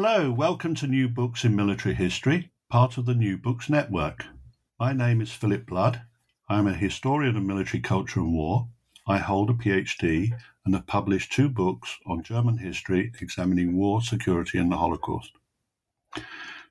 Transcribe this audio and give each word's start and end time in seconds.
Hello, 0.00 0.30
welcome 0.30 0.76
to 0.76 0.86
New 0.86 1.08
Books 1.08 1.44
in 1.44 1.56
Military 1.56 1.92
History, 1.92 2.52
part 2.70 2.98
of 2.98 3.04
the 3.04 3.16
New 3.16 3.36
Books 3.36 3.68
Network. 3.68 4.26
My 4.78 4.92
name 4.92 5.20
is 5.20 5.32
Philip 5.32 5.66
Blood. 5.66 6.02
I 6.48 6.60
am 6.60 6.68
a 6.68 6.72
historian 6.72 7.36
of 7.36 7.42
military 7.42 7.80
culture 7.80 8.20
and 8.20 8.32
war. 8.32 8.68
I 9.08 9.18
hold 9.18 9.50
a 9.50 9.54
PhD 9.54 10.30
and 10.64 10.72
have 10.76 10.86
published 10.86 11.32
two 11.32 11.48
books 11.48 11.98
on 12.06 12.22
German 12.22 12.58
history 12.58 13.10
examining 13.20 13.76
war, 13.76 14.00
security, 14.00 14.58
and 14.58 14.70
the 14.70 14.76
Holocaust. 14.76 15.32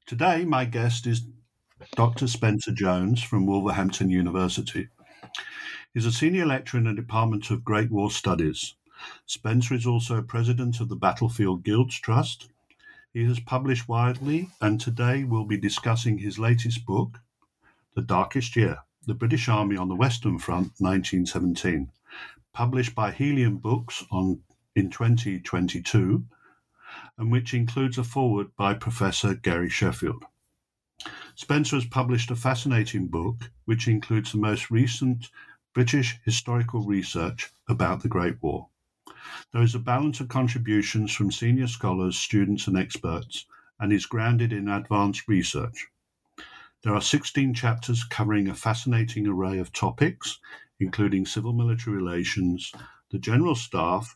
Today, 0.05 0.45
my 0.45 0.63
guest 0.63 1.05
is 1.05 1.27
Dr. 1.97 2.27
Spencer 2.27 2.71
Jones 2.71 3.21
from 3.21 3.45
Wolverhampton 3.45 4.09
University. 4.09 4.87
He's 5.93 6.05
a 6.05 6.13
senior 6.13 6.45
lecturer 6.45 6.79
in 6.79 6.85
the 6.85 6.93
Department 6.93 7.51
of 7.51 7.65
Great 7.65 7.91
War 7.91 8.09
Studies. 8.09 8.75
Spencer 9.25 9.73
is 9.73 9.85
also 9.85 10.21
president 10.21 10.79
of 10.79 10.87
the 10.87 10.95
Battlefield 10.95 11.65
Guilds 11.65 11.99
Trust 11.99 12.51
he 13.13 13.25
has 13.25 13.39
published 13.39 13.87
widely 13.87 14.49
and 14.61 14.79
today 14.79 15.23
we'll 15.23 15.45
be 15.45 15.57
discussing 15.57 16.17
his 16.17 16.37
latest 16.37 16.85
book, 16.85 17.19
The 17.95 18.01
Darkest 18.01 18.55
Year 18.55 18.79
The 19.05 19.13
British 19.13 19.47
Army 19.47 19.77
on 19.77 19.87
the 19.87 19.95
Western 19.95 20.37
Front, 20.37 20.73
1917, 20.79 21.91
published 22.53 22.93
by 22.93 23.11
Helion 23.11 23.57
Books 23.61 24.03
on, 24.11 24.41
in 24.75 24.89
2022, 24.89 26.25
and 27.17 27.31
which 27.31 27.53
includes 27.53 27.97
a 27.97 28.03
foreword 28.03 28.55
by 28.55 28.73
Professor 28.73 29.33
Gary 29.33 29.69
Sheffield. 29.69 30.23
Spencer 31.35 31.75
has 31.75 31.85
published 31.85 32.31
a 32.31 32.35
fascinating 32.35 33.07
book 33.07 33.51
which 33.65 33.87
includes 33.87 34.31
the 34.31 34.37
most 34.37 34.71
recent 34.71 35.29
British 35.73 36.19
historical 36.25 36.81
research 36.81 37.51
about 37.69 38.01
the 38.01 38.09
Great 38.09 38.41
War. 38.41 38.67
There 39.53 39.63
is 39.63 39.75
a 39.75 39.79
balance 39.79 40.19
of 40.19 40.29
contributions 40.29 41.13
from 41.13 41.31
senior 41.31 41.67
scholars, 41.67 42.17
students, 42.17 42.67
and 42.67 42.77
experts, 42.77 43.45
and 43.79 43.91
is 43.93 44.05
grounded 44.05 44.53
in 44.53 44.67
advanced 44.67 45.27
research. 45.27 45.87
There 46.83 46.93
are 46.93 47.01
16 47.01 47.53
chapters 47.53 48.03
covering 48.03 48.47
a 48.47 48.55
fascinating 48.55 49.27
array 49.27 49.59
of 49.59 49.73
topics, 49.73 50.39
including 50.79 51.25
civil 51.25 51.53
military 51.53 51.95
relations, 51.95 52.71
the 53.11 53.19
general 53.19 53.55
staff, 53.55 54.15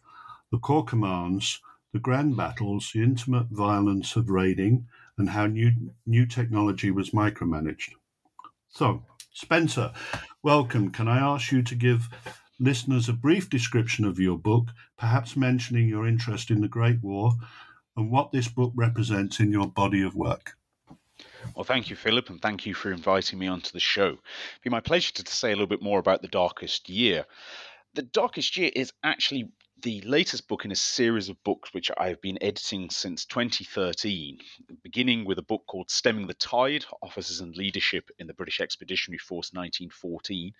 the 0.51 0.59
corps 0.59 0.85
commands, 0.85 1.59
the 1.93 1.99
grand 1.99 2.37
battles, 2.37 2.91
the 2.93 3.01
intimate 3.01 3.47
violence 3.49 4.15
of 4.15 4.29
raiding, 4.29 4.87
and 5.17 5.29
how 5.29 5.47
new, 5.47 5.71
new 6.05 6.25
technology 6.25 6.91
was 6.91 7.11
micromanaged. 7.11 7.91
So, 8.69 9.03
Spencer, 9.33 9.91
welcome. 10.43 10.91
Can 10.91 11.07
I 11.07 11.19
ask 11.19 11.51
you 11.51 11.61
to 11.63 11.75
give 11.75 12.09
listeners 12.61 13.09
a 13.09 13.13
brief 13.13 13.49
description 13.49 14.05
of 14.05 14.19
your 14.19 14.37
book, 14.37 14.69
perhaps 14.97 15.35
mentioning 15.35 15.89
your 15.89 16.07
interest 16.07 16.51
in 16.51 16.61
the 16.61 16.67
Great 16.67 17.01
War 17.01 17.31
and 17.97 18.11
what 18.11 18.31
this 18.31 18.47
book 18.47 18.71
represents 18.75 19.39
in 19.39 19.51
your 19.51 19.67
body 19.67 20.03
of 20.03 20.15
work. 20.15 20.53
Well, 21.55 21.63
thank 21.63 21.89
you, 21.89 21.95
Philip, 21.95 22.29
and 22.29 22.41
thank 22.41 22.65
you 22.65 22.73
for 22.73 22.91
inviting 22.91 23.39
me 23.39 23.47
onto 23.47 23.71
the 23.71 23.79
show. 23.79 24.09
It'd 24.09 24.63
be 24.63 24.69
my 24.69 24.79
pleasure 24.79 25.11
to, 25.13 25.31
say 25.31 25.49
a 25.49 25.55
little 25.55 25.67
bit 25.67 25.81
more 25.81 25.99
about 25.99 26.21
The 26.21 26.27
Darkest 26.27 26.87
Year. 26.87 27.25
The 27.95 28.03
Darkest 28.03 28.55
Year 28.57 28.71
is 28.75 28.93
actually 29.03 29.51
the 29.81 30.01
latest 30.01 30.47
book 30.47 30.63
in 30.63 30.71
a 30.71 30.75
series 30.75 31.29
of 31.29 31.43
books 31.43 31.73
which 31.73 31.89
I've 31.97 32.21
been 32.21 32.37
editing 32.41 32.89
since 32.89 33.25
2013, 33.25 34.37
beginning 34.83 35.25
with 35.25 35.39
a 35.39 35.43
book 35.43 35.63
called 35.65 35.89
Stemming 35.89 36.27
the 36.27 36.35
Tide 36.35 36.85
Officers 37.01 37.41
and 37.41 37.55
Leadership 37.55 38.11
in 38.19 38.27
the 38.27 38.33
British 38.33 38.61
Expeditionary 38.61 39.17
Force 39.17 39.53
1914, 39.53 40.53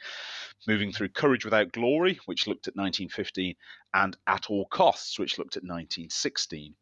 moving 0.67 0.91
through 0.91 1.09
Courage 1.09 1.45
Without 1.45 1.71
Glory, 1.71 2.19
which 2.25 2.47
looked 2.47 2.67
at 2.67 2.75
1915, 2.75 3.55
and 3.93 4.17
At 4.25 4.49
All 4.49 4.65
Costs, 4.65 5.19
which 5.19 5.37
looked 5.37 5.55
at 5.55 5.63
1916. 5.63 6.73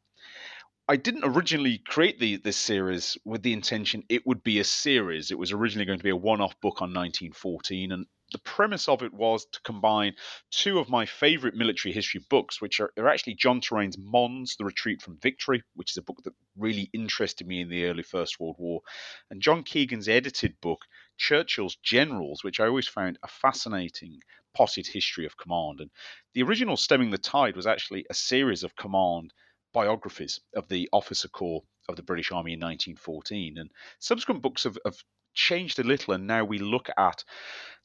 I 0.88 0.96
didn't 0.96 1.26
originally 1.26 1.80
create 1.80 2.20
the, 2.20 2.38
this 2.38 2.58
series 2.58 3.18
with 3.26 3.44
the 3.44 3.54
intention 3.54 4.04
it 4.08 4.26
would 4.26 4.44
be 4.44 4.60
a 4.60 4.64
series. 4.64 5.30
It 5.30 5.38
was 5.38 5.52
originally 5.52 5.86
going 5.86 6.00
to 6.00 6.04
be 6.04 6.10
a 6.10 6.16
one 6.16 6.42
off 6.42 6.60
book 6.62 6.82
on 6.82 6.94
1914, 6.94 7.92
and 7.92 8.06
the 8.32 8.40
premise 8.40 8.88
of 8.88 9.02
it 9.02 9.14
was 9.14 9.46
to 9.46 9.62
combine 9.62 10.14
two 10.52 10.80
of 10.80 10.90
my 10.90 11.06
favorite 11.06 11.56
military 11.56 11.94
history 11.94 12.24
books, 12.30 12.62
which 12.62 12.80
are, 12.80 12.92
are, 12.98 13.08
actually 13.08 13.36
John 13.36 13.60
Terraine's 13.60 13.98
Mons, 13.98 14.56
The 14.58 14.66
Retreat 14.66 15.02
from 15.02 15.18
Victory, 15.18 15.64
which 15.76 15.92
is 15.92 15.98
a 15.98 16.04
book 16.04 16.22
that 16.24 16.34
really 16.58 16.90
interested 16.94 17.48
me 17.48 17.62
in 17.62 17.70
the 17.70 17.86
early 17.86 18.04
First 18.04 18.40
World 18.40 18.58
War, 18.60 18.82
and 19.30 19.42
John 19.42 19.64
Keegan's 19.64 20.08
edited 20.08 20.60
book, 20.62 20.86
Churchill's 21.18 21.78
Generals, 21.78 22.44
which 22.44 22.60
I 22.60 22.68
always 22.68 22.88
found 22.88 23.18
a 23.24 23.28
fascinating 23.28 24.20
potted 24.54 24.88
history 24.88 25.26
of 25.26 25.38
command. 25.38 25.82
And 25.82 25.92
the 26.34 26.44
original 26.44 26.78
Stemming 26.78 27.12
the 27.12 27.18
Tide 27.18 27.56
was 27.56 27.68
actually 27.68 28.06
a 28.10 28.14
series 28.14 28.64
of 28.64 28.76
command 28.76 29.34
biographies 29.74 30.40
of 30.56 30.68
the 30.68 30.90
officer 30.92 31.28
corps 31.28 31.64
of 31.88 31.96
the 31.96 32.04
British 32.04 32.32
Army 32.32 32.54
in 32.54 32.60
1914. 32.60 33.58
And 33.58 33.72
subsequent 34.00 34.42
books 34.42 34.64
have, 34.64 34.78
have 34.86 35.04
changed 35.40 35.80
a 35.80 35.84
little, 35.84 36.14
and 36.14 36.28
now 36.28 36.44
we 36.44 36.60
look 36.60 36.90
at 36.98 37.24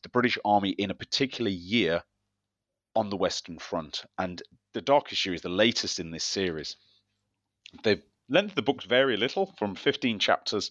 the 0.03 0.09
British 0.09 0.38
Army 0.44 0.70
in 0.70 0.91
a 0.91 0.94
particular 0.94 1.50
year 1.50 2.03
on 2.97 3.10
the 3.10 3.16
Western 3.16 3.59
Front. 3.59 4.04
And 4.19 4.42
the 4.72 4.82
Darkest 4.82 5.25
Year 5.25 5.34
is 5.34 5.42
the 5.42 5.48
latest 5.48 5.98
in 5.98 6.10
this 6.10 6.25
series. 6.25 6.76
The 7.82 8.03
length 8.28 8.50
of 8.50 8.56
the 8.56 8.62
books 8.62 8.84
vary 8.84 9.14
a 9.14 9.19
little, 9.19 9.53
from 9.59 9.75
15 9.75 10.19
chapters 10.19 10.70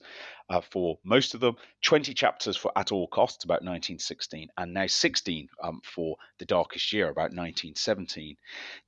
uh, 0.50 0.62
for 0.62 1.00
most 1.04 1.34
of 1.34 1.40
them, 1.40 1.56
20 1.84 2.14
chapters 2.14 2.58
for 2.58 2.72
At 2.76 2.92
All 2.92 3.08
Costs, 3.08 3.44
about 3.44 3.62
1916, 3.62 4.50
and 4.58 4.74
now 4.74 4.88
16 4.88 5.48
um, 5.62 5.82
for 5.84 6.18
The 6.40 6.46
Darkest 6.46 6.92
Year, 6.92 7.06
about 7.06 7.32
1917. 7.34 8.36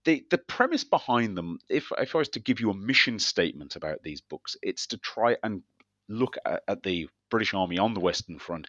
The, 0.04 0.26
the 0.30 0.38
premise 0.38 0.84
behind 0.84 1.38
them, 1.38 1.60
if, 1.70 1.92
if 1.98 2.16
I 2.16 2.20
was 2.20 2.30
to 2.30 2.40
give 2.40 2.60
you 2.60 2.72
a 2.72 2.76
mission 2.76 3.20
statement 3.20 3.76
about 3.76 4.04
these 4.04 4.22
books, 4.22 4.58
it's 4.62 4.88
to 4.88 4.98
try 4.98 5.38
and 5.44 5.64
look 6.08 6.38
at, 6.46 6.64
at 6.68 6.84
the 6.84 7.10
British 7.30 7.54
Army 7.54 7.78
on 7.78 7.94
the 7.94 8.00
Western 8.00 8.40
Front 8.40 8.68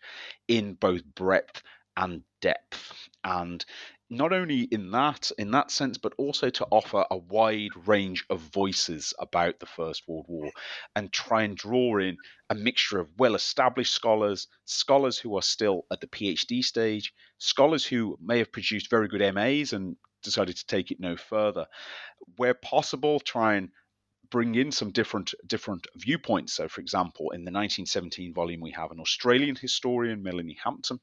in 0.48 0.74
both 0.74 1.04
breadth 1.04 1.62
and 1.96 2.22
depth. 2.40 3.08
And 3.24 3.64
not 4.08 4.32
only 4.32 4.62
in 4.62 4.90
that 4.92 5.32
in 5.36 5.50
that 5.50 5.70
sense 5.70 5.98
but 5.98 6.12
also 6.16 6.48
to 6.48 6.66
offer 6.70 7.04
a 7.10 7.16
wide 7.16 7.70
range 7.86 8.24
of 8.30 8.40
voices 8.40 9.12
about 9.18 9.58
the 9.58 9.66
first 9.66 10.06
world 10.06 10.26
war 10.28 10.50
and 10.94 11.12
try 11.12 11.42
and 11.42 11.56
draw 11.56 11.98
in 11.98 12.16
a 12.48 12.54
mixture 12.54 13.00
of 13.00 13.08
well 13.18 13.34
established 13.34 13.92
scholars 13.92 14.46
scholars 14.64 15.18
who 15.18 15.36
are 15.36 15.42
still 15.42 15.84
at 15.90 16.00
the 16.00 16.06
phd 16.06 16.62
stage 16.62 17.12
scholars 17.38 17.84
who 17.84 18.16
may 18.22 18.38
have 18.38 18.52
produced 18.52 18.90
very 18.90 19.08
good 19.08 19.34
mas 19.34 19.72
and 19.72 19.96
decided 20.22 20.56
to 20.56 20.66
take 20.66 20.92
it 20.92 21.00
no 21.00 21.16
further 21.16 21.66
where 22.36 22.54
possible 22.54 23.18
try 23.18 23.54
and 23.54 23.70
bring 24.30 24.54
in 24.54 24.72
some 24.72 24.90
different 24.90 25.34
different 25.46 25.86
viewpoints. 25.96 26.54
So, 26.54 26.68
for 26.68 26.80
example, 26.80 27.30
in 27.30 27.44
the 27.44 27.52
1917 27.52 28.34
volume, 28.34 28.60
we 28.60 28.72
have 28.72 28.90
an 28.90 29.00
Australian 29.00 29.56
historian, 29.56 30.22
Meleah 30.22 30.56
Hampton, 30.62 31.00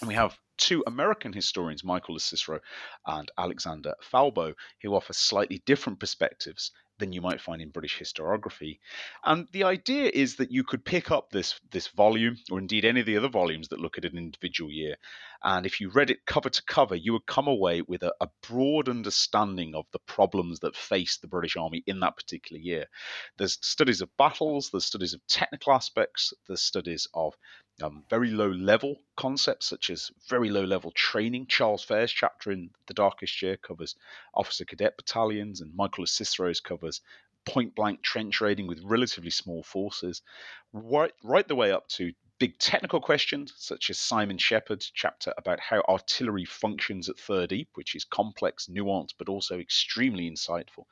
and 0.00 0.08
we 0.08 0.14
have 0.14 0.38
two 0.56 0.82
American 0.86 1.32
historians, 1.32 1.84
Michael 1.84 2.16
LoCicero 2.16 2.60
and 3.06 3.30
Alexander 3.38 3.94
Falbo, 4.02 4.54
who 4.82 4.94
offer 4.94 5.12
slightly 5.12 5.62
different 5.66 6.00
perspectives 6.00 6.72
than 7.02 7.12
you 7.12 7.20
might 7.20 7.40
find 7.40 7.60
in 7.60 7.70
British 7.70 7.98
historiography. 7.98 8.78
And 9.24 9.48
the 9.50 9.64
idea 9.64 10.08
is 10.14 10.36
that 10.36 10.52
you 10.52 10.62
could 10.62 10.84
pick 10.84 11.10
up 11.10 11.30
this 11.30 11.60
this 11.72 11.88
volume, 11.88 12.36
or 12.50 12.60
indeed 12.60 12.84
any 12.84 13.00
of 13.00 13.06
the 13.06 13.16
other 13.16 13.28
volumes 13.28 13.68
that 13.68 13.80
look 13.80 13.98
at 13.98 14.04
an 14.04 14.16
individual 14.16 14.70
year, 14.70 14.96
and 15.42 15.66
if 15.66 15.80
you 15.80 15.90
read 15.90 16.10
it 16.10 16.24
cover 16.26 16.48
to 16.48 16.62
cover, 16.62 16.94
you 16.94 17.12
would 17.12 17.26
come 17.26 17.48
away 17.48 17.82
with 17.82 18.04
a, 18.04 18.14
a 18.20 18.28
broad 18.48 18.88
understanding 18.88 19.74
of 19.74 19.86
the 19.92 19.98
problems 20.06 20.60
that 20.60 20.76
faced 20.76 21.20
the 21.20 21.28
British 21.28 21.56
Army 21.56 21.82
in 21.86 21.98
that 22.00 22.16
particular 22.16 22.60
year. 22.60 22.86
There's 23.36 23.58
studies 23.60 24.00
of 24.00 24.16
battles, 24.16 24.70
there's 24.70 24.84
studies 24.84 25.14
of 25.14 25.26
technical 25.26 25.72
aspects, 25.72 26.32
there's 26.46 26.62
studies 26.62 27.08
of 27.14 27.34
um, 27.82 28.04
very 28.08 28.30
low 28.30 28.50
level 28.50 29.00
concepts 29.16 29.66
such 29.66 29.90
as 29.90 30.10
very 30.28 30.50
low 30.50 30.64
level 30.64 30.90
training. 30.92 31.46
Charles 31.46 31.84
Fair's 31.84 32.12
chapter 32.12 32.50
in 32.50 32.70
The 32.86 32.94
Darkest 32.94 33.42
Year 33.42 33.56
covers 33.56 33.96
officer 34.34 34.64
cadet 34.64 34.96
battalions, 34.96 35.60
and 35.60 35.74
Michael 35.74 36.06
Cicero's 36.06 36.60
covers 36.60 37.00
point 37.44 37.74
blank 37.74 38.02
trench 38.02 38.40
raiding 38.40 38.66
with 38.66 38.80
relatively 38.84 39.30
small 39.30 39.62
forces, 39.62 40.22
right, 40.72 41.12
right 41.22 41.46
the 41.46 41.56
way 41.56 41.72
up 41.72 41.88
to 41.88 42.12
big 42.42 42.58
technical 42.58 43.00
questions, 43.00 43.52
such 43.56 43.88
as 43.88 44.00
Simon 44.00 44.36
Shepherd's 44.36 44.90
chapter 44.92 45.32
about 45.38 45.60
how 45.60 45.80
artillery 45.88 46.44
functions 46.44 47.08
at 47.08 47.16
Third 47.16 47.52
Ypres, 47.52 47.70
which 47.74 47.94
is 47.94 48.02
complex, 48.02 48.66
nuanced, 48.66 49.14
but 49.16 49.28
also 49.28 49.60
extremely 49.60 50.28
insightful, 50.28 50.86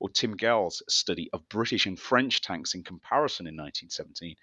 or 0.00 0.08
Tim 0.08 0.36
Gale's 0.36 0.82
study 0.88 1.30
of 1.32 1.48
British 1.48 1.86
and 1.86 1.96
French 1.96 2.40
tanks 2.40 2.74
in 2.74 2.82
comparison 2.82 3.46
in 3.46 3.54
1917. 3.54 4.34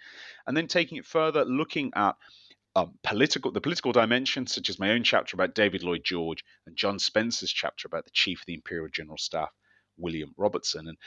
And 0.48 0.56
then 0.56 0.68
taking 0.68 0.98
it 0.98 1.06
further, 1.06 1.44
looking 1.44 1.92
at 1.94 2.16
um, 2.78 2.94
political 3.04 3.52
the 3.52 3.60
political 3.60 3.92
dimension, 3.92 4.48
such 4.48 4.70
as 4.70 4.80
my 4.80 4.92
own 4.92 5.04
chapter 5.04 5.36
about 5.36 5.56
David 5.56 5.84
Lloyd 5.84 6.06
George 6.06 6.42
and 6.66 6.78
John 6.78 7.00
Spencer's 7.00 7.52
chapter 7.52 7.86
about 7.86 8.06
the 8.06 8.12
Chief 8.12 8.40
of 8.40 8.46
the 8.46 8.54
Imperial 8.54 8.88
General 8.88 9.18
Staff, 9.18 9.50
William 9.98 10.34
Robertson. 10.38 10.88
And 10.88 10.98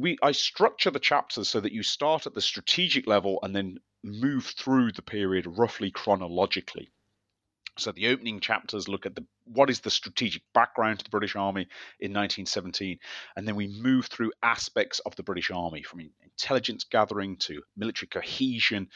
we 0.00 0.18
I 0.22 0.30
structure 0.30 0.92
the 0.92 1.00
chapters 1.00 1.48
so 1.48 1.58
that 1.58 1.72
you 1.72 1.82
start 1.82 2.28
at 2.28 2.34
the 2.34 2.40
strategic 2.40 3.08
level 3.08 3.40
and 3.42 3.56
then 3.56 3.78
move 4.04 4.46
through 4.46 4.92
the 4.92 5.02
period 5.02 5.46
roughly 5.46 5.90
chronologically. 5.90 6.90
So 7.76 7.90
the 7.90 8.08
opening 8.08 8.38
chapters 8.38 8.86
look 8.86 9.04
at 9.04 9.16
the 9.16 9.26
what 9.46 9.68
is 9.68 9.80
the 9.80 9.90
strategic 9.90 10.42
background 10.52 10.98
to 11.00 11.04
the 11.04 11.10
British 11.10 11.34
Army 11.34 11.62
in 11.98 12.12
1917, 12.12 12.98
and 13.36 13.48
then 13.48 13.56
we 13.56 13.66
move 13.66 14.06
through 14.06 14.32
aspects 14.42 15.00
of 15.00 15.16
the 15.16 15.24
British 15.24 15.50
Army 15.50 15.82
from 15.82 16.08
intelligence 16.22 16.84
gathering 16.84 17.36
to 17.38 17.62
military 17.76 18.08
cohesion, 18.08 18.88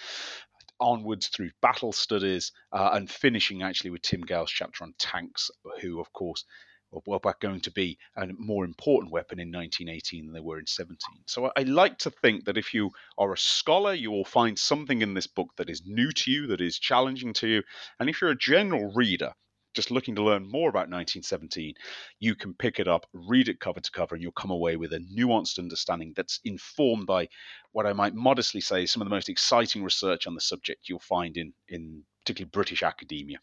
onwards 0.78 1.26
through 1.26 1.50
battle 1.60 1.92
studies, 1.92 2.52
uh, 2.72 2.90
and 2.92 3.10
finishing 3.10 3.62
actually 3.62 3.90
with 3.90 4.02
Tim 4.02 4.20
Gale's 4.20 4.50
chapter 4.50 4.84
on 4.84 4.94
tanks, 4.98 5.50
who 5.80 6.00
of 6.00 6.12
course 6.12 6.44
were 6.90 7.20
going 7.40 7.60
to 7.60 7.70
be 7.70 7.98
a 8.16 8.26
more 8.38 8.64
important 8.64 9.12
weapon 9.12 9.38
in 9.38 9.52
1918 9.52 10.26
than 10.26 10.34
they 10.34 10.40
were 10.40 10.58
in 10.58 10.66
17. 10.66 10.96
So 11.26 11.50
I 11.56 11.62
like 11.62 11.98
to 11.98 12.10
think 12.10 12.44
that 12.44 12.58
if 12.58 12.72
you 12.72 12.90
are 13.16 13.32
a 13.32 13.38
scholar, 13.38 13.94
you 13.94 14.10
will 14.10 14.24
find 14.24 14.58
something 14.58 15.02
in 15.02 15.14
this 15.14 15.26
book 15.26 15.50
that 15.56 15.70
is 15.70 15.82
new 15.84 16.10
to 16.12 16.30
you, 16.30 16.46
that 16.48 16.60
is 16.60 16.78
challenging 16.78 17.32
to 17.34 17.48
you. 17.48 17.62
And 18.00 18.08
if 18.08 18.20
you're 18.20 18.30
a 18.30 18.38
general 18.38 18.92
reader, 18.94 19.32
just 19.74 19.90
looking 19.90 20.16
to 20.16 20.22
learn 20.22 20.50
more 20.50 20.68
about 20.70 20.90
1917, 20.90 21.74
you 22.18 22.34
can 22.34 22.54
pick 22.54 22.80
it 22.80 22.88
up, 22.88 23.06
read 23.12 23.48
it 23.48 23.60
cover 23.60 23.80
to 23.80 23.90
cover, 23.90 24.14
and 24.14 24.22
you'll 24.22 24.32
come 24.32 24.50
away 24.50 24.76
with 24.76 24.92
a 24.92 24.98
nuanced 24.98 25.58
understanding 25.58 26.12
that's 26.16 26.40
informed 26.44 27.06
by 27.06 27.28
what 27.72 27.86
I 27.86 27.92
might 27.92 28.14
modestly 28.14 28.60
say 28.60 28.84
is 28.84 28.90
some 28.90 29.02
of 29.02 29.06
the 29.06 29.14
most 29.14 29.28
exciting 29.28 29.84
research 29.84 30.26
on 30.26 30.34
the 30.34 30.40
subject 30.40 30.88
you'll 30.88 30.98
find 30.98 31.36
in, 31.36 31.52
in 31.68 32.02
particularly 32.24 32.50
British 32.50 32.82
academia. 32.82 33.38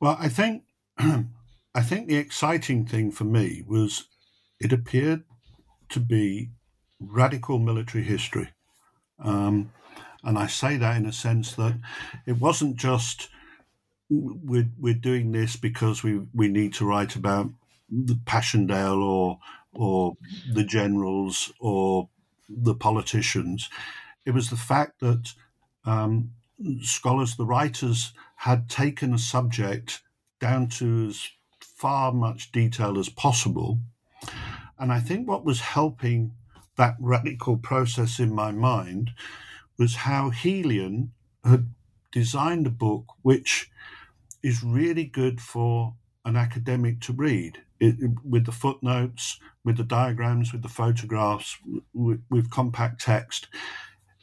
Well, 0.00 0.16
I 0.18 0.28
think 0.28 0.62
I 1.74 1.82
think 1.82 2.08
the 2.08 2.16
exciting 2.16 2.86
thing 2.86 3.10
for 3.12 3.24
me 3.24 3.62
was 3.66 4.08
it 4.60 4.72
appeared 4.72 5.24
to 5.90 6.00
be 6.00 6.50
radical 6.98 7.58
military 7.58 8.04
history. 8.04 8.50
Um, 9.18 9.72
and 10.24 10.38
I 10.38 10.46
say 10.46 10.76
that 10.76 10.96
in 10.96 11.06
a 11.06 11.12
sense 11.12 11.54
that 11.54 11.78
it 12.26 12.38
wasn't 12.38 12.76
just 12.76 13.28
we're, 14.10 14.70
we're 14.78 14.94
doing 14.94 15.32
this 15.32 15.56
because 15.56 16.02
we, 16.02 16.22
we 16.34 16.48
need 16.48 16.72
to 16.74 16.86
write 16.86 17.14
about 17.14 17.50
the 17.90 18.18
Passchendaele 18.26 19.02
or 19.02 19.38
or 19.72 20.16
the 20.52 20.64
generals 20.64 21.52
or 21.60 22.08
the 22.48 22.74
politicians. 22.74 23.68
It 24.24 24.32
was 24.32 24.50
the 24.50 24.56
fact 24.56 25.00
that 25.00 25.34
um, 25.84 26.32
scholars, 26.80 27.36
the 27.36 27.46
writers, 27.46 28.12
had 28.36 28.68
taken 28.68 29.12
a 29.12 29.18
subject 29.18 30.02
down 30.40 30.68
to 30.68 31.08
as 31.08 31.30
far 31.78 32.12
much 32.12 32.50
detail 32.50 32.98
as 32.98 33.08
possible. 33.08 33.78
And 34.78 34.92
I 34.92 35.00
think 35.00 35.28
what 35.28 35.44
was 35.44 35.60
helping 35.60 36.32
that 36.76 36.96
radical 37.00 37.56
process 37.56 38.18
in 38.18 38.32
my 38.32 38.52
mind 38.52 39.12
was 39.78 39.96
how 39.96 40.30
Helion 40.30 41.10
had 41.44 41.68
designed 42.10 42.66
a 42.66 42.70
book 42.70 43.04
which 43.22 43.70
is 44.42 44.62
really 44.62 45.04
good 45.04 45.40
for 45.40 45.94
an 46.24 46.36
academic 46.36 47.00
to 47.00 47.12
read 47.12 47.58
it, 47.80 47.96
with 48.24 48.44
the 48.44 48.52
footnotes, 48.52 49.38
with 49.64 49.76
the 49.76 49.84
diagrams, 49.84 50.52
with 50.52 50.62
the 50.62 50.68
photographs, 50.68 51.58
with, 51.92 52.22
with 52.30 52.50
compact 52.50 53.00
text. 53.00 53.48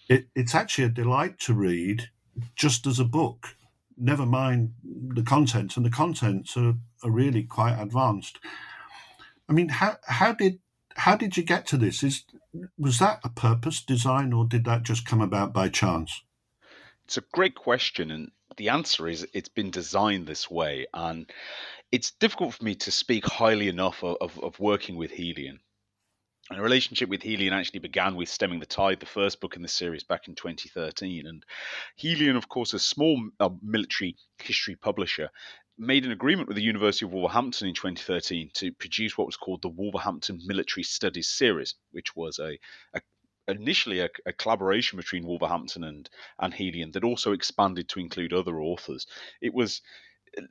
It, 0.10 0.28
it's 0.36 0.56
actually 0.56 0.86
a 0.86 0.90
delight 0.90 1.40
to 1.42 1.54
read 1.54 2.10
just 2.56 2.86
as 2.86 3.00
a 3.00 3.06
book 3.06 3.56
never 3.98 4.26
mind 4.26 4.74
the 4.84 5.24
contents, 5.24 5.78
and 5.78 5.86
the 5.86 5.90
contents 5.92 6.58
are, 6.58 6.76
are 7.04 7.12
really 7.12 7.44
quite 7.44 7.80
advanced. 7.80 8.40
I 9.50 9.54
mean, 9.54 9.70
how 9.70 9.98
how 10.08 10.34
did 10.34 10.60
how 10.96 11.16
did 11.16 11.38
you 11.38 11.44
get 11.44 11.68
to 11.68 11.78
this? 11.78 12.04
Is 12.04 12.24
was 12.78 13.00
that 13.00 13.20
a 13.24 13.30
purpose 13.30 13.82
design, 13.82 14.34
or 14.34 14.46
did 14.46 14.66
that 14.66 14.84
just 14.84 15.06
come 15.06 15.22
about 15.22 15.54
by 15.54 15.70
chance? 15.70 16.24
It's 17.06 17.18
a 17.18 17.24
great 17.34 17.56
question, 17.56 18.12
and 18.12 18.32
the 18.58 18.70
answer 18.70 19.08
is 19.08 19.28
it's 19.34 19.50
been 19.50 19.72
designed 19.72 20.28
this 20.28 20.50
way, 20.50 20.88
and 20.94 21.30
it's 21.92 22.12
difficult 22.12 22.56
for 22.56 22.64
me 22.64 22.76
to 22.76 22.92
speak 22.92 23.26
highly 23.26 23.68
enough 23.68 24.04
of, 24.04 24.18
of, 24.22 24.40
of 24.44 24.60
working 24.60 24.96
with 24.96 25.12
Helion. 25.12 25.60
And 26.50 26.60
a 26.60 26.64
relationship 26.64 27.10
with 27.10 27.24
Helion 27.24 27.54
actually 27.54 27.80
began 27.80 28.16
with 28.16 28.30
Stemming 28.30 28.60
the 28.60 28.68
Tide, 28.68 29.00
the 29.00 29.08
first 29.08 29.42
book 29.42 29.56
in 29.56 29.64
the 29.64 29.68
series 29.68 30.04
back 30.04 30.28
in 30.28 30.36
2013. 30.36 31.26
And 31.26 31.44
Helion, 32.00 32.36
of 32.36 32.50
course, 32.50 32.74
a 32.74 32.80
small 32.80 33.30
uh, 33.40 33.50
military 33.64 34.16
history 34.38 34.76
publisher, 34.76 35.32
made 35.78 36.06
an 36.06 36.12
agreement 36.12 36.48
with 36.48 36.56
the 36.56 36.64
University 36.64 37.06
of 37.06 37.12
Wolverhampton 37.12 37.68
in 37.68 37.74
2013 37.74 38.52
to 38.54 38.72
produce 38.74 39.18
what 39.18 39.28
was 39.28 39.38
called 39.38 39.62
the 39.62 39.70
Wolverhampton 39.70 40.40
Military 40.46 40.84
Studies 40.84 41.30
Series, 41.30 41.76
which 41.92 42.16
was 42.16 42.40
a, 42.40 42.58
a 42.94 43.02
initially 43.48 44.00
a, 44.00 44.10
a, 44.26 44.34
collaboration 44.34 44.98
between 44.98 45.26
Wolverhampton 45.26 45.84
and 45.84 46.10
and 46.40 46.54
Helion 46.54 46.92
that 46.94 47.04
also 47.04 47.34
expanded 47.34 47.90
to 47.90 48.00
include 48.00 48.34
other 48.34 48.60
authors. 48.62 49.06
It 49.42 49.54
was 49.54 49.82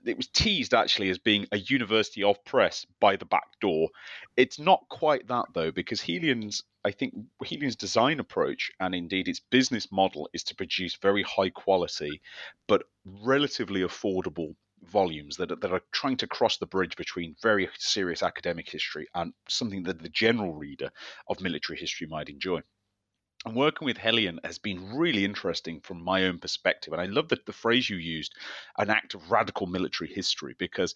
it 0.04 0.16
was 0.16 0.28
teased 0.28 0.74
actually 0.74 1.10
as 1.10 1.18
being 1.18 1.46
a 1.52 1.58
university 1.58 2.22
of 2.22 2.44
press 2.44 2.86
by 3.00 3.16
the 3.16 3.24
back 3.24 3.58
door. 3.60 3.88
It's 4.36 4.58
not 4.58 4.84
quite 4.88 5.28
that 5.28 5.46
though, 5.54 5.70
because 5.70 6.00
Helion's 6.00 6.62
I 6.84 6.90
think 6.90 7.14
Helion's 7.44 7.76
design 7.76 8.20
approach 8.20 8.70
and 8.80 8.94
indeed 8.94 9.28
its 9.28 9.40
business 9.40 9.90
model 9.90 10.28
is 10.34 10.44
to 10.44 10.54
produce 10.54 10.96
very 10.96 11.22
high 11.22 11.50
quality 11.50 12.20
but 12.66 12.84
relatively 13.04 13.80
affordable 13.80 14.54
volumes 14.82 15.36
that 15.38 15.60
that 15.60 15.72
are 15.72 15.82
trying 15.92 16.16
to 16.18 16.26
cross 16.26 16.58
the 16.58 16.66
bridge 16.66 16.96
between 16.96 17.36
very 17.42 17.68
serious 17.78 18.22
academic 18.22 18.68
history 18.68 19.06
and 19.14 19.32
something 19.48 19.82
that 19.84 20.02
the 20.02 20.10
general 20.10 20.54
reader 20.54 20.90
of 21.28 21.40
military 21.40 21.78
history 21.78 22.06
might 22.06 22.28
enjoy 22.28 22.60
and 23.44 23.54
working 23.54 23.84
with 23.84 23.98
Helion 23.98 24.38
has 24.44 24.58
been 24.58 24.96
really 24.96 25.24
interesting 25.24 25.80
from 25.80 26.02
my 26.02 26.24
own 26.24 26.38
perspective. 26.38 26.92
And 26.92 27.02
I 27.02 27.06
love 27.06 27.28
that 27.28 27.46
the 27.46 27.52
phrase 27.52 27.90
you 27.90 27.96
used, 27.96 28.34
an 28.78 28.90
act 28.90 29.14
of 29.14 29.30
radical 29.30 29.66
military 29.66 30.12
history, 30.12 30.54
because 30.58 30.94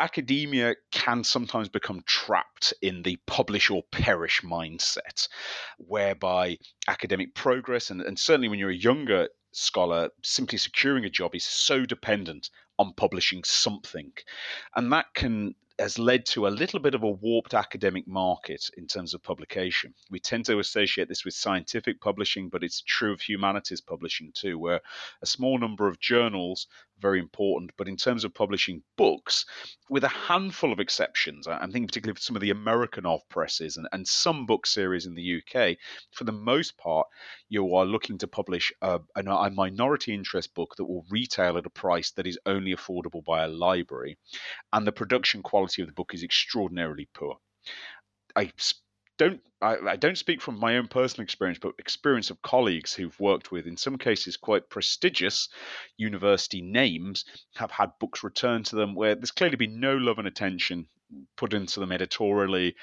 academia 0.00 0.74
can 0.90 1.22
sometimes 1.24 1.68
become 1.68 2.02
trapped 2.06 2.72
in 2.80 3.02
the 3.02 3.18
publish 3.26 3.70
or 3.70 3.82
perish 3.90 4.42
mindset, 4.42 5.28
whereby 5.78 6.58
academic 6.88 7.34
progress, 7.34 7.90
and, 7.90 8.00
and 8.00 8.18
certainly 8.18 8.48
when 8.48 8.58
you're 8.58 8.70
a 8.70 8.74
younger 8.74 9.28
scholar, 9.52 10.10
simply 10.22 10.58
securing 10.58 11.04
a 11.04 11.10
job 11.10 11.34
is 11.34 11.44
so 11.44 11.84
dependent 11.84 12.50
on 12.78 12.92
publishing 12.96 13.44
something. 13.44 14.12
And 14.74 14.92
that 14.92 15.06
can 15.14 15.54
has 15.78 15.98
led 15.98 16.24
to 16.26 16.46
a 16.46 16.48
little 16.48 16.78
bit 16.78 16.94
of 16.94 17.02
a 17.02 17.10
warped 17.10 17.54
academic 17.54 18.06
market 18.06 18.70
in 18.76 18.86
terms 18.86 19.12
of 19.12 19.22
publication. 19.22 19.92
We 20.10 20.20
tend 20.20 20.44
to 20.46 20.60
associate 20.60 21.08
this 21.08 21.24
with 21.24 21.34
scientific 21.34 22.00
publishing, 22.00 22.48
but 22.48 22.62
it's 22.62 22.82
true 22.82 23.12
of 23.12 23.20
humanities 23.20 23.80
publishing 23.80 24.30
too, 24.34 24.58
where 24.58 24.80
a 25.22 25.26
small 25.26 25.58
number 25.58 25.88
of 25.88 25.98
journals 25.98 26.68
very 27.00 27.18
important. 27.18 27.70
But 27.76 27.88
in 27.88 27.96
terms 27.96 28.24
of 28.24 28.34
publishing 28.34 28.82
books, 28.96 29.44
with 29.90 30.04
a 30.04 30.08
handful 30.08 30.72
of 30.72 30.80
exceptions, 30.80 31.46
I'm 31.46 31.70
thinking 31.70 31.86
particularly 31.86 32.16
of 32.16 32.22
some 32.22 32.36
of 32.36 32.42
the 32.42 32.50
American 32.50 33.06
off 33.06 33.22
presses 33.28 33.76
and, 33.76 33.88
and 33.92 34.06
some 34.06 34.46
book 34.46 34.66
series 34.66 35.06
in 35.06 35.14
the 35.14 35.42
UK, 35.42 35.76
for 36.12 36.24
the 36.24 36.32
most 36.32 36.76
part, 36.78 37.06
you 37.48 37.74
are 37.74 37.84
looking 37.84 38.18
to 38.18 38.26
publish 38.26 38.72
a, 38.82 39.00
a 39.16 39.50
minority 39.50 40.14
interest 40.14 40.54
book 40.54 40.74
that 40.76 40.84
will 40.84 41.04
retail 41.10 41.58
at 41.58 41.66
a 41.66 41.70
price 41.70 42.10
that 42.12 42.26
is 42.26 42.38
only 42.46 42.74
affordable 42.74 43.24
by 43.24 43.44
a 43.44 43.48
library. 43.48 44.16
And 44.72 44.86
the 44.86 44.92
production 44.92 45.42
quality 45.42 45.82
of 45.82 45.88
the 45.88 45.94
book 45.94 46.14
is 46.14 46.22
extraordinarily 46.22 47.08
poor. 47.14 47.36
I 48.36 48.50
don't 49.18 49.40
I, 49.62 49.76
I, 49.92 49.96
don't 49.96 50.18
speak 50.18 50.42
from 50.42 50.60
my 50.60 50.76
own 50.76 50.88
personal 50.88 51.24
experience, 51.24 51.58
but 51.58 51.74
experience 51.78 52.30
of 52.30 52.42
colleagues 52.42 52.92
who've 52.92 53.18
worked 53.18 53.50
with, 53.50 53.66
in 53.66 53.78
some 53.78 53.96
cases, 53.96 54.36
quite 54.36 54.68
prestigious 54.68 55.48
university 55.96 56.60
names, 56.60 57.24
have 57.56 57.70
had 57.70 57.92
books 57.98 58.22
returned 58.22 58.66
to 58.66 58.76
them 58.76 58.94
where 58.94 59.14
there's 59.14 59.30
clearly 59.30 59.56
been 59.56 59.80
no 59.80 59.96
love 59.96 60.18
and 60.18 60.28
attention 60.28 60.86
put 61.36 61.54
into 61.54 61.80
them 61.80 61.92
editorially. 61.92 62.74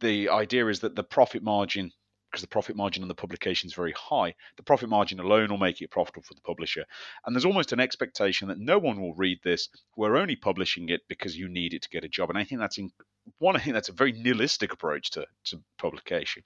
The 0.00 0.28
idea 0.28 0.68
is 0.68 0.80
that 0.80 0.94
the 0.94 1.02
profit 1.02 1.42
margin 1.42 1.90
because 2.30 2.42
the 2.42 2.48
profit 2.48 2.76
margin 2.76 3.02
on 3.02 3.08
the 3.08 3.14
publication 3.14 3.66
is 3.66 3.74
very 3.74 3.92
high, 3.92 4.34
the 4.56 4.62
profit 4.62 4.88
margin 4.88 5.20
alone 5.20 5.50
will 5.50 5.58
make 5.58 5.80
it 5.80 5.90
profitable 5.90 6.22
for 6.22 6.34
the 6.34 6.40
publisher. 6.42 6.84
And 7.24 7.34
there's 7.34 7.44
almost 7.44 7.72
an 7.72 7.80
expectation 7.80 8.48
that 8.48 8.58
no 8.58 8.78
one 8.78 9.00
will 9.00 9.14
read 9.14 9.38
this. 9.42 9.68
We're 9.96 10.16
only 10.16 10.36
publishing 10.36 10.88
it 10.88 11.02
because 11.08 11.36
you 11.36 11.48
need 11.48 11.74
it 11.74 11.82
to 11.82 11.88
get 11.88 12.04
a 12.04 12.08
job. 12.08 12.30
And 12.30 12.38
I 12.38 12.44
think 12.44 12.60
that's 12.60 12.78
in, 12.78 12.90
one. 13.38 13.56
I 13.56 13.60
think 13.60 13.74
that's 13.74 13.88
a 13.88 13.92
very 13.92 14.12
nihilistic 14.12 14.72
approach 14.72 15.10
to, 15.12 15.26
to 15.46 15.60
publication 15.78 16.42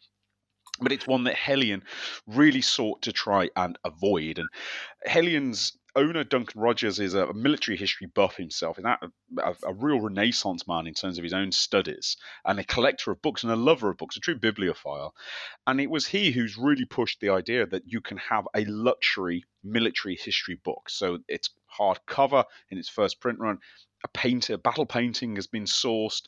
but 0.80 0.92
it's 0.92 1.06
one 1.06 1.24
that 1.24 1.36
Helion 1.36 1.82
really 2.26 2.62
sought 2.62 3.02
to 3.02 3.12
try 3.12 3.50
and 3.56 3.78
avoid. 3.84 4.38
And 4.38 4.48
Helion's 5.06 5.76
owner 5.94 6.25
Duncan 6.25 6.61
Rogers 6.61 6.99
is 6.99 7.14
a 7.14 7.32
military 7.32 7.76
history 7.76 8.06
buff 8.06 8.37
himself. 8.37 8.76
He's 8.76 8.84
a, 8.84 8.99
a, 9.38 9.56
a, 9.64 9.72
real 9.75 10.00
Renaissance 10.00 10.66
man 10.66 10.87
in 10.87 10.94
terms 10.94 11.18
of 11.18 11.25
his 11.25 11.32
own 11.32 11.52
studies, 11.52 12.16
and 12.44 12.58
a 12.58 12.64
collector 12.64 13.11
of 13.11 13.22
books 13.22 13.42
and 13.42 13.52
a 13.52 13.56
lover 13.56 13.90
of 13.90 13.99
books, 13.99 14.16
a 14.16 14.20
true 14.20 14.37
bibliophile. 14.37 15.14
And 15.66 15.80
it 15.80 15.90
was 15.90 16.06
he 16.06 16.30
who's 16.30 16.56
really 16.56 16.84
pushed 16.84 17.20
the 17.20 17.30
idea 17.30 17.66
that 17.66 17.84
you 17.87 18.00
can 18.00 18.16
have 18.18 18.49
a 18.54 18.64
luxury 18.64 19.44
military 19.62 20.16
history 20.16 20.58
book. 20.62 20.88
So 20.88 21.18
it's 21.28 21.50
hardcover 21.79 22.45
in 22.71 22.79
its 22.79 22.88
first 22.88 23.21
print 23.21 23.38
run 23.38 23.59
a 24.05 24.09
painter, 24.09 24.57
battle 24.57 24.87
painting 24.87 25.37
has 25.37 25.47
been 25.47 25.64
sourced. 25.64 26.23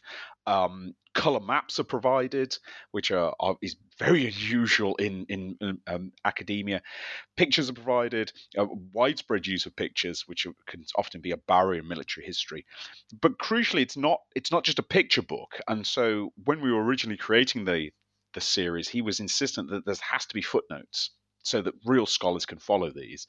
Um, 0.47 0.95
color 1.15 1.41
maps 1.41 1.79
are 1.79 1.85
provided, 1.85 2.57
which 2.91 3.11
are, 3.11 3.35
are 3.41 3.57
is 3.63 3.77
very 3.99 4.27
unusual 4.27 4.95
in 4.97 5.27
in, 5.29 5.79
um, 5.87 6.13
academia. 6.25 6.83
Pictures 7.37 7.71
are 7.71 7.75
provided, 7.75 8.33
uh, 8.59 8.67
widespread 8.93 9.47
use 9.47 9.67
of 9.67 9.75
pictures, 9.75 10.25
which 10.27 10.47
can 10.67 10.85
often 10.97 11.21
be 11.21 11.33
a 11.33 11.37
barrier 11.37 11.81
in 11.81 11.89
military 11.89 12.27
history. 12.27 12.65
But 13.21 13.39
crucially, 13.39 13.83
it's 13.83 13.97
not 13.97 14.21
it's 14.37 14.53
not 14.53 14.65
just 14.65 14.79
a 14.79 14.85
picture 14.85 15.23
book. 15.23 15.61
And 15.67 15.87
so, 15.87 16.33
when 16.45 16.61
we 16.61 16.71
were 16.71 16.85
originally 16.85 17.19
creating 17.19 17.65
the 17.65 17.91
the 18.35 18.41
series, 18.41 18.89
he 18.89 19.03
was 19.03 19.21
insistent 19.21 19.71
that 19.71 19.85
there 19.85 19.95
has 20.11 20.27
to 20.27 20.35
be 20.35 20.43
footnotes 20.43 21.11
so 21.45 21.63
that 21.63 21.75
real 21.85 22.07
scholars 22.07 22.47
can 22.47 22.59
follow 22.59 22.91
these 22.91 23.27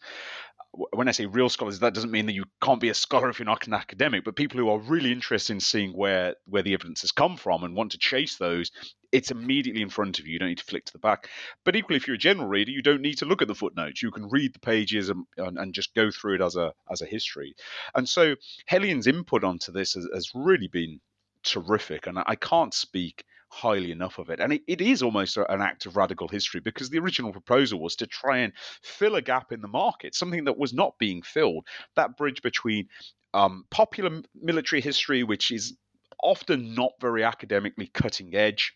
when 0.92 1.08
I 1.08 1.12
say 1.12 1.26
real 1.26 1.50
scholars, 1.50 1.80
that 1.80 1.94
doesn't 1.94 2.12
mean 2.12 2.26
that 2.26 2.34
you 2.34 2.46
can't 2.62 2.82
be 2.82 2.90
a 2.90 2.94
scholar 2.94 3.30
if 3.30 3.40
you're 3.40 3.46
not 3.46 3.68
an 3.68 3.74
academic, 3.74 4.24
but 4.24 4.36
people 4.36 4.60
who 4.60 4.70
are 4.70 4.80
really 4.80 5.12
interested 5.12 5.54
in 5.54 5.60
seeing 5.60 5.92
where 5.92 6.36
where 6.46 6.64
the 6.64 6.74
evidence 6.74 7.02
has 7.02 7.12
come 7.12 7.38
from 7.38 7.64
and 7.64 7.76
want 7.76 7.92
to 7.92 7.98
chase 7.98 8.38
those, 8.38 8.72
it's 9.12 9.32
immediately 9.32 9.82
in 9.82 9.90
front 9.90 10.20
of 10.20 10.28
you. 10.28 10.34
You 10.34 10.40
don't 10.40 10.50
need 10.50 10.58
to 10.58 10.66
flick 10.66 10.86
to 10.86 10.94
the 10.94 11.00
back. 11.00 11.30
But 11.64 11.76
equally, 11.76 11.98
if 11.98 12.08
you're 12.08 12.16
a 12.16 12.20
general 12.20 12.48
reader, 12.48 12.72
you 12.72 12.82
don't 12.82 13.02
need 13.02 13.20
to 13.20 13.26
look 13.26 13.42
at 13.42 13.48
the 13.48 13.56
footnotes. 13.56 14.02
You 14.02 14.12
can 14.12 14.30
read 14.30 14.54
the 14.54 14.60
pages 14.60 15.10
and, 15.10 15.26
and, 15.38 15.58
and 15.58 15.74
just 15.74 15.96
go 15.96 16.12
through 16.12 16.36
it 16.36 16.42
as 16.42 16.56
a 16.56 16.74
as 16.92 17.02
a 17.02 17.06
history. 17.06 17.56
And 17.94 18.08
so 18.08 18.36
Helion's 18.66 19.08
input 19.08 19.44
onto 19.44 19.72
this 19.72 19.94
has, 19.94 20.08
has 20.14 20.32
really 20.36 20.68
been 20.68 21.00
terrific, 21.44 22.08
and 22.08 22.20
I 22.26 22.36
can't 22.36 22.74
speak 22.74 23.24
highly 23.56 23.92
enough 23.92 24.20
of 24.20 24.30
it. 24.30 24.40
And 24.42 24.52
it, 24.52 24.62
it 24.68 24.82
is 24.82 25.02
almost 25.02 25.38
an 25.38 25.62
act 25.62 25.86
of 25.86 25.96
radical 25.96 26.28
history 26.28 26.60
because 26.60 26.90
the 26.90 27.00
original 27.00 27.32
proposal 27.32 27.80
was 27.80 27.96
to 27.98 28.08
try 28.08 28.40
and 28.40 28.52
fill 28.84 29.16
a 29.16 29.22
gap 29.22 29.52
in 29.54 29.62
the 29.62 29.68
market, 29.68 30.14
something 30.14 30.44
that 30.44 30.58
was 30.58 30.74
not 30.74 31.00
being 31.00 31.22
filled. 31.22 31.66
That 31.96 32.18
bridge 32.18 32.42
between 32.42 32.90
um, 33.34 33.66
popular 33.72 34.22
military 34.40 34.82
history, 34.82 35.24
which 35.24 35.52
is 35.52 35.78
often 36.22 36.76
not 36.76 36.92
very 37.00 37.24
academically 37.24 37.88
cutting 37.94 38.36
edge, 38.36 38.74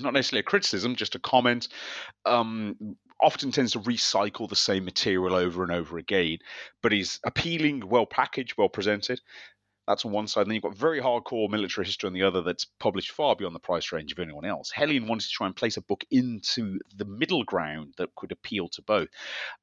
not 0.00 0.14
necessarily 0.14 0.40
a 0.40 0.44
criticism, 0.44 0.96
just 0.96 1.14
a 1.14 1.20
comment. 1.20 1.68
Um, 2.26 2.96
often 3.20 3.52
tends 3.52 3.72
to 3.72 3.80
recycle 3.80 4.48
the 4.48 4.56
same 4.56 4.84
material 4.84 5.34
over 5.34 5.62
and 5.62 5.70
over 5.70 5.96
again, 5.96 6.38
but 6.82 6.92
is 6.92 7.20
appealing, 7.24 7.88
well 7.88 8.06
packaged, 8.06 8.54
well 8.58 8.68
presented. 8.68 9.20
That's 9.86 10.04
on 10.04 10.12
one 10.12 10.28
side. 10.28 10.42
And 10.42 10.50
then 10.50 10.54
you've 10.54 10.62
got 10.62 10.76
very 10.76 11.00
hardcore 11.00 11.50
military 11.50 11.84
history 11.86 12.06
on 12.06 12.12
the 12.12 12.22
other 12.22 12.42
that's 12.42 12.66
published 12.78 13.10
far 13.10 13.34
beyond 13.34 13.54
the 13.54 13.60
price 13.60 13.90
range 13.90 14.12
of 14.12 14.18
anyone 14.20 14.44
else. 14.44 14.70
Helion 14.70 15.08
wanted 15.08 15.26
to 15.26 15.32
try 15.32 15.46
and 15.46 15.56
place 15.56 15.76
a 15.76 15.82
book 15.82 16.04
into 16.10 16.78
the 16.96 17.04
middle 17.04 17.42
ground 17.42 17.94
that 17.98 18.14
could 18.14 18.30
appeal 18.30 18.68
to 18.68 18.82
both. 18.82 19.08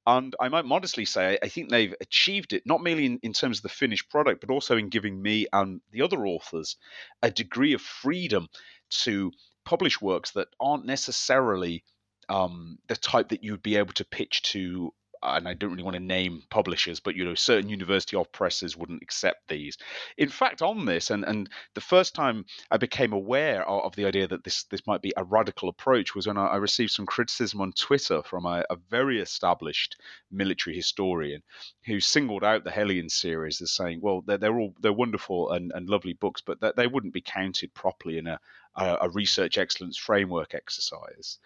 And 0.06 0.36
I 0.40 0.50
might 0.50 0.66
modestly 0.66 1.06
say, 1.06 1.38
I 1.42 1.48
think 1.48 1.70
they've 1.70 1.96
achieved 2.02 2.54
it, 2.54 2.64
not 2.66 2.84
merely 2.84 3.06
in, 3.06 3.20
in 3.24 3.34
terms 3.34 3.60
of 3.60 3.64
the 3.64 3.70
finished 3.70 4.10
product, 4.10 4.42
but 4.42 4.54
also 4.54 4.76
in 4.76 4.90
giving 4.90 5.22
me 5.22 5.48
and 5.54 5.80
the 5.92 6.02
other 6.02 6.26
authors 6.26 6.76
a 7.22 7.32
degree 7.32 7.74
of 7.74 7.82
freedom 7.82 8.50
to 8.90 9.32
publish 9.64 10.02
works 10.02 10.32
that 10.32 10.48
aren't 10.60 10.86
necessarily 10.86 11.84
um, 12.28 12.78
the 12.88 12.96
type 12.96 13.30
that 13.30 13.44
you'd 13.44 13.64
be 13.64 13.78
able 13.78 13.94
to 13.94 14.06
pitch 14.06 14.42
to 14.44 14.94
and 15.22 15.48
I 15.48 15.54
don't 15.54 15.72
really 15.72 15.84
want 15.84 15.96
to 15.96 16.02
name 16.02 16.44
publishers, 16.50 17.00
but 17.00 17.16
you 17.16 17.26
know, 17.26 17.36
certain 17.36 17.70
university 17.70 18.18
presses 18.32 18.78
wouldn't 18.78 19.04
accept 19.04 19.48
these. 19.48 19.78
In 20.18 20.30
fact, 20.30 20.62
on 20.62 20.86
this, 20.86 21.10
and 21.10 21.24
and 21.26 21.50
the 21.74 21.82
first 21.82 22.16
time 22.16 22.46
I 22.72 22.78
became 22.78 23.14
aware 23.14 23.68
of, 23.68 23.84
of 23.86 23.96
the 23.96 24.06
idea 24.06 24.28
that 24.28 24.44
this 24.44 24.64
this 24.64 24.88
might 24.88 25.02
be 25.02 25.14
a 25.18 25.24
radical 25.24 25.70
approach 25.70 26.16
was 26.16 26.28
when 26.28 26.38
I, 26.38 26.48
I 26.48 26.58
received 26.58 26.92
some 26.92 27.06
criticism 27.06 27.62
on 27.62 27.74
Twitter 27.74 28.22
from 28.24 28.46
a, 28.46 28.64
a, 28.70 28.78
very 28.90 29.20
established 29.20 29.98
military 30.32 30.76
historian 30.76 31.44
who 31.86 32.00
singled 32.00 32.44
out 32.44 32.64
the 32.64 32.72
Helion 32.72 33.10
series 33.10 33.62
as 33.62 33.72
saying, 33.72 34.00
well, 34.02 34.22
they're, 34.22 34.38
they're 34.38 34.60
all 34.60 34.74
they're 34.80 34.94
wonderful 34.94 35.52
and, 35.52 35.72
and 35.76 35.90
lovely 35.90 36.14
books, 36.14 36.42
but 36.42 36.76
they 36.76 36.88
wouldn't 36.88 37.14
be 37.14 37.22
counted 37.22 37.74
properly 37.74 38.18
in 38.18 38.28
a, 38.28 38.40
a 38.76 39.10
research 39.10 39.58
excellence 39.58 39.98
framework 39.98 40.54
exercise 40.54 41.40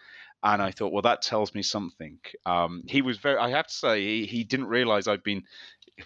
and 0.44 0.60
I 0.60 0.70
thought, 0.70 0.92
well, 0.92 1.02
that 1.02 1.22
tells 1.22 1.54
me 1.54 1.62
something. 1.62 2.18
Um, 2.44 2.82
he 2.86 3.00
was 3.00 3.16
very, 3.16 3.38
I 3.38 3.48
have 3.50 3.66
to 3.66 3.72
say, 3.74 4.02
he, 4.02 4.26
he 4.26 4.44
didn't 4.44 4.66
realize 4.66 5.08
I've 5.08 5.24
been, 5.24 5.42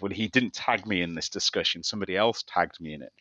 well, 0.01 0.11
he 0.11 0.29
didn't 0.29 0.53
tag 0.53 0.87
me 0.87 1.01
in 1.01 1.13
this 1.13 1.27
discussion. 1.27 1.83
Somebody 1.83 2.15
else 2.15 2.43
tagged 2.47 2.79
me 2.79 2.93
in 2.93 3.01
it. 3.01 3.11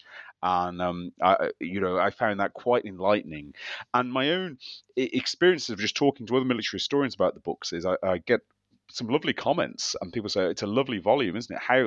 And, 0.44 0.80
um, 0.80 1.12
I, 1.20 1.50
you 1.58 1.80
know, 1.80 1.98
I 1.98 2.10
found 2.10 2.38
that 2.38 2.54
quite 2.54 2.84
enlightening. 2.84 3.54
And 3.92 4.12
my 4.12 4.30
own 4.30 4.58
experiences 4.96 5.70
of 5.70 5.80
just 5.80 5.96
talking 5.96 6.24
to 6.26 6.36
other 6.36 6.44
military 6.44 6.78
historians 6.78 7.16
about 7.16 7.34
the 7.34 7.40
books 7.40 7.72
is 7.72 7.84
I, 7.84 7.96
I 8.02 8.18
get 8.18 8.42
some 8.90 9.08
lovely 9.08 9.32
comments, 9.32 9.94
and 10.00 10.12
people 10.12 10.30
say 10.30 10.46
it's 10.46 10.62
a 10.62 10.66
lovely 10.66 10.98
volume, 10.98 11.36
isn't 11.36 11.54
it? 11.54 11.60
How, 11.60 11.86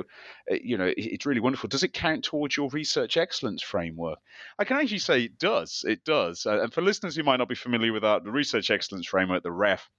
uh, 0.51 0.55
you 0.63 0.77
know, 0.77 0.91
it's 0.95 1.25
really 1.25 1.41
wonderful. 1.41 1.67
Does 1.67 1.83
it 1.83 1.93
count 1.93 2.23
towards 2.23 2.55
your 2.55 2.69
research 2.69 3.17
excellence 3.17 3.63
framework? 3.63 4.19
I 4.59 4.65
can 4.65 4.77
actually 4.77 4.99
say 4.99 5.23
it 5.23 5.39
does. 5.39 5.83
It 5.87 6.03
does. 6.03 6.45
Uh, 6.45 6.61
and 6.61 6.73
for 6.73 6.81
listeners 6.81 7.15
who 7.15 7.23
might 7.23 7.37
not 7.37 7.49
be 7.49 7.55
familiar 7.55 7.91
with 7.91 8.03
that, 8.03 8.23
the 8.23 8.31
research 8.31 8.69
excellence 8.69 9.07
framework, 9.07 9.43
the 9.43 9.51
REF, 9.51 9.89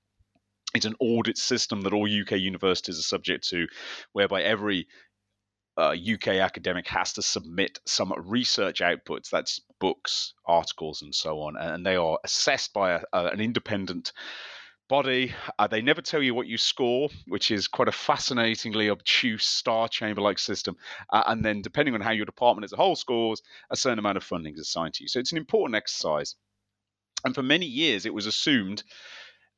it's 0.75 0.87
an 0.87 0.97
audit 1.01 1.37
system 1.37 1.83
that 1.83 1.93
all 1.93 2.09
UK 2.09 2.33
universities 2.33 2.99
are 2.99 3.03
subject 3.03 3.49
to, 3.49 3.67
whereby 4.13 4.43
every 4.43 4.87
uh, 5.77 5.95
UK 5.95 6.29
academic 6.29 6.87
has 6.89 7.15
to 7.15 7.23
submit 7.23 7.81
some 7.87 8.13
research 8.17 8.81
outputs. 8.81 9.29
That's 9.31 9.61
books, 9.81 10.35
articles, 10.47 11.03
and 11.03 11.15
so 11.15 11.41
on, 11.41 11.57
and 11.57 11.85
they 11.85 11.97
are 11.97 12.19
assessed 12.25 12.73
by 12.73 12.93
a, 12.93 13.01
a, 13.13 13.27
an 13.27 13.41
independent 13.41 14.13
body. 14.93 15.35
Uh, 15.59 15.67
they 15.67 15.81
never 15.81 16.03
tell 16.03 16.23
you 16.23 16.35
what 16.35 16.47
you 16.47 16.59
score, 16.59 17.09
which 17.27 17.51
is 17.51 17.67
quite 17.67 17.89
a 17.89 17.93
fascinatingly 17.93 18.91
obtuse 18.91 19.47
star 19.47 19.89
chamber 19.89 20.21
like 20.21 20.39
system. 20.39 20.77
Uh, 21.11 21.23
and 21.29 21.43
then, 21.43 21.63
depending 21.63 21.95
on 21.95 22.03
how 22.03 22.11
your 22.11 22.27
department 22.27 22.63
as 22.67 22.75
a 22.75 22.77
whole 22.77 22.95
scores, 22.95 23.41
a 23.71 23.77
certain 23.77 23.99
amount 23.99 24.19
of 24.19 24.23
funding 24.23 24.53
is 24.53 24.61
assigned 24.61 24.93
to 24.93 25.03
you. 25.03 25.09
So 25.09 25.19
it's 25.19 25.33
an 25.33 25.39
important 25.39 25.77
exercise. 25.77 26.35
And 27.25 27.35
for 27.35 27.43
many 27.43 27.65
years, 27.65 28.05
it 28.05 28.13
was 28.13 28.27
assumed, 28.27 28.83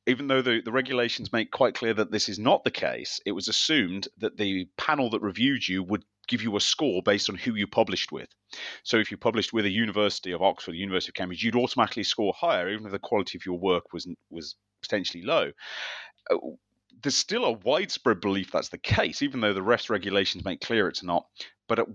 even 0.07 0.27
though 0.27 0.41
the, 0.41 0.61
the 0.63 0.71
regulations 0.71 1.33
make 1.33 1.51
quite 1.51 1.75
clear 1.75 1.93
that 1.95 2.11
this 2.11 2.29
is 2.29 2.39
not 2.39 2.63
the 2.63 2.71
case, 2.71 3.19
it 3.25 3.33
was 3.33 3.49
assumed 3.49 4.07
that 4.19 4.37
the 4.37 4.69
panel 4.77 5.09
that 5.09 5.21
reviewed 5.21 5.67
you 5.67 5.83
would 5.83 6.05
give 6.29 6.43
you 6.43 6.55
a 6.55 6.61
score 6.61 7.01
based 7.03 7.29
on 7.29 7.35
who 7.35 7.55
you 7.55 7.67
published 7.67 8.09
with. 8.09 8.29
So 8.83 8.99
if 8.99 9.11
you 9.11 9.17
published 9.17 9.51
with 9.51 9.65
a 9.65 9.69
University 9.69 10.31
of 10.31 10.41
Oxford, 10.41 10.75
University 10.75 11.09
of 11.09 11.15
Cambridge, 11.15 11.43
you'd 11.43 11.57
automatically 11.57 12.03
score 12.03 12.33
higher, 12.37 12.69
even 12.69 12.85
if 12.85 12.93
the 12.93 12.99
quality 12.99 13.37
of 13.37 13.45
your 13.45 13.59
work 13.59 13.91
was 13.91 14.07
was 14.29 14.55
potentially 14.87 15.23
low. 15.23 15.51
Uh, 16.29 16.37
there's 17.01 17.17
still 17.17 17.45
a 17.45 17.51
widespread 17.51 18.21
belief 18.21 18.51
that's 18.51 18.69
the 18.69 18.77
case, 18.77 19.21
even 19.21 19.41
though 19.41 19.53
the 19.53 19.61
REF 19.61 19.89
regulations 19.89 20.45
make 20.45 20.61
clear 20.61 20.87
it's 20.87 21.03
not. 21.03 21.25
But 21.67 21.79
uh, 21.79 21.85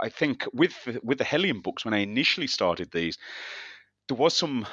I 0.00 0.08
think 0.08 0.46
with 0.52 0.74
with 1.02 1.18
the 1.18 1.24
Helion 1.24 1.62
books, 1.62 1.84
when 1.84 1.94
I 1.94 1.98
initially 1.98 2.46
started 2.46 2.90
these, 2.90 3.18
there 4.08 4.16
was 4.16 4.36
some 4.36 4.66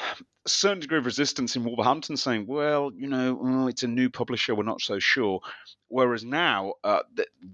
certain 0.47 0.79
degree 0.79 0.97
of 0.97 1.05
resistance 1.05 1.55
in 1.55 1.63
Wolverhampton 1.63 2.17
saying, 2.17 2.45
well, 2.47 2.91
you 2.95 3.07
know, 3.07 3.39
oh, 3.41 3.67
it's 3.67 3.83
a 3.83 3.87
new 3.87 4.09
publisher, 4.09 4.55
we're 4.55 4.63
not 4.63 4.81
so 4.81 4.99
sure. 4.99 5.39
Whereas 5.87 6.23
now 6.23 6.73
uh, 6.83 7.01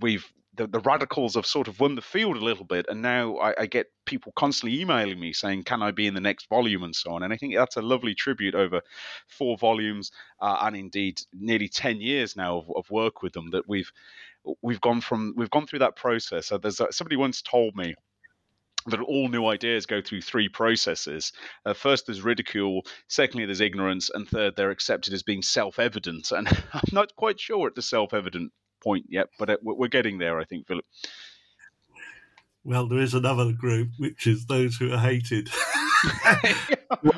we've 0.02 0.26
the, 0.56 0.68
the 0.68 0.80
radicals 0.80 1.36
have 1.36 1.46
sort 1.46 1.68
of 1.68 1.80
won 1.80 1.96
the 1.96 2.02
field 2.02 2.38
a 2.38 2.44
little 2.44 2.66
bit, 2.66 2.86
and 2.90 3.02
now 3.02 3.38
I, 3.38 3.62
I, 3.62 3.66
get 3.66 3.88
people 4.06 4.32
constantly 4.36 4.82
emailing 4.82 5.20
me 5.20 5.34
saying, 5.34 5.64
"Can 5.64 5.82
I 5.82 5.92
be 5.92 6.08
in 6.08 6.14
the 6.14 6.22
next 6.22 6.50
volume?" 6.50 6.84
and 6.84 6.96
so 6.96 7.12
on. 7.12 7.24
And 7.24 7.34
I 7.34 7.38
think 7.38 7.56
that's 7.56 7.78
a 7.78 7.82
lovely 7.82 8.16
tribute 8.16 8.56
over 8.56 8.82
four 9.28 9.58
volumes 9.58 10.12
uh, 10.42 10.58
and 10.62 10.76
indeed 10.76 11.20
nearly 11.34 11.68
ten 11.68 12.02
years 12.02 12.36
now 12.36 12.58
of, 12.58 12.72
of, 12.76 12.90
work 12.90 13.22
with 13.22 13.34
them 13.34 13.52
that 13.52 13.68
we've 13.68 13.92
we've 14.62 14.82
gone 14.82 15.02
from 15.02 15.34
we've 15.36 15.50
gone 15.50 15.68
through 15.68 15.80
that 15.80 15.96
process. 15.96 16.48
So 16.48 16.58
there's 16.58 16.82
somebody 16.92 17.16
once 17.16 17.42
told 17.42 17.76
me 17.76 17.96
that 18.88 19.00
all 19.00 19.28
new 19.30 19.48
ideas 19.48 19.86
go 19.86 20.02
through 20.02 20.22
three 20.22 20.48
processes. 20.48 21.32
Uh, 21.66 21.74
first, 21.74 22.06
there's 22.06 22.22
ridicule. 22.22 22.86
Secondly, 23.08 23.46
there's 23.46 23.62
ignorance, 23.62 24.12
and 24.14 24.28
third, 24.28 24.56
they're 24.56 24.70
accepted 24.70 25.14
as 25.14 25.24
being 25.24 25.42
self-evident. 25.42 26.32
And 26.32 26.48
I'm 26.74 26.82
not 26.92 27.16
quite 27.16 27.40
sure 27.40 27.68
at 27.68 27.76
the 27.76 27.82
self-evident 27.82 28.52
point 28.86 29.08
yet, 29.10 29.27
but 29.39 29.60
we're 29.63 29.88
getting 29.88 30.20
there, 30.20 30.39
I 30.39 30.46
think, 30.46 30.68
Philip. 30.68 30.86
Well, 32.63 32.88
there 32.88 33.00
is 33.00 33.13
another 33.13 33.51
group, 33.51 33.89
which 33.98 34.25
is 34.27 34.46
those 34.46 34.77
who 34.77 34.94
are 34.94 34.98
hated. 34.98 35.50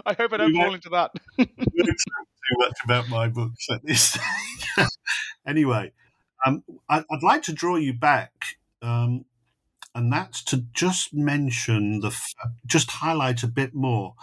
I 0.06 0.16
hope 0.18 0.34
I 0.34 0.38
don't 0.38 0.56
fall 0.56 0.74
into 0.74 0.90
that. 0.90 1.12
too 1.38 2.58
much 2.58 2.78
about 2.84 3.10
my 3.10 3.28
books 3.28 3.68
at 3.70 3.86
this 3.86 4.02
stage. 4.02 4.88
anyway, 5.48 5.92
um, 6.46 6.64
I, 6.90 7.04
would 7.10 7.24
like 7.24 7.44
to 7.44 7.54
draw 7.54 7.76
you 7.76 7.94
back 7.94 8.32
um, 8.82 9.26
and 9.96 10.12
that's 10.12 10.44
to 10.44 10.66
just 10.74 11.14
mention 11.14 12.02
the 12.02 12.16
just 12.66 12.92
highlight 12.92 13.42
a 13.42 13.48
bit 13.48 13.74
more 13.74 14.14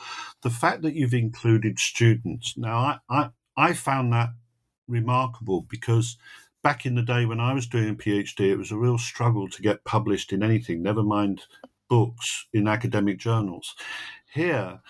the 0.43 0.51
fact 0.51 0.83
that 0.83 0.95
you've 0.95 1.15
included 1.15 1.79
students. 1.79 2.57
Now, 2.57 2.79
I 2.79 2.99
I, 3.11 3.31
I 3.57 3.73
found 3.73 4.13
that 4.13 4.31
remarkable 4.87 5.63
because 5.63 6.17
back 6.65 6.87
in 6.87 6.95
the 6.97 7.03
day 7.03 7.27
when 7.27 7.39
I 7.39 7.53
was 7.53 7.69
doing 7.69 7.91
a 7.91 7.95
PhD, 7.95 8.51
it 8.51 8.57
was 8.57 8.73
a 8.73 8.77
real 8.77 8.99
struggle 8.99 9.49
to 9.51 9.63
get 9.63 9.85
published 9.85 10.33
in 10.33 10.43
anything, 10.43 10.83
never 10.83 11.03
mind 11.03 11.43
books 11.89 12.47
in 12.55 12.67
academic 12.67 13.19
journals. 13.19 13.77
Here, 14.33 14.81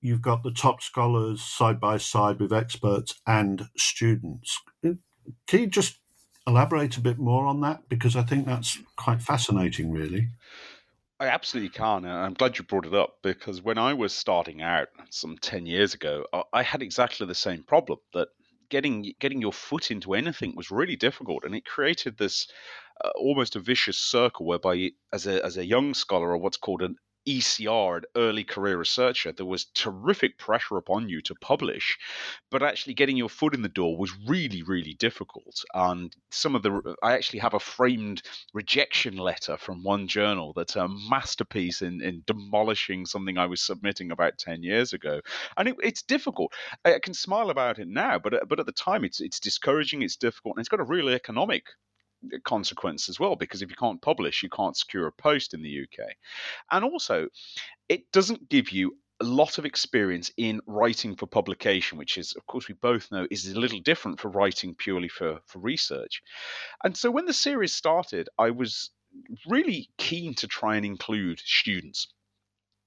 you've 0.00 0.22
got 0.22 0.44
the 0.44 0.52
top 0.52 0.80
scholars 0.80 1.42
side 1.42 1.80
by 1.80 1.98
side 1.98 2.38
with 2.38 2.52
experts 2.52 3.20
and 3.26 3.68
students. 3.76 4.60
Can 4.82 4.98
you 5.50 5.66
just 5.66 5.98
elaborate 6.46 6.96
a 6.96 7.00
bit 7.00 7.18
more 7.18 7.44
on 7.44 7.60
that? 7.62 7.88
Because 7.88 8.14
I 8.14 8.22
think 8.22 8.46
that's 8.46 8.78
quite 8.96 9.20
fascinating, 9.20 9.90
really. 9.90 10.28
I 11.18 11.26
absolutely 11.26 11.70
can. 11.70 12.04
I'm 12.04 12.34
glad 12.34 12.56
you 12.56 12.64
brought 12.64 12.86
it 12.86 12.94
up 12.94 13.18
because 13.22 13.62
when 13.62 13.78
I 13.78 13.94
was 13.94 14.12
starting 14.12 14.62
out 14.62 14.88
some 15.10 15.38
10 15.40 15.66
years 15.66 15.94
ago, 15.94 16.24
I 16.52 16.62
had 16.62 16.82
exactly 16.82 17.26
the 17.26 17.34
same 17.34 17.64
problem 17.64 17.98
that 18.12 18.28
getting 18.74 19.14
getting 19.20 19.40
your 19.40 19.52
foot 19.52 19.92
into 19.92 20.14
anything 20.14 20.52
was 20.56 20.72
really 20.72 20.96
difficult 20.96 21.44
and 21.44 21.54
it 21.54 21.64
created 21.64 22.18
this 22.18 22.48
uh, 23.04 23.10
almost 23.14 23.54
a 23.54 23.60
vicious 23.60 23.96
circle 23.96 24.44
whereby 24.46 24.90
as 25.12 25.28
a 25.28 25.44
as 25.44 25.56
a 25.56 25.64
young 25.64 25.94
scholar 25.94 26.30
or 26.30 26.38
what's 26.38 26.56
called 26.56 26.82
an 26.82 26.96
ECR, 27.26 27.98
an 27.98 28.04
early 28.16 28.44
career 28.44 28.78
researcher, 28.78 29.32
there 29.32 29.46
was 29.46 29.66
terrific 29.74 30.38
pressure 30.38 30.76
upon 30.76 31.08
you 31.08 31.20
to 31.22 31.34
publish, 31.36 31.98
but 32.50 32.62
actually 32.62 32.94
getting 32.94 33.16
your 33.16 33.28
foot 33.28 33.54
in 33.54 33.62
the 33.62 33.68
door 33.68 33.96
was 33.96 34.12
really, 34.26 34.62
really 34.62 34.94
difficult. 34.94 35.62
And 35.74 36.14
some 36.30 36.54
of 36.54 36.62
the, 36.62 36.94
I 37.02 37.14
actually 37.14 37.40
have 37.40 37.54
a 37.54 37.60
framed 37.60 38.22
rejection 38.52 39.16
letter 39.16 39.56
from 39.56 39.82
one 39.82 40.06
journal 40.08 40.52
that's 40.54 40.76
a 40.76 40.88
masterpiece 40.88 41.82
in, 41.82 42.02
in 42.02 42.22
demolishing 42.26 43.06
something 43.06 43.38
I 43.38 43.46
was 43.46 43.60
submitting 43.60 44.10
about 44.10 44.38
10 44.38 44.62
years 44.62 44.92
ago. 44.92 45.20
And 45.56 45.68
it, 45.68 45.76
it's 45.82 46.02
difficult. 46.02 46.52
I 46.84 46.98
can 46.98 47.14
smile 47.14 47.50
about 47.50 47.78
it 47.78 47.88
now, 47.88 48.18
but, 48.18 48.48
but 48.48 48.60
at 48.60 48.66
the 48.66 48.72
time 48.72 49.04
it's, 49.04 49.20
it's 49.20 49.40
discouraging, 49.40 50.02
it's 50.02 50.16
difficult, 50.16 50.56
and 50.56 50.60
it's 50.60 50.68
got 50.68 50.80
a 50.80 50.84
real 50.84 51.08
economic 51.08 51.66
consequence 52.44 53.08
as 53.08 53.20
well 53.20 53.36
because 53.36 53.62
if 53.62 53.70
you 53.70 53.76
can't 53.76 54.02
publish, 54.02 54.42
you 54.42 54.50
can't 54.50 54.76
secure 54.76 55.06
a 55.06 55.12
post 55.12 55.54
in 55.54 55.62
the 55.62 55.82
UK. 55.82 56.08
And 56.70 56.84
also, 56.84 57.28
it 57.88 58.10
doesn't 58.12 58.48
give 58.48 58.70
you 58.70 58.96
a 59.20 59.24
lot 59.24 59.58
of 59.58 59.64
experience 59.64 60.30
in 60.36 60.60
writing 60.66 61.14
for 61.14 61.26
publication, 61.26 61.98
which 61.98 62.18
is, 62.18 62.34
of 62.36 62.46
course, 62.46 62.68
we 62.68 62.74
both 62.74 63.10
know 63.12 63.26
is 63.30 63.46
a 63.46 63.58
little 63.58 63.80
different 63.80 64.20
for 64.20 64.28
writing 64.28 64.74
purely 64.74 65.08
for, 65.08 65.38
for 65.46 65.60
research. 65.60 66.22
And 66.82 66.96
so 66.96 67.10
when 67.10 67.26
the 67.26 67.32
series 67.32 67.72
started, 67.72 68.28
I 68.38 68.50
was 68.50 68.90
really 69.46 69.88
keen 69.98 70.34
to 70.34 70.48
try 70.48 70.76
and 70.76 70.84
include 70.84 71.38
students 71.38 72.08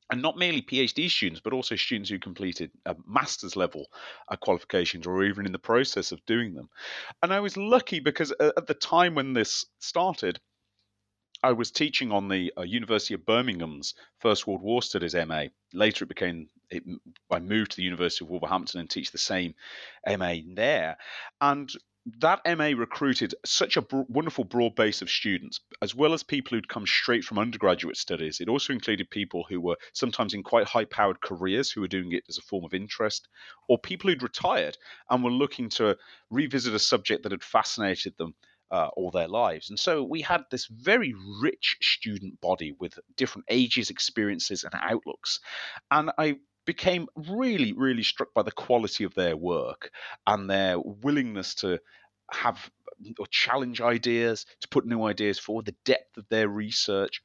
and 0.09 0.21
not 0.21 0.37
merely 0.37 0.61
PhD 0.61 1.09
students, 1.09 1.41
but 1.41 1.53
also 1.53 1.75
students 1.75 2.09
who 2.09 2.19
completed 2.19 2.71
a 2.85 2.95
master's 3.05 3.55
level 3.55 3.87
uh, 4.29 4.35
qualifications 4.37 5.05
or 5.05 5.23
even 5.23 5.45
in 5.45 5.51
the 5.51 5.59
process 5.59 6.11
of 6.11 6.25
doing 6.25 6.53
them. 6.53 6.69
And 7.21 7.33
I 7.33 7.39
was 7.39 7.57
lucky 7.57 7.99
because 7.99 8.33
uh, 8.39 8.51
at 8.55 8.67
the 8.67 8.73
time 8.73 9.15
when 9.15 9.33
this 9.33 9.65
started, 9.79 10.39
I 11.43 11.51
was 11.51 11.71
teaching 11.71 12.11
on 12.11 12.29
the 12.29 12.51
uh, 12.57 12.63
University 12.63 13.13
of 13.13 13.25
Birmingham's 13.25 13.93
First 14.19 14.47
World 14.47 14.61
War 14.61 14.81
Studies 14.81 15.13
MA. 15.13 15.45
Later, 15.73 16.05
it 16.05 16.09
became 16.09 16.49
it, 16.69 16.83
I 17.31 17.39
moved 17.39 17.71
to 17.71 17.77
the 17.77 17.83
University 17.83 18.25
of 18.25 18.29
Wolverhampton 18.29 18.79
and 18.79 18.89
teach 18.89 19.11
the 19.11 19.17
same 19.17 19.53
MA 20.07 20.35
there. 20.45 20.97
And 21.39 21.71
that 22.19 22.41
MA 22.57 22.71
recruited 22.77 23.35
such 23.45 23.75
a 23.75 23.81
br- 23.81 24.03
wonderful 24.07 24.45
broad 24.45 24.75
base 24.75 25.01
of 25.01 25.09
students, 25.09 25.59
as 25.81 25.93
well 25.93 26.13
as 26.13 26.23
people 26.23 26.55
who'd 26.55 26.69
come 26.69 26.87
straight 26.87 27.23
from 27.23 27.37
undergraduate 27.37 27.97
studies. 27.97 28.39
It 28.39 28.49
also 28.49 28.71
included 28.73 29.09
people 29.09 29.45
who 29.49 29.59
were 29.59 29.77
sometimes 29.93 30.33
in 30.33 30.43
quite 30.43 30.65
high 30.67 30.85
powered 30.85 31.19
careers 31.21 31.69
who 31.69 31.81
were 31.81 31.87
doing 31.87 32.13
it 32.13 32.23
as 32.29 32.37
a 32.37 32.43
form 32.43 32.63
of 32.63 32.73
interest, 32.73 33.27
or 33.67 33.77
people 33.77 34.09
who'd 34.09 34.23
retired 34.23 34.77
and 35.09 35.23
were 35.23 35.31
looking 35.31 35.69
to 35.69 35.97
revisit 36.29 36.73
a 36.73 36.79
subject 36.79 37.23
that 37.23 37.31
had 37.31 37.43
fascinated 37.43 38.15
them 38.17 38.33
uh, 38.71 38.89
all 38.95 39.11
their 39.11 39.27
lives. 39.27 39.69
And 39.69 39.79
so 39.79 40.03
we 40.03 40.21
had 40.21 40.43
this 40.49 40.65
very 40.67 41.13
rich 41.41 41.77
student 41.81 42.39
body 42.41 42.73
with 42.79 42.99
different 43.15 43.45
ages, 43.49 43.89
experiences, 43.89 44.63
and 44.63 44.73
outlooks. 44.75 45.39
And 45.91 46.11
I 46.17 46.37
became 46.65 47.07
really, 47.15 47.73
really 47.73 48.03
struck 48.03 48.33
by 48.33 48.43
the 48.43 48.51
quality 48.51 49.05
of 49.05 49.15
their 49.15 49.35
work 49.37 49.89
and 50.27 50.49
their 50.49 50.77
willingness 50.79 51.55
to 51.55 51.79
have 52.31 52.69
or 53.19 53.27
challenge 53.27 53.79
ideas, 53.79 54.45
to 54.61 54.67
put 54.69 54.85
new 54.85 55.03
ideas 55.03 55.37
forward, 55.37 55.65
the 55.65 55.75
depth 55.85 56.17
of 56.17 56.27
their 56.29 56.47
research. 56.47 57.21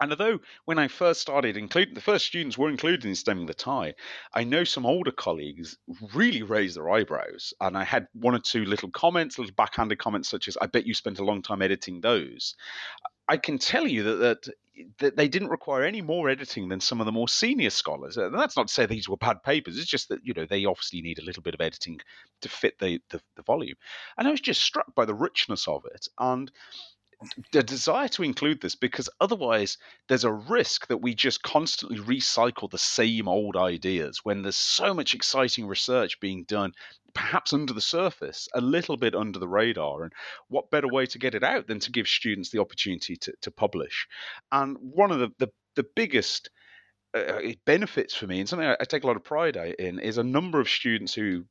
And 0.00 0.10
although 0.10 0.40
when 0.64 0.80
I 0.80 0.88
first 0.88 1.20
started, 1.20 1.56
including 1.56 1.94
the 1.94 2.00
first 2.00 2.26
students 2.26 2.58
were 2.58 2.68
included 2.68 3.04
in 3.04 3.14
stemming 3.14 3.46
the 3.46 3.54
tide, 3.54 3.94
I 4.34 4.42
know 4.42 4.64
some 4.64 4.84
older 4.84 5.12
colleagues 5.12 5.78
really 6.12 6.42
raised 6.42 6.76
their 6.76 6.90
eyebrows, 6.90 7.54
and 7.60 7.78
I 7.78 7.84
had 7.84 8.08
one 8.12 8.34
or 8.34 8.40
two 8.40 8.64
little 8.64 8.90
comments, 8.90 9.38
little 9.38 9.54
backhanded 9.54 9.98
comments, 9.98 10.28
such 10.28 10.48
as 10.48 10.56
"I 10.60 10.66
bet 10.66 10.86
you 10.86 10.94
spent 10.94 11.20
a 11.20 11.24
long 11.24 11.40
time 11.40 11.62
editing 11.62 12.00
those." 12.00 12.56
I 13.28 13.36
can 13.36 13.58
tell 13.58 13.86
you 13.86 14.02
that, 14.02 14.16
that 14.16 14.54
that 14.98 15.16
they 15.16 15.28
didn't 15.28 15.48
require 15.48 15.84
any 15.84 16.00
more 16.00 16.28
editing 16.28 16.68
than 16.68 16.80
some 16.80 17.00
of 17.00 17.06
the 17.06 17.12
more 17.12 17.28
senior 17.28 17.70
scholars. 17.70 18.16
And 18.16 18.34
that's 18.34 18.56
not 18.56 18.68
to 18.68 18.74
say 18.74 18.86
these 18.86 19.08
were 19.08 19.16
bad 19.16 19.42
papers. 19.42 19.78
It's 19.78 19.90
just 19.90 20.08
that 20.08 20.20
you 20.24 20.32
know 20.34 20.46
they 20.46 20.64
obviously 20.64 21.02
need 21.02 21.18
a 21.18 21.24
little 21.24 21.42
bit 21.42 21.54
of 21.54 21.60
editing 21.60 22.00
to 22.40 22.48
fit 22.48 22.78
the, 22.78 23.00
the, 23.10 23.20
the 23.36 23.42
volume. 23.42 23.76
And 24.16 24.26
I 24.26 24.30
was 24.30 24.40
just 24.40 24.62
struck 24.62 24.94
by 24.94 25.04
the 25.04 25.14
richness 25.14 25.68
of 25.68 25.84
it 25.86 26.08
and 26.18 26.50
the 27.52 27.62
desire 27.62 28.08
to 28.08 28.22
include 28.22 28.60
this 28.60 28.74
because 28.74 29.08
otherwise 29.20 29.78
there's 30.08 30.24
a 30.24 30.32
risk 30.32 30.86
that 30.88 30.98
we 30.98 31.14
just 31.14 31.42
constantly 31.42 31.98
recycle 31.98 32.70
the 32.70 32.78
same 32.78 33.28
old 33.28 33.56
ideas 33.56 34.20
when 34.24 34.42
there's 34.42 34.56
so 34.56 34.92
much 34.92 35.14
exciting 35.14 35.66
research 35.66 36.18
being 36.20 36.44
done 36.44 36.72
perhaps 37.14 37.52
under 37.52 37.72
the 37.72 37.80
surface, 37.80 38.48
a 38.54 38.60
little 38.60 38.96
bit 38.96 39.14
under 39.14 39.38
the 39.38 39.48
radar. 39.48 40.04
And 40.04 40.12
what 40.48 40.70
better 40.70 40.88
way 40.88 41.06
to 41.06 41.18
get 41.18 41.34
it 41.34 41.44
out 41.44 41.66
than 41.66 41.80
to 41.80 41.92
give 41.92 42.08
students 42.08 42.50
the 42.50 42.60
opportunity 42.60 43.16
to, 43.16 43.32
to 43.42 43.50
publish? 43.50 44.06
And 44.50 44.76
one 44.80 45.10
of 45.10 45.18
the, 45.18 45.30
the, 45.38 45.48
the 45.76 45.86
biggest 45.96 46.50
uh, 47.14 47.20
uh 47.20 47.52
benefits 47.66 48.14
for 48.14 48.26
me, 48.26 48.40
and 48.40 48.48
something 48.48 48.66
I, 48.66 48.76
I 48.80 48.84
take 48.84 49.04
a 49.04 49.06
lot 49.06 49.16
of 49.16 49.24
pride 49.24 49.56
in, 49.56 49.98
is 49.98 50.18
a 50.18 50.24
number 50.24 50.60
of 50.60 50.68
students 50.68 51.14
who 51.14 51.44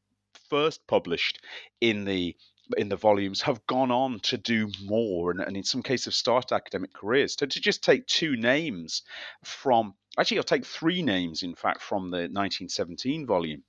first 0.49 0.85
published 0.87 1.39
in 1.79 2.05
the 2.05 2.35
in 2.77 2.89
the 2.89 2.95
volumes 2.95 3.41
have 3.41 3.65
gone 3.67 3.91
on 3.91 4.19
to 4.21 4.37
do 4.37 4.69
more 4.83 5.31
and, 5.31 5.41
and 5.41 5.57
in 5.57 5.63
some 5.63 5.83
cases 5.83 6.15
start 6.15 6.53
academic 6.53 6.93
careers. 6.93 7.35
So 7.37 7.45
to 7.45 7.59
just 7.59 7.83
take 7.83 8.05
two 8.07 8.37
names 8.37 9.01
from 9.43 9.93
actually 10.17 10.37
I'll 10.37 10.43
take 10.43 10.65
three 10.65 11.01
names 11.01 11.43
in 11.43 11.55
fact 11.55 11.81
from 11.81 12.11
the 12.11 12.29
1917 12.29 13.25
volume 13.25 13.63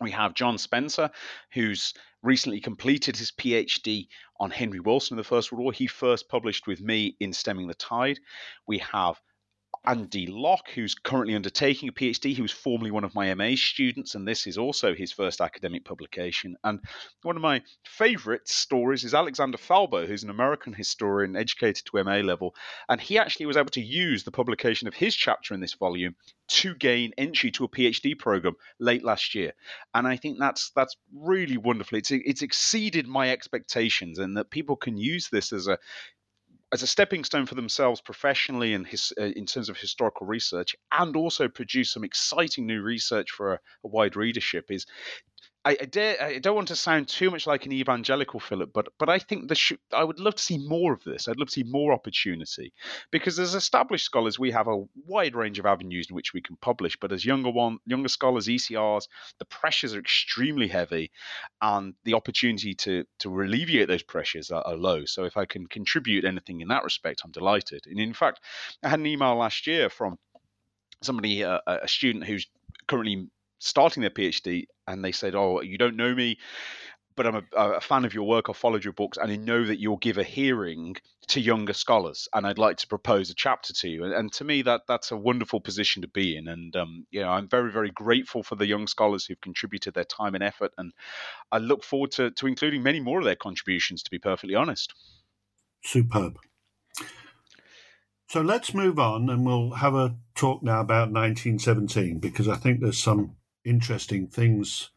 we 0.00 0.10
have 0.10 0.34
John 0.34 0.58
Spencer, 0.58 1.10
who's 1.52 1.94
recently 2.22 2.60
completed 2.60 3.16
his 3.16 3.32
PhD 3.32 4.08
on 4.38 4.50
Henry 4.50 4.80
Wilson 4.80 5.14
in 5.14 5.18
the 5.18 5.24
First 5.24 5.52
World 5.52 5.62
War. 5.62 5.72
He 5.72 5.86
first 5.86 6.28
published 6.28 6.66
with 6.66 6.80
me 6.80 7.16
in 7.20 7.32
Stemming 7.32 7.66
the 7.66 7.74
Tide. 7.74 8.18
We 8.66 8.78
have 8.78 9.20
Andy 9.86 10.26
Locke, 10.26 10.68
who's 10.74 10.94
currently 10.94 11.34
undertaking 11.34 11.88
a 11.88 11.92
PhD. 11.92 12.34
He 12.34 12.42
was 12.42 12.52
formerly 12.52 12.90
one 12.90 13.04
of 13.04 13.14
my 13.14 13.32
MA 13.34 13.54
students, 13.56 14.14
and 14.14 14.28
this 14.28 14.46
is 14.46 14.58
also 14.58 14.94
his 14.94 15.10
first 15.10 15.40
academic 15.40 15.84
publication. 15.84 16.56
And 16.64 16.80
one 17.22 17.36
of 17.36 17.42
my 17.42 17.62
favorite 17.84 18.46
stories 18.46 19.04
is 19.04 19.14
Alexander 19.14 19.56
Falbo, 19.56 20.06
who's 20.06 20.22
an 20.22 20.30
American 20.30 20.74
historian 20.74 21.34
educated 21.34 21.86
to 21.86 22.04
MA 22.04 22.16
level. 22.16 22.54
And 22.88 23.00
he 23.00 23.18
actually 23.18 23.46
was 23.46 23.56
able 23.56 23.70
to 23.70 23.80
use 23.80 24.22
the 24.22 24.30
publication 24.30 24.86
of 24.86 24.94
his 24.94 25.14
chapter 25.14 25.54
in 25.54 25.60
this 25.60 25.74
volume 25.74 26.14
to 26.48 26.74
gain 26.74 27.12
entry 27.16 27.50
to 27.52 27.64
a 27.64 27.68
PhD 27.68 28.18
program 28.18 28.56
late 28.80 29.04
last 29.04 29.34
year. 29.34 29.52
And 29.94 30.06
I 30.06 30.16
think 30.16 30.38
that's 30.38 30.72
that's 30.76 30.96
really 31.14 31.56
wonderful. 31.56 31.96
It's 31.96 32.10
it's 32.10 32.42
exceeded 32.42 33.06
my 33.06 33.30
expectations, 33.30 34.18
and 34.18 34.36
that 34.36 34.50
people 34.50 34.76
can 34.76 34.98
use 34.98 35.28
this 35.30 35.52
as 35.52 35.68
a 35.68 35.78
as 36.72 36.82
a 36.82 36.86
stepping 36.86 37.24
stone 37.24 37.46
for 37.46 37.56
themselves 37.56 38.00
professionally 38.00 38.74
and 38.74 38.86
his, 38.86 39.12
uh, 39.20 39.24
in 39.24 39.44
terms 39.44 39.68
of 39.68 39.76
historical 39.76 40.26
research, 40.26 40.76
and 40.92 41.16
also 41.16 41.48
produce 41.48 41.92
some 41.92 42.04
exciting 42.04 42.66
new 42.66 42.80
research 42.80 43.30
for 43.30 43.54
a, 43.54 43.60
a 43.84 43.88
wide 43.88 44.16
readership 44.16 44.70
is 44.70 44.86
I, 45.62 45.76
I, 45.78 45.84
dare, 45.84 46.22
I, 46.22 46.38
don't 46.38 46.54
want 46.54 46.68
to 46.68 46.76
sound 46.76 47.08
too 47.08 47.30
much 47.30 47.46
like 47.46 47.66
an 47.66 47.72
evangelical, 47.72 48.40
Philip, 48.40 48.70
but 48.72 48.88
but 48.98 49.10
I 49.10 49.18
think 49.18 49.48
the 49.48 49.54
sh- 49.54 49.72
I 49.92 50.04
would 50.04 50.18
love 50.18 50.34
to 50.36 50.42
see 50.42 50.56
more 50.56 50.94
of 50.94 51.04
this. 51.04 51.28
I'd 51.28 51.36
love 51.36 51.48
to 51.48 51.52
see 51.52 51.64
more 51.64 51.92
opportunity 51.92 52.72
because 53.10 53.38
as 53.38 53.54
established 53.54 54.06
scholars, 54.06 54.38
we 54.38 54.50
have 54.52 54.68
a 54.68 54.84
wide 55.06 55.34
range 55.34 55.58
of 55.58 55.66
avenues 55.66 56.06
in 56.08 56.16
which 56.16 56.32
we 56.32 56.40
can 56.40 56.56
publish. 56.56 56.96
But 56.98 57.12
as 57.12 57.26
younger 57.26 57.50
one, 57.50 57.78
younger 57.84 58.08
scholars, 58.08 58.46
ECRs, 58.46 59.06
the 59.38 59.44
pressures 59.44 59.94
are 59.94 60.00
extremely 60.00 60.66
heavy, 60.66 61.10
and 61.60 61.92
the 62.04 62.14
opportunity 62.14 62.72
to 62.76 63.04
to 63.18 63.42
alleviate 63.42 63.88
those 63.88 64.02
pressures 64.02 64.50
are, 64.50 64.66
are 64.66 64.76
low. 64.76 65.04
So 65.04 65.24
if 65.24 65.36
I 65.36 65.44
can 65.44 65.66
contribute 65.66 66.24
anything 66.24 66.62
in 66.62 66.68
that 66.68 66.84
respect, 66.84 67.20
I'm 67.22 67.32
delighted. 67.32 67.82
And 67.86 68.00
in 68.00 68.14
fact, 68.14 68.40
I 68.82 68.88
had 68.88 69.00
an 69.00 69.06
email 69.06 69.36
last 69.36 69.66
year 69.66 69.90
from 69.90 70.18
somebody, 71.02 71.44
uh, 71.44 71.60
a 71.66 71.88
student 71.88 72.24
who's 72.24 72.46
currently 72.86 73.28
starting 73.60 74.00
their 74.00 74.10
PhD, 74.10 74.66
and 74.88 75.04
they 75.04 75.12
said, 75.12 75.34
"Oh, 75.36 75.60
you 75.60 75.78
don't 75.78 75.96
know 75.96 76.14
me." 76.14 76.38
But 77.16 77.26
I'm 77.26 77.34
a, 77.34 77.42
a, 77.56 77.80
fan 77.80 78.04
of 78.04 78.14
your 78.14 78.26
work. 78.26 78.48
I've 78.48 78.56
followed 78.56 78.84
your 78.84 78.94
books, 78.94 79.18
and 79.18 79.30
I 79.30 79.36
know 79.36 79.64
that 79.64 79.78
you'll 79.78 79.98
give 79.98 80.16
a 80.16 80.22
hearing 80.22 80.96
to 81.28 81.40
younger 81.40 81.74
scholars, 81.74 82.28
and 82.32 82.46
I'd 82.46 82.56
like 82.56 82.78
to 82.78 82.86
propose 82.86 83.30
a 83.30 83.34
chapter 83.34 83.74
to 83.74 83.88
you. 83.88 84.04
And, 84.04 84.14
and 84.14 84.32
to 84.34 84.44
me, 84.44 84.62
that 84.62 84.82
that's 84.88 85.10
a 85.10 85.16
wonderful 85.16 85.60
position 85.60 86.02
to 86.02 86.08
be 86.08 86.36
in. 86.36 86.48
And 86.48 86.74
um, 86.76 87.06
you 87.10 87.20
know, 87.20 87.28
I'm 87.28 87.48
very, 87.48 87.70
very 87.72 87.90
grateful 87.90 88.42
for 88.42 88.54
the 88.54 88.66
young 88.66 88.86
scholars 88.86 89.26
who've 89.26 89.40
contributed 89.40 89.92
their 89.92 90.04
time 90.04 90.34
and 90.34 90.42
effort, 90.42 90.72
and 90.78 90.92
I 91.52 91.58
look 91.58 91.84
forward 91.84 92.12
to 92.12 92.30
to 92.30 92.46
including 92.46 92.82
many 92.82 93.00
more 93.00 93.18
of 93.18 93.24
their 93.24 93.36
contributions. 93.36 94.02
To 94.04 94.10
be 94.10 94.18
perfectly 94.18 94.54
honest, 94.54 94.94
superb. 95.82 96.38
So 98.30 98.42
let's 98.42 98.72
move 98.72 99.00
on, 99.00 99.28
and 99.28 99.44
we'll 99.44 99.72
have 99.72 99.96
a 99.96 100.14
talk 100.36 100.62
now 100.62 100.80
about 100.80 101.10
1917 101.10 102.20
because 102.20 102.46
I 102.46 102.54
think 102.54 102.78
there's 102.78 103.02
some 103.02 103.34
interesting 103.64 104.26
things 104.26 104.90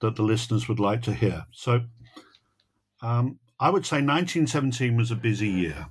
that 0.00 0.16
the 0.16 0.22
listeners 0.22 0.68
would 0.68 0.80
like 0.80 1.02
to 1.02 1.14
hear. 1.14 1.46
So, 1.52 1.82
um, 3.02 3.38
I 3.60 3.70
would 3.70 3.84
say 3.84 3.96
1917 3.96 4.96
was 4.96 5.10
a 5.10 5.16
busy 5.16 5.48
year. 5.48 5.86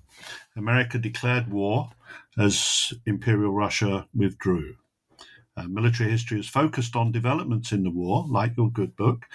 America 0.56 0.98
declared 0.98 1.52
war 1.52 1.92
as 2.38 2.94
Imperial 3.06 3.52
Russia 3.52 4.08
withdrew. 4.16 4.76
Uh, 5.58 5.68
military 5.68 6.10
history 6.10 6.40
is 6.40 6.48
focused 6.48 6.96
on 6.96 7.12
developments 7.12 7.72
in 7.72 7.84
the 7.84 7.90
war, 7.90 8.26
like 8.30 8.56
your 8.56 8.72
good 8.72 8.96
book, 8.96 9.26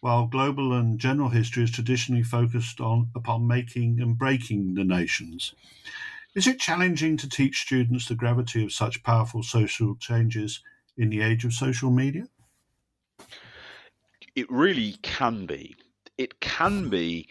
while 0.00 0.26
global 0.26 0.72
and 0.72 0.98
general 0.98 1.30
history 1.30 1.64
is 1.64 1.70
traditionally 1.70 2.22
focused 2.22 2.80
on 2.80 3.08
upon 3.14 3.46
making 3.46 4.00
and 4.00 4.18
breaking 4.18 4.74
the 4.74 4.84
nations. 4.84 5.54
Is 6.34 6.46
it 6.46 6.60
challenging 6.60 7.16
to 7.18 7.28
teach 7.28 7.62
students 7.62 8.06
the 8.06 8.14
gravity 8.14 8.64
of 8.64 8.72
such 8.72 9.02
powerful 9.02 9.42
social 9.42 9.96
changes 9.96 10.60
in 10.96 11.10
the 11.10 11.22
age 11.22 11.44
of 11.44 11.52
social 11.52 11.90
media? 11.90 12.26
It 14.34 14.50
really 14.50 14.96
can 15.02 15.46
be. 15.46 15.76
It 16.16 16.40
can 16.40 16.88
be, 16.88 17.28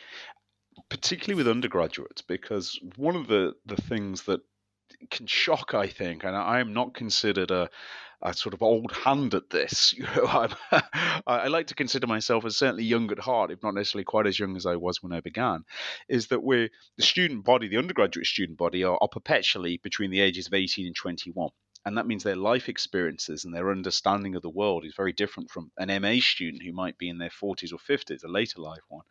particularly 0.90 1.38
with 1.38 1.48
undergraduates, 1.48 2.22
because 2.22 2.80
one 2.96 3.16
of 3.16 3.28
the, 3.28 3.54
the 3.66 3.76
things 3.76 4.24
that 4.24 4.42
can 5.10 5.26
shock, 5.26 5.74
I 5.74 5.88
think, 5.88 6.24
and 6.24 6.36
I 6.36 6.60
am 6.60 6.74
not 6.74 6.94
considered 6.94 7.50
a, 7.50 7.70
a 8.22 8.34
sort 8.34 8.54
of 8.54 8.62
old 8.62 8.92
hand 8.92 9.34
at 9.34 9.50
this. 9.50 9.94
You 9.98 10.04
know, 10.16 10.48
i 11.28 11.48
like 11.48 11.68
to 11.68 11.76
consider 11.76 12.08
myself 12.08 12.46
as 12.46 12.58
certainly 12.58 12.84
young 12.84 13.12
at 13.12 13.20
heart, 13.20 13.52
if 13.52 13.64
not 13.64 13.74
necessarily 13.74 14.04
quite 14.04 14.28
as 14.28 14.40
young 14.40 14.56
as 14.56 14.66
I 14.66 14.76
was 14.76 15.02
when 15.02 15.14
I 15.14 15.22
began. 15.22 15.64
Is 16.08 16.28
that 16.28 16.44
we're 16.44 16.70
the 16.98 17.04
student 17.04 17.46
body, 17.46 17.68
the 17.68 17.78
undergraduate 17.78 18.28
student 18.28 18.58
body, 18.58 18.84
are, 18.84 18.98
are 19.02 19.08
perpetually 19.08 19.80
between 19.82 20.12
the 20.12 20.22
ages 20.22 20.48
of 20.48 20.54
18 20.54 20.86
and 20.86 20.96
21 20.96 21.50
and 21.86 21.98
that 21.98 22.08
means 22.08 22.24
their 22.24 22.36
life 22.36 22.70
experiences 22.70 23.44
and 23.44 23.54
their 23.54 23.72
understanding 23.72 24.36
of 24.36 24.42
the 24.42 24.50
world 24.50 24.86
is 24.86 24.94
very 24.96 25.14
different 25.14 25.50
from 25.50 25.72
an 25.78 26.02
MA 26.02 26.20
student 26.20 26.62
who 26.64 26.72
might 26.72 26.98
be 26.98 27.10
in 27.10 27.18
their 27.18 27.30
40s 27.30 27.74
or 27.74 27.78
50s, 27.78 28.24
a 28.24 28.28
later 28.28 28.62
life 28.62 28.84
one. 28.90 29.06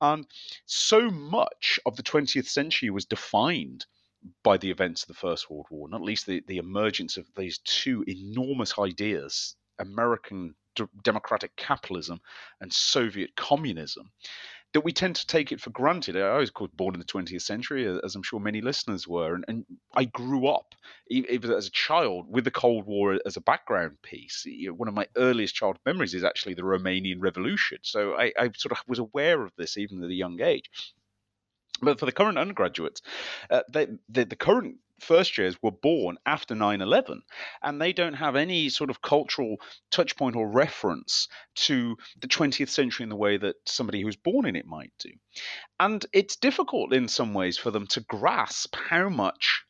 And 0.00 0.26
so 0.64 1.10
much 1.10 1.78
of 1.84 1.96
the 1.96 2.02
20th 2.02 2.48
century 2.48 2.90
was 2.90 3.04
defined 3.04 3.86
by 4.42 4.56
the 4.56 4.70
events 4.70 5.02
of 5.02 5.08
the 5.08 5.14
First 5.14 5.50
World 5.50 5.66
War, 5.70 5.88
not 5.88 6.02
least 6.02 6.26
the, 6.26 6.42
the 6.46 6.58
emergence 6.58 7.16
of 7.16 7.26
these 7.36 7.58
two 7.58 8.04
enormous 8.08 8.78
ideas 8.78 9.54
American 9.78 10.54
democratic 11.02 11.54
capitalism 11.56 12.20
and 12.60 12.72
Soviet 12.72 13.34
communism 13.36 14.10
that 14.74 14.82
we 14.82 14.92
tend 14.92 15.16
to 15.16 15.26
take 15.26 15.50
it 15.50 15.60
for 15.60 15.70
granted. 15.70 16.16
I 16.16 16.36
was, 16.36 16.50
course, 16.50 16.70
born 16.74 16.94
in 16.94 17.00
the 17.00 17.06
20th 17.06 17.42
century, 17.42 17.86
as 18.04 18.14
I'm 18.14 18.22
sure 18.22 18.38
many 18.38 18.60
listeners 18.60 19.08
were, 19.08 19.34
and, 19.34 19.44
and 19.48 19.64
I 19.94 20.04
grew 20.04 20.46
up, 20.46 20.74
even 21.08 21.50
as 21.52 21.66
a 21.66 21.70
child, 21.70 22.26
with 22.28 22.44
the 22.44 22.50
Cold 22.50 22.86
War 22.86 23.18
as 23.24 23.36
a 23.36 23.40
background 23.40 23.96
piece. 24.02 24.46
One 24.70 24.88
of 24.88 24.94
my 24.94 25.06
earliest 25.16 25.54
childhood 25.54 25.80
memories 25.86 26.14
is 26.14 26.24
actually 26.24 26.54
the 26.54 26.62
Romanian 26.62 27.20
Revolution. 27.20 27.78
So 27.82 28.14
I, 28.14 28.32
I 28.38 28.50
sort 28.56 28.72
of 28.72 28.78
was 28.86 28.98
aware 28.98 29.42
of 29.42 29.52
this 29.56 29.78
even 29.78 30.02
at 30.04 30.10
a 30.10 30.14
young 30.14 30.40
age. 30.42 30.70
But 31.80 31.98
for 31.98 32.06
the 32.06 32.12
current 32.12 32.38
undergraduates, 32.38 33.02
uh, 33.50 33.62
they, 33.72 33.86
the, 34.08 34.24
the 34.24 34.36
current 34.36 34.76
first 35.00 35.38
years 35.38 35.56
were 35.62 35.70
born 35.70 36.18
after 36.26 36.54
9 36.54 36.80
11, 36.80 37.22
and 37.62 37.80
they 37.80 37.92
don't 37.92 38.14
have 38.14 38.36
any 38.36 38.68
sort 38.68 38.90
of 38.90 39.02
cultural 39.02 39.56
touch 39.90 40.16
point 40.16 40.36
or 40.36 40.48
reference 40.48 41.28
to 41.54 41.96
the 42.20 42.28
20th 42.28 42.68
century 42.68 43.04
in 43.04 43.10
the 43.10 43.16
way 43.16 43.36
that 43.36 43.56
somebody 43.66 44.02
who's 44.02 44.16
born 44.16 44.46
in 44.46 44.56
it 44.56 44.66
might 44.66 44.92
do. 44.98 45.10
And 45.80 46.04
it's 46.12 46.36
difficult 46.36 46.92
in 46.92 47.08
some 47.08 47.34
ways 47.34 47.58
for 47.58 47.70
them 47.70 47.86
to 47.88 48.00
grasp 48.00 48.74
how 48.76 49.08
much 49.08 49.64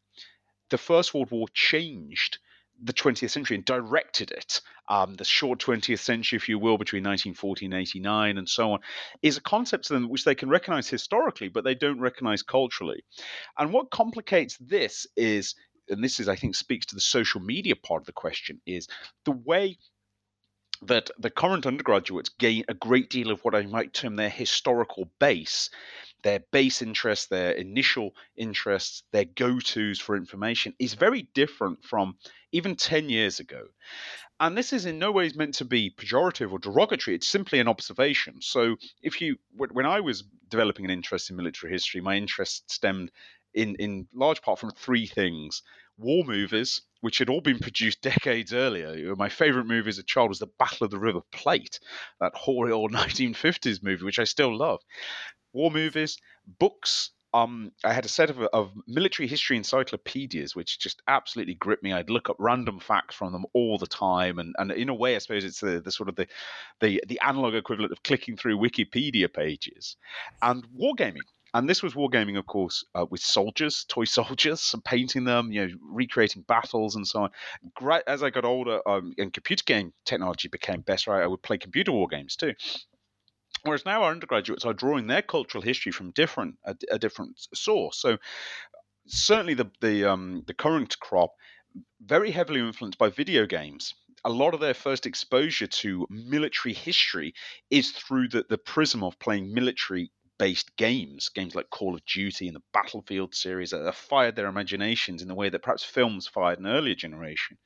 the 0.70 0.78
First 0.78 1.14
World 1.14 1.30
War 1.30 1.46
changed 1.54 2.38
the 2.82 2.92
20th 2.92 3.30
century 3.30 3.56
and 3.56 3.64
directed 3.64 4.30
it, 4.30 4.60
um, 4.88 5.14
the 5.14 5.24
short 5.24 5.58
20th 5.58 5.98
century, 5.98 6.36
if 6.36 6.48
you 6.48 6.58
will, 6.58 6.78
between 6.78 7.02
1940 7.02 7.66
and 7.66 7.74
89 7.74 8.38
and 8.38 8.48
so 8.48 8.72
on, 8.72 8.80
is 9.22 9.36
a 9.36 9.42
concept 9.42 9.86
to 9.86 9.94
them 9.94 10.08
which 10.08 10.24
they 10.24 10.34
can 10.34 10.48
recognize 10.48 10.88
historically, 10.88 11.48
but 11.48 11.64
they 11.64 11.74
don't 11.74 12.00
recognize 12.00 12.42
culturally. 12.42 13.02
And 13.58 13.72
what 13.72 13.90
complicates 13.90 14.56
this 14.58 15.06
is, 15.16 15.54
and 15.88 16.02
this 16.02 16.20
is, 16.20 16.28
I 16.28 16.36
think, 16.36 16.54
speaks 16.54 16.86
to 16.86 16.94
the 16.94 17.00
social 17.00 17.40
media 17.40 17.74
part 17.76 18.02
of 18.02 18.06
the 18.06 18.12
question, 18.12 18.60
is 18.66 18.88
the 19.24 19.32
way 19.32 19.78
that 20.82 21.10
the 21.18 21.30
current 21.30 21.66
undergraduates 21.66 22.28
gain 22.28 22.64
a 22.68 22.74
great 22.74 23.10
deal 23.10 23.30
of 23.30 23.40
what 23.40 23.54
I 23.54 23.62
might 23.62 23.92
term 23.92 24.14
their 24.14 24.30
historical 24.30 25.10
base 25.18 25.70
their 26.22 26.40
base 26.52 26.82
interests, 26.82 27.26
their 27.26 27.52
initial 27.52 28.14
interests, 28.36 29.02
their 29.12 29.24
go 29.24 29.58
tos 29.60 29.98
for 29.98 30.16
information 30.16 30.74
is 30.78 30.94
very 30.94 31.28
different 31.34 31.84
from 31.84 32.16
even 32.52 32.76
10 32.76 33.08
years 33.08 33.40
ago. 33.40 33.66
And 34.40 34.56
this 34.56 34.72
is 34.72 34.86
in 34.86 34.98
no 34.98 35.10
ways 35.10 35.34
meant 35.34 35.54
to 35.54 35.64
be 35.64 35.90
pejorative 35.90 36.52
or 36.52 36.58
derogatory. 36.58 37.16
It's 37.16 37.28
simply 37.28 37.58
an 37.58 37.68
observation. 37.68 38.40
So, 38.40 38.76
if 39.02 39.20
you, 39.20 39.36
when 39.56 39.86
I 39.86 40.00
was 40.00 40.24
developing 40.48 40.84
an 40.84 40.92
interest 40.92 41.30
in 41.30 41.36
military 41.36 41.72
history, 41.72 42.00
my 42.00 42.16
interest 42.16 42.70
stemmed 42.70 43.10
in, 43.54 43.74
in 43.76 44.06
large 44.14 44.40
part 44.42 44.58
from 44.58 44.70
three 44.70 45.06
things 45.06 45.62
war 45.96 46.22
movies, 46.24 46.82
which 47.00 47.18
had 47.18 47.28
all 47.28 47.40
been 47.40 47.58
produced 47.58 48.00
decades 48.02 48.52
earlier. 48.52 49.16
My 49.16 49.28
favorite 49.28 49.66
movie 49.66 49.88
as 49.88 49.98
a 49.98 50.04
child 50.04 50.28
was 50.28 50.38
The 50.38 50.46
Battle 50.58 50.84
of 50.84 50.92
the 50.92 50.98
River 50.98 51.20
Plate, 51.32 51.80
that 52.20 52.34
hoary 52.36 52.70
old 52.70 52.92
1950s 52.94 53.82
movie, 53.82 54.04
which 54.04 54.20
I 54.20 54.24
still 54.24 54.56
love 54.56 54.80
war 55.52 55.70
movies, 55.70 56.18
books. 56.58 57.10
Um, 57.34 57.72
I 57.84 57.92
had 57.92 58.06
a 58.06 58.08
set 58.08 58.30
of, 58.30 58.40
of 58.40 58.72
military 58.86 59.28
history 59.28 59.58
encyclopedias, 59.58 60.56
which 60.56 60.78
just 60.78 61.02
absolutely 61.08 61.54
gripped 61.54 61.82
me. 61.82 61.92
I'd 61.92 62.08
look 62.08 62.30
up 62.30 62.36
random 62.38 62.80
facts 62.80 63.16
from 63.16 63.32
them 63.32 63.44
all 63.52 63.76
the 63.76 63.86
time, 63.86 64.38
and, 64.38 64.54
and 64.58 64.72
in 64.72 64.88
a 64.88 64.94
way, 64.94 65.14
I 65.14 65.18
suppose 65.18 65.44
it's 65.44 65.60
the, 65.60 65.80
the 65.80 65.92
sort 65.92 66.08
of 66.08 66.16
the, 66.16 66.26
the 66.80 67.02
the 67.06 67.20
analog 67.20 67.54
equivalent 67.54 67.92
of 67.92 68.02
clicking 68.02 68.38
through 68.38 68.58
Wikipedia 68.58 69.30
pages, 69.32 69.96
and 70.40 70.66
wargaming 70.68 71.26
and 71.54 71.68
this 71.68 71.82
was 71.82 71.94
wargaming, 71.94 72.38
of 72.38 72.46
course, 72.46 72.84
uh, 72.94 73.06
with 73.10 73.20
soldiers, 73.20 73.84
toy 73.88 74.04
soldiers, 74.18 74.72
and 74.74 74.84
painting 74.84 75.24
them, 75.24 75.50
you 75.50 75.66
know, 75.66 75.74
recreating 75.82 76.42
battles 76.42 76.96
and 76.96 77.06
so 77.06 77.24
on. 77.24 77.30
Great, 77.74 78.02
as 78.06 78.22
I 78.22 78.30
got 78.30 78.44
older 78.44 78.86
um, 78.88 79.14
and 79.18 79.32
computer 79.32 79.64
game 79.66 79.92
technology 80.04 80.48
became 80.48 80.82
better, 80.82 81.12
I, 81.12 81.24
I 81.24 81.26
would 81.26 81.42
play 81.42 81.58
computer 81.58 81.92
war 81.92 82.08
games 82.08 82.36
too. 82.36 82.54
Whereas 83.62 83.84
now 83.84 84.02
our 84.02 84.10
undergraduates 84.10 84.64
are 84.64 84.74
drawing 84.74 85.06
their 85.06 85.22
cultural 85.22 85.62
history 85.62 85.92
from 85.92 86.12
different 86.12 86.56
a, 86.64 86.76
a 86.90 86.98
different 86.98 87.38
source. 87.54 88.00
So 88.00 88.18
certainly 89.06 89.54
the 89.54 89.70
the 89.80 90.04
um, 90.04 90.44
the 90.46 90.54
current 90.54 90.98
crop 91.00 91.32
very 92.00 92.30
heavily 92.30 92.60
influenced 92.60 92.98
by 92.98 93.10
video 93.10 93.46
games. 93.46 93.94
A 94.24 94.30
lot 94.30 94.54
of 94.54 94.60
their 94.60 94.74
first 94.74 95.06
exposure 95.06 95.66
to 95.66 96.06
military 96.10 96.74
history 96.74 97.34
is 97.70 97.92
through 97.92 98.28
the, 98.28 98.44
the 98.48 98.58
prism 98.58 99.04
of 99.04 99.18
playing 99.18 99.52
military 99.54 100.10
based 100.38 100.76
games, 100.76 101.28
games 101.28 101.54
like 101.54 101.70
Call 101.70 101.94
of 101.94 102.04
Duty 102.04 102.46
and 102.46 102.56
the 102.56 102.62
Battlefield 102.72 103.34
series 103.34 103.70
that 103.70 103.84
have 103.84 103.96
fired 103.96 104.36
their 104.36 104.46
imaginations 104.46 105.20
in 105.22 105.28
the 105.28 105.34
way 105.34 105.48
that 105.48 105.62
perhaps 105.62 105.84
films 105.84 106.26
fired 106.26 106.58
an 106.58 106.66
earlier 106.66 106.94
generation. 106.94 107.58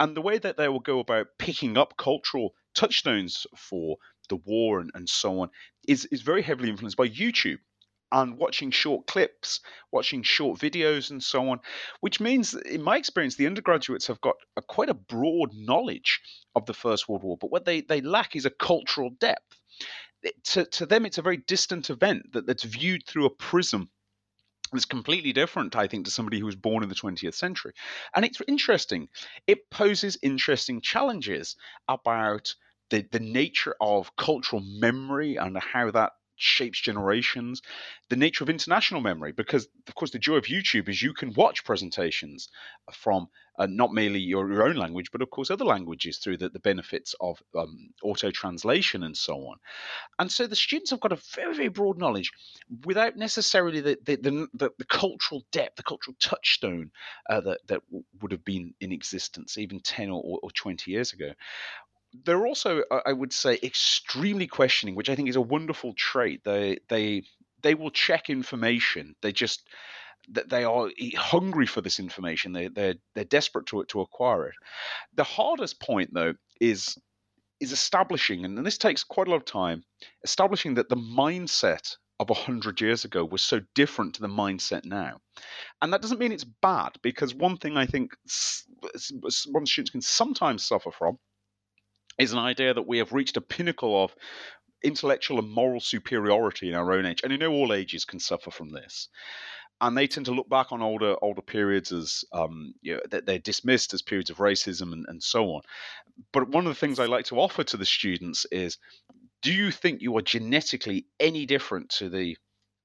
And 0.00 0.16
the 0.16 0.20
way 0.20 0.38
that 0.38 0.56
they 0.56 0.68
will 0.68 0.80
go 0.80 0.98
about 0.98 1.28
picking 1.38 1.76
up 1.76 1.96
cultural 1.96 2.54
touchstones 2.74 3.46
for 3.56 3.96
the 4.32 4.36
war 4.50 4.80
and, 4.80 4.90
and 4.94 5.06
so 5.06 5.40
on 5.40 5.50
is, 5.86 6.06
is 6.06 6.22
very 6.22 6.40
heavily 6.40 6.70
influenced 6.70 6.96
by 6.96 7.06
YouTube 7.06 7.58
and 8.10 8.38
watching 8.38 8.70
short 8.70 9.06
clips, 9.06 9.60
watching 9.90 10.22
short 10.22 10.58
videos, 10.58 11.10
and 11.10 11.22
so 11.22 11.50
on, 11.50 11.60
which 12.00 12.18
means, 12.20 12.54
in 12.54 12.82
my 12.82 12.96
experience, 12.96 13.36
the 13.36 13.46
undergraduates 13.46 14.06
have 14.06 14.20
got 14.20 14.36
a, 14.56 14.62
quite 14.62 14.88
a 14.88 14.94
broad 14.94 15.50
knowledge 15.54 16.20
of 16.54 16.64
the 16.66 16.74
First 16.74 17.08
World 17.08 17.22
War, 17.22 17.36
but 17.38 17.50
what 17.50 17.64
they, 17.64 17.82
they 17.82 18.00
lack 18.00 18.34
is 18.34 18.46
a 18.46 18.50
cultural 18.50 19.10
depth. 19.18 19.60
It, 20.22 20.34
to, 20.44 20.64
to 20.64 20.86
them, 20.86 21.04
it's 21.04 21.18
a 21.18 21.22
very 21.22 21.38
distant 21.38 21.90
event 21.90 22.32
that, 22.32 22.46
that's 22.46 22.64
viewed 22.64 23.06
through 23.06 23.26
a 23.26 23.30
prism 23.30 23.90
that's 24.72 24.84
completely 24.84 25.32
different, 25.32 25.76
I 25.76 25.86
think, 25.86 26.06
to 26.06 26.10
somebody 26.10 26.38
who 26.38 26.46
was 26.46 26.56
born 26.56 26.82
in 26.82 26.88
the 26.88 26.94
20th 26.94 27.34
century. 27.34 27.72
And 28.14 28.24
it's 28.24 28.40
interesting. 28.48 29.08
It 29.46 29.70
poses 29.70 30.18
interesting 30.22 30.80
challenges 30.80 31.56
about 31.88 32.54
the, 32.92 33.06
the 33.10 33.20
nature 33.20 33.74
of 33.80 34.14
cultural 34.16 34.62
memory 34.62 35.36
and 35.36 35.56
how 35.56 35.90
that 35.90 36.12
shapes 36.36 36.80
generations, 36.80 37.62
the 38.10 38.16
nature 38.16 38.44
of 38.44 38.50
international 38.50 39.00
memory, 39.00 39.32
because 39.32 39.66
of 39.88 39.94
course 39.94 40.10
the 40.10 40.18
joy 40.18 40.34
of 40.34 40.44
YouTube 40.44 40.88
is 40.88 41.00
you 41.00 41.14
can 41.14 41.32
watch 41.32 41.64
presentations 41.64 42.48
from 42.92 43.28
uh, 43.58 43.66
not 43.66 43.94
merely 43.94 44.18
your, 44.18 44.52
your 44.52 44.68
own 44.68 44.76
language, 44.76 45.10
but 45.10 45.22
of 45.22 45.30
course 45.30 45.50
other 45.50 45.64
languages 45.64 46.18
through 46.18 46.36
the, 46.36 46.50
the 46.50 46.58
benefits 46.58 47.14
of 47.20 47.42
um, 47.56 47.90
auto 48.02 48.30
translation 48.30 49.04
and 49.04 49.16
so 49.16 49.36
on. 49.36 49.56
And 50.18 50.30
so 50.30 50.46
the 50.46 50.56
students 50.56 50.90
have 50.90 51.00
got 51.00 51.12
a 51.12 51.22
very, 51.34 51.54
very 51.54 51.68
broad 51.68 51.98
knowledge 51.98 52.32
without 52.84 53.16
necessarily 53.16 53.80
the, 53.80 53.98
the, 54.04 54.16
the, 54.16 54.70
the 54.78 54.84
cultural 54.86 55.44
depth, 55.50 55.76
the 55.76 55.82
cultural 55.82 56.16
touchstone 56.20 56.90
uh, 57.30 57.40
that, 57.40 57.60
that 57.68 57.82
would 58.20 58.32
have 58.32 58.44
been 58.44 58.74
in 58.80 58.92
existence 58.92 59.56
even 59.56 59.80
10 59.80 60.10
or, 60.10 60.40
or 60.42 60.50
20 60.50 60.90
years 60.90 61.14
ago 61.14 61.32
they're 62.24 62.46
also, 62.46 62.82
I 63.06 63.12
would 63.12 63.32
say, 63.32 63.58
extremely 63.62 64.46
questioning, 64.46 64.94
which 64.94 65.08
I 65.08 65.14
think 65.14 65.28
is 65.28 65.36
a 65.36 65.40
wonderful 65.40 65.94
trait. 65.94 66.42
They 66.44 66.78
they 66.88 67.22
they 67.62 67.74
will 67.74 67.90
check 67.90 68.28
information. 68.28 69.14
They 69.22 69.32
just 69.32 69.66
that 70.30 70.48
they 70.48 70.64
are 70.64 70.90
hungry 71.16 71.66
for 71.66 71.80
this 71.80 71.98
information. 71.98 72.52
They 72.52 72.68
they're 72.68 72.94
they're 73.14 73.24
desperate 73.24 73.66
to 73.66 73.84
to 73.84 74.00
acquire 74.00 74.46
it. 74.46 74.54
The 75.14 75.24
hardest 75.24 75.80
point 75.80 76.10
though 76.12 76.34
is 76.60 76.98
is 77.60 77.72
establishing, 77.72 78.44
and 78.44 78.66
this 78.66 78.78
takes 78.78 79.04
quite 79.04 79.28
a 79.28 79.30
lot 79.30 79.36
of 79.36 79.44
time, 79.44 79.84
establishing 80.24 80.74
that 80.74 80.88
the 80.88 80.96
mindset 80.96 81.96
of 82.18 82.28
100 82.28 82.80
years 82.80 83.04
ago 83.04 83.24
was 83.24 83.42
so 83.42 83.60
different 83.74 84.14
to 84.14 84.20
the 84.20 84.28
mindset 84.28 84.84
now. 84.84 85.18
And 85.80 85.92
that 85.92 86.02
doesn't 86.02 86.18
mean 86.18 86.32
it's 86.32 86.44
bad, 86.44 86.90
because 87.02 87.34
one 87.34 87.56
thing 87.56 87.76
I 87.76 87.86
think 87.86 88.12
one 89.50 89.66
students 89.66 89.90
can 89.90 90.00
sometimes 90.00 90.64
suffer 90.64 90.90
from 90.90 91.18
is 92.18 92.32
an 92.32 92.38
idea 92.38 92.74
that 92.74 92.86
we 92.86 92.98
have 92.98 93.12
reached 93.12 93.36
a 93.36 93.40
pinnacle 93.40 94.02
of 94.02 94.14
intellectual 94.82 95.38
and 95.38 95.50
moral 95.50 95.80
superiority 95.80 96.68
in 96.68 96.74
our 96.74 96.92
own 96.92 97.06
age. 97.06 97.20
And 97.22 97.32
you 97.32 97.38
know, 97.38 97.52
all 97.52 97.72
ages 97.72 98.04
can 98.04 98.18
suffer 98.18 98.50
from 98.50 98.70
this. 98.70 99.08
And 99.80 99.96
they 99.96 100.06
tend 100.06 100.26
to 100.26 100.32
look 100.32 100.48
back 100.48 100.70
on 100.70 100.80
older 100.80 101.16
older 101.22 101.42
periods 101.42 101.90
as 101.90 102.24
um, 102.32 102.74
you 102.82 102.94
know, 102.94 103.00
that 103.10 103.26
they're 103.26 103.38
dismissed 103.38 103.94
as 103.94 104.02
periods 104.02 104.30
of 104.30 104.38
racism 104.38 104.92
and, 104.92 105.04
and 105.08 105.22
so 105.22 105.46
on. 105.54 105.62
But 106.32 106.48
one 106.48 106.66
of 106.66 106.70
the 106.70 106.78
things 106.78 106.98
I 106.98 107.06
like 107.06 107.24
to 107.26 107.40
offer 107.40 107.64
to 107.64 107.76
the 107.76 107.84
students 107.84 108.46
is, 108.52 108.78
do 109.40 109.52
you 109.52 109.72
think 109.72 110.00
you 110.00 110.16
are 110.18 110.22
genetically 110.22 111.06
any 111.18 111.46
different 111.46 111.90
to 111.90 112.08
the 112.08 112.36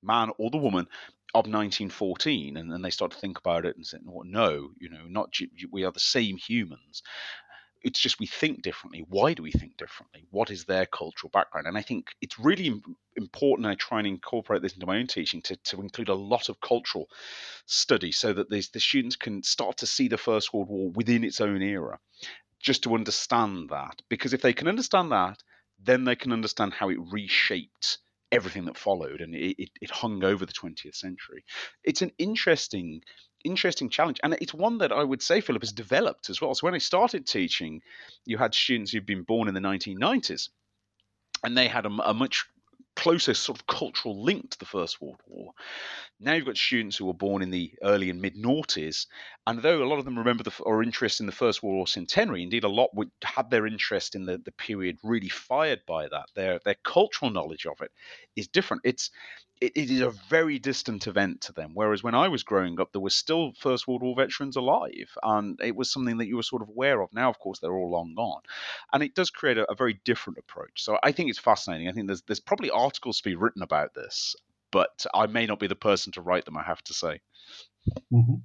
man 0.01 0.31
or 0.39 0.49
the 0.49 0.57
woman 0.57 0.87
of 1.33 1.45
1914 1.45 2.55
and 2.55 2.71
then 2.71 2.81
they 2.81 2.89
start 2.89 3.11
to 3.11 3.17
think 3.17 3.37
about 3.37 3.65
it 3.65 3.75
and 3.75 3.85
say 3.85 3.97
well, 4.05 4.23
no 4.23 4.69
you 4.79 4.89
know 4.89 5.03
not 5.09 5.29
we 5.71 5.83
are 5.83 5.91
the 5.91 5.99
same 5.99 6.37
humans 6.37 7.03
it's 7.83 7.99
just 7.99 8.19
we 8.19 8.25
think 8.25 8.61
differently. 8.61 9.05
Why 9.09 9.33
do 9.33 9.43
we 9.43 9.51
think 9.51 9.77
differently? 9.77 10.25
What 10.31 10.51
is 10.51 10.65
their 10.65 10.85
cultural 10.85 11.29
background? 11.31 11.67
And 11.67 11.77
I 11.77 11.81
think 11.81 12.09
it's 12.21 12.39
really 12.39 12.81
important. 13.15 13.67
I 13.67 13.75
try 13.75 13.99
and 13.99 14.07
incorporate 14.07 14.61
this 14.61 14.73
into 14.73 14.85
my 14.85 14.97
own 14.97 15.07
teaching 15.07 15.41
to, 15.43 15.55
to 15.55 15.81
include 15.81 16.09
a 16.09 16.15
lot 16.15 16.49
of 16.49 16.61
cultural 16.61 17.09
study 17.65 18.11
so 18.11 18.33
that 18.33 18.49
the 18.49 18.61
students 18.61 19.15
can 19.15 19.43
start 19.43 19.77
to 19.77 19.87
see 19.87 20.07
the 20.07 20.17
First 20.17 20.53
World 20.53 20.69
War 20.69 20.91
within 20.91 21.23
its 21.23 21.41
own 21.41 21.61
era, 21.61 21.99
just 22.59 22.83
to 22.83 22.95
understand 22.95 23.69
that. 23.69 24.01
Because 24.09 24.33
if 24.33 24.41
they 24.41 24.53
can 24.53 24.67
understand 24.67 25.11
that, 25.11 25.43
then 25.79 26.03
they 26.03 26.15
can 26.15 26.31
understand 26.31 26.73
how 26.73 26.89
it 26.89 26.97
reshaped 27.11 27.99
everything 28.31 28.65
that 28.65 28.77
followed 28.77 29.21
and 29.21 29.33
it, 29.35 29.55
it, 29.57 29.69
it 29.81 29.89
hung 29.89 30.23
over 30.23 30.45
the 30.45 30.53
20th 30.53 30.95
century. 30.95 31.43
It's 31.83 32.01
an 32.01 32.11
interesting 32.17 33.01
interesting 33.43 33.89
challenge. 33.89 34.19
And 34.23 34.38
it's 34.41 34.54
one 34.54 34.80
that 34.80 34.91
I 34.91 35.04
would 35.04 35.21
say 35.21 35.41
Philip 35.41 35.62
has 35.62 35.71
developed 35.71 36.30
as 36.30 36.41
well. 36.41 36.54
So 36.54 36.65
when 36.65 36.76
I 36.76 36.80
started 36.80 37.26
teaching, 37.26 37.82
you 38.26 38.38
had 38.38 38.54
students 38.54 38.91
who'd 38.91 39.06
been 39.06 39.23
born 39.23 39.47
in 39.47 39.54
the 39.54 39.60
1990s 39.60 40.50
and 41.43 41.58
they 41.58 41.67
had 41.67 41.86
a, 41.86 41.89
a 42.04 42.13
much 42.13 42.45
closer 42.97 43.36
sort 43.36 43.60
of 43.60 43.67
cultural 43.67 44.23
link 44.23 44.50
to 44.50 44.60
the 44.60 44.65
First 44.65 45.00
World 45.00 45.21
War. 45.28 45.52
Now 46.19 46.34
you've 46.34 46.47
got 46.47 46.58
students 46.58 46.97
who 46.97 47.06
were 47.06 47.13
born 47.13 47.43
in 47.43 47.52
the 47.52 47.71
early 47.84 48.10
and 48.10 48.19
mid 48.19 48.36
noughties, 48.36 49.06
and 49.45 49.62
though 49.62 49.84
a 49.84 49.86
lot 49.88 50.00
of 50.00 50.06
them 50.06 50.17
remember 50.17 50.43
the, 50.43 50.52
or 50.62 50.82
interest 50.82 51.19
in 51.19 51.28
the 51.28 51.32
First 51.32 51.62
World 51.62 51.76
War 51.76 51.88
centenary, 51.88 52.41
indeed 52.41 52.63
a 52.63 52.69
lot 52.69 52.95
would 52.95 53.12
had 53.23 53.52
their 53.52 53.67
interest 53.67 54.15
in 54.15 54.26
the, 54.26 54.39
the 54.39 54.52
period 54.52 54.97
really 55.04 55.30
fired 55.30 55.82
by 55.86 56.08
that. 56.08 56.26
Their 56.34 56.60
their 56.65 56.76
cultural 56.84 57.30
knowledge 57.30 57.67
of 57.67 57.80
it 57.82 57.91
is 58.36 58.47
different. 58.47 58.82
It's 58.84 59.12
it, 59.62 59.74
it 59.76 59.89
is 59.89 60.02
a 60.02 60.12
very 60.30 60.60
distant 60.60 61.08
event 61.08 61.41
to 61.41 61.54
them. 61.54 61.72
Whereas 61.74 62.04
when 62.04 62.15
I 62.15 62.28
was 62.28 62.43
growing 62.43 62.80
up, 62.80 62.91
there 62.91 63.02
were 63.02 63.10
still 63.10 63.54
First 63.60 63.88
World 63.88 64.04
War 64.04 64.15
veterans 64.15 64.56
alive, 64.56 65.17
and 65.24 65.60
it 65.62 65.76
was 65.76 65.91
something 65.91 66.17
that 66.17 66.28
you 66.28 66.36
were 66.36 66.43
sort 66.43 66.62
of 66.62 66.70
aware 66.70 67.02
of. 67.02 67.13
Now, 67.13 67.30
of 67.30 67.39
course, 67.39 67.60
they're 67.60 67.74
all 67.74 67.91
long 67.91 68.13
gone, 68.15 68.41
and 68.93 69.04
it 69.04 69.15
does 69.15 69.30
create 69.30 69.58
a, 69.58 69.70
a 69.72 69.76
very 69.76 70.00
different 70.06 70.39
approach. 70.39 70.84
So 70.84 70.98
I 71.04 71.12
think 71.12 71.30
it's 71.30 71.39
fascinating. 71.39 71.88
I 71.88 71.91
think 71.91 72.08
there's 72.08 72.22
there's 72.24 72.39
probably 72.39 72.70
articles 72.70 73.17
to 73.17 73.30
be 73.30 73.36
written 73.36 73.62
about 73.62 73.93
this, 73.93 74.36
but 74.72 75.06
I 75.13 75.28
may 75.28 75.46
not 75.46 75.60
be 75.60 75.67
the 75.67 75.76
person 75.76 76.12
to 76.13 76.22
write 76.22 76.46
them. 76.46 76.58
I 76.58 76.63
have 76.63 76.84
to 76.84 76.93
say. 76.93 77.22
Mm-hmm. 78.12 78.36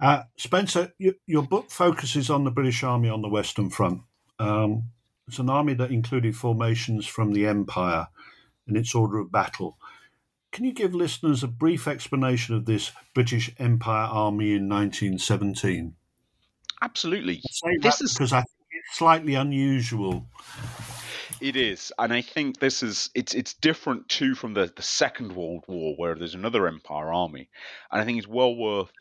Uh, 0.00 0.24
Spencer, 0.36 0.92
you, 0.98 1.14
your 1.26 1.42
book 1.44 1.70
focuses 1.70 2.28
on 2.28 2.44
the 2.44 2.50
British 2.50 2.82
Army 2.82 3.08
on 3.08 3.22
the 3.22 3.28
Western 3.28 3.70
Front. 3.70 4.02
Um, 4.38 4.90
it's 5.28 5.38
an 5.38 5.48
army 5.48 5.74
that 5.74 5.92
included 5.92 6.36
formations 6.36 7.06
from 7.06 7.32
the 7.32 7.46
Empire 7.46 8.08
in 8.72 8.80
its 8.80 8.94
order 8.94 9.18
of 9.18 9.30
battle. 9.30 9.78
Can 10.50 10.64
you 10.64 10.72
give 10.72 10.94
listeners 10.94 11.42
a 11.42 11.48
brief 11.48 11.86
explanation 11.86 12.54
of 12.54 12.64
this 12.64 12.92
British 13.14 13.50
Empire 13.58 14.08
Army 14.10 14.52
in 14.52 14.68
1917? 14.68 15.94
Absolutely. 16.82 17.42
this 17.80 18.00
is 18.00 18.14
because 18.14 18.32
I 18.32 18.40
think 18.40 18.68
it's 18.72 18.98
slightly 18.98 19.34
unusual. 19.34 20.26
It 21.40 21.56
is, 21.56 21.92
and 21.98 22.12
I 22.12 22.22
think 22.22 22.60
this 22.60 22.82
is 22.82 23.10
it's 23.14 23.34
it's 23.34 23.54
different 23.54 24.08
too 24.08 24.34
from 24.34 24.54
the 24.54 24.72
the 24.74 24.82
Second 24.82 25.32
World 25.32 25.64
War, 25.66 25.94
where 25.96 26.14
there's 26.14 26.34
another 26.34 26.68
Empire 26.68 27.12
Army, 27.12 27.48
and 27.90 28.00
I 28.00 28.04
think 28.04 28.18
it's 28.18 28.28
well 28.28 28.54
worth 28.54 28.92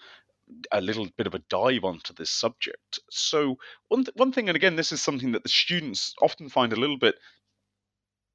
a 0.72 0.82
little 0.82 1.08
bit 1.18 1.28
of 1.28 1.36
a 1.36 1.44
dive 1.50 1.84
onto 1.84 2.14
this 2.14 2.30
subject. 2.30 3.00
So 3.10 3.58
one 3.90 4.06
th- 4.06 4.16
one 4.16 4.32
thing, 4.32 4.50
and 4.50 4.56
again, 4.56 4.76
this 4.76 4.92
is 4.92 5.02
something 5.02 5.34
that 5.34 5.44
the 5.44 5.50
students 5.50 6.16
often 6.22 6.50
find 6.50 6.74
a 6.74 6.80
little 6.80 6.98
bit 6.98 7.16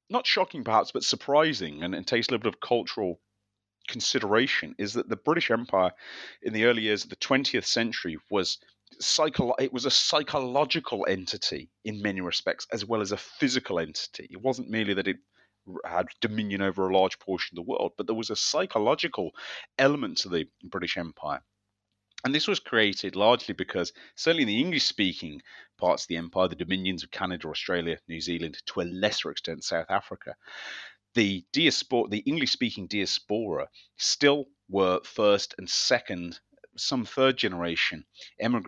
not 0.09 0.27
shocking 0.27 0.65
perhaps, 0.65 0.93
but 0.93 1.05
surprising 1.05 1.83
and, 1.83 1.95
and 1.95 2.07
takes 2.07 2.29
a 2.29 2.31
little 2.31 2.43
bit 2.43 2.55
of 2.55 2.61
cultural 2.61 3.21
consideration 3.89 4.75
is 4.79 4.95
that 4.95 5.09
the 5.09 5.17
British 5.17 5.51
Empire 5.51 5.93
in 6.43 6.53
the 6.53 6.65
early 6.65 6.83
years 6.83 7.05
of 7.05 7.11
the 7.11 7.17
20th 7.17 7.67
century 7.67 8.19
was 8.31 8.59
psycho- 9.01 9.55
it 9.59 9.73
was 9.73 9.85
a 9.85 9.91
psychological 9.91 11.07
entity 11.09 11.71
in 11.85 12.03
many 12.03 12.21
respects 12.21 12.67
as 12.73 12.85
well 12.85 13.01
as 13.01 13.13
a 13.13 13.17
physical 13.17 13.79
entity. 13.79 14.29
It 14.31 14.41
wasn't 14.41 14.71
merely 14.71 14.95
that 14.95 15.09
it 15.09 15.19
had 15.85 16.07
dominion 16.21 16.63
over 16.63 16.89
a 16.89 16.97
large 16.97 17.19
portion 17.19 17.59
of 17.59 17.65
the 17.65 17.71
world, 17.71 17.93
but 17.97 18.07
there 18.07 18.15
was 18.15 18.31
a 18.31 18.37
psychological 18.37 19.33
element 19.79 20.19
to 20.19 20.29
the 20.29 20.47
British 20.63 20.97
Empire. 20.97 21.43
And 22.27 22.35
this 22.35 22.49
was 22.49 22.59
created 22.59 23.15
largely 23.15 23.55
because, 23.55 23.93
certainly 24.17 24.43
in 24.43 24.49
the 24.49 24.61
English 24.61 24.83
speaking 24.83 25.43
parts 25.79 26.03
of 26.03 26.09
the 26.09 26.17
empire, 26.17 26.49
the 26.49 26.57
dominions 26.57 27.05
of 27.05 27.13
Canada, 27.13 27.47
Australia, 27.47 28.01
New 28.09 28.21
Zealand, 28.21 28.61
to 28.67 28.81
a 28.81 28.83
lesser 28.83 29.31
extent, 29.31 29.63
South 29.63 29.87
Africa, 29.89 30.35
the 31.15 31.45
diaspora, 31.53 32.09
the 32.09 32.25
English 32.27 32.51
speaking 32.51 32.89
diaspora 32.89 33.69
still 33.97 34.47
were 34.69 34.99
first 35.05 35.55
and 35.57 35.71
second, 35.71 36.41
some 36.77 37.05
third 37.05 37.37
generation 37.37 38.05
uh, 38.43 38.59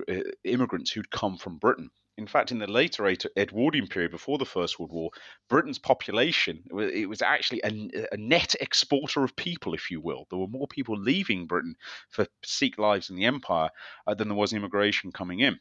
immigrants 0.44 0.92
who'd 0.92 1.10
come 1.10 1.36
from 1.36 1.58
Britain. 1.58 1.90
In 2.18 2.26
fact, 2.26 2.50
in 2.50 2.58
the 2.58 2.66
later 2.66 3.06
Edwardian 3.36 3.86
period 3.86 4.10
before 4.10 4.38
the 4.38 4.44
First 4.44 4.80
World 4.80 4.90
War, 4.90 5.10
Britain's 5.48 5.78
population 5.78 6.64
it 6.76 7.08
was 7.08 7.22
actually 7.22 7.60
a, 7.62 7.68
a, 8.12 8.16
net 8.16 8.56
exporter 8.60 9.22
of 9.22 9.36
people, 9.36 9.72
if 9.72 9.88
you 9.88 10.00
will. 10.00 10.26
There 10.28 10.38
were 10.40 10.48
more 10.48 10.66
people 10.66 10.98
leaving 10.98 11.46
Britain 11.46 11.76
for 12.10 12.26
seek 12.44 12.76
lives 12.76 13.08
in 13.08 13.14
the 13.14 13.26
empire 13.26 13.70
uh, 14.04 14.14
than 14.14 14.26
there 14.26 14.36
was 14.36 14.52
immigration 14.52 15.12
coming 15.12 15.38
in. 15.38 15.60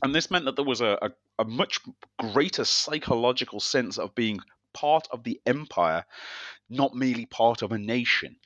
And 0.00 0.14
this 0.14 0.30
meant 0.30 0.44
that 0.44 0.54
there 0.54 0.64
was 0.64 0.80
a, 0.80 0.96
a, 1.02 1.10
a 1.40 1.44
much 1.44 1.80
greater 2.18 2.64
psychological 2.64 3.58
sense 3.58 3.98
of 3.98 4.14
being 4.14 4.38
part 4.72 5.08
of 5.10 5.24
the 5.24 5.40
empire, 5.44 6.04
not 6.70 6.94
merely 6.94 7.26
part 7.26 7.62
of 7.62 7.72
a 7.72 7.78
nation. 7.78 8.36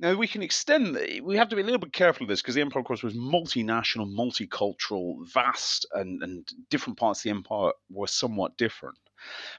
Now 0.00 0.14
we 0.14 0.28
can 0.28 0.42
extend. 0.42 0.98
We 1.22 1.36
have 1.36 1.50
to 1.50 1.56
be 1.56 1.60
a 1.60 1.64
little 1.64 1.78
bit 1.78 1.92
careful 1.92 2.24
of 2.24 2.28
this 2.30 2.40
because 2.40 2.54
the 2.54 2.62
empire, 2.62 2.80
of 2.80 2.86
course, 2.86 3.02
was 3.02 3.12
multinational, 3.12 4.10
multicultural, 4.10 5.30
vast, 5.30 5.84
and, 5.92 6.22
and 6.22 6.48
different 6.70 6.98
parts 6.98 7.20
of 7.20 7.24
the 7.24 7.30
empire 7.36 7.72
were 7.90 8.06
somewhat 8.06 8.56
different. 8.56 8.96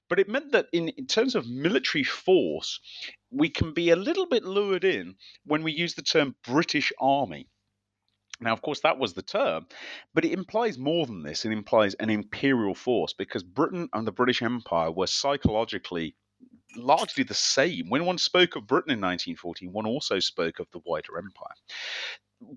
But 0.10 0.18
it 0.18 0.28
meant 0.28 0.54
that 0.54 0.66
in, 0.74 0.90
in 0.90 1.06
terms 1.06 1.36
of 1.36 1.48
military 1.48 2.04
force, 2.04 2.80
we 3.30 3.50
can 3.50 3.76
be 3.76 3.92
a 3.92 3.96
little 3.96 4.26
bit 4.26 4.44
lured 4.44 4.84
in 4.84 5.16
when 5.46 5.62
we 5.62 5.74
use 5.74 5.94
the 5.94 6.02
term 6.02 6.36
British 6.44 6.92
Army. 7.00 7.48
Now, 8.40 8.54
of 8.54 8.64
course, 8.64 8.80
that 8.80 8.98
was 8.98 9.14
the 9.14 9.22
term, 9.22 9.68
but 10.16 10.26
it 10.26 10.32
implies 10.32 10.80
more 10.80 11.06
than 11.06 11.22
this. 11.22 11.46
It 11.46 11.52
implies 11.52 11.94
an 11.94 12.10
imperial 12.10 12.74
force 12.74 13.14
because 13.14 13.44
Britain 13.44 13.90
and 13.94 14.08
the 14.08 14.12
British 14.12 14.42
Empire 14.42 14.92
were 14.92 15.06
psychologically 15.06 16.16
largely 16.76 17.24
the 17.24 17.34
same. 17.34 17.90
When 17.90 18.06
one 18.06 18.18
spoke 18.18 18.56
of 18.56 18.68
Britain 18.68 18.92
in 18.92 19.02
1914, 19.02 19.72
one 19.72 19.86
also 19.86 20.20
spoke 20.20 20.60
of 20.60 20.68
the 20.72 20.82
wider 20.86 21.18
empire. 21.18 21.56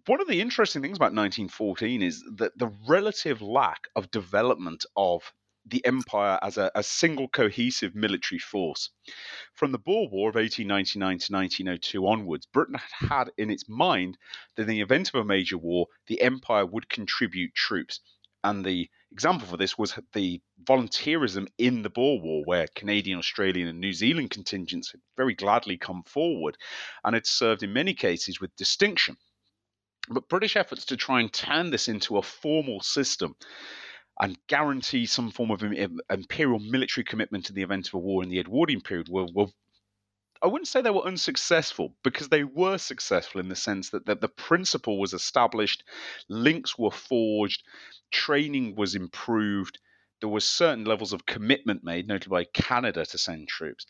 One 0.06 0.20
of 0.20 0.28
the 0.28 0.40
interesting 0.40 0.80
things 0.80 0.96
about 0.96 1.12
1914 1.12 2.02
is 2.02 2.24
that 2.36 2.56
the 2.58 2.72
relative 2.88 3.42
lack 3.42 3.88
of 3.94 4.10
development 4.10 4.86
of 4.96 5.32
the 5.66 5.84
empire 5.86 6.38
as 6.42 6.58
a, 6.58 6.70
a, 6.74 6.82
single 6.82 7.28
cohesive 7.28 7.94
military 7.94 8.38
force. 8.38 8.90
From 9.54 9.72
the 9.72 9.78
Boer 9.78 10.08
War 10.10 10.28
of 10.28 10.34
1899 10.34 11.18
to 11.18 11.32
1902 11.32 12.06
onwards, 12.06 12.46
Britain 12.46 12.74
had 12.74 13.08
had 13.08 13.30
in 13.38 13.50
its 13.50 13.68
mind 13.68 14.18
that 14.56 14.62
in 14.62 14.68
the 14.68 14.80
event 14.80 15.08
of 15.08 15.20
a 15.20 15.24
major 15.24 15.56
war, 15.56 15.86
the 16.06 16.20
empire 16.20 16.66
would 16.66 16.88
contribute 16.88 17.54
troops. 17.54 18.00
And 18.42 18.64
the 18.64 18.90
example 19.14 19.46
for 19.46 19.56
this 19.56 19.78
was 19.78 19.96
the 20.12 20.42
volunteerism 20.64 21.46
in 21.56 21.82
the 21.82 21.88
Boer 21.88 22.20
War, 22.20 22.42
where 22.44 22.66
Canadian, 22.74 23.18
Australian, 23.18 23.68
and 23.68 23.80
New 23.80 23.92
Zealand 23.92 24.30
contingents 24.30 24.90
had 24.90 25.00
very 25.16 25.34
gladly 25.34 25.78
come 25.78 26.02
forward 26.02 26.58
and 27.04 27.14
had 27.14 27.24
served 27.24 27.62
in 27.62 27.72
many 27.72 27.94
cases 27.94 28.40
with 28.40 28.54
distinction. 28.56 29.16
But 30.08 30.28
British 30.28 30.56
efforts 30.56 30.84
to 30.86 30.96
try 30.96 31.20
and 31.20 31.32
turn 31.32 31.70
this 31.70 31.86
into 31.86 32.18
a 32.18 32.22
formal 32.22 32.80
system 32.80 33.36
and 34.20 34.36
guarantee 34.48 35.06
some 35.06 35.30
form 35.30 35.52
of 35.52 35.62
imperial 35.62 36.58
military 36.58 37.04
commitment 37.04 37.48
in 37.48 37.54
the 37.54 37.62
event 37.62 37.88
of 37.88 37.94
a 37.94 37.98
war 37.98 38.22
in 38.22 38.28
the 38.28 38.40
Edwardian 38.40 38.80
period 38.80 39.08
were, 39.08 39.26
were 39.32 39.46
I 40.44 40.46
wouldn't 40.48 40.68
say 40.68 40.82
they 40.82 40.90
were 40.90 41.06
unsuccessful 41.06 41.96
because 42.02 42.28
they 42.28 42.44
were 42.44 42.76
successful 42.76 43.40
in 43.40 43.48
the 43.48 43.56
sense 43.56 43.88
that, 43.90 44.04
that 44.04 44.20
the 44.20 44.28
principle 44.28 45.00
was 45.00 45.14
established, 45.14 45.82
links 46.28 46.76
were 46.78 46.90
forged, 46.90 47.62
training 48.10 48.74
was 48.76 48.94
improved, 48.94 49.78
there 50.20 50.28
were 50.28 50.40
certain 50.40 50.84
levels 50.84 51.14
of 51.14 51.24
commitment 51.24 51.82
made, 51.82 52.06
notably 52.06 52.44
by 52.44 52.50
Canada, 52.62 53.06
to 53.06 53.16
send 53.18 53.48
troops. 53.48 53.86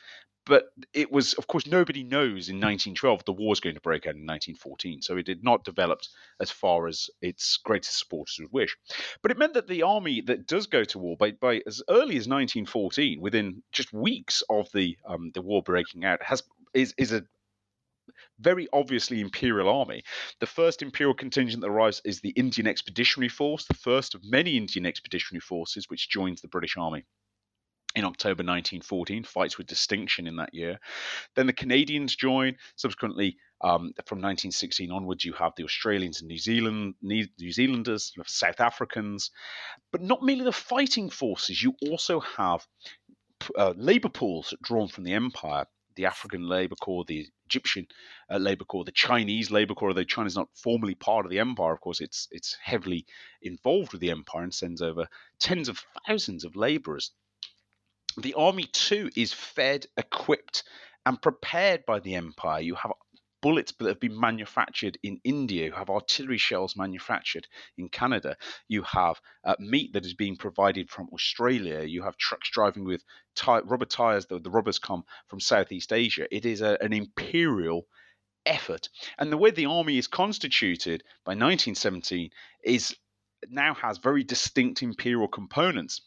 But 0.46 0.66
it 0.92 1.10
was, 1.10 1.32
of 1.34 1.46
course, 1.46 1.66
nobody 1.66 2.02
knows 2.02 2.50
in 2.50 2.56
1912 2.56 3.24
the 3.24 3.32
war 3.32 3.52
is 3.54 3.60
going 3.60 3.76
to 3.76 3.80
break 3.80 4.06
out 4.06 4.14
in 4.14 4.26
1914. 4.26 5.00
So 5.00 5.16
it 5.16 5.26
had 5.26 5.42
not 5.42 5.64
developed 5.64 6.10
as 6.38 6.50
far 6.50 6.86
as 6.86 7.08
its 7.22 7.56
greatest 7.56 7.98
supporters 7.98 8.38
would 8.38 8.52
wish. 8.52 8.76
But 9.22 9.30
it 9.30 9.38
meant 9.38 9.54
that 9.54 9.68
the 9.68 9.82
army 9.82 10.20
that 10.22 10.46
does 10.46 10.66
go 10.66 10.84
to 10.84 10.98
war 10.98 11.16
by, 11.16 11.32
by 11.32 11.62
as 11.66 11.82
early 11.88 12.16
as 12.16 12.28
1914, 12.28 13.20
within 13.20 13.62
just 13.72 13.92
weeks 13.92 14.42
of 14.50 14.70
the 14.72 14.98
um, 15.06 15.30
the 15.32 15.42
war 15.42 15.62
breaking 15.62 16.04
out, 16.04 16.22
has 16.22 16.42
is 16.74 16.94
is 16.98 17.12
a 17.12 17.24
very 18.38 18.68
obviously 18.72 19.20
imperial 19.20 19.68
army. 19.68 20.02
The 20.40 20.46
first 20.46 20.82
imperial 20.82 21.14
contingent 21.14 21.62
that 21.62 21.70
arrives 21.70 22.02
is 22.04 22.20
the 22.20 22.30
Indian 22.30 22.66
Expeditionary 22.66 23.28
Force, 23.28 23.64
the 23.64 23.74
first 23.74 24.14
of 24.14 24.22
many 24.24 24.58
Indian 24.58 24.84
expeditionary 24.84 25.40
forces 25.40 25.88
which 25.88 26.10
joins 26.10 26.42
the 26.42 26.48
British 26.48 26.76
Army 26.76 27.04
in 27.94 28.04
October 28.04 28.42
1914, 28.42 29.22
fights 29.22 29.56
with 29.56 29.68
distinction 29.68 30.26
in 30.26 30.36
that 30.36 30.52
year. 30.52 30.80
Then 31.36 31.46
the 31.46 31.52
Canadians 31.52 32.16
join. 32.16 32.56
Subsequently, 32.74 33.36
um, 33.60 33.92
from 34.04 34.18
1916 34.18 34.90
onwards, 34.90 35.24
you 35.24 35.32
have 35.34 35.52
the 35.56 35.64
Australians 35.64 36.20
and 36.20 36.28
New 36.28 36.38
Zealand 36.38 36.94
New 37.02 37.26
Zealanders, 37.52 38.12
South 38.26 38.60
Africans, 38.60 39.30
but 39.92 40.02
not 40.02 40.22
merely 40.22 40.44
the 40.44 40.52
fighting 40.52 41.08
forces. 41.08 41.62
You 41.62 41.74
also 41.88 42.20
have 42.20 42.66
uh, 43.56 43.74
labour 43.76 44.08
pools 44.08 44.54
drawn 44.62 44.88
from 44.88 45.04
the 45.04 45.14
empire. 45.14 45.66
The 45.96 46.06
African 46.06 46.48
Labour 46.48 46.74
Corps, 46.74 47.04
the 47.04 47.28
Egyptian 47.46 47.86
uh, 48.28 48.38
Labour 48.38 48.64
Corps, 48.64 48.84
the 48.84 48.90
Chinese 48.90 49.52
Labour 49.52 49.74
Corps, 49.74 49.90
although 49.90 50.02
China 50.02 50.26
is 50.26 50.34
not 50.34 50.48
formally 50.56 50.96
part 50.96 51.24
of 51.24 51.30
the 51.30 51.38
empire, 51.38 51.72
of 51.72 51.80
course, 51.80 52.00
it's 52.00 52.26
it's 52.32 52.56
heavily 52.60 53.06
involved 53.42 53.92
with 53.92 54.00
the 54.00 54.10
empire 54.10 54.42
and 54.42 54.52
sends 54.52 54.82
over 54.82 55.06
tens 55.38 55.68
of 55.68 55.84
thousands 56.04 56.44
of 56.44 56.56
labourers 56.56 57.12
the 58.16 58.34
army 58.34 58.64
too 58.64 59.10
is 59.16 59.32
fed, 59.32 59.86
equipped, 59.96 60.64
and 61.06 61.20
prepared 61.20 61.84
by 61.86 62.00
the 62.00 62.14
empire. 62.14 62.60
You 62.60 62.74
have 62.76 62.92
bullets 63.44 63.72
that 63.78 63.88
have 63.88 64.00
been 64.00 64.18
manufactured 64.18 64.96
in 65.02 65.20
India. 65.22 65.66
You 65.66 65.72
have 65.72 65.90
artillery 65.90 66.38
shells 66.38 66.76
manufactured 66.76 67.46
in 67.76 67.90
Canada. 67.90 68.38
You 68.68 68.82
have 68.84 69.20
uh, 69.44 69.54
meat 69.58 69.92
that 69.92 70.06
is 70.06 70.14
being 70.14 70.36
provided 70.36 70.88
from 70.88 71.10
Australia. 71.12 71.82
You 71.82 72.02
have 72.04 72.16
trucks 72.16 72.48
driving 72.50 72.84
with 72.84 73.04
rubber 73.46 73.84
tires. 73.84 74.24
The, 74.24 74.38
the 74.38 74.50
rubbers 74.50 74.78
come 74.78 75.04
from 75.28 75.40
Southeast 75.40 75.92
Asia. 75.92 76.26
It 76.34 76.46
is 76.46 76.62
a, 76.62 76.78
an 76.80 76.94
imperial 76.94 77.86
effort. 78.46 78.88
And 79.18 79.30
the 79.30 79.36
way 79.36 79.50
the 79.50 79.66
army 79.66 79.98
is 79.98 80.06
constituted 80.06 81.02
by 81.26 81.32
1917 81.32 82.30
is 82.62 82.96
now 83.48 83.74
has 83.74 83.98
very 83.98 84.24
distinct 84.24 84.82
imperial 84.82 85.28
components. 85.28 86.00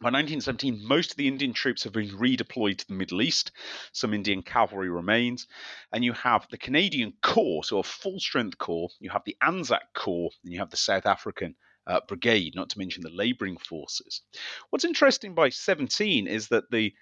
By 0.00 0.06
1917, 0.06 0.82
most 0.82 1.10
of 1.10 1.18
the 1.18 1.28
Indian 1.28 1.52
troops 1.52 1.84
have 1.84 1.92
been 1.92 2.08
redeployed 2.08 2.78
to 2.78 2.88
the 2.88 2.94
Middle 2.94 3.20
East. 3.20 3.52
Some 3.92 4.14
Indian 4.14 4.42
cavalry 4.42 4.88
remains. 4.88 5.46
And 5.92 6.02
you 6.02 6.14
have 6.14 6.48
the 6.50 6.56
Canadian 6.56 7.12
Corps, 7.22 7.64
so 7.64 7.80
a 7.80 7.82
full 7.82 8.18
strength 8.18 8.56
corps. 8.56 8.88
You 8.98 9.10
have 9.10 9.24
the 9.26 9.36
Anzac 9.42 9.92
Corps, 9.92 10.30
and 10.42 10.54
you 10.54 10.58
have 10.58 10.70
the 10.70 10.78
South 10.78 11.04
African 11.04 11.54
uh, 11.86 12.00
Brigade, 12.08 12.54
not 12.54 12.70
to 12.70 12.78
mention 12.78 13.02
the 13.02 13.10
labouring 13.10 13.58
forces. 13.58 14.22
What's 14.70 14.86
interesting 14.86 15.34
by 15.34 15.50
17 15.50 16.26
is 16.26 16.48
that 16.48 16.70
the 16.70 16.94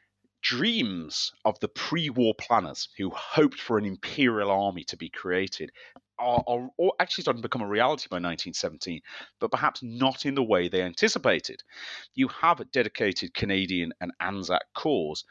dreams 0.42 1.30
of 1.44 1.60
the 1.60 1.68
pre 1.68 2.10
war 2.10 2.34
planners 2.34 2.88
who 2.98 3.10
hoped 3.10 3.60
for 3.60 3.78
an 3.78 3.84
imperial 3.84 4.50
army 4.50 4.82
to 4.84 4.96
be 4.96 5.08
created 5.08 5.70
are, 6.18 6.42
are, 6.46 6.92
actually 7.00 7.22
starting 7.22 7.42
to 7.42 7.48
become 7.48 7.62
a 7.62 7.68
reality 7.68 8.06
by 8.10 8.16
1917, 8.16 9.00
but 9.40 9.50
perhaps 9.50 9.82
not 9.82 10.26
in 10.26 10.34
the 10.34 10.42
way 10.42 10.68
they 10.68 10.82
anticipated. 10.82 11.62
You 12.14 12.28
have 12.28 12.70
dedicated 12.72 13.34
Canadian 13.34 13.92
and 14.00 14.12
Anzac 14.20 14.62
corps, 14.74 15.24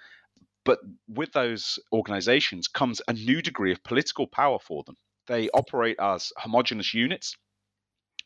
but 0.64 0.80
with 1.08 1.32
those 1.32 1.80
organizations 1.94 2.68
comes 2.68 3.02
a 3.08 3.14
new 3.14 3.42
degree 3.42 3.72
of 3.72 3.84
political 3.84 4.28
power 4.28 4.60
for 4.60 4.84
them. 4.84 4.98
They 5.28 5.50
operate 5.50 5.98
as 6.00 6.34
homogenous 6.38 6.94
units. 6.94 7.36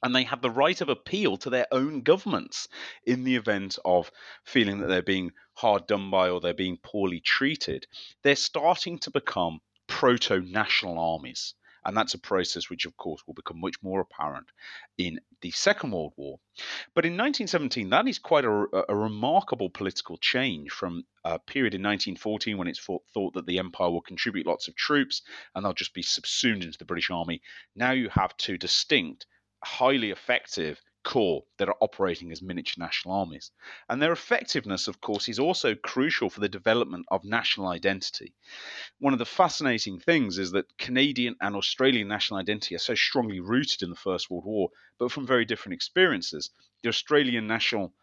And 0.03 0.15
they 0.15 0.23
have 0.23 0.41
the 0.41 0.49
right 0.49 0.81
of 0.81 0.89
appeal 0.89 1.37
to 1.37 1.51
their 1.51 1.67
own 1.71 2.01
governments 2.01 2.67
in 3.05 3.23
the 3.23 3.35
event 3.35 3.77
of 3.85 4.11
feeling 4.43 4.79
that 4.79 4.87
they're 4.87 5.03
being 5.03 5.31
hard 5.53 5.85
done 5.85 6.09
by 6.09 6.29
or 6.29 6.41
they're 6.41 6.55
being 6.55 6.77
poorly 6.77 7.19
treated. 7.19 7.85
They're 8.23 8.35
starting 8.35 8.97
to 8.99 9.11
become 9.11 9.61
proto 9.85 10.41
national 10.41 10.97
armies. 10.97 11.53
And 11.83 11.97
that's 11.97 12.13
a 12.13 12.19
process 12.19 12.69
which, 12.69 12.85
of 12.85 12.95
course, 12.97 13.21
will 13.25 13.33
become 13.33 13.59
much 13.59 13.75
more 13.81 14.01
apparent 14.01 14.47
in 14.97 15.19
the 15.41 15.51
Second 15.51 15.91
World 15.91 16.13
War. 16.15 16.39
But 16.93 17.05
in 17.05 17.13
1917, 17.13 17.89
that 17.89 18.07
is 18.07 18.19
quite 18.19 18.45
a, 18.45 18.67
a 18.89 18.95
remarkable 18.95 19.69
political 19.69 20.17
change 20.17 20.71
from 20.71 21.03
a 21.23 21.39
period 21.39 21.73
in 21.73 21.81
1914 21.81 22.57
when 22.57 22.67
it's 22.67 22.79
thought, 22.79 23.03
thought 23.13 23.33
that 23.33 23.45
the 23.45 23.59
empire 23.59 23.89
will 23.89 24.01
contribute 24.01 24.45
lots 24.45 24.67
of 24.67 24.75
troops 24.75 25.21
and 25.55 25.65
they'll 25.65 25.73
just 25.73 25.93
be 25.93 26.03
subsumed 26.03 26.63
into 26.63 26.77
the 26.77 26.85
British 26.85 27.09
Army. 27.09 27.41
Now 27.75 27.91
you 27.91 28.09
have 28.09 28.37
two 28.37 28.57
distinct, 28.57 29.25
highly 29.63 30.11
effective 30.11 30.79
corps 31.03 31.43
that 31.57 31.69
are 31.69 31.77
operating 31.81 32.31
as 32.31 32.41
miniature 32.41 32.83
national 32.83 33.15
armies. 33.15 33.51
And 33.89 34.01
their 34.01 34.11
effectiveness, 34.11 34.87
of 34.87 35.01
course, 35.01 35.27
is 35.29 35.39
also 35.39 35.75
crucial 35.75 36.29
for 36.29 36.39
the 36.39 36.49
development 36.49 37.05
of 37.09 37.23
national 37.23 37.67
identity. 37.67 38.33
One 38.99 39.13
of 39.13 39.19
the 39.19 39.25
fascinating 39.25 39.99
things 39.99 40.37
is 40.37 40.51
that 40.51 40.77
Canadian 40.77 41.35
and 41.41 41.55
Australian 41.55 42.07
national 42.07 42.39
identity 42.39 42.75
are 42.75 42.79
so 42.79 42.95
strongly 42.95 43.39
rooted 43.39 43.81
in 43.81 43.89
the 43.89 43.95
First 43.95 44.29
World 44.29 44.45
War, 44.45 44.69
but 44.97 45.11
from 45.11 45.25
very 45.25 45.45
different 45.45 45.73
experiences. 45.73 46.49
The 46.83 46.89
Australian 46.89 47.47
national 47.47 47.93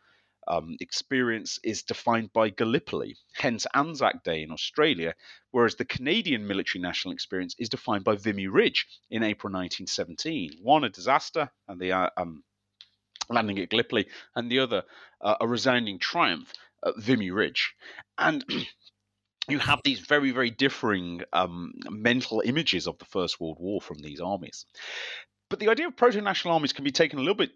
um, 0.49 0.77
experience 0.81 1.59
is 1.63 1.83
defined 1.83 2.33
by 2.33 2.51
Gallipoli, 2.51 3.17
hence 3.35 3.67
Anzac 3.75 4.25
Day 4.25 4.43
in 4.43 4.51
Australia, 4.51 5.15
whereas 5.51 5.77
the 5.77 5.85
Canadian 5.85 6.47
military 6.47 6.81
national 6.81 7.13
experience 7.13 7.55
is 7.59 7.69
defined 7.69 8.05
by 8.05 8.17
Vimy 8.17 8.49
Ridge 8.49 8.87
in 9.11 9.23
April 9.23 9.53
1917. 9.53 10.59
One, 10.63 10.85
a 10.85 10.89
disaster, 10.89 11.51
and 11.69 11.79
the 11.79 11.93
uh, 11.93 12.11
um, 12.17 12.43
landing 13.29 13.59
at 13.59 13.71
Gallipoli, 13.71 14.07
and 14.35 14.51
the 14.51 14.61
other 14.61 14.85
uh, 15.21 15.37
a 15.41 15.47
resounding 15.47 15.99
triumph 15.99 16.53
at 16.85 16.97
Vimy 16.97 17.31
Ridge. 17.31 17.75
And 18.17 18.45
you 19.49 19.59
have 19.59 19.81
these 19.85 20.01
very, 20.01 20.31
very 20.31 20.51
differing 20.51 21.23
um, 21.33 21.73
mental 21.89 22.43
images 22.45 22.87
of 22.87 22.99
the 22.99 23.05
First 23.07 23.41
World 23.41 23.59
War 23.61 23.81
from 23.81 23.99
these 23.99 24.21
armies. 24.21 24.67
But 25.51 25.61
the 25.61 25.69
idea 25.69 25.89
of 25.89 25.97
proto 25.97 26.21
national 26.21 26.55
armies 26.55 26.75
can 26.75 26.85
be 26.85 26.93
taken 26.93 27.19
a 27.19 27.23
little 27.23 27.35
bit 27.35 27.53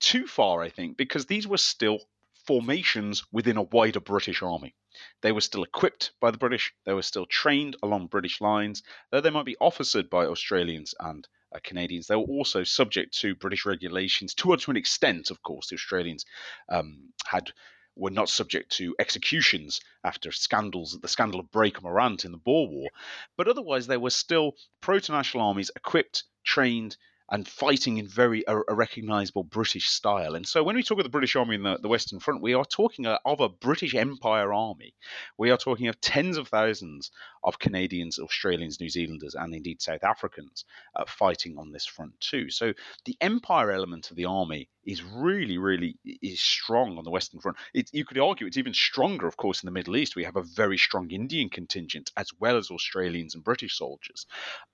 too 0.00 0.26
far, 0.26 0.62
I 0.62 0.70
think, 0.70 0.96
because 0.96 1.26
these 1.26 1.46
were 1.46 1.58
still 1.58 2.00
formations 2.46 3.24
within 3.30 3.56
a 3.56 3.62
wider 3.62 4.00
British 4.00 4.42
army. 4.42 4.74
They 5.20 5.32
were 5.32 5.40
still 5.40 5.62
equipped 5.62 6.12
by 6.18 6.30
the 6.30 6.38
British, 6.38 6.72
they 6.84 6.94
were 6.94 7.02
still 7.02 7.26
trained 7.26 7.76
along 7.82 8.06
British 8.06 8.40
lines, 8.40 8.82
though 9.10 9.20
they 9.20 9.30
might 9.30 9.44
be 9.44 9.56
officered 9.60 10.10
by 10.10 10.26
Australians 10.26 10.94
and 10.98 11.28
uh, 11.54 11.58
Canadians. 11.62 12.06
They 12.06 12.16
were 12.16 12.22
also 12.22 12.64
subject 12.64 13.18
to 13.18 13.34
British 13.34 13.66
regulations 13.66 14.34
to, 14.34 14.56
to 14.56 14.70
an 14.70 14.76
extent, 14.76 15.30
of 15.30 15.42
course. 15.42 15.68
The 15.68 15.76
Australians 15.76 16.24
um, 16.68 17.10
had 17.26 17.52
were 17.96 18.10
not 18.10 18.28
subject 18.28 18.70
to 18.70 18.94
executions 19.00 19.80
after 20.04 20.30
scandals, 20.30 20.96
the 21.02 21.08
scandal 21.08 21.40
of 21.40 21.50
Breaker 21.50 21.80
Morant 21.82 22.24
in 22.24 22.30
the 22.30 22.38
Boer 22.38 22.68
War, 22.68 22.88
but 23.36 23.48
otherwise 23.48 23.88
they 23.88 23.96
were 23.96 24.10
still 24.10 24.52
proto-national 24.80 25.42
armies 25.42 25.72
equipped, 25.74 26.22
trained, 26.44 26.96
and 27.30 27.46
fighting 27.46 27.98
in 27.98 28.06
very 28.06 28.44
a, 28.46 28.58
a 28.68 28.74
recognizable 28.74 29.44
British 29.44 29.88
style. 29.88 30.34
And 30.34 30.46
so 30.46 30.62
when 30.62 30.76
we 30.76 30.82
talk 30.82 30.98
of 30.98 31.04
the 31.04 31.10
British 31.10 31.36
Army 31.36 31.56
in 31.56 31.62
the, 31.62 31.78
the 31.78 31.88
Western 31.88 32.20
Front, 32.20 32.42
we 32.42 32.54
are 32.54 32.64
talking 32.64 33.06
of 33.06 33.40
a 33.40 33.48
British 33.48 33.94
Empire 33.94 34.52
army. 34.52 34.94
We 35.36 35.50
are 35.50 35.58
talking 35.58 35.88
of 35.88 36.00
tens 36.00 36.36
of 36.38 36.48
thousands 36.48 37.10
of 37.44 37.58
Canadians, 37.58 38.18
Australians, 38.18 38.80
New 38.80 38.88
Zealanders, 38.88 39.34
and 39.34 39.54
indeed 39.54 39.82
South 39.82 40.04
Africans 40.04 40.64
uh, 40.96 41.04
fighting 41.06 41.58
on 41.58 41.72
this 41.72 41.86
front 41.86 42.18
too. 42.20 42.50
So 42.50 42.72
the 43.04 43.16
empire 43.20 43.70
element 43.72 44.10
of 44.10 44.16
the 44.16 44.24
army 44.24 44.68
is 44.88 45.04
really, 45.04 45.58
really 45.58 45.98
is 46.04 46.40
strong 46.40 46.96
on 46.96 47.04
the 47.04 47.10
Western 47.10 47.40
Front. 47.40 47.58
It, 47.74 47.90
you 47.92 48.06
could 48.06 48.18
argue 48.18 48.46
it's 48.46 48.56
even 48.56 48.72
stronger, 48.72 49.26
of 49.26 49.36
course, 49.36 49.62
in 49.62 49.66
the 49.66 49.72
Middle 49.72 49.98
East. 49.98 50.16
We 50.16 50.24
have 50.24 50.36
a 50.36 50.42
very 50.42 50.78
strong 50.78 51.10
Indian 51.10 51.50
contingent 51.50 52.10
as 52.16 52.30
well 52.40 52.56
as 52.56 52.70
Australians 52.70 53.34
and 53.34 53.44
British 53.44 53.76
soldiers. 53.76 54.24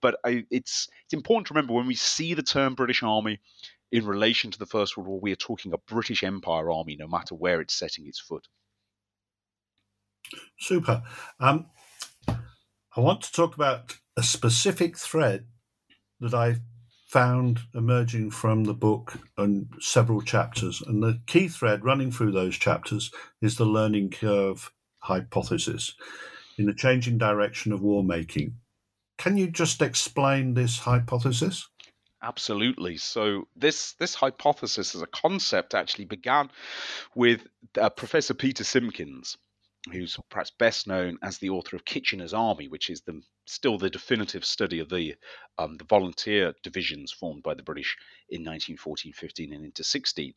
But 0.01 0.17
I, 0.25 0.45
it's 0.53 0.89
it's 1.05 1.15
important 1.15 1.49
to 1.49 1.55
remember 1.55 1.75
when 1.75 1.89
we 1.89 1.97
see 1.97 2.33
the 2.33 2.45
term 2.45 2.77
British 2.77 3.03
Army 3.03 3.41
in 3.91 4.07
relation 4.07 4.53
to 4.53 4.59
the 4.59 4.67
First 4.67 4.97
World 4.97 5.09
War, 5.09 5.21
we 5.21 5.33
are 5.33 5.37
talking 5.37 5.73
a 5.73 5.79
British 5.79 6.23
Empire 6.23 6.71
army, 6.71 6.97
no 6.97 7.09
matter 7.09 7.35
where 7.35 7.61
it's 7.61 7.75
setting 7.75 8.07
its 8.07 8.21
foot. 8.21 8.47
Super. 10.61 11.03
Um, 11.41 11.67
I 12.29 13.01
want 13.01 13.23
to 13.23 13.33
talk 13.33 13.57
about 13.57 13.97
a 14.17 14.23
specific 14.23 14.97
thread 14.97 15.47
that 16.21 16.35
I 16.35 16.57
found 17.15 17.61
emerging 17.77 18.29
from 18.29 18.65
the 18.65 18.75
book 18.75 19.15
and 19.39 19.73
several 19.79 20.21
chapters. 20.21 20.83
And 20.85 21.01
the 21.01 21.21
key 21.29 21.47
thread 21.47 21.85
running 21.85 22.11
through 22.11 22.33
those 22.33 22.57
chapters 22.57 23.13
is 23.41 23.55
the 23.55 23.65
learning 23.65 24.11
curve 24.11 24.73
hypothesis 24.99 25.95
in 26.59 26.67
the 26.67 26.75
changing 26.75 27.17
direction 27.17 27.71
of 27.71 27.83
war 27.83 28.03
making. 28.03 28.57
Can 29.17 29.37
you 29.37 29.47
just 29.47 29.81
explain 29.81 30.55
this 30.55 30.81
hypothesis? 30.81 31.69
Absolutely. 32.21 32.97
So 32.97 33.47
this 33.55 33.93
this 34.01 34.17
hypothesis 34.17 34.97
as 34.97 35.03
a 35.03 35.07
concept 35.07 35.73
actually 35.73 36.07
began 36.07 36.51
with 37.15 37.47
uh, 37.81 37.91
Professor 37.91 38.35
Peter 38.35 38.65
Simkins, 38.65 39.37
who's 39.93 40.19
perhaps 40.31 40.51
best 40.51 40.87
known 40.87 41.19
as 41.23 41.39
the 41.39 41.51
author 41.51 41.77
of 41.77 41.85
Kitchener's 41.85 42.33
Army, 42.33 42.69
which 42.69 42.89
is 42.89 43.03
the 43.03 43.21
still 43.47 43.77
the 43.77 43.91
definitive 43.91 44.45
study 44.45 44.79
of 44.79 44.89
the 44.89 45.15
um, 45.59 45.77
the 45.77 45.85
volunteer 45.85 46.55
divisions 46.63 47.13
formed 47.13 47.43
by 47.43 47.55
the 47.55 47.63
British 47.63 47.97
in 48.29 48.41
1914, 48.41 49.13
15, 49.13 49.53
and 49.53 49.65
into 49.65 49.85
16. 49.85 50.35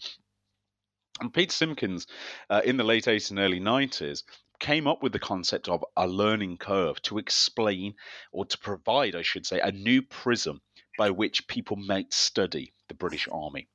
And 1.20 1.34
Peter 1.34 1.52
Simkins, 1.52 2.06
uh, 2.50 2.62
in 2.64 2.78
the 2.78 2.84
late 2.84 3.06
80s 3.06 3.32
and 3.32 3.40
early 3.40 3.60
90s, 3.60 4.24
came 4.60 4.88
up 4.88 5.02
with 5.02 5.14
the 5.14 5.20
concept 5.20 5.68
of 5.70 5.84
a 5.96 6.08
learning 6.08 6.58
curve 6.58 7.02
to 7.04 7.18
explain 7.18 7.96
or 8.32 8.46
to 8.46 8.58
provide, 8.58 9.16
I 9.16 9.22
should 9.22 9.46
say, 9.46 9.60
a 9.60 9.72
new 9.72 10.02
prism 10.02 10.62
by 10.98 11.12
which 11.12 11.48
people 11.48 11.78
might 11.78 12.14
study 12.14 12.74
the 12.88 12.96
British 12.96 13.28
Army 13.32 13.68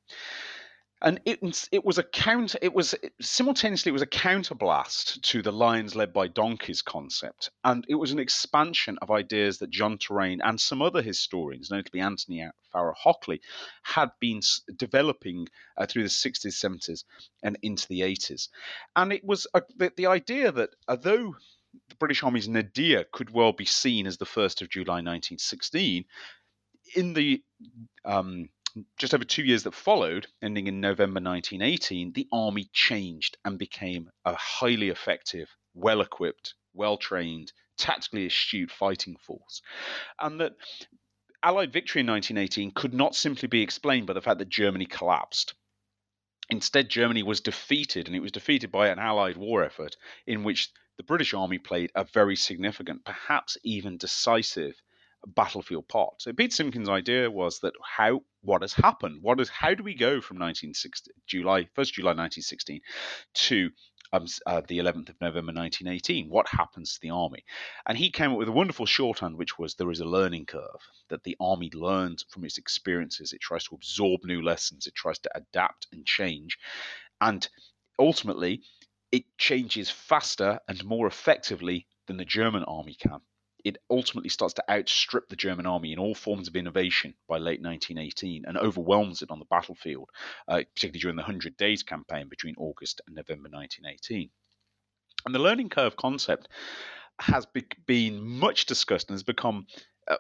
and 1.03 1.21
it 1.25 1.41
it 1.73 1.85
was 1.85 1.99
a 1.99 2.03
counter. 2.05 2.59
It 2.63 2.73
was 2.73 2.95
simultaneously 3.21 3.91
it 3.91 3.93
was 3.93 4.03
a 4.03 4.07
counterblast 4.07 5.21
to 5.23 5.43
the 5.43 5.53
lions 5.53 5.97
led 5.97 6.13
by 6.13 6.29
donkeys 6.29 6.81
concept, 6.81 7.51
and 7.65 7.85
it 7.89 7.97
was 7.97 8.13
an 8.13 8.21
expansion 8.21 8.99
of 9.03 9.11
ideas 9.11 9.59
that 9.59 9.71
John 9.71 9.99
Terraine 9.99 10.41
and 10.43 10.61
some 10.61 10.81
other 10.81 11.03
historians, 11.03 11.71
notably 11.71 12.01
Anthony 12.01 12.49
Farrar 12.71 12.95
Hockley, 12.97 13.41
had 13.83 14.11
been 14.21 14.41
developing 14.77 15.49
uh, 15.77 15.87
through 15.87 16.05
the 16.05 16.09
60s, 16.09 16.47
70s, 16.47 17.05
and 17.43 17.59
into 17.63 17.89
the 17.89 18.01
80s. 18.01 18.49
And 18.95 19.13
it 19.13 19.25
was 19.25 19.47
a, 19.55 19.63
the, 19.77 19.93
the 19.97 20.07
idea 20.07 20.53
that 20.53 20.71
although 20.87 21.35
the 21.89 21.97
British 21.97 22.23
Army's 22.23 22.49
nadir 22.49 23.05
could 23.13 23.31
well 23.31 23.53
be 23.53 23.65
seen 23.65 24.07
as 24.07 24.19
the 24.19 24.25
1st 24.25 24.63
of 24.63 24.71
July 24.71 25.03
1916, 25.03 26.05
in 26.95 27.15
the 27.15 27.43
um, 28.05 28.49
just 28.99 29.15
over 29.15 29.25
two 29.25 29.45
years 29.45 29.65
that 29.65 29.75
followed, 29.75 30.27
ending 30.41 30.67
in 30.67 30.81
November 30.81 31.21
1918, 31.21 32.13
the 32.13 32.29
army 32.33 32.69
changed 32.73 33.37
and 33.45 33.59
became 33.59 34.11
a 34.25 34.35
highly 34.35 34.89
effective, 34.89 35.49
well 35.75 36.01
equipped, 36.01 36.55
well 36.73 36.97
trained, 36.97 37.53
tactically 37.77 38.27
astute 38.27 38.71
fighting 38.71 39.17
force. 39.17 39.63
And 40.21 40.41
that 40.41 40.53
Allied 41.43 41.73
victory 41.73 42.01
in 42.01 42.07
1918 42.07 42.71
could 42.71 42.95
not 42.95 43.15
simply 43.15 43.49
be 43.49 43.63
explained 43.63 44.07
by 44.07 44.13
the 44.13 44.23
fact 44.23 44.39
that 44.39 44.49
Germany 44.49 44.87
collapsed. 44.87 45.55
Instead, 46.51 46.89
Germany 46.89 47.23
was 47.23 47.41
defeated, 47.41 48.07
and 48.07 48.15
it 48.15 48.21
was 48.21 48.33
defeated 48.33 48.71
by 48.71 48.89
an 48.89 48.99
Allied 48.99 49.37
war 49.37 49.65
effort 49.65 49.97
in 50.27 50.45
which 50.45 50.71
the 50.97 51.03
British 51.03 51.35
Army 51.35 51.59
played 51.59 51.91
a 51.95 52.05
very 52.05 52.37
significant, 52.37 53.05
perhaps 53.05 53.57
even 53.65 53.97
decisive, 53.97 54.81
battlefield 55.27 55.89
part. 55.89 56.21
So 56.21 56.33
Pete 56.33 56.53
Simkins' 56.53 56.89
idea 56.89 57.31
was 57.31 57.61
that 57.61 57.75
how 57.83 58.21
what 58.43 58.63
has 58.63 58.73
happened? 58.73 59.19
What 59.23 59.41
is 59.41 59.49
how 59.49 59.75
do 59.75 59.83
we 59.83 59.95
go 59.95 60.21
from 60.21 60.39
1960 60.39 61.13
July 61.27 61.63
1st 61.77 61.93
July 61.93 62.11
1916 62.11 62.81
to 63.35 63.71
um, 64.13 64.27
uh, 64.47 64.61
the 64.69 64.79
11th 64.79 65.09
of 65.09 65.21
November 65.21 65.53
1918. 65.53 66.29
What 66.29 66.47
happens 66.49 66.93
to 66.93 67.01
the 67.01 67.11
army? 67.11 67.45
And 67.87 67.97
he 67.97 68.11
came 68.11 68.33
up 68.33 68.39
with 68.39 68.49
a 68.49 68.53
wonderful 68.53 68.85
shorthand, 68.85 69.39
which 69.39 69.59
was 69.59 69.75
there 69.75 69.91
is 69.91 70.01
a 70.01 70.05
learning 70.05 70.47
curve 70.47 70.81
that 71.09 71.23
the 71.25 71.37
army 71.41 71.71
learns 71.73 72.25
from 72.29 72.45
its 72.45 72.59
experiences. 72.59 73.33
It 73.33 73.41
tries 73.41 73.65
to 73.65 73.75
absorb 73.75 74.21
new 74.25 74.43
lessons. 74.43 74.87
It 74.87 74.95
tries 74.95 75.19
to 75.21 75.31
adapt 75.35 75.87
and 75.93 76.05
change, 76.05 76.59
and 77.21 77.49
ultimately, 77.99 78.63
it 79.11 79.25
changes 79.39 79.89
faster 79.89 80.61
and 80.69 80.85
more 80.85 81.07
effectively 81.07 81.87
than 82.07 82.17
the 82.19 82.25
German 82.25 82.65
army 82.65 82.95
can 82.95 83.21
it 83.65 83.79
ultimately 83.91 84.29
starts 84.29 84.55
to 84.55 84.65
outstrip 84.71 85.29
the 85.29 85.37
German 85.37 85.67
army 85.67 85.93
in 85.93 85.99
all 85.99 86.15
forms 86.15 86.49
of 86.49 86.57
innovation 86.57 87.15
by 87.29 87.39
late 87.39 87.63
1918 87.63 88.45
and 88.47 88.59
overwhelms 88.59 89.23
it 89.23 89.31
on 89.31 89.39
the 89.39 89.45
battlefield, 89.47 90.11
uh, 90.49 90.63
particularly 90.75 91.01
during 91.01 91.17
the 91.17 91.23
Hundred 91.23 91.57
Days 91.57 91.83
campaign 91.83 92.29
between 92.29 92.55
August 92.59 93.01
and 93.07 93.15
November 93.15 93.49
1918. 93.49 94.31
And 95.25 95.35
the 95.35 95.39
learning 95.39 95.69
curve 95.69 95.97
concept 95.97 96.49
has 97.19 97.47
be- 97.47 97.67
been 97.87 98.21
much 98.23 98.67
discussed 98.67 99.09
and 99.09 99.15
has 99.15 99.23
become 99.23 99.67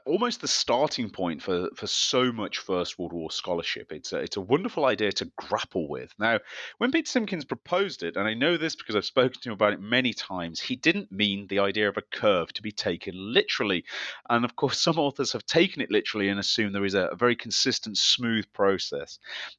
almost 0.06 0.40
the 0.40 0.48
starting 0.48 1.10
point 1.10 1.42
for, 1.42 1.68
for 1.74 1.86
so 1.86 2.30
much 2.32 2.58
First 2.58 2.98
World 2.98 3.12
War 3.12 3.30
scholarship. 3.30 3.92
It's 3.92 4.12
a, 4.12 4.18
it's 4.18 4.36
a 4.36 4.40
wonderful 4.40 4.84
idea 4.84 5.10
to 5.12 5.30
grapple 5.36 5.88
with. 5.88 6.14
Now, 6.18 6.38
when 6.78 6.92
Peter 6.92 7.10
Simkins 7.10 7.46
proposed 7.46 8.02
it, 8.02 8.16
and 8.16 8.28
I 8.28 8.34
know 8.34 8.56
this 8.56 8.76
because 8.76 8.94
I've 8.94 9.04
spoken 9.04 9.40
to 9.40 9.48
him 9.48 9.54
about 9.54 9.72
it 9.72 9.80
many 9.80 10.12
times, 10.12 10.60
he 10.60 10.76
didn't 10.76 11.10
mean 11.10 11.46
the 11.48 11.58
idea 11.58 11.88
of 11.88 11.96
a 11.96 12.02
curve 12.02 12.52
to 12.54 12.62
be 12.62 12.70
taken 12.70 13.14
literally. 13.16 13.84
And 14.30 14.44
of 14.44 14.56
course, 14.56 14.80
some 14.82 14.98
authors 14.98 15.32
have 15.32 15.46
taken 15.46 15.82
it 15.82 15.90
literally 15.90 16.28
and 16.28 16.38
assume 16.38 16.72
there 16.72 16.84
is 16.84 16.94
a, 16.94 17.06
a 17.06 17.16
very 17.16 17.34
consistent, 17.36 17.98
smooth 17.98 18.46
process. 18.52 19.18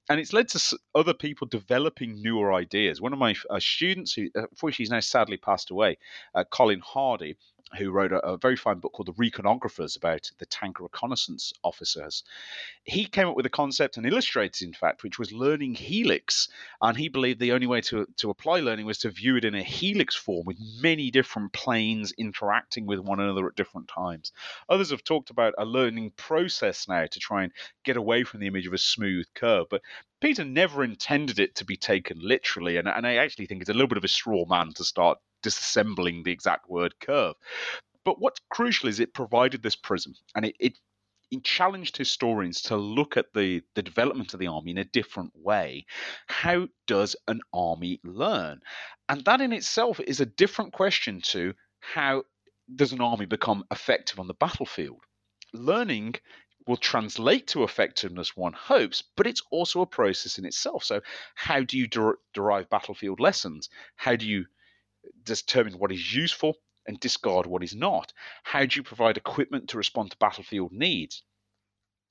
And 0.09 0.19
it's 0.19 0.33
led 0.33 0.47
to 0.49 0.77
other 0.95 1.13
people 1.13 1.47
developing 1.47 2.21
newer 2.21 2.53
ideas. 2.53 3.01
One 3.01 3.13
of 3.13 3.19
my 3.19 3.35
uh, 3.49 3.59
students, 3.59 4.13
who 4.13 4.29
unfortunately 4.35 4.83
he's 4.83 4.89
now 4.89 4.99
sadly 5.01 5.37
passed 5.37 5.69
away, 5.69 5.97
uh, 6.33 6.43
Colin 6.49 6.81
Hardy, 6.81 7.35
who 7.77 7.91
wrote 7.91 8.11
a, 8.11 8.19
a, 8.19 8.37
very 8.37 8.55
fine 8.55 8.79
book 8.79 8.93
called 8.93 9.07
The 9.07 9.13
Reconnoitrers 9.13 9.97
about 9.97 10.29
the 10.37 10.45
tank 10.45 10.79
reconnaissance 10.79 11.53
officers. 11.63 12.23
He 12.83 13.05
came 13.05 13.27
up 13.27 13.35
with 13.35 13.45
a 13.45 13.49
concept 13.49 13.97
and 13.97 14.05
illustrated, 14.05 14.67
in 14.67 14.73
fact, 14.73 15.03
which 15.03 15.19
was 15.19 15.31
learning 15.31 15.75
helix. 15.75 16.49
And 16.81 16.97
he 16.97 17.09
believed 17.09 17.39
the 17.39 17.51
only 17.53 17.67
way 17.67 17.81
to, 17.81 18.07
to 18.17 18.29
apply 18.29 18.59
learning 18.59 18.85
was 18.85 18.99
to 18.99 19.09
view 19.09 19.37
it 19.37 19.45
in 19.45 19.55
a 19.55 19.63
helix 19.63 20.15
form 20.15 20.45
with 20.45 20.57
many 20.81 21.11
different 21.11 21.53
planes 21.53 22.13
interacting 22.17 22.85
with 22.85 22.99
one 22.99 23.19
another 23.19 23.47
at 23.47 23.55
different 23.55 23.87
times. 23.87 24.31
Others 24.69 24.91
have 24.91 25.03
talked 25.03 25.29
about 25.29 25.53
a 25.57 25.65
learning 25.65 26.11
process 26.11 26.87
now 26.87 27.05
to 27.05 27.19
try 27.19 27.43
and 27.43 27.51
get 27.83 27.97
away 27.97 28.23
from 28.23 28.39
the 28.39 28.47
image 28.47 28.67
of 28.67 28.73
a 28.73 28.77
smooth 28.77 29.25
curve. 29.33 29.67
But 29.69 29.81
Peter 30.21 30.45
never 30.45 30.83
intended 30.83 31.39
it 31.39 31.55
to 31.55 31.65
be 31.65 31.75
taken 31.75 32.17
literally, 32.19 32.77
and, 32.77 32.87
and 32.87 33.05
I 33.05 33.15
actually 33.15 33.45
think 33.45 33.61
it's 33.61 33.69
a 33.69 33.73
little 33.73 33.87
bit 33.87 33.97
of 33.97 34.03
a 34.03 34.09
straw 34.09 34.45
man 34.45 34.71
to 34.75 34.83
start 34.83 35.19
disassembling 35.43 36.23
the 36.23 36.31
exact 36.31 36.69
word 36.69 36.95
curve. 36.99 37.35
But 38.05 38.19
what's 38.19 38.41
crucial 38.49 38.89
is 38.89 38.99
it 38.99 39.13
provided 39.13 39.61
this 39.61 39.75
prism 39.75 40.15
and 40.35 40.45
it, 40.45 40.55
it 40.59 40.73
challenged 41.43 41.97
historians 41.97 42.61
to 42.63 42.77
look 42.77 43.17
at 43.17 43.33
the, 43.33 43.61
the 43.75 43.81
development 43.81 44.33
of 44.33 44.39
the 44.39 44.47
army 44.47 44.71
in 44.71 44.77
a 44.77 44.85
different 44.85 45.31
way. 45.35 45.85
How 46.27 46.67
does 46.87 47.15
an 47.27 47.41
army 47.53 47.99
learn? 48.03 48.61
And 49.09 49.23
that 49.25 49.41
in 49.41 49.53
itself 49.53 49.99
is 49.99 50.21
a 50.21 50.25
different 50.25 50.73
question 50.73 51.21
to 51.25 51.53
how 51.79 52.23
does 52.75 52.93
an 52.93 53.01
army 53.01 53.25
become 53.25 53.63
effective 53.71 54.19
on 54.19 54.27
the 54.27 54.33
battlefield? 54.33 55.01
Learning 55.53 56.15
will 56.65 56.77
translate 56.77 57.47
to 57.47 57.63
effectiveness, 57.63 58.37
one 58.37 58.53
hopes, 58.53 59.03
but 59.17 59.27
it's 59.27 59.41
also 59.51 59.81
a 59.81 59.85
process 59.85 60.37
in 60.37 60.45
itself. 60.45 60.83
So, 60.83 61.01
how 61.35 61.61
do 61.61 61.77
you 61.77 61.87
der- 61.87 62.17
derive 62.33 62.69
battlefield 62.69 63.19
lessons? 63.19 63.69
How 63.95 64.15
do 64.15 64.25
you 64.25 64.45
determine 65.23 65.73
what 65.73 65.91
is 65.91 66.13
useful 66.13 66.55
and 66.85 66.99
discard 66.99 67.45
what 67.45 67.63
is 67.63 67.75
not? 67.75 68.13
How 68.43 68.65
do 68.65 68.75
you 68.75 68.83
provide 68.83 69.17
equipment 69.17 69.69
to 69.69 69.77
respond 69.77 70.11
to 70.11 70.17
battlefield 70.17 70.71
needs? 70.71 71.23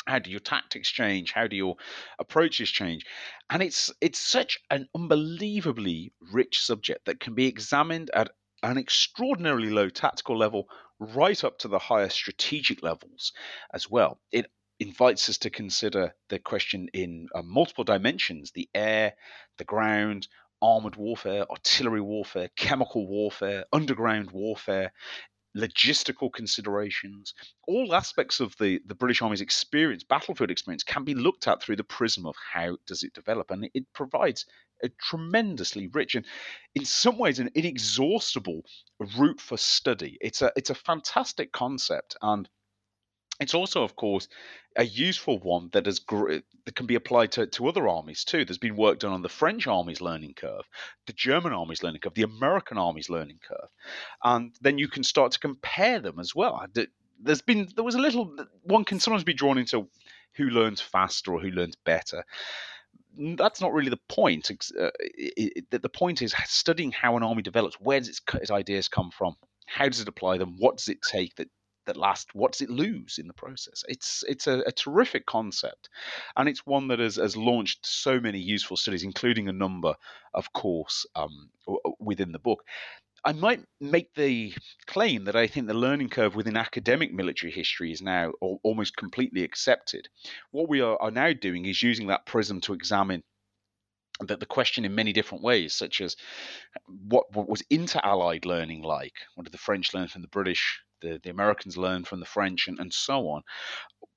How 0.06 0.18
do 0.18 0.30
your 0.30 0.40
tactics 0.40 0.90
change? 0.90 1.32
How 1.32 1.46
do 1.46 1.54
your 1.54 1.76
approaches 2.18 2.70
change? 2.70 3.06
And 3.50 3.62
it's 3.62 3.92
it's 4.00 4.18
such 4.18 4.58
an 4.70 4.88
unbelievably 4.94 6.12
rich 6.32 6.60
subject 6.60 7.04
that 7.04 7.20
can 7.20 7.34
be 7.34 7.46
examined 7.46 8.10
at 8.12 8.30
an 8.62 8.78
extraordinarily 8.78 9.70
low 9.70 9.88
tactical 9.88 10.36
level 10.36 10.68
right 10.98 11.42
up 11.44 11.58
to 11.58 11.68
the 11.68 11.78
higher 11.78 12.08
strategic 12.08 12.82
levels 12.82 13.32
as 13.72 13.90
well. 13.90 14.20
It 14.30 14.46
invites 14.80 15.28
us 15.28 15.38
to 15.38 15.50
consider 15.50 16.14
the 16.28 16.38
question 16.38 16.88
in 16.92 17.28
uh, 17.34 17.42
multiple 17.42 17.84
dimensions 17.84 18.50
the 18.52 18.68
air, 18.74 19.14
the 19.58 19.64
ground, 19.64 20.26
armored 20.62 20.96
warfare, 20.96 21.44
artillery 21.50 22.00
warfare, 22.00 22.48
chemical 22.56 23.06
warfare, 23.08 23.64
underground 23.72 24.30
warfare, 24.30 24.92
logistical 25.56 26.32
considerations, 26.32 27.34
all 27.68 27.94
aspects 27.94 28.40
of 28.40 28.56
the, 28.58 28.80
the 28.86 28.94
British 28.94 29.20
Army's 29.20 29.40
experience, 29.40 30.02
battlefield 30.04 30.50
experience, 30.50 30.82
can 30.82 31.04
be 31.04 31.14
looked 31.14 31.46
at 31.46 31.62
through 31.62 31.76
the 31.76 31.84
prism 31.84 32.24
of 32.24 32.34
how 32.52 32.76
does 32.86 33.02
it 33.02 33.12
develop, 33.12 33.50
and 33.50 33.68
it 33.74 33.84
provides 33.92 34.46
a 34.82 34.88
tremendously 35.00 35.88
rich 35.88 36.14
and, 36.14 36.24
in 36.74 36.84
some 36.84 37.18
ways, 37.18 37.38
an 37.38 37.50
inexhaustible 37.54 38.62
route 39.18 39.40
for 39.40 39.56
study. 39.56 40.16
It's 40.20 40.42
a 40.42 40.52
it's 40.56 40.70
a 40.70 40.74
fantastic 40.74 41.52
concept, 41.52 42.16
and 42.22 42.48
it's 43.40 43.54
also, 43.54 43.82
of 43.82 43.96
course, 43.96 44.28
a 44.76 44.84
useful 44.84 45.38
one 45.38 45.68
that 45.72 45.86
has 45.86 46.00
that 46.08 46.74
can 46.74 46.86
be 46.86 46.94
applied 46.94 47.32
to, 47.32 47.46
to 47.46 47.68
other 47.68 47.88
armies 47.88 48.24
too. 48.24 48.44
There's 48.44 48.58
been 48.58 48.76
work 48.76 49.00
done 49.00 49.12
on 49.12 49.22
the 49.22 49.28
French 49.28 49.66
army's 49.66 50.00
learning 50.00 50.34
curve, 50.34 50.64
the 51.06 51.12
German 51.12 51.52
army's 51.52 51.82
learning 51.82 52.00
curve, 52.00 52.14
the 52.14 52.22
American 52.22 52.78
army's 52.78 53.10
learning 53.10 53.40
curve, 53.46 53.68
and 54.22 54.54
then 54.60 54.78
you 54.78 54.88
can 54.88 55.02
start 55.02 55.32
to 55.32 55.38
compare 55.38 56.00
them 56.00 56.18
as 56.18 56.34
well. 56.34 56.64
There's 57.20 57.42
been 57.42 57.68
there 57.74 57.84
was 57.84 57.94
a 57.94 58.00
little 58.00 58.34
one 58.62 58.84
can 58.84 59.00
sometimes 59.00 59.24
be 59.24 59.34
drawn 59.34 59.58
into 59.58 59.88
who 60.34 60.44
learns 60.44 60.80
faster 60.80 61.32
or 61.32 61.40
who 61.40 61.50
learns 61.50 61.76
better. 61.76 62.24
That's 63.36 63.60
not 63.60 63.74
really 63.74 63.90
the 63.90 64.00
point. 64.08 64.50
Uh, 64.50 64.90
it, 65.00 65.64
it, 65.70 65.82
the 65.82 65.88
point 65.88 66.22
is 66.22 66.34
studying 66.46 66.92
how 66.92 67.16
an 67.16 67.22
army 67.22 67.42
develops. 67.42 67.76
Where 67.78 67.98
does 68.00 68.08
its, 68.08 68.22
its 68.34 68.50
ideas 68.50 68.88
come 68.88 69.10
from? 69.10 69.36
How 69.66 69.88
does 69.88 70.00
it 70.00 70.08
apply 70.08 70.38
them? 70.38 70.56
What 70.58 70.78
does 70.78 70.88
it 70.88 71.02
take 71.02 71.34
that 71.36 71.48
that 71.86 71.96
last 71.96 72.34
what 72.34 72.52
does 72.52 72.60
it 72.60 72.70
lose 72.70 73.18
in 73.18 73.26
the 73.26 73.34
process 73.34 73.84
it's 73.88 74.24
it's 74.28 74.46
a, 74.46 74.60
a 74.66 74.72
terrific 74.72 75.26
concept 75.26 75.88
and 76.36 76.48
it's 76.48 76.66
one 76.66 76.88
that 76.88 76.98
has, 76.98 77.16
has 77.16 77.36
launched 77.36 77.84
so 77.84 78.20
many 78.20 78.38
useful 78.38 78.76
studies 78.76 79.02
including 79.02 79.48
a 79.48 79.52
number 79.52 79.94
of 80.34 80.52
course 80.52 81.06
um, 81.16 81.50
within 81.98 82.32
the 82.32 82.38
book 82.38 82.64
I 83.24 83.32
might 83.32 83.64
make 83.80 84.14
the 84.14 84.52
claim 84.86 85.24
that 85.24 85.36
I 85.36 85.46
think 85.46 85.68
the 85.68 85.74
learning 85.74 86.08
curve 86.08 86.34
within 86.34 86.56
academic 86.56 87.12
military 87.12 87.52
history 87.52 87.92
is 87.92 88.02
now 88.02 88.32
almost 88.40 88.96
completely 88.96 89.44
accepted. 89.44 90.08
What 90.50 90.68
we 90.68 90.80
are, 90.80 91.00
are 91.00 91.12
now 91.12 91.32
doing 91.32 91.66
is 91.66 91.82
using 91.82 92.08
that 92.08 92.26
prism 92.26 92.60
to 92.62 92.72
examine 92.72 93.22
the, 94.20 94.36
the 94.36 94.46
question 94.46 94.84
in 94.84 94.94
many 94.94 95.12
different 95.12 95.44
ways, 95.44 95.72
such 95.74 96.00
as 96.00 96.16
what, 96.86 97.32
what 97.32 97.48
was 97.48 97.62
inter-allied 97.70 98.44
learning 98.44 98.82
like? 98.82 99.14
What 99.34 99.44
did 99.44 99.52
the 99.52 99.58
French 99.58 99.94
learn 99.94 100.08
from 100.08 100.22
the 100.22 100.28
British? 100.28 100.80
The, 101.02 101.20
the 101.22 101.30
Americans 101.30 101.76
learned 101.76 102.06
from 102.06 102.20
the 102.20 102.26
French, 102.26 102.68
and, 102.68 102.78
and 102.78 102.92
so 102.92 103.28
on. 103.28 103.42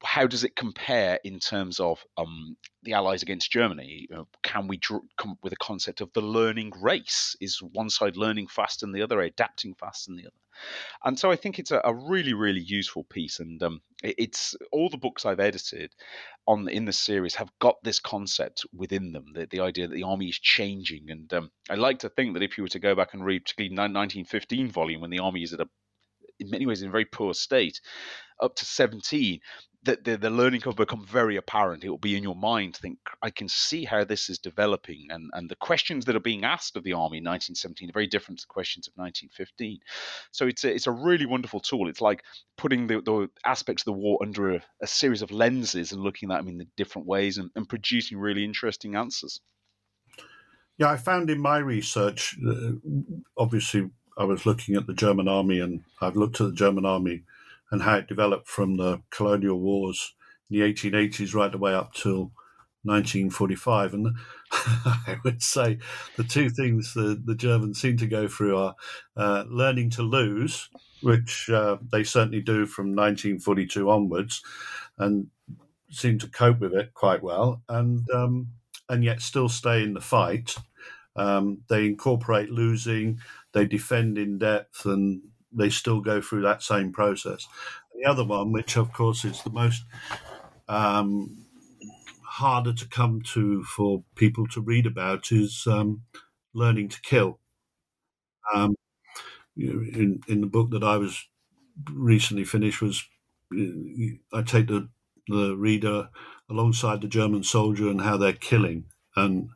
How 0.04 0.28
does 0.28 0.44
it 0.44 0.56
compare 0.56 1.20
in 1.24 1.40
terms 1.40 1.80
of 1.80 2.04
um, 2.18 2.58
the 2.84 2.94
Allies 2.94 3.24
against 3.24 3.52
Germany? 3.52 4.08
You 4.10 4.16
know, 4.16 4.28
can 4.44 4.68
we 4.68 4.78
draw, 4.78 5.00
come 5.18 5.32
up 5.32 5.38
with 5.44 5.54
a 5.54 5.58
concept 5.58 6.02
of 6.02 6.14
the 6.14 6.22
learning 6.22 6.74
race? 6.80 7.36
Is 7.42 7.60
one 7.62 7.90
side 7.90 8.18
learning 8.18 8.48
faster 8.48 8.86
than 8.86 8.94
the 8.94 9.02
other, 9.02 9.20
adapting 9.22 9.76
faster 9.76 10.12
than 10.12 10.18
the 10.18 10.28
other? 10.28 10.38
And 11.04 11.20
so 11.20 11.32
I 11.32 11.36
think 11.36 11.60
it's 11.60 11.72
a, 11.72 11.82
a 11.84 11.94
really, 11.94 12.34
really 12.34 12.62
useful 12.62 13.04
piece. 13.04 13.40
And 13.40 13.62
um, 13.62 13.82
it, 14.04 14.16
it's 14.18 14.56
all 14.72 14.90
the 14.90 14.98
books 14.98 15.26
I've 15.26 15.40
edited 15.40 15.94
on 16.48 16.68
in 16.70 16.86
the 16.86 16.94
series 16.94 17.36
have 17.36 17.52
got 17.60 17.76
this 17.84 18.00
concept 18.00 18.66
within 18.74 19.12
them, 19.12 19.26
the, 19.34 19.48
the 19.48 19.60
idea 19.60 19.88
that 19.88 19.96
the 19.96 20.04
army 20.04 20.30
is 20.30 20.40
changing. 20.40 21.10
And 21.10 21.34
um, 21.34 21.52
I 21.70 21.76
like 21.76 22.00
to 22.00 22.10
think 22.10 22.34
that 22.34 22.44
if 22.44 22.58
you 22.58 22.64
were 22.64 22.70
to 22.70 22.80
go 22.80 22.96
back 22.96 23.14
and 23.14 23.26
read 23.26 23.44
particularly 23.44 23.76
1915 23.76 24.72
volume 24.72 25.02
when 25.02 25.12
the 25.12 25.20
army 25.20 25.44
is 25.44 25.54
at 25.54 25.60
a 25.60 25.70
in 26.40 26.50
many 26.50 26.66
ways 26.66 26.82
in 26.82 26.90
a 26.90 26.92
very 26.92 27.06
poor 27.06 27.34
state, 27.34 27.82
up 28.42 28.56
to 28.56 28.66
17, 28.66 29.40
that 29.86 30.04
the, 30.04 30.18
the 30.18 30.30
learning 30.30 30.62
curve 30.62 30.76
become 30.76 31.06
very 31.06 31.38
apparent. 31.38 31.84
It 31.84 31.90
will 31.90 31.98
be 31.98 32.18
in 32.18 32.24
your 32.24 32.36
mind, 32.36 32.76
think, 32.76 32.98
I 33.22 33.30
can 33.30 33.48
see 33.48 33.86
how 33.86 34.04
this 34.04 34.30
is 34.30 34.40
developing. 34.40 35.08
And, 35.10 35.30
and 35.34 35.50
the 35.50 35.56
questions 35.56 36.06
that 36.06 36.16
are 36.16 36.22
being 36.22 36.44
asked 36.44 36.76
of 36.76 36.84
the 36.84 36.94
army 36.94 37.20
in 37.20 37.24
1917 37.24 37.90
are 37.90 37.94
very 37.94 38.08
different 38.08 38.40
to 38.40 38.44
the 38.44 38.54
questions 38.54 38.88
of 38.88 38.94
1915. 38.96 39.80
So 40.32 40.48
it's 40.48 40.64
a, 40.64 40.74
it's 40.74 40.88
a 40.88 40.92
really 40.92 41.28
wonderful 41.28 41.60
tool. 41.60 41.88
It's 41.88 42.02
like 42.02 42.24
putting 42.58 42.88
the, 42.88 43.02
the 43.02 43.30
aspects 43.46 43.84
of 43.84 43.86
the 43.86 44.00
war 44.00 44.18
under 44.22 44.56
a, 44.56 44.62
a 44.82 44.88
series 44.88 45.22
of 45.22 45.32
lenses 45.32 45.92
and 45.92 46.02
looking 46.02 46.32
at 46.32 46.38
them 46.38 46.48
in 46.48 46.58
the 46.58 46.68
different 46.76 47.08
ways 47.08 47.38
and, 47.38 47.52
and 47.56 47.70
producing 47.70 48.18
really 48.18 48.44
interesting 48.44 48.96
answers. 48.96 49.40
Yeah, 50.78 50.90
I 50.90 50.98
found 50.98 51.30
in 51.30 51.40
my 51.40 51.60
research, 51.60 52.38
uh, 52.46 52.72
obviously 53.38 53.92
I 54.18 54.24
was 54.24 54.46
looking 54.46 54.76
at 54.76 54.88
the 54.88 54.94
German 54.94 55.28
army, 55.28 55.60
and 55.60 55.84
I've 56.02 56.16
looked 56.16 56.40
at 56.42 56.48
the 56.48 56.56
German 56.56 56.86
army 56.86 57.24
and 57.72 57.82
how 57.82 57.98
it 57.98 58.08
developed 58.08 58.48
from 58.48 58.78
the 58.78 59.02
colonial 59.10 59.60
wars 59.60 60.14
in 60.50 60.60
the 60.60 60.74
1880s 60.74 61.34
right 61.34 61.52
the 61.52 61.58
way 61.58 61.74
up 61.74 61.94
till 61.94 62.32
1945. 62.84 63.94
And 63.94 64.16
I 64.52 65.18
would 65.24 65.42
say 65.42 65.80
the 66.16 66.24
two 66.24 66.50
things 66.50 66.94
the, 66.94 67.22
the 67.24 67.36
Germans 67.36 67.82
seem 67.82 67.98
to 67.98 68.08
go 68.08 68.28
through 68.28 68.58
are 68.58 68.76
uh, 69.18 69.44
learning 69.50 69.90
to 69.92 70.04
lose, 70.04 70.70
which 71.02 71.50
uh, 71.50 71.78
they 71.92 72.04
certainly 72.04 72.42
do 72.42 72.66
from 72.66 72.96
1942 72.96 73.90
onwards, 73.90 74.42
and 74.98 75.28
seem 75.90 76.20
to 76.20 76.28
cope 76.28 76.60
with 76.60 76.74
it 76.74 76.94
quite 76.94 77.24
well, 77.24 77.62
and 77.70 78.10
um, 78.12 78.48
and 78.90 79.04
yet 79.04 79.22
still 79.22 79.50
stay 79.50 79.84
in 79.84 79.94
the 79.94 80.02
fight. 80.02 80.56
Um, 81.16 81.62
they 81.70 81.86
incorporate 81.86 82.50
losing 82.52 83.20
they 83.54 83.66
defend 83.66 84.18
in 84.18 84.38
depth 84.38 84.86
and 84.86 85.22
they 85.52 85.70
still 85.70 86.02
go 86.02 86.20
through 86.22 86.42
that 86.42 86.62
same 86.62 86.92
process. 86.92 87.48
The 88.02 88.10
other 88.10 88.26
one, 88.26 88.52
which 88.52 88.76
of 88.78 88.92
course 88.92 89.24
is 89.24 89.42
the 89.44 89.50
most 89.50 89.84
um, 90.68 91.46
harder 92.24 92.74
to 92.74 92.88
come 92.88 93.22
to 93.34 93.64
for 93.64 94.04
people 94.16 94.48
to 94.48 94.62
read 94.62 94.86
about, 94.86 95.32
is 95.32 95.68
um, 95.68 96.04
learning 96.54 96.90
to 96.90 97.02
kill. 97.02 97.40
Um, 98.54 98.76
in 99.58 100.22
in 100.28 100.42
the 100.42 100.48
book 100.48 100.72
that 100.72 100.84
I 100.84 100.98
was 100.98 101.26
recently 101.92 102.46
finished 102.46 102.82
was 102.82 103.04
I 104.34 104.42
take 104.44 104.68
the 104.68 104.90
the 105.28 105.56
reader 105.58 106.10
alongside 106.50 107.02
the 107.02 107.08
German 107.08 107.44
soldier 107.44 107.90
and 107.90 108.02
how 108.02 108.18
they're 108.18 108.34
killing 108.34 108.86
and 109.16 109.50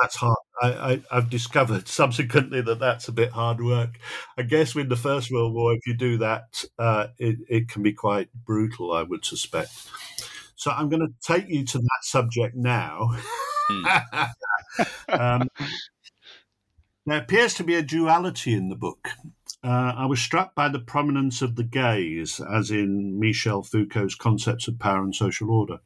that's 0.00 0.16
hard. 0.16 0.38
I, 0.62 1.02
have 1.10 1.30
discovered 1.30 1.88
subsequently 1.88 2.60
that 2.62 2.78
that's 2.78 3.08
a 3.08 3.12
bit 3.12 3.32
hard 3.32 3.62
work. 3.62 3.98
I 4.36 4.42
guess 4.42 4.74
with 4.74 4.88
the 4.88 4.96
First 4.96 5.30
World 5.30 5.54
War, 5.54 5.74
if 5.74 5.86
you 5.86 5.94
do 5.94 6.18
that, 6.18 6.64
uh, 6.78 7.08
it, 7.18 7.36
it 7.48 7.68
can 7.68 7.82
be 7.82 7.92
quite 7.92 8.28
brutal, 8.44 8.92
I 8.92 9.02
would 9.02 9.24
suspect. 9.24 9.70
So 10.54 10.70
I'm 10.70 10.88
going 10.88 11.00
to 11.00 11.12
take 11.26 11.48
you 11.48 11.64
to 11.64 11.78
that 11.78 12.02
subject 12.02 12.54
now. 12.54 13.16
Hmm. 13.68 13.86
um, 15.08 15.48
there 17.06 17.18
appears 17.18 17.54
to 17.54 17.64
be 17.64 17.74
a 17.74 17.82
duality 17.82 18.54
in 18.54 18.68
the 18.68 18.76
book. 18.76 19.08
Uh, 19.64 19.92
I 19.96 20.06
was 20.06 20.20
struck 20.20 20.54
by 20.54 20.68
the 20.68 20.78
prominence 20.78 21.42
of 21.42 21.56
the 21.56 21.64
gaze, 21.64 22.40
as 22.40 22.70
in 22.70 23.18
Michel 23.18 23.62
Foucault's 23.62 24.14
concepts 24.14 24.68
of 24.68 24.78
power 24.78 25.02
and 25.02 25.14
social 25.14 25.50
order. 25.50 25.78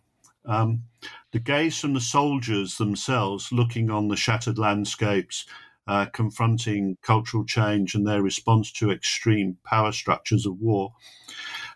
Um, 0.46 0.84
the 1.32 1.40
gaze 1.40 1.78
from 1.80 1.94
the 1.94 2.00
soldiers 2.00 2.78
themselves 2.78 3.52
looking 3.52 3.90
on 3.90 4.08
the 4.08 4.16
shattered 4.16 4.58
landscapes, 4.58 5.44
uh, 5.86 6.06
confronting 6.06 6.96
cultural 7.02 7.44
change 7.44 7.94
and 7.94 8.06
their 8.06 8.22
response 8.22 8.72
to 8.72 8.90
extreme 8.90 9.58
power 9.64 9.92
structures 9.92 10.46
of 10.46 10.60
war. 10.60 10.94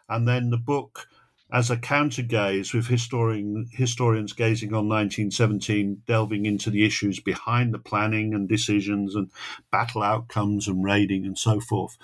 And 0.09 0.27
then 0.27 0.51
the 0.51 0.59
book 0.59 1.09
as 1.53 1.71
a 1.71 1.77
counter 1.77 2.23
gaze 2.23 2.73
with 2.73 2.87
historian, 2.87 3.69
historians 3.73 4.33
gazing 4.33 4.73
on 4.73 4.89
1917, 4.89 6.03
delving 6.07 6.47
into 6.47 6.71
the 6.71 6.85
issues 6.85 7.19
behind 7.19 7.75
the 7.75 7.79
planning 7.79 8.35
and 8.35 8.49
decisions 8.49 9.17
and 9.17 9.31
battle 9.71 10.03
outcomes 10.03 10.69
and 10.69 10.85
raiding 10.85 11.27
and 11.27 11.37
so 11.37 11.59
forth. 11.61 11.97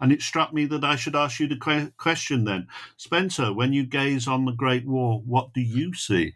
And 0.00 0.12
it 0.12 0.22
struck 0.22 0.52
me 0.52 0.64
that 0.66 0.84
I 0.84 0.96
should 0.96 1.16
ask 1.16 1.40
you 1.40 1.48
the 1.48 1.92
question 1.96 2.44
then. 2.44 2.68
Spencer, 2.96 3.52
when 3.52 3.72
you 3.72 3.84
gaze 3.84 4.28
on 4.28 4.44
the 4.44 4.52
Great 4.52 4.86
War, 4.86 5.20
what 5.24 5.52
do 5.52 5.60
you 5.60 5.94
see? 5.94 6.34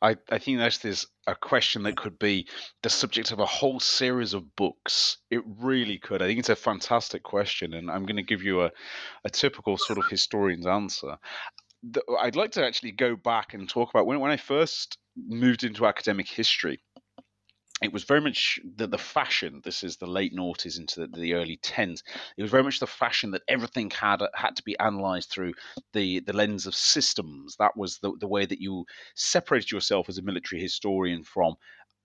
I, 0.00 0.16
I 0.30 0.38
think 0.38 0.58
that's 0.58 0.78
this 0.78 1.06
a 1.26 1.34
question 1.34 1.82
that 1.82 1.96
could 1.96 2.18
be 2.18 2.48
the 2.82 2.90
subject 2.90 3.32
of 3.32 3.38
a 3.38 3.46
whole 3.46 3.80
series 3.80 4.32
of 4.32 4.56
books. 4.56 5.18
It 5.30 5.42
really 5.44 5.98
could. 5.98 6.22
I 6.22 6.26
think 6.26 6.38
it's 6.38 6.48
a 6.48 6.56
fantastic 6.56 7.22
question, 7.22 7.74
and 7.74 7.90
I'm 7.90 8.06
going 8.06 8.16
to 8.16 8.22
give 8.22 8.42
you 8.42 8.62
a, 8.62 8.70
a 9.24 9.30
typical 9.30 9.76
sort 9.76 9.98
of 9.98 10.06
historian's 10.06 10.66
answer. 10.66 11.16
I'd 12.20 12.36
like 12.36 12.52
to 12.52 12.64
actually 12.64 12.92
go 12.92 13.14
back 13.16 13.54
and 13.54 13.68
talk 13.68 13.90
about 13.90 14.06
when, 14.06 14.20
when 14.20 14.30
I 14.30 14.36
first 14.36 14.98
moved 15.16 15.64
into 15.64 15.86
academic 15.86 16.28
history 16.28 16.80
it 17.82 17.92
was 17.92 18.04
very 18.04 18.20
much 18.20 18.58
the, 18.76 18.86
the 18.86 18.98
fashion. 18.98 19.60
This 19.64 19.82
is 19.82 19.96
the 19.96 20.06
late 20.06 20.34
noughties 20.34 20.78
into 20.78 21.00
the, 21.00 21.06
the, 21.06 21.34
early 21.34 21.56
tens. 21.56 22.02
It 22.36 22.42
was 22.42 22.50
very 22.50 22.62
much 22.62 22.80
the 22.80 22.86
fashion 22.86 23.30
that 23.32 23.42
everything 23.48 23.90
had 23.90 24.20
had 24.34 24.56
to 24.56 24.62
be 24.62 24.76
analysed 24.80 25.30
through 25.30 25.54
the, 25.92 26.20
the 26.20 26.32
lens 26.32 26.66
of 26.66 26.74
systems. 26.74 27.56
That 27.58 27.76
was 27.76 27.98
the, 27.98 28.12
the 28.18 28.28
way 28.28 28.46
that 28.46 28.60
you 28.60 28.84
separated 29.14 29.70
yourself 29.70 30.08
as 30.08 30.18
a 30.18 30.22
military 30.22 30.60
historian 30.60 31.22
from 31.22 31.54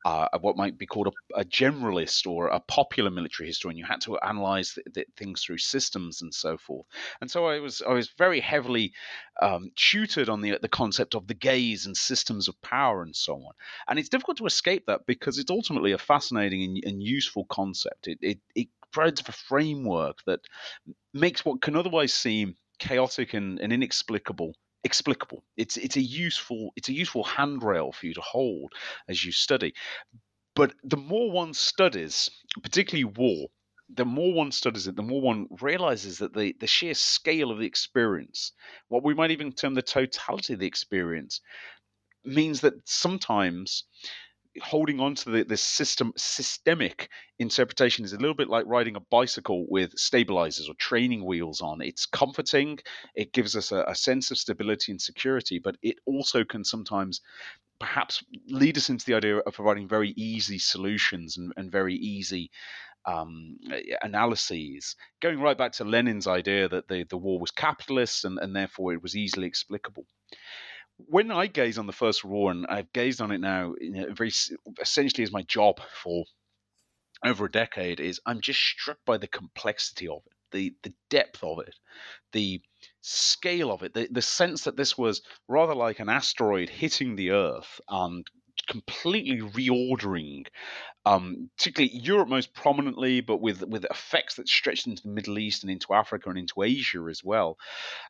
uh, 0.05 0.27
what 0.41 0.57
might 0.57 0.77
be 0.77 0.85
called 0.85 1.07
a, 1.07 1.39
a, 1.39 1.45
generalist 1.45 2.27
or 2.27 2.47
a 2.47 2.59
popular 2.59 3.09
military 3.09 3.47
historian. 3.47 3.77
You 3.77 3.85
had 3.85 4.01
to 4.01 4.17
analyze 4.19 4.73
the, 4.73 4.83
the 4.93 5.05
things 5.17 5.43
through 5.43 5.59
systems 5.59 6.21
and 6.21 6.33
so 6.33 6.57
forth. 6.57 6.85
And 7.21 7.31
so 7.31 7.45
I 7.45 7.59
was 7.59 7.81
I 7.81 7.93
was 7.93 8.09
very 8.17 8.39
heavily 8.39 8.93
um, 9.41 9.71
tutored 9.75 10.29
on 10.29 10.41
the 10.41 10.59
the 10.61 10.67
concept 10.67 11.15
of 11.15 11.27
the 11.27 11.33
gaze 11.33 11.85
and 11.85 11.95
systems 11.95 12.47
of 12.47 12.61
power 12.61 13.01
and 13.01 13.15
so 13.15 13.35
on. 13.35 13.53
And 13.87 13.97
it's 13.97 14.09
difficult 14.09 14.37
to 14.37 14.45
escape 14.45 14.85
that 14.87 15.05
because 15.05 15.37
it's 15.37 15.51
ultimately 15.51 15.93
a 15.93 15.97
fascinating 15.97 16.63
and, 16.63 16.83
and 16.85 17.03
useful 17.03 17.45
concept. 17.45 18.07
It, 18.07 18.17
it 18.21 18.39
it 18.55 18.67
provides 18.91 19.21
a 19.27 19.31
framework 19.31 20.17
that 20.25 20.41
makes 21.13 21.45
what 21.45 21.61
can 21.61 21.75
otherwise 21.75 22.13
seem 22.13 22.55
chaotic 22.79 23.33
and, 23.33 23.59
and 23.59 23.71
inexplicable 23.71 24.53
explicable. 24.83 25.43
It's 25.57 25.77
it's 25.77 25.95
a 25.95 26.01
useful 26.01 26.71
it's 26.75 26.89
a 26.89 26.93
useful 26.93 27.23
handrail 27.23 27.91
for 27.91 28.05
you 28.07 28.13
to 28.13 28.21
hold 28.21 28.73
as 29.07 29.23
you 29.23 29.31
study. 29.31 29.73
But 30.55 30.73
the 30.83 30.97
more 30.97 31.31
one 31.31 31.53
studies, 31.53 32.29
particularly 32.61 33.05
war, 33.05 33.47
the 33.89 34.05
more 34.05 34.33
one 34.33 34.51
studies 34.51 34.87
it, 34.87 34.95
the 34.95 35.01
more 35.01 35.21
one 35.21 35.47
realizes 35.61 36.19
that 36.19 36.33
the, 36.33 36.55
the 36.59 36.67
sheer 36.67 36.93
scale 36.93 37.51
of 37.51 37.59
the 37.59 37.65
experience, 37.65 38.51
what 38.87 39.03
we 39.03 39.15
might 39.15 39.31
even 39.31 39.51
term 39.51 39.73
the 39.73 39.81
totality 39.81 40.53
of 40.53 40.59
the 40.59 40.67
experience, 40.67 41.41
means 42.23 42.61
that 42.61 42.87
sometimes 42.87 43.85
holding 44.61 44.99
on 44.99 45.15
to 45.15 45.29
the, 45.29 45.43
this 45.43 45.61
system 45.61 46.13
systemic 46.15 47.09
interpretation 47.39 48.05
is 48.05 48.13
a 48.13 48.17
little 48.17 48.35
bit 48.35 48.49
like 48.49 48.65
riding 48.67 48.95
a 48.95 48.99
bicycle 48.99 49.65
with 49.67 49.97
stabilizers 49.97 50.69
or 50.69 50.75
training 50.75 51.25
wheels 51.25 51.61
on. 51.61 51.81
It's 51.81 52.05
comforting, 52.05 52.79
it 53.15 53.33
gives 53.33 53.55
us 53.55 53.71
a, 53.71 53.83
a 53.87 53.95
sense 53.95 54.31
of 54.31 54.37
stability 54.37 54.91
and 54.91 55.01
security, 55.01 55.59
but 55.59 55.77
it 55.81 55.97
also 56.05 56.43
can 56.43 56.63
sometimes 56.63 57.21
perhaps 57.79 58.23
lead 58.47 58.77
us 58.77 58.89
into 58.89 59.05
the 59.05 59.15
idea 59.15 59.37
of 59.37 59.53
providing 59.53 59.87
very 59.87 60.11
easy 60.11 60.59
solutions 60.59 61.37
and, 61.37 61.51
and 61.57 61.71
very 61.71 61.95
easy 61.95 62.51
um, 63.05 63.57
analyses, 64.01 64.95
going 65.19 65.39
right 65.41 65.57
back 65.57 65.73
to 65.73 65.83
Lenin's 65.83 66.27
idea 66.27 66.69
that 66.69 66.87
the, 66.87 67.03
the 67.09 67.17
war 67.17 67.39
was 67.39 67.51
capitalist 67.51 68.23
and, 68.23 68.39
and 68.39 68.55
therefore 68.55 68.93
it 68.93 69.01
was 69.01 69.17
easily 69.17 69.47
explicable 69.47 70.05
when 71.07 71.31
I 71.31 71.47
gaze 71.47 71.77
on 71.77 71.87
the 71.87 71.93
First 71.93 72.23
World 72.23 72.33
War, 72.33 72.51
and 72.51 72.65
I've 72.67 72.91
gazed 72.93 73.21
on 73.21 73.31
it 73.31 73.39
now, 73.39 73.73
very 74.11 74.31
essentially 74.81 75.23
as 75.23 75.31
my 75.31 75.43
job 75.43 75.79
for 76.01 76.25
over 77.25 77.45
a 77.45 77.51
decade, 77.51 77.99
is 77.99 78.19
I'm 78.25 78.41
just 78.41 78.59
struck 78.59 78.97
by 79.05 79.17
the 79.17 79.27
complexity 79.27 80.07
of 80.07 80.21
it, 80.25 80.33
the 80.51 80.75
the 80.83 80.93
depth 81.09 81.43
of 81.43 81.59
it, 81.59 81.75
the 82.31 82.61
scale 83.01 83.71
of 83.71 83.83
it, 83.83 83.93
the, 83.93 84.07
the 84.11 84.21
sense 84.21 84.63
that 84.63 84.77
this 84.77 84.97
was 84.97 85.21
rather 85.47 85.75
like 85.75 85.99
an 85.99 86.09
asteroid 86.09 86.69
hitting 86.69 87.15
the 87.15 87.31
Earth 87.31 87.79
and 87.87 88.25
completely 88.67 89.41
reordering 89.41 90.45
um, 91.05 91.49
particularly 91.57 91.97
Europe 91.97 92.29
most 92.29 92.53
prominently, 92.53 93.19
but 93.19 93.41
with 93.41 93.61
with 93.63 93.83
effects 93.85 94.35
that 94.35 94.47
stretched 94.47 94.87
into 94.87 95.03
the 95.03 95.09
Middle 95.09 95.37
East 95.37 95.63
and 95.63 95.71
into 95.71 95.93
Africa 95.93 96.29
and 96.29 96.39
into 96.39 96.63
Asia 96.63 97.05
as 97.09 97.21
well. 97.21 97.57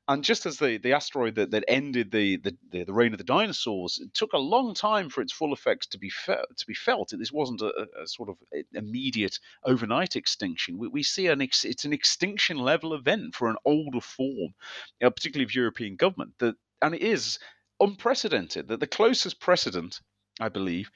And 0.07 0.23
just 0.23 0.45
as 0.45 0.57
the, 0.57 0.77
the 0.77 0.93
asteroid 0.93 1.35
that, 1.35 1.51
that 1.51 1.63
ended 1.67 2.11
the, 2.11 2.37
the, 2.37 2.55
the, 2.71 2.93
reign 2.93 3.13
of 3.13 3.17
the 3.17 3.23
dinosaurs, 3.23 3.99
it 3.99 4.13
took 4.13 4.33
a 4.33 4.37
long 4.37 4.75
time 4.75 5.09
for 5.09 5.21
its 5.21 5.33
full 5.33 5.53
effects 5.53 5.87
to 5.87 5.97
be 5.97 6.09
felt. 6.09 6.55
To 6.57 6.67
be 6.67 6.75
felt, 6.75 7.11
this 7.17 7.31
wasn't 7.31 7.61
a, 7.61 7.87
a 8.03 8.07
sort 8.07 8.29
of 8.29 8.37
immediate 8.73 9.39
overnight 9.63 10.15
extinction. 10.15 10.77
We, 10.77 10.87
we 10.89 11.03
see 11.03 11.27
an 11.27 11.41
ex, 11.41 11.65
it's 11.65 11.85
an 11.85 11.93
extinction 11.93 12.57
level 12.57 12.93
event 12.93 13.33
for 13.33 13.49
an 13.49 13.57
older 13.65 14.01
form, 14.01 14.53
know, 15.01 15.09
particularly 15.09 15.45
of 15.45 15.55
European 15.55 15.95
government. 15.95 16.33
That 16.37 16.55
and 16.79 16.93
it 16.93 17.01
is 17.01 17.39
unprecedented. 17.79 18.67
That 18.67 18.81
the 18.81 18.87
closest 18.87 19.39
precedent 19.39 19.99
I 20.39 20.49
believe, 20.49 20.89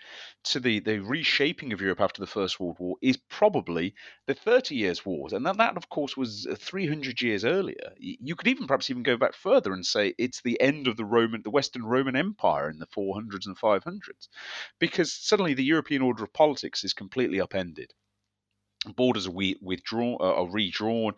to 0.45 0.59
the, 0.59 0.79
the 0.79 0.99
reshaping 0.99 1.71
of 1.71 1.79
Europe 1.79 2.01
after 2.01 2.19
the 2.19 2.27
First 2.27 2.59
World 2.59 2.77
War 2.79 2.97
is 3.01 3.17
probably 3.17 3.93
the 4.25 4.33
Thirty 4.33 4.75
Years' 4.75 5.05
Wars. 5.05 5.31
And 5.33 5.45
that, 5.45 5.57
that, 5.57 5.77
of 5.77 5.89
course, 5.89 6.17
was 6.17 6.47
uh, 6.47 6.55
300 6.55 7.21
years 7.21 7.45
earlier. 7.45 7.93
You 7.99 8.35
could 8.35 8.47
even 8.47 8.65
perhaps 8.65 8.89
even 8.89 9.03
go 9.03 9.15
back 9.15 9.33
further 9.35 9.73
and 9.73 9.85
say 9.85 10.15
it's 10.17 10.41
the 10.41 10.59
end 10.59 10.87
of 10.87 10.97
the 10.97 11.05
Roman, 11.05 11.43
the 11.43 11.51
Western 11.51 11.83
Roman 11.83 12.15
Empire 12.15 12.69
in 12.69 12.79
the 12.79 12.87
400s 12.87 13.45
and 13.45 13.57
500s, 13.57 14.27
because 14.79 15.13
suddenly 15.13 15.53
the 15.53 15.63
European 15.63 16.01
order 16.01 16.23
of 16.23 16.33
politics 16.33 16.83
is 16.83 16.93
completely 16.93 17.39
upended 17.39 17.93
borders 18.95 19.27
are 19.27 19.31
withdrawn 19.61 20.17
uh, 20.19 20.33
are 20.33 20.49
redrawn. 20.49 21.13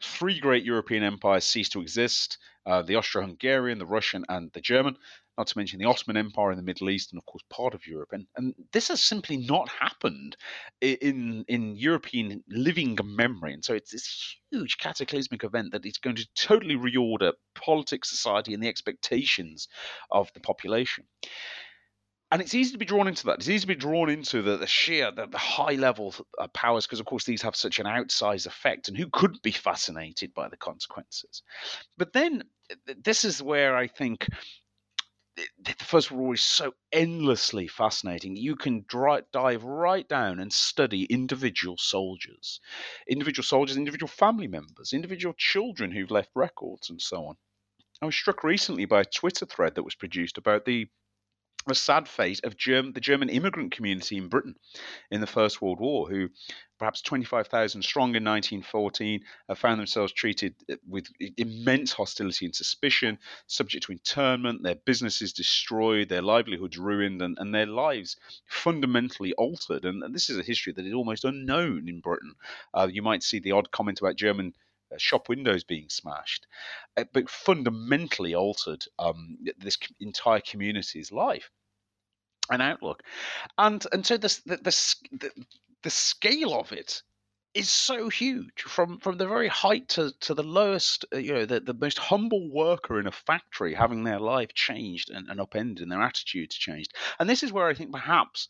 Three 0.00 0.40
great 0.40 0.64
European 0.64 1.02
empires 1.02 1.44
cease 1.44 1.68
to 1.70 1.80
exist: 1.80 2.38
uh, 2.66 2.82
the 2.82 2.96
Austro-Hungarian, 2.96 3.78
the 3.78 3.86
Russian, 3.86 4.24
and 4.28 4.50
the 4.52 4.60
German 4.60 4.96
not 5.40 5.46
to 5.46 5.56
mention 5.56 5.78
the 5.78 5.86
Ottoman 5.86 6.18
Empire 6.18 6.50
in 6.50 6.58
the 6.58 6.62
Middle 6.62 6.90
East 6.90 7.12
and, 7.12 7.18
of 7.18 7.24
course, 7.24 7.42
part 7.48 7.72
of 7.72 7.86
Europe. 7.86 8.10
And, 8.12 8.26
and 8.36 8.54
this 8.74 8.88
has 8.88 9.02
simply 9.02 9.38
not 9.38 9.70
happened 9.70 10.36
in, 10.82 11.46
in 11.48 11.76
European 11.76 12.44
living 12.46 12.98
memory. 13.02 13.54
And 13.54 13.64
so 13.64 13.72
it's 13.72 13.90
this 13.90 14.36
huge 14.50 14.76
cataclysmic 14.76 15.42
event 15.42 15.72
that 15.72 15.86
is 15.86 15.96
going 15.96 16.16
to 16.16 16.28
totally 16.34 16.76
reorder 16.76 17.32
politics, 17.54 18.10
society, 18.10 18.52
and 18.52 18.62
the 18.62 18.68
expectations 18.68 19.68
of 20.10 20.30
the 20.34 20.40
population 20.40 21.04
and 22.30 22.40
it's 22.40 22.54
easy 22.54 22.72
to 22.72 22.78
be 22.78 22.84
drawn 22.84 23.08
into 23.08 23.26
that. 23.26 23.38
It's 23.38 23.48
easy 23.48 23.62
to 23.62 23.66
be 23.66 23.74
drawn 23.74 24.08
into 24.08 24.42
the, 24.42 24.56
the 24.56 24.66
sheer, 24.66 25.10
the, 25.10 25.26
the 25.26 25.38
high 25.38 25.74
level 25.74 26.14
of 26.38 26.52
powers, 26.52 26.86
because 26.86 27.00
of 27.00 27.06
course 27.06 27.24
these 27.24 27.42
have 27.42 27.56
such 27.56 27.78
an 27.78 27.86
outsized 27.86 28.46
effect, 28.46 28.88
and 28.88 28.96
who 28.96 29.08
couldn't 29.12 29.42
be 29.42 29.50
fascinated 29.50 30.32
by 30.34 30.48
the 30.48 30.56
consequences? 30.56 31.42
But 31.98 32.12
then 32.12 32.44
uh, 32.70 32.94
this 33.02 33.24
is 33.24 33.42
where 33.42 33.76
I 33.76 33.86
think 33.88 34.28
the 35.36 35.74
First 35.84 36.10
War 36.10 36.34
is 36.34 36.42
so 36.42 36.72
endlessly 36.92 37.66
fascinating. 37.66 38.36
You 38.36 38.56
can 38.56 38.84
dry, 38.88 39.22
dive 39.32 39.64
right 39.64 40.06
down 40.08 40.38
and 40.38 40.52
study 40.52 41.04
individual 41.04 41.76
soldiers, 41.78 42.60
individual 43.08 43.44
soldiers, 43.44 43.76
individual 43.76 44.08
family 44.08 44.48
members, 44.48 44.92
individual 44.92 45.34
children 45.38 45.90
who've 45.90 46.10
left 46.10 46.30
records, 46.34 46.90
and 46.90 47.00
so 47.00 47.24
on. 47.26 47.36
I 48.02 48.06
was 48.06 48.16
struck 48.16 48.44
recently 48.44 48.84
by 48.84 49.00
a 49.00 49.04
Twitter 49.04 49.46
thread 49.46 49.74
that 49.74 49.82
was 49.82 49.94
produced 49.94 50.38
about 50.38 50.64
the 50.64 50.88
the 51.66 51.74
sad 51.74 52.08
fate 52.08 52.40
of 52.44 52.56
Germ- 52.56 52.92
the 52.92 53.00
German 53.00 53.28
immigrant 53.28 53.72
community 53.72 54.16
in 54.16 54.28
Britain 54.28 54.54
in 55.10 55.20
the 55.20 55.26
First 55.26 55.60
World 55.60 55.78
War, 55.78 56.08
who, 56.08 56.30
perhaps 56.78 57.02
25,000 57.02 57.82
strong 57.82 58.14
in 58.16 58.24
1914, 58.24 59.20
have 59.48 59.58
found 59.58 59.78
themselves 59.78 60.12
treated 60.12 60.54
uh, 60.70 60.76
with 60.88 61.06
immense 61.36 61.92
hostility 61.92 62.46
and 62.46 62.56
suspicion, 62.56 63.18
subject 63.46 63.84
to 63.84 63.92
internment, 63.92 64.62
their 64.62 64.74
businesses 64.74 65.32
destroyed, 65.32 66.08
their 66.08 66.22
livelihoods 66.22 66.78
ruined, 66.78 67.20
and, 67.20 67.36
and 67.38 67.54
their 67.54 67.66
lives 67.66 68.16
fundamentally 68.46 69.34
altered. 69.34 69.84
And, 69.84 70.02
and, 70.02 70.14
this 70.14 70.30
is 70.30 70.38
a 70.38 70.42
history 70.42 70.72
that 70.72 70.86
is 70.86 70.94
almost 70.94 71.24
unknown 71.24 71.88
in 71.88 72.00
Britain. 72.00 72.34
Uh, 72.72 72.88
you 72.90 73.02
might 73.02 73.22
see 73.22 73.38
the 73.38 73.52
odd 73.52 73.70
comment 73.70 74.00
about 74.00 74.16
German 74.16 74.54
shop 74.98 75.28
windows 75.28 75.64
being 75.64 75.88
smashed, 75.88 76.46
uh, 76.96 77.04
but 77.12 77.30
fundamentally 77.30 78.34
altered 78.34 78.84
um, 78.98 79.38
this 79.58 79.78
entire 80.00 80.40
community's 80.40 81.12
life 81.12 81.50
and 82.50 82.62
outlook. 82.62 83.02
And 83.58 83.84
and 83.92 84.04
so 84.04 84.16
this, 84.16 84.40
the, 84.40 84.56
the, 84.56 85.30
the 85.82 85.90
scale 85.90 86.54
of 86.54 86.72
it 86.72 87.02
is 87.52 87.68
so 87.68 88.08
huge 88.08 88.62
from 88.62 88.98
from 88.98 89.18
the 89.18 89.26
very 89.26 89.48
height 89.48 89.88
to, 89.88 90.12
to 90.20 90.34
the 90.34 90.42
lowest 90.42 91.04
uh, 91.12 91.18
you 91.18 91.32
know 91.32 91.44
the, 91.44 91.60
the 91.60 91.74
most 91.74 91.98
humble 91.98 92.48
worker 92.50 93.00
in 93.00 93.06
a 93.06 93.12
factory 93.12 93.74
having 93.74 94.04
their 94.04 94.20
life 94.20 94.54
changed 94.54 95.10
and, 95.10 95.28
and 95.28 95.40
upended 95.40 95.82
and 95.82 95.90
their 95.90 96.02
attitudes 96.02 96.54
changed 96.54 96.94
and 97.18 97.28
this 97.28 97.42
is 97.42 97.52
where 97.52 97.66
i 97.66 97.74
think 97.74 97.90
perhaps 97.90 98.48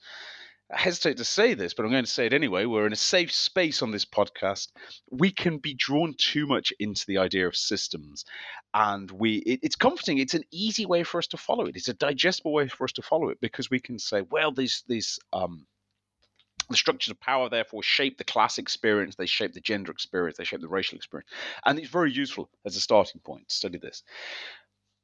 I 0.73 0.79
hesitate 0.79 1.17
to 1.17 1.25
say 1.25 1.55
this, 1.55 1.75
but 1.75 1.85
I'm 1.85 1.91
going 1.91 2.05
to 2.05 2.11
say 2.11 2.27
it 2.27 2.33
anyway. 2.33 2.65
We're 2.65 2.87
in 2.87 2.93
a 2.93 2.97
safe 2.97 3.33
space 3.33 3.83
on 3.83 3.91
this 3.91 4.05
podcast. 4.05 4.69
We 5.11 5.33
can 5.33 5.59
be 5.59 5.75
drawn 5.75 6.15
too 6.17 6.47
much 6.47 6.73
into 6.79 7.05
the 7.07 7.19
idea 7.19 7.49
of 7.49 7.57
systems, 7.57 8.25
and 8.73 9.11
we 9.11 9.39
it, 9.39 9.61
it's 9.63 9.77
comforting. 9.77 10.19
It's 10.19 10.35
an 10.35 10.45
easy 10.53 10.87
way 10.87 11.03
for 11.03 11.19
us 11.19 11.27
to 11.29 11.37
follow 11.37 11.67
it. 11.67 11.77
It's 11.77 11.89
a 11.89 11.95
digestible 11.95 12.53
way 12.53 12.69
for 12.69 12.85
us 12.85 12.93
to 12.93 13.03
follow 13.03 13.31
it 13.31 13.41
because 13.41 13.71
we 13.71 13.81
can 13.81 13.99
say, 13.99 14.23
well, 14.23 14.53
these 14.53 14.85
these 14.87 15.19
um, 15.33 15.67
the 16.69 16.77
structures 16.77 17.11
of 17.11 17.21
power 17.21 17.49
therefore 17.49 17.83
shape 17.83 18.17
the 18.17 18.25
class 18.25 18.59
experience, 18.59 19.17
they 19.17 19.27
shape 19.27 19.53
the 19.53 19.61
gender 19.61 19.91
experience, 19.91 20.39
they 20.39 20.45
shape 20.45 20.61
the 20.61 20.69
racial 20.69 20.97
experience. 20.97 21.29
And 21.67 21.79
it's 21.79 21.89
very 21.89 22.13
useful 22.13 22.49
as 22.65 22.77
a 22.77 22.81
starting 22.81 23.21
point 23.21 23.49
to 23.49 23.55
study 23.55 23.79
this. 23.79 24.05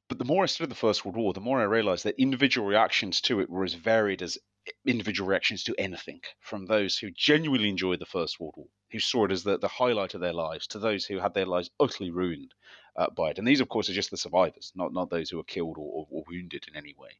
But 0.08 0.18
the 0.18 0.24
more 0.24 0.44
I 0.44 0.46
studied 0.46 0.70
the 0.70 0.76
First 0.76 1.04
World 1.04 1.16
War, 1.16 1.32
the 1.32 1.40
more 1.40 1.60
I 1.60 1.64
realized 1.64 2.04
that 2.04 2.20
individual 2.20 2.68
reactions 2.68 3.20
to 3.22 3.40
it 3.40 3.50
were 3.50 3.64
as 3.64 3.74
varied 3.74 4.22
as 4.22 4.38
individual 4.86 5.28
reactions 5.28 5.64
to 5.64 5.74
anything, 5.78 6.20
from 6.40 6.66
those 6.66 6.98
who 6.98 7.10
genuinely 7.10 7.68
enjoyed 7.68 7.98
the 7.98 8.06
First 8.06 8.40
World 8.40 8.54
War, 8.56 8.68
who 8.90 8.98
saw 8.98 9.24
it 9.24 9.32
as 9.32 9.42
the, 9.42 9.58
the 9.58 9.68
highlight 9.68 10.14
of 10.14 10.20
their 10.20 10.32
lives, 10.32 10.66
to 10.68 10.78
those 10.78 11.04
who 11.04 11.18
had 11.18 11.34
their 11.34 11.46
lives 11.46 11.70
utterly 11.78 12.10
ruined 12.10 12.54
uh, 12.96 13.10
by 13.10 13.30
it. 13.30 13.38
And 13.38 13.46
these, 13.46 13.60
of 13.60 13.68
course, 13.68 13.88
are 13.88 13.94
just 13.94 14.10
the 14.10 14.16
survivors, 14.16 14.72
not, 14.74 14.92
not 14.92 15.10
those 15.10 15.30
who 15.30 15.36
were 15.36 15.44
killed 15.44 15.76
or, 15.78 16.06
or, 16.10 16.24
wounded 16.28 16.64
in 16.68 16.76
any 16.76 16.94
way. 16.98 17.10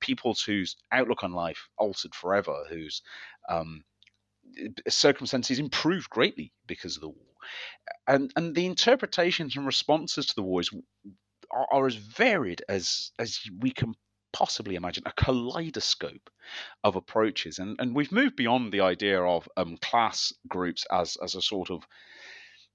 Peoples 0.00 0.42
whose 0.42 0.76
outlook 0.92 1.24
on 1.24 1.32
life 1.32 1.68
altered 1.76 2.14
forever, 2.14 2.64
whose 2.68 3.02
um, 3.48 3.84
circumstances 4.88 5.58
improved 5.58 6.10
greatly 6.10 6.52
because 6.66 6.96
of 6.96 7.02
the 7.02 7.08
war. 7.08 7.34
And, 8.06 8.32
and 8.36 8.54
the 8.54 8.66
interpretations 8.66 9.56
and 9.56 9.66
responses 9.66 10.26
to 10.26 10.34
the 10.34 10.42
war 10.42 10.60
is, 10.60 10.70
are, 11.50 11.66
are 11.70 11.86
as 11.86 11.96
varied 11.96 12.62
as, 12.68 13.12
as 13.18 13.40
we 13.58 13.70
can 13.70 13.94
possibly 14.34 14.74
imagine 14.74 15.04
a 15.06 15.12
kaleidoscope 15.12 16.28
of 16.82 16.96
approaches. 16.96 17.58
And, 17.58 17.76
and 17.78 17.94
we've 17.94 18.12
moved 18.12 18.36
beyond 18.36 18.72
the 18.72 18.80
idea 18.80 19.22
of 19.22 19.48
um, 19.56 19.78
class 19.78 20.34
groups 20.48 20.84
as, 20.90 21.16
as 21.22 21.36
a 21.36 21.40
sort 21.40 21.70
of 21.70 21.86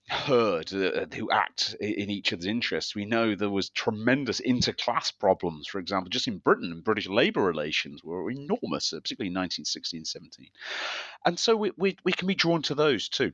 herd 0.08 0.74
uh, 0.74 1.06
who 1.14 1.30
act 1.30 1.76
in 1.80 2.10
each 2.10 2.34
other's 2.34 2.46
interests. 2.46 2.96
We 2.96 3.06
know 3.06 3.36
there 3.36 3.50
was 3.50 3.70
tremendous 3.70 4.40
interclass 4.40 5.12
problems. 5.12 5.68
For 5.68 5.80
example, 5.80 6.10
just 6.10 6.28
in 6.28 6.38
Britain, 6.38 6.82
British 6.84 7.08
labour 7.08 7.44
relations 7.44 8.04
were 8.04 8.32
enormous, 8.32 8.94
uh, 8.94 9.02
particularly 9.02 9.28
in 9.28 9.38
1916 9.38 10.06
17. 10.06 10.48
And 11.26 11.38
so 11.38 11.58
we, 11.58 11.72
we, 11.78 11.98
we 12.06 12.14
can 12.14 12.28
be 12.28 12.36
drawn 12.36 12.62
to 12.64 12.76
those 12.76 13.10
too 13.10 13.34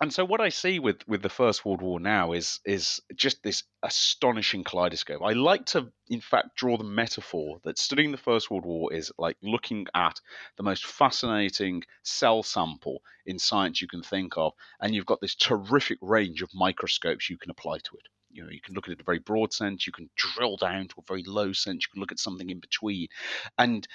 and 0.00 0.12
so 0.12 0.24
what 0.24 0.40
I 0.40 0.48
see 0.50 0.78
with 0.78 1.06
with 1.08 1.22
the 1.22 1.28
First 1.28 1.64
World 1.64 1.82
War 1.82 2.00
now 2.00 2.32
is 2.32 2.60
is 2.64 3.00
just 3.14 3.42
this 3.42 3.62
astonishing 3.82 4.64
kaleidoscope. 4.64 5.22
I 5.22 5.32
like 5.32 5.66
to, 5.66 5.90
in 6.08 6.20
fact, 6.20 6.56
draw 6.56 6.76
the 6.76 6.84
metaphor 6.84 7.58
that 7.64 7.78
studying 7.78 8.12
the 8.12 8.18
First 8.18 8.50
World 8.50 8.64
War 8.64 8.92
is 8.92 9.12
like 9.18 9.36
looking 9.42 9.86
at 9.94 10.20
the 10.56 10.62
most 10.62 10.86
fascinating 10.86 11.82
cell 12.02 12.42
sample 12.42 13.02
in 13.24 13.38
science 13.38 13.80
you 13.80 13.88
can 13.88 14.02
think 14.02 14.36
of, 14.36 14.52
and 14.80 14.94
you've 14.94 15.06
got 15.06 15.20
this 15.20 15.34
terrific 15.34 15.98
range 16.00 16.42
of 16.42 16.50
microscopes 16.54 17.30
you 17.30 17.38
can 17.38 17.50
apply 17.50 17.78
to 17.78 17.96
it. 17.96 18.08
You 18.30 18.42
know, 18.42 18.50
you 18.50 18.60
can 18.60 18.74
look 18.74 18.86
at 18.86 18.90
it 18.90 18.98
in 18.98 19.00
a 19.00 19.04
very 19.04 19.18
broad 19.20 19.52
sense, 19.52 19.86
you 19.86 19.92
can 19.92 20.10
drill 20.14 20.56
down 20.58 20.88
to 20.88 20.94
a 20.98 21.04
very 21.08 21.22
low 21.22 21.52
sense, 21.52 21.86
you 21.86 21.92
can 21.92 22.00
look 22.00 22.12
at 22.12 22.18
something 22.18 22.50
in 22.50 22.60
between, 22.60 23.08
and 23.56 23.86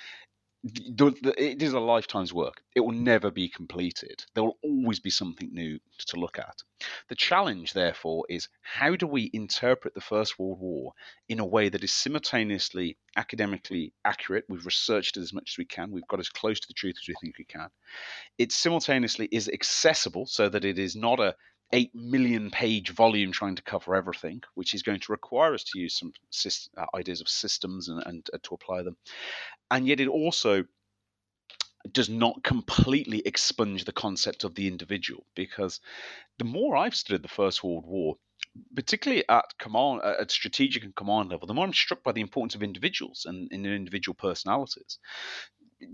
the, 0.63 1.15
the, 1.21 1.43
it 1.43 1.61
is 1.61 1.73
a 1.73 1.79
lifetime's 1.79 2.33
work. 2.33 2.61
It 2.75 2.81
will 2.81 2.91
never 2.91 3.31
be 3.31 3.49
completed. 3.49 4.23
There 4.33 4.43
will 4.43 4.59
always 4.63 4.99
be 4.99 5.09
something 5.09 5.51
new 5.51 5.79
to 6.07 6.19
look 6.19 6.37
at. 6.37 6.61
The 7.09 7.15
challenge, 7.15 7.73
therefore, 7.73 8.25
is 8.29 8.47
how 8.61 8.95
do 8.95 9.07
we 9.07 9.31
interpret 9.33 9.95
the 9.95 10.01
First 10.01 10.37
World 10.37 10.59
War 10.59 10.93
in 11.29 11.39
a 11.39 11.45
way 11.45 11.69
that 11.69 11.83
is 11.83 11.91
simultaneously 11.91 12.97
academically 13.15 13.93
accurate? 14.05 14.45
We've 14.49 14.65
researched 14.65 15.17
it 15.17 15.21
as 15.21 15.33
much 15.33 15.53
as 15.53 15.57
we 15.57 15.65
can. 15.65 15.91
We've 15.91 16.07
got 16.07 16.19
as 16.19 16.29
close 16.29 16.59
to 16.59 16.67
the 16.67 16.75
truth 16.75 16.95
as 17.01 17.07
we 17.07 17.15
think 17.19 17.39
we 17.39 17.45
can. 17.45 17.69
It 18.37 18.51
simultaneously 18.51 19.29
is 19.31 19.49
accessible 19.49 20.27
so 20.27 20.47
that 20.49 20.65
it 20.65 20.77
is 20.77 20.95
not 20.95 21.19
a 21.19 21.35
8 21.73 21.93
million 21.95 22.51
page 22.51 22.89
volume 22.89 23.31
trying 23.31 23.55
to 23.55 23.63
cover 23.63 23.95
everything, 23.95 24.41
which 24.55 24.73
is 24.73 24.83
going 24.83 24.99
to 24.99 25.11
require 25.11 25.53
us 25.53 25.63
to 25.65 25.79
use 25.79 25.95
some 25.95 26.13
uh, 26.77 26.85
ideas 26.95 27.21
of 27.21 27.29
systems 27.29 27.87
and, 27.87 28.03
and 28.05 28.29
uh, 28.33 28.37
to 28.43 28.55
apply 28.55 28.83
them. 28.83 28.97
And 29.69 29.87
yet, 29.87 29.99
it 29.99 30.07
also 30.07 30.65
does 31.91 32.09
not 32.09 32.43
completely 32.43 33.21
expunge 33.25 33.85
the 33.85 33.91
concept 33.91 34.43
of 34.43 34.53
the 34.53 34.67
individual 34.67 35.25
because 35.35 35.79
the 36.37 36.45
more 36.45 36.75
I've 36.75 36.95
studied 36.95 37.23
the 37.23 37.27
First 37.27 37.63
World 37.63 37.85
War, 37.87 38.17
particularly 38.75 39.23
at 39.29 39.45
command, 39.57 40.01
at 40.03 40.29
strategic 40.29 40.83
and 40.83 40.95
command 40.95 41.29
level, 41.29 41.47
the 41.47 41.53
more 41.53 41.65
I'm 41.65 41.73
struck 41.73 42.03
by 42.03 42.11
the 42.11 42.21
importance 42.21 42.53
of 42.53 42.61
individuals 42.61 43.25
and, 43.25 43.49
and 43.51 43.65
individual 43.65 44.15
personalities 44.15 44.99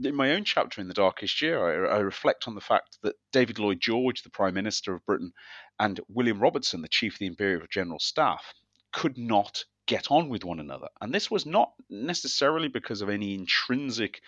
in 0.04 0.16
my 0.16 0.32
own 0.32 0.44
chapter 0.44 0.82
in 0.82 0.88
The 0.88 0.94
Darkest 0.94 1.42
Year, 1.42 1.88
I, 1.88 1.98
I, 1.98 2.00
reflect 2.00 2.48
on 2.48 2.56
the 2.56 2.62
fact 2.62 2.98
that 3.04 3.16
David 3.32 3.60
Lloyd 3.60 3.80
George, 3.80 4.22
the 4.22 4.30
Prime 4.30 4.54
Minister 4.54 4.94
of 4.94 5.06
Britain, 5.06 5.32
and 5.80 6.00
William 6.08 6.40
Robertson, 6.40 6.82
the 6.82 6.88
Chief 6.88 7.14
of 7.14 7.20
the 7.20 7.28
Imperial 7.28 7.68
General 7.70 8.00
Staff, 8.00 8.54
could 8.92 9.18
not 9.18 9.64
get 9.86 10.12
on 10.12 10.30
with 10.30 10.44
one 10.44 10.60
another. 10.60 10.88
And 11.02 11.14
this 11.14 11.32
was 11.32 11.46
not 11.46 11.72
necessarily 11.90 12.68
because 12.68 13.02
of 13.02 13.10
any 13.10 13.34
intrinsic 13.34 14.22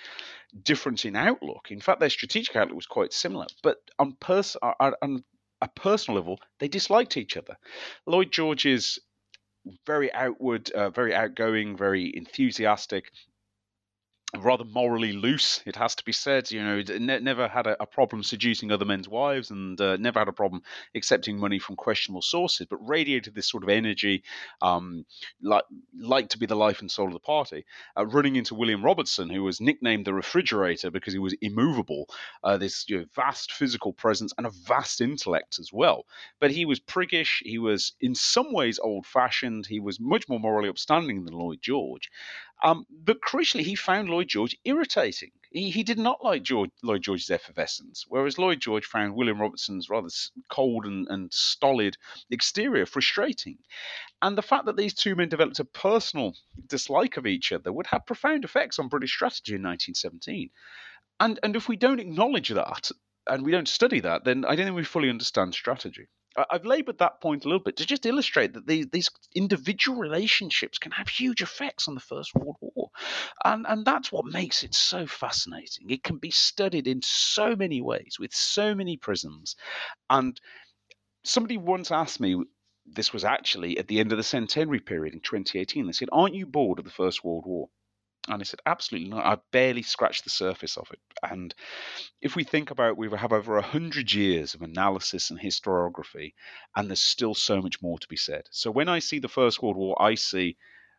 difference 0.64 1.06
in 1.06 1.16
outlook. 1.16 1.68
In 1.70 1.82
fact, 1.82 2.00
their 2.00 2.10
strategic 2.10 2.56
outlook 2.56 2.76
was 2.76 2.86
quite 2.86 3.14
similar. 3.14 3.46
But 3.62 3.78
on, 4.00 4.16
pers- 4.20 4.56
on 4.56 5.24
a 5.62 5.68
personal 5.76 6.20
level, 6.20 6.40
they 6.60 6.68
disliked 6.68 7.18
each 7.18 7.36
other. 7.36 7.58
Lloyd 8.06 8.32
George 8.32 8.66
is 8.66 9.00
very 9.86 10.12
outward, 10.14 10.72
uh, 10.72 10.90
very 10.90 11.14
outgoing, 11.14 11.76
very 11.76 12.16
enthusiastic, 12.16 13.12
rather 14.38 14.64
morally 14.64 15.12
loose, 15.12 15.62
it 15.66 15.76
has 15.76 15.96
to 15.96 16.06
be 16.06 16.12
said. 16.12 16.52
You 16.52 16.64
know, 16.64 16.82
ne- 17.00 17.20
never 17.20 17.48
had 17.48 17.66
a, 17.66 17.82
a, 17.82 17.86
problem 17.86 18.22
seducing 18.22 18.72
other 18.72 18.86
men's 18.86 19.10
wives 19.10 19.50
and 19.50 19.80
uh, 19.82 19.98
never 19.98 20.20
had 20.20 20.28
a 20.28 20.34
problem 20.34 20.62
accepting 20.96 21.40
money 21.40 21.58
from 21.58 21.76
questionable 21.76 22.22
sources, 22.22 22.68
but 22.70 22.78
radiated 22.88 23.34
this 23.34 23.50
sort 23.50 23.64
of 23.64 23.70
energy, 23.70 24.24
um, 24.62 25.06
like, 25.42 25.64
like 26.00 26.30
to 26.30 26.38
be 26.38 26.46
the 26.46 26.56
life 26.56 26.82
and 26.82 26.92
soul 26.92 27.08
of 27.08 27.14
the 27.14 27.20
party. 27.20 27.66
Uh, 27.98 28.06
running 28.06 28.36
into 28.36 28.54
William 28.54 28.86
Robertson, 28.86 29.30
who 29.30 29.44
was 29.44 29.60
nicknamed 29.60 30.06
the 30.06 30.14
refrigerator 30.14 30.92
because 30.92 31.14
he 31.14 31.20
was 31.20 31.36
immovable, 31.42 32.08
uh, 32.44 32.58
this 32.58 32.88
you 32.88 33.00
know, 33.00 33.06
vast 33.16 33.52
physical 33.52 33.94
presence 33.94 34.32
and 34.38 34.46
a 34.46 34.52
vast 34.52 35.02
intellect 35.02 35.58
as 35.60 35.74
well. 35.74 36.06
But 36.40 36.52
he 36.52 36.66
was 36.66 36.80
priggish, 36.80 37.42
he 37.42 37.58
was 37.58 37.94
in 38.00 38.14
some 38.14 38.54
ways 38.54 38.78
old 38.78 39.08
fashioned, 39.08 39.66
he 39.66 39.80
was 39.80 40.00
much 40.00 40.30
more 40.30 40.40
morally 40.40 40.70
upstanding 40.70 41.26
than 41.26 41.34
Lloyd 41.34 41.60
George. 41.62 42.12
Um, 42.62 42.86
but 42.90 43.22
crucially, 43.22 43.62
he 43.62 43.76
found 43.76 44.10
Lloyd 44.10 44.28
George 44.28 44.56
irritating. 44.66 45.32
He, 45.52 45.70
he 45.72 45.84
did 45.84 45.98
not 45.98 46.24
like 46.24 46.44
George, 46.44 46.70
Lloyd 46.84 47.02
George's 47.02 47.32
effervescence, 47.32 48.06
whereas 48.08 48.38
Lloyd 48.38 48.60
George 48.60 48.86
found 48.86 49.16
William 49.16 49.42
Robertson's 49.42 49.90
rather 49.90 50.10
cold 50.50 50.86
and, 50.86 51.08
and 51.08 51.34
stolid 51.34 51.98
exterior 52.30 52.86
frustrating. 52.86 53.58
And 54.22 54.38
the 54.38 54.42
fact 54.42 54.66
that 54.66 54.78
these 54.78 54.94
two 54.94 55.16
men 55.16 55.30
developed 55.30 55.60
a 55.60 55.66
personal 55.66 56.36
dislike 56.68 57.18
of 57.18 57.26
each 57.26 57.52
other 57.52 57.72
would 57.72 57.88
have 57.88 58.06
profound 58.06 58.44
effects 58.44 58.78
on 58.78 58.90
British 58.90 59.14
strategy 59.14 59.56
in 59.56 59.64
1917. 59.64 60.50
And, 61.22 61.40
and 61.42 61.56
if 61.56 61.68
we 61.68 61.78
don't 61.78 62.00
acknowledge 62.00 62.50
that, 62.50 62.92
and 63.26 63.44
we 63.46 63.52
don't 63.52 63.68
study 63.68 64.02
that, 64.02 64.24
then 64.24 64.44
I 64.46 64.56
don't 64.56 64.66
think 64.66 64.76
we 64.76 64.84
fully 64.84 65.10
understand 65.10 65.54
strategy. 65.54 66.08
I've 66.50 66.66
laboured 66.66 67.00
that 67.00 67.22
point 67.22 67.44
a 67.44 67.48
little 67.48 67.64
bit 67.64 67.78
to 67.78 67.86
just 67.86 68.06
illustrate 68.06 68.54
that 68.54 68.68
these, 68.68 68.88
these 68.88 69.10
individual 69.36 69.98
relationships 69.98 70.78
can 70.78 70.92
have 70.92 71.08
huge 71.08 71.42
effects 71.42 71.88
on 71.88 71.96
the 71.96 72.02
First 72.02 72.36
World 72.36 72.58
War. 72.62 72.90
And, 73.44 73.66
and 73.68 73.84
that's 73.86 74.12
what 74.12 74.26
makes 74.26 74.64
it 74.64 74.76
so 74.76 75.08
fascinating. 75.08 75.90
It 75.90 76.04
can 76.04 76.18
be 76.18 76.32
studied 76.32 76.88
in 76.88 77.02
so 77.02 77.56
many 77.56 77.82
ways, 77.82 78.18
with 78.20 78.34
so 78.34 78.76
many 78.76 78.96
prisms. 78.98 79.56
And 80.10 80.40
somebody 81.24 81.58
once 81.58 81.92
asked 81.92 82.20
me, 82.20 82.44
this 82.86 83.14
was 83.14 83.24
actually 83.24 83.78
at 83.78 83.88
the 83.88 84.00
end 84.00 84.12
of 84.12 84.18
the 84.18 84.24
centenary 84.24 84.80
period 84.80 85.14
in 85.14 85.22
2018, 85.22 85.86
they 85.86 85.92
said, 85.92 86.10
Aren't 86.12 86.36
you 86.36 86.46
bored 86.46 86.80
of 86.80 86.86
the 86.86 86.92
First 86.92 87.24
World 87.24 87.46
War? 87.46 87.70
And 88.30 88.42
I 88.42 88.44
said, 88.44 88.62
absolutely 88.66 89.10
not. 89.10 89.26
I 89.26 89.38
barely 89.52 89.82
scratched 89.82 90.24
the 90.24 90.30
surface 90.30 90.78
of 90.78 90.88
it. 90.92 91.00
And 91.24 91.54
if 92.22 92.36
we 92.36 92.44
think 92.44 92.70
about, 92.70 92.96
we 92.96 93.10
have 93.10 93.34
over 93.34 93.58
a 93.58 93.64
hundred 93.64 94.14
years 94.14 94.54
of 94.54 94.62
analysis 94.62 95.32
and 95.32 95.40
historiography, 95.40 96.34
and 96.76 96.88
there's 96.88 97.02
still 97.02 97.34
so 97.34 97.60
much 97.60 97.82
more 97.82 97.98
to 97.98 98.08
be 98.08 98.18
said. 98.18 98.44
So 98.52 98.70
when 98.70 98.88
I 98.88 99.00
see 99.00 99.18
the 99.18 99.28
First 99.28 99.64
World 99.64 99.78
War, 99.78 100.00
I 100.00 100.14
see 100.14 100.58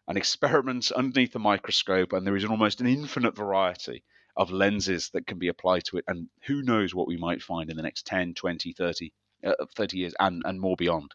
an 0.08 0.16
experiment 0.16 0.90
underneath 0.96 1.32
the 1.32 1.38
microscope, 1.38 2.12
and 2.12 2.26
there 2.26 2.36
is 2.36 2.44
almost 2.44 2.80
an 2.80 2.88
infinite 2.88 3.36
variety 3.36 4.02
of 4.36 4.50
lenses 4.50 5.10
that 5.10 5.26
can 5.26 5.38
be 5.38 5.48
applied 5.48 5.84
to 5.84 5.98
it. 5.98 6.04
And 6.08 6.28
who 6.46 6.62
knows 6.62 6.94
what 6.94 7.06
we 7.06 7.16
might 7.16 7.42
find 7.42 7.70
in 7.70 7.76
the 7.76 7.82
next 7.82 8.06
10, 8.06 8.34
20, 8.34 8.72
30, 8.72 9.12
uh, 9.44 9.52
30 9.76 9.98
years 9.98 10.14
and, 10.18 10.42
and 10.44 10.60
more 10.60 10.76
beyond. 10.76 11.12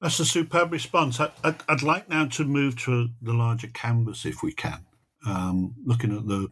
That's 0.00 0.20
a 0.20 0.26
superb 0.26 0.72
response. 0.72 1.20
I, 1.20 1.30
would 1.44 1.56
I'd 1.68 1.82
like 1.82 2.08
now 2.08 2.26
to 2.26 2.44
move 2.44 2.76
to 2.84 3.08
the 3.22 3.32
larger 3.32 3.68
canvas, 3.68 4.26
if 4.26 4.42
we 4.42 4.52
can, 4.52 4.84
um, 5.26 5.74
looking 5.84 6.14
at 6.16 6.26
the 6.26 6.48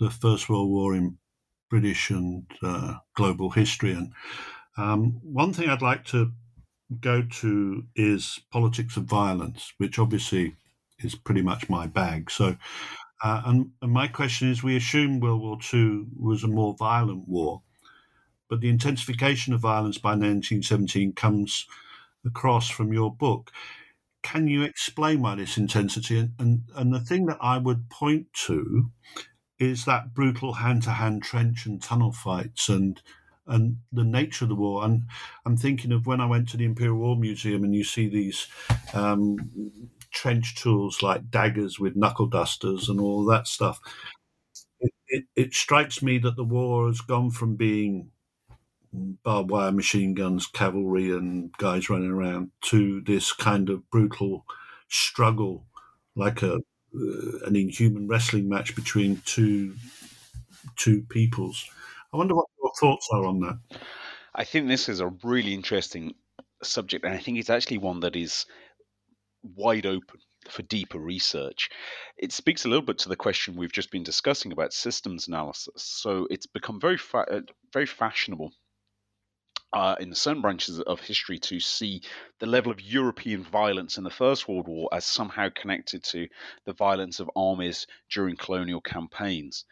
the 0.00 0.10
First 0.10 0.48
World 0.48 0.68
War 0.68 0.94
in 0.94 1.18
British 1.70 2.10
and 2.10 2.44
uh, 2.62 2.96
global 3.14 3.50
history. 3.50 3.92
And 3.92 4.12
um, 4.76 5.20
one 5.22 5.52
thing 5.52 5.70
I'd 5.70 5.82
like 5.82 6.04
to 6.06 6.32
go 7.00 7.22
to 7.22 7.84
is 7.96 8.40
politics 8.50 8.96
of 8.96 9.04
violence, 9.04 9.72
which 9.78 9.98
obviously 9.98 10.56
is 10.98 11.14
pretty 11.14 11.42
much 11.42 11.70
my 11.70 11.86
bag. 11.86 12.30
So, 12.30 12.56
uh, 13.22 13.42
and, 13.46 13.70
and 13.80 13.92
my 13.92 14.08
question 14.08 14.50
is: 14.50 14.62
We 14.62 14.76
assume 14.76 15.20
World 15.20 15.40
War 15.40 15.58
II 15.72 16.06
was 16.18 16.44
a 16.44 16.48
more 16.48 16.74
violent 16.78 17.28
war, 17.28 17.62
but 18.50 18.60
the 18.60 18.68
intensification 18.68 19.54
of 19.54 19.60
violence 19.60 19.96
by 19.96 20.10
1917 20.10 21.14
comes 21.14 21.66
across 22.24 22.68
from 22.68 22.92
your 22.92 23.14
book. 23.14 23.50
Can 24.22 24.48
you 24.48 24.62
explain 24.62 25.20
why 25.20 25.34
this 25.34 25.58
intensity? 25.58 26.18
And, 26.18 26.32
and, 26.38 26.62
and 26.74 26.94
the 26.94 27.00
thing 27.00 27.26
that 27.26 27.38
I 27.40 27.58
would 27.58 27.90
point 27.90 28.32
to 28.46 28.90
is 29.58 29.84
that 29.84 30.14
brutal 30.14 30.54
hand 30.54 30.82
to 30.84 30.90
hand 30.90 31.22
trench 31.22 31.66
and 31.66 31.82
tunnel 31.82 32.12
fights 32.12 32.68
and 32.68 33.00
and 33.46 33.76
the 33.92 34.04
nature 34.04 34.46
of 34.46 34.48
the 34.48 34.54
war. 34.54 34.84
And 34.84 35.02
I'm 35.44 35.56
thinking 35.56 35.92
of 35.92 36.06
when 36.06 36.20
I 36.20 36.26
went 36.26 36.48
to 36.50 36.56
the 36.56 36.64
Imperial 36.64 36.96
War 36.96 37.16
Museum 37.16 37.64
and 37.64 37.74
you 37.74 37.84
see 37.84 38.08
these 38.08 38.46
um, 38.94 39.36
trench 40.12 40.54
tools 40.54 41.02
like 41.02 41.30
daggers 41.30 41.78
with 41.78 41.96
knuckle 41.96 42.26
dusters 42.26 42.88
and 42.88 43.00
all 43.00 43.24
that 43.26 43.46
stuff. 43.46 43.80
It, 44.80 44.92
it, 45.08 45.24
it, 45.36 45.54
strikes 45.54 46.02
me 46.02 46.18
that 46.18 46.36
the 46.36 46.44
war 46.44 46.86
has 46.86 47.00
gone 47.00 47.30
from 47.30 47.56
being 47.56 48.10
barbed 48.94 49.50
wire 49.50 49.72
machine 49.72 50.14
guns, 50.14 50.46
cavalry, 50.46 51.10
and 51.10 51.52
guys 51.58 51.90
running 51.90 52.10
around 52.10 52.50
to 52.62 53.00
this 53.02 53.32
kind 53.32 53.68
of 53.68 53.90
brutal 53.90 54.44
struggle, 54.88 55.66
like 56.14 56.42
a 56.42 56.54
uh, 56.54 57.38
an 57.46 57.56
inhuman 57.56 58.06
wrestling 58.06 58.48
match 58.48 58.76
between 58.76 59.20
two 59.24 59.74
two 60.76 61.02
peoples. 61.02 61.64
I 62.12 62.16
wonder 62.16 62.34
what 62.34 62.46
your 62.62 62.72
thoughts 62.80 63.08
are 63.12 63.24
on 63.24 63.40
that. 63.40 63.58
I 64.34 64.44
think 64.44 64.68
this 64.68 64.88
is 64.88 65.00
a 65.00 65.12
really 65.22 65.54
interesting 65.54 66.14
subject, 66.62 67.04
and 67.04 67.14
I 67.14 67.18
think 67.18 67.38
it's 67.38 67.50
actually 67.50 67.78
one 67.78 68.00
that 68.00 68.14
is 68.14 68.46
wide 69.42 69.86
open 69.86 70.20
for 70.48 70.62
deeper 70.62 70.98
research. 70.98 71.70
It 72.16 72.32
speaks 72.32 72.64
a 72.64 72.68
little 72.68 72.84
bit 72.84 72.98
to 72.98 73.08
the 73.08 73.16
question 73.16 73.56
we've 73.56 73.72
just 73.72 73.90
been 73.90 74.02
discussing 74.04 74.52
about 74.52 74.72
systems 74.72 75.26
analysis. 75.26 75.82
So 75.82 76.26
it's 76.30 76.46
become 76.46 76.80
very 76.80 76.98
fa- 76.98 77.26
uh, 77.30 77.40
very 77.72 77.86
fashionable 77.86 78.52
uh, 79.74 79.96
in 79.98 80.14
certain 80.14 80.40
branches 80.40 80.80
of 80.80 81.00
history 81.00 81.38
to 81.40 81.58
see 81.58 82.00
the 82.38 82.46
level 82.46 82.70
of 82.70 82.80
European 82.80 83.42
violence 83.42 83.98
in 83.98 84.04
the 84.04 84.10
First 84.10 84.48
World 84.48 84.68
War 84.68 84.88
as 84.92 85.04
somehow 85.04 85.48
connected 85.54 86.04
to 86.04 86.28
the 86.64 86.72
violence 86.72 87.18
of 87.18 87.28
armies 87.34 87.88
during 88.08 88.36
colonial 88.36 88.80
campaigns. 88.80 89.64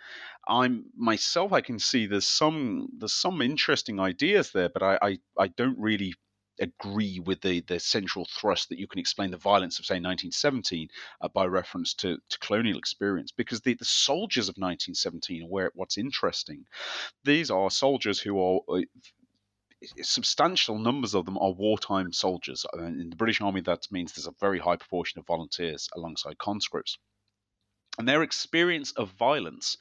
I'm 0.48 0.86
myself, 0.96 1.52
I 1.52 1.60
can 1.60 1.78
see 1.78 2.06
there's 2.06 2.26
some 2.26 2.88
there's 2.98 3.14
some 3.14 3.40
interesting 3.40 4.00
ideas 4.00 4.50
there, 4.50 4.68
but 4.68 4.82
I 4.82 4.98
I, 5.00 5.18
I 5.38 5.48
don't 5.48 5.78
really 5.78 6.14
agree 6.60 7.18
with 7.20 7.40
the, 7.40 7.60
the 7.62 7.80
central 7.80 8.26
thrust 8.26 8.68
that 8.68 8.78
you 8.78 8.86
can 8.86 8.98
explain 9.00 9.30
the 9.30 9.38
violence 9.38 9.78
of, 9.78 9.86
say, 9.86 9.94
1917 9.94 10.88
uh, 11.20 11.28
by 11.28 11.46
reference 11.46 11.94
to, 11.94 12.18
to 12.28 12.38
colonial 12.40 12.78
experience, 12.78 13.32
because 13.32 13.62
the, 13.62 13.74
the 13.74 13.84
soldiers 13.84 14.48
of 14.48 14.56
1917 14.56 15.44
are 15.44 15.46
where 15.46 15.70
what's 15.74 15.96
interesting. 15.96 16.64
These 17.24 17.50
are 17.50 17.70
soldiers 17.70 18.20
who 18.20 18.38
are 18.38 18.60
uh, 18.68 18.82
substantial 20.02 20.78
numbers 20.78 21.14
of 21.14 21.24
them 21.24 21.38
are 21.38 21.52
wartime 21.52 22.12
soldiers. 22.12 22.64
In 22.74 23.10
the 23.10 23.16
British 23.16 23.40
Army, 23.40 23.60
that 23.62 23.90
means 23.90 24.12
there's 24.12 24.26
a 24.26 24.34
very 24.40 24.58
high 24.58 24.76
proportion 24.76 25.18
of 25.18 25.26
volunteers 25.26 25.88
alongside 25.94 26.38
conscripts. 26.38 26.98
And 27.98 28.08
their 28.08 28.22
experience 28.22 28.92
of 28.92 29.10
violence 29.10 29.76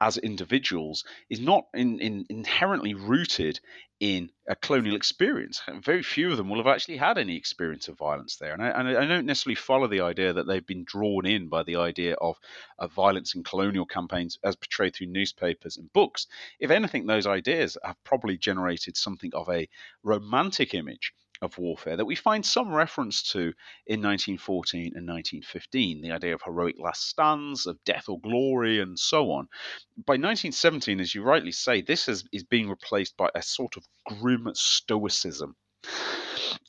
as 0.00 0.18
individuals 0.18 1.04
is 1.30 1.38
not 1.38 1.66
in, 1.72 2.00
in 2.00 2.26
inherently 2.28 2.94
rooted 2.94 3.60
in 4.00 4.28
a 4.48 4.56
colonial 4.56 4.96
experience. 4.96 5.62
Very 5.80 6.02
few 6.02 6.32
of 6.32 6.36
them 6.36 6.50
will 6.50 6.56
have 6.56 6.66
actually 6.66 6.96
had 6.96 7.16
any 7.16 7.36
experience 7.36 7.86
of 7.86 7.96
violence 7.96 8.36
there. 8.36 8.52
And 8.52 8.62
I, 8.62 8.68
and 8.70 8.88
I 8.88 9.06
don't 9.06 9.24
necessarily 9.24 9.54
follow 9.54 9.86
the 9.86 10.00
idea 10.00 10.32
that 10.32 10.48
they've 10.48 10.66
been 10.66 10.84
drawn 10.84 11.26
in 11.26 11.48
by 11.48 11.62
the 11.62 11.76
idea 11.76 12.14
of, 12.14 12.36
of 12.78 12.92
violence 12.92 13.36
in 13.36 13.44
colonial 13.44 13.86
campaigns 13.86 14.36
as 14.42 14.56
portrayed 14.56 14.96
through 14.96 15.06
newspapers 15.06 15.76
and 15.76 15.92
books. 15.92 16.26
If 16.58 16.72
anything, 16.72 17.06
those 17.06 17.26
ideas 17.26 17.78
have 17.84 18.02
probably 18.02 18.36
generated 18.36 18.96
something 18.96 19.32
of 19.32 19.48
a 19.48 19.68
romantic 20.02 20.74
image 20.74 21.14
of 21.42 21.58
warfare 21.58 21.96
that 21.96 22.04
we 22.04 22.14
find 22.14 22.44
some 22.44 22.72
reference 22.72 23.22
to 23.32 23.52
in 23.86 24.00
1914 24.00 24.92
and 24.94 25.06
1915 25.08 26.00
the 26.00 26.12
idea 26.12 26.34
of 26.34 26.42
heroic 26.42 26.76
last 26.78 27.08
stands, 27.08 27.66
of 27.66 27.82
death 27.84 28.08
or 28.08 28.20
glory, 28.20 28.80
and 28.80 28.98
so 28.98 29.30
on. 29.30 29.48
By 29.96 30.14
1917, 30.14 31.00
as 31.00 31.14
you 31.14 31.22
rightly 31.22 31.52
say, 31.52 31.80
this 31.80 32.08
is, 32.08 32.24
is 32.32 32.44
being 32.44 32.68
replaced 32.68 33.16
by 33.16 33.30
a 33.34 33.42
sort 33.42 33.76
of 33.76 33.84
grim 34.06 34.48
stoicism. 34.54 35.56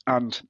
And 0.06 0.40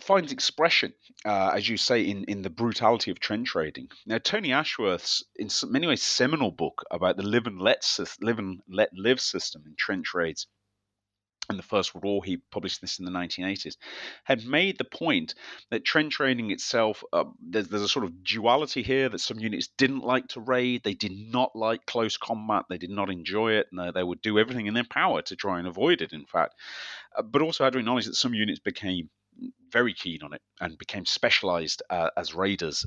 finds 0.00 0.32
expression, 0.32 0.92
uh, 1.24 1.50
as 1.54 1.68
you 1.68 1.76
say, 1.76 2.02
in, 2.02 2.24
in 2.24 2.42
the 2.42 2.50
brutality 2.50 3.10
of 3.10 3.20
trench 3.20 3.54
raiding. 3.54 3.88
Now, 4.06 4.18
Tony 4.18 4.52
Ashworth's, 4.52 5.22
in 5.36 5.50
many 5.68 5.86
ways, 5.86 6.02
seminal 6.02 6.50
book 6.50 6.82
about 6.90 7.16
the 7.16 7.22
live 7.22 7.46
and 7.46 7.60
let, 7.60 7.84
live 8.22 8.38
and 8.38 8.60
let 8.68 8.88
live 8.94 9.20
system 9.20 9.64
in 9.66 9.74
trench 9.76 10.14
raids 10.14 10.46
in 11.50 11.56
the 11.56 11.62
First 11.62 11.94
World 11.94 12.04
War, 12.04 12.24
he 12.24 12.38
published 12.50 12.80
this 12.80 12.98
in 12.98 13.04
the 13.04 13.10
1980s, 13.10 13.76
had 14.24 14.44
made 14.44 14.78
the 14.78 14.84
point 14.84 15.34
that 15.70 15.84
trench 15.84 16.18
raiding 16.20 16.50
itself, 16.50 17.04
uh, 17.12 17.24
there's, 17.40 17.68
there's, 17.68 17.82
a 17.82 17.88
sort 17.88 18.04
of 18.04 18.24
duality 18.24 18.82
here 18.82 19.08
that 19.08 19.20
some 19.20 19.38
units 19.38 19.68
didn't 19.76 20.04
like 20.04 20.28
to 20.28 20.40
raid, 20.40 20.82
they 20.82 20.94
did 20.94 21.12
not 21.12 21.54
like 21.54 21.86
close 21.86 22.16
combat, 22.16 22.64
they 22.68 22.78
did 22.78 22.90
not 22.90 23.10
enjoy 23.10 23.52
it, 23.52 23.66
and 23.70 23.94
they 23.94 24.02
would 24.02 24.22
do 24.22 24.38
everything 24.38 24.66
in 24.66 24.74
their 24.74 24.84
power 24.84 25.22
to 25.22 25.36
try 25.36 25.58
and 25.58 25.68
avoid 25.68 26.00
it, 26.00 26.12
in 26.12 26.24
fact. 26.24 26.54
Uh, 27.16 27.22
but 27.22 27.42
also 27.42 27.64
had 27.64 27.72
to 27.72 27.78
acknowledge 27.78 28.06
that 28.06 28.14
some 28.14 28.34
units 28.34 28.60
became 28.60 29.10
very 29.70 29.94
keen 29.94 30.22
on 30.22 30.32
it 30.32 30.42
and 30.60 30.78
became 30.78 31.06
specialized 31.06 31.82
uh, 31.90 32.10
as 32.16 32.34
raiders. 32.34 32.86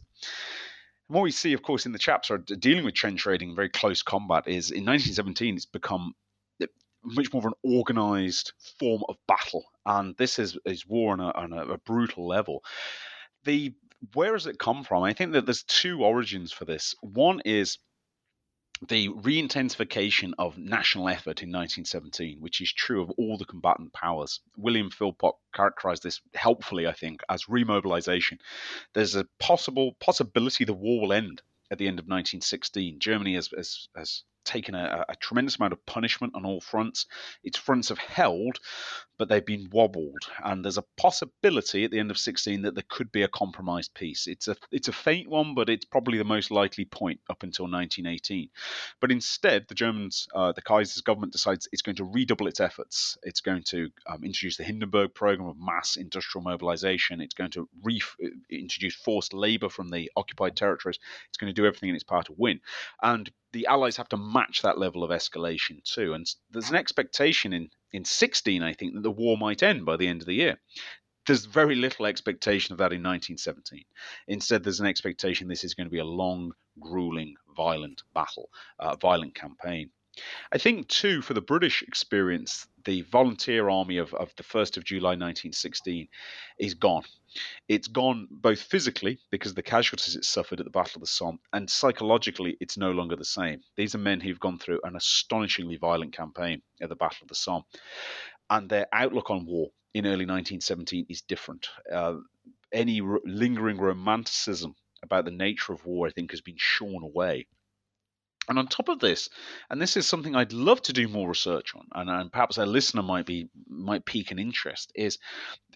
And 1.10 1.16
what 1.16 1.24
we 1.24 1.32
see, 1.32 1.54
of 1.54 1.62
course, 1.62 1.86
in 1.86 1.92
the 1.92 2.00
chapter 2.00 2.38
dealing 2.38 2.86
with 2.86 2.94
trench 2.94 3.26
raiding, 3.26 3.56
very 3.56 3.70
close 3.70 4.02
combat, 4.02 4.48
is 4.48 4.72
in 4.72 4.86
1917 4.86 5.56
it's 5.56 5.66
become 5.66 6.14
much 7.04 7.32
more 7.34 7.42
of 7.42 7.46
an 7.46 7.78
organized 7.78 8.54
form 8.80 9.04
of 9.10 9.18
battle, 9.28 9.66
and 9.86 10.16
this 10.18 10.40
is 10.40 10.58
is 10.66 10.88
war 10.88 11.14
on 11.14 11.20
a, 11.20 11.32
on 11.32 11.54
a, 11.54 11.74
a 11.74 11.78
brutal 11.78 12.28
level. 12.28 12.64
The 13.44 13.74
where 14.14 14.34
does 14.34 14.48
it 14.48 14.60
come 14.60 14.84
from? 14.84 15.04
I 15.04 15.14
think 15.14 15.34
that 15.34 15.46
there's 15.46 15.64
two 15.64 16.04
origins 16.04 16.52
for 16.52 16.66
this. 16.66 16.96
One 17.02 17.42
is 17.46 17.78
the 18.90 19.08
re-intensification 19.10 20.34
of 20.38 20.58
national 20.58 21.08
effort 21.08 21.42
in 21.42 21.50
1917, 21.50 22.42
which 22.42 22.60
is 22.60 22.74
true 22.74 23.02
of 23.02 23.12
all 23.12 23.38
the 23.38 23.46
combatant 23.46 23.94
powers. 23.94 24.42
William 24.58 24.90
Philpott 24.90 25.36
characterized 25.54 26.04
this 26.04 26.20
helpfully, 26.34 26.88
I 26.88 26.92
think, 26.92 27.22
as 27.30 27.46
remobilization. 27.46 28.40
There's 28.94 29.16
a 29.16 29.28
possible 29.40 29.96
possibility 30.00 30.66
the 30.66 30.74
war 30.74 31.02
will 31.02 31.14
end 31.14 31.42
at 31.72 31.78
the 31.78 31.88
end 31.88 32.00
of 32.00 32.06
1916. 32.06 33.00
Germany 33.00 33.36
has, 33.36 33.50
has, 33.56 33.88
has 33.96 34.24
taken 34.44 34.76
a, 34.76 35.06
a, 35.10 35.16
tremendous 35.16 35.58
amount 35.58 35.74
of 35.74 35.86
punishment 35.86 36.34
on 36.36 36.46
all 36.46 36.62
fronts. 36.62 37.06
Its 37.44 37.58
fronts 37.58 37.90
have 37.90 37.98
held, 37.98 38.60
but 39.24 39.30
they've 39.30 39.46
been 39.46 39.70
wobbled, 39.72 40.30
and 40.44 40.66
there's 40.66 40.78
a 40.78 40.84
possibility 40.98 41.86
at 41.86 41.92
the 41.92 42.00
end 42.00 42.12
of 42.12 42.18
16 42.18 42.64
that 42.64 42.76
there 42.76 42.84
could 42.90 43.10
be 43.10 43.24
a 43.24 43.28
compromised 43.30 43.94
peace. 43.94 44.28
It's 44.28 44.50
a 44.50 44.58
it's 44.70 44.90
a 44.90 44.92
faint 44.92 45.30
one, 45.30 45.56
but 45.56 45.70
it's 45.70 45.86
probably 45.86 46.18
the 46.18 46.26
most 46.26 46.52
likely 46.52 46.84
point 46.84 47.22
up 47.30 47.42
until 47.42 47.72
1918. 47.72 48.50
But 49.00 49.14
instead, 49.14 49.66
the 49.70 49.76
Germans, 49.76 50.28
uh, 50.36 50.52
the 50.52 50.62
Kaiser's 50.62 51.00
government 51.00 51.32
decides 51.32 51.70
it's 51.72 51.82
going 51.82 51.96
to 51.96 52.04
redouble 52.04 52.48
its 52.48 52.60
efforts. 52.60 53.18
It's 53.24 53.40
going 53.40 53.64
to 53.68 53.90
um, 54.08 54.26
introduce 54.26 54.58
the 54.58 54.66
Hindenburg 54.66 55.14
program 55.14 55.48
of 55.48 55.56
mass 55.58 55.96
industrial 55.96 56.44
mobilization. 56.44 57.22
It's 57.22 57.34
going 57.34 57.52
to 57.52 57.70
re- 57.82 58.02
uh, 58.22 58.28
introduce 58.50 58.96
forced 58.96 59.34
labor 59.34 59.70
from 59.70 59.90
the 59.90 60.12
occupied 60.18 60.58
territories. 60.58 61.00
It's 61.30 61.38
going 61.38 61.50
to 61.50 61.62
do 61.62 61.66
everything 61.66 61.88
in 61.88 61.96
its 61.96 62.04
power 62.04 62.24
to 62.24 62.36
win, 62.36 62.60
and 63.02 63.32
the 63.54 63.68
Allies 63.68 63.98
have 63.98 64.10
to 64.10 64.18
match 64.18 64.64
that 64.64 64.80
level 64.80 65.04
of 65.04 65.12
escalation 65.12 65.82
too. 65.84 66.14
And 66.14 66.28
there's 66.52 66.72
an 66.72 66.76
expectation 66.76 67.54
in, 67.54 67.70
in 67.94 68.04
16, 68.04 68.64
I 68.64 68.74
think, 68.74 68.96
that 68.96 69.04
the 69.04 69.12
war 69.12 69.38
might 69.38 69.64
end 69.64 69.86
by 69.86 69.98
the 69.98 70.08
end 70.08 70.22
of 70.22 70.28
the 70.28 70.34
year. 70.34 70.60
There's 71.26 71.46
very 71.46 71.76
little 71.76 72.06
expectation 72.06 72.74
of 72.74 72.80
that 72.80 72.92
in 72.92 73.02
1917. 73.02 73.86
Instead, 74.28 74.64
there's 74.64 74.82
an 74.82 74.88
expectation 74.88 75.48
this 75.48 75.64
is 75.64 75.74
going 75.74 75.88
to 75.88 75.92
be 75.92 76.00
a 76.00 76.06
long, 76.06 76.52
grueling, 76.80 77.36
violent 77.56 78.02
battle, 78.14 78.50
uh, 78.80 78.96
violent 78.98 79.36
campaign. 79.36 79.92
I 80.52 80.58
think, 80.58 80.88
too, 80.88 81.22
for 81.22 81.34
the 81.34 81.42
British 81.42 81.82
experience, 81.82 82.68
the 82.86 83.02
volunteer 83.02 83.70
army 83.70 83.98
of, 83.98 84.14
of 84.14 84.32
the 84.36 84.44
1st 84.44 84.78
of 84.78 84.84
July 84.84 85.12
1916 85.12 86.08
is 86.60 86.74
gone. 86.76 87.04
It's 87.68 87.88
gone 87.88 88.28
both 88.30 88.62
physically, 88.62 89.20
because 89.32 89.52
of 89.52 89.56
the 89.56 89.64
casualties 89.64 90.16
it 90.16 90.26
suffered 90.26 90.60
at 90.60 90.66
the 90.66 90.72
Battle 90.72 90.98
of 90.98 91.02
the 91.02 91.08
Somme, 91.08 91.40
and 91.52 91.70
psychologically, 91.70 92.58
it's 92.60 92.78
no 92.78 92.92
longer 92.92 93.16
the 93.16 93.26
same. 93.26 93.62
These 93.76 93.96
are 93.96 94.00
men 94.00 94.20
who've 94.20 94.40
gone 94.40 94.60
through 94.60 94.82
an 94.84 94.96
astonishingly 94.96 95.78
violent 95.78 96.14
campaign 96.14 96.62
at 96.82 96.90
the 96.90 96.96
Battle 96.96 97.24
of 97.24 97.30
the 97.30 97.36
Somme, 97.36 97.64
and 98.50 98.70
their 98.70 98.88
outlook 98.94 99.32
on 99.32 99.46
war 99.46 99.72
in 99.94 100.06
early 100.06 100.26
1917 100.26 101.08
is 101.10 101.22
different. 101.22 101.70
Uh, 101.92 102.16
any 102.72 103.02
lingering 103.26 103.78
romanticism 103.78 104.76
about 105.02 105.26
the 105.26 105.32
nature 105.32 105.74
of 105.74 105.86
war, 105.86 106.08
I 106.08 106.12
think, 106.12 106.32
has 106.32 106.42
been 106.42 106.58
shorn 106.58 107.04
away. 107.04 107.48
And 108.50 108.60
on 108.60 108.68
top 108.68 108.90
of 108.90 109.00
this, 109.00 109.30
and 109.70 109.82
this 109.82 109.96
is 109.96 110.06
something 110.06 110.36
I'd 110.36 110.54
love 110.54 110.82
to 110.84 110.94
do 110.94 111.08
more 111.08 111.30
research 111.30 111.74
on, 111.76 111.88
and, 111.94 112.10
and 112.10 112.32
perhaps 112.32 112.58
a 112.58 112.66
listener 112.66 113.02
might 113.02 113.26
be 113.26 113.50
might 113.68 114.06
pique 114.06 114.32
an 114.32 114.40
interest, 114.40 114.92
is 114.96 115.18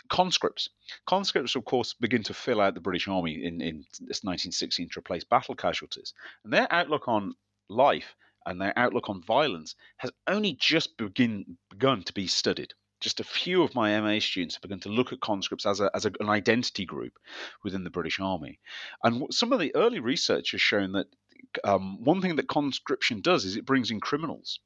conscripts. 0.09 0.69
Conscripts, 1.05 1.55
of 1.55 1.65
course, 1.65 1.93
begin 1.93 2.23
to 2.23 2.33
fill 2.33 2.59
out 2.59 2.73
the 2.73 2.81
British 2.81 3.07
Army 3.07 3.43
in, 3.43 3.61
in 3.61 3.85
this 3.99 4.23
1916 4.23 4.89
to 4.89 4.99
replace 4.99 5.23
battle 5.23 5.55
casualties, 5.55 6.13
and 6.43 6.51
their 6.51 6.67
outlook 6.71 7.07
on 7.07 7.33
life 7.69 8.15
and 8.47 8.61
their 8.61 8.77
outlook 8.77 9.09
on 9.09 9.21
violence 9.21 9.75
has 9.97 10.11
only 10.27 10.53
just 10.59 10.97
begin, 10.97 11.57
begun 11.69 12.01
to 12.03 12.13
be 12.13 12.27
studied. 12.27 12.73
Just 12.99 13.19
a 13.19 13.25
few 13.25 13.61
of 13.61 13.75
my 13.75 13.99
MA 13.99 14.19
students 14.19 14.55
have 14.55 14.61
begun 14.61 14.79
to 14.79 14.89
look 14.89 15.13
at 15.13 15.19
conscripts 15.19 15.65
as, 15.65 15.81
a, 15.81 15.91
as 15.93 16.05
a, 16.05 16.11
an 16.19 16.29
identity 16.29 16.85
group 16.85 17.13
within 17.63 17.83
the 17.83 17.89
British 17.89 18.19
Army. 18.19 18.59
And 19.03 19.31
some 19.31 19.53
of 19.53 19.59
the 19.59 19.75
early 19.75 19.99
research 19.99 20.51
has 20.51 20.61
shown 20.61 20.93
that 20.93 21.07
um, 21.63 22.03
one 22.03 22.21
thing 22.21 22.35
that 22.35 22.47
conscription 22.47 23.21
does 23.21 23.45
is 23.45 23.55
it 23.55 23.65
brings 23.65 23.91
in 23.91 23.99
criminals. 23.99 24.59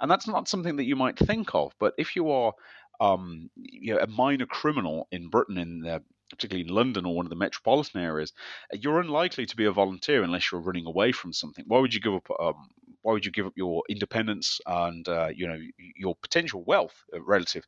And 0.00 0.10
that's 0.10 0.28
not 0.28 0.48
something 0.48 0.76
that 0.76 0.84
you 0.84 0.96
might 0.96 1.18
think 1.18 1.54
of. 1.54 1.74
But 1.78 1.94
if 1.98 2.16
you 2.16 2.30
are 2.30 2.52
um, 3.00 3.50
you 3.56 3.94
know, 3.94 4.00
a 4.00 4.06
minor 4.06 4.46
criminal 4.46 5.08
in 5.10 5.28
Britain, 5.28 5.58
in 5.58 5.80
the, 5.80 6.02
particularly 6.30 6.68
in 6.68 6.74
London 6.74 7.06
or 7.06 7.14
one 7.14 7.26
of 7.26 7.30
the 7.30 7.36
metropolitan 7.36 8.00
areas, 8.00 8.32
you're 8.72 9.00
unlikely 9.00 9.46
to 9.46 9.56
be 9.56 9.64
a 9.64 9.72
volunteer 9.72 10.22
unless 10.22 10.50
you're 10.50 10.60
running 10.60 10.86
away 10.86 11.12
from 11.12 11.32
something. 11.32 11.64
Why 11.68 11.78
would 11.78 11.94
you 11.94 12.00
give 12.00 12.14
up? 12.14 12.28
Um, 12.40 12.68
why 13.02 13.12
would 13.12 13.24
you 13.24 13.30
give 13.30 13.46
up 13.46 13.52
your 13.56 13.84
independence 13.88 14.60
and 14.66 15.06
uh, 15.08 15.28
you 15.32 15.46
know 15.46 15.58
your 15.96 16.16
potential 16.16 16.64
wealth 16.64 17.04
uh, 17.14 17.22
relative 17.22 17.64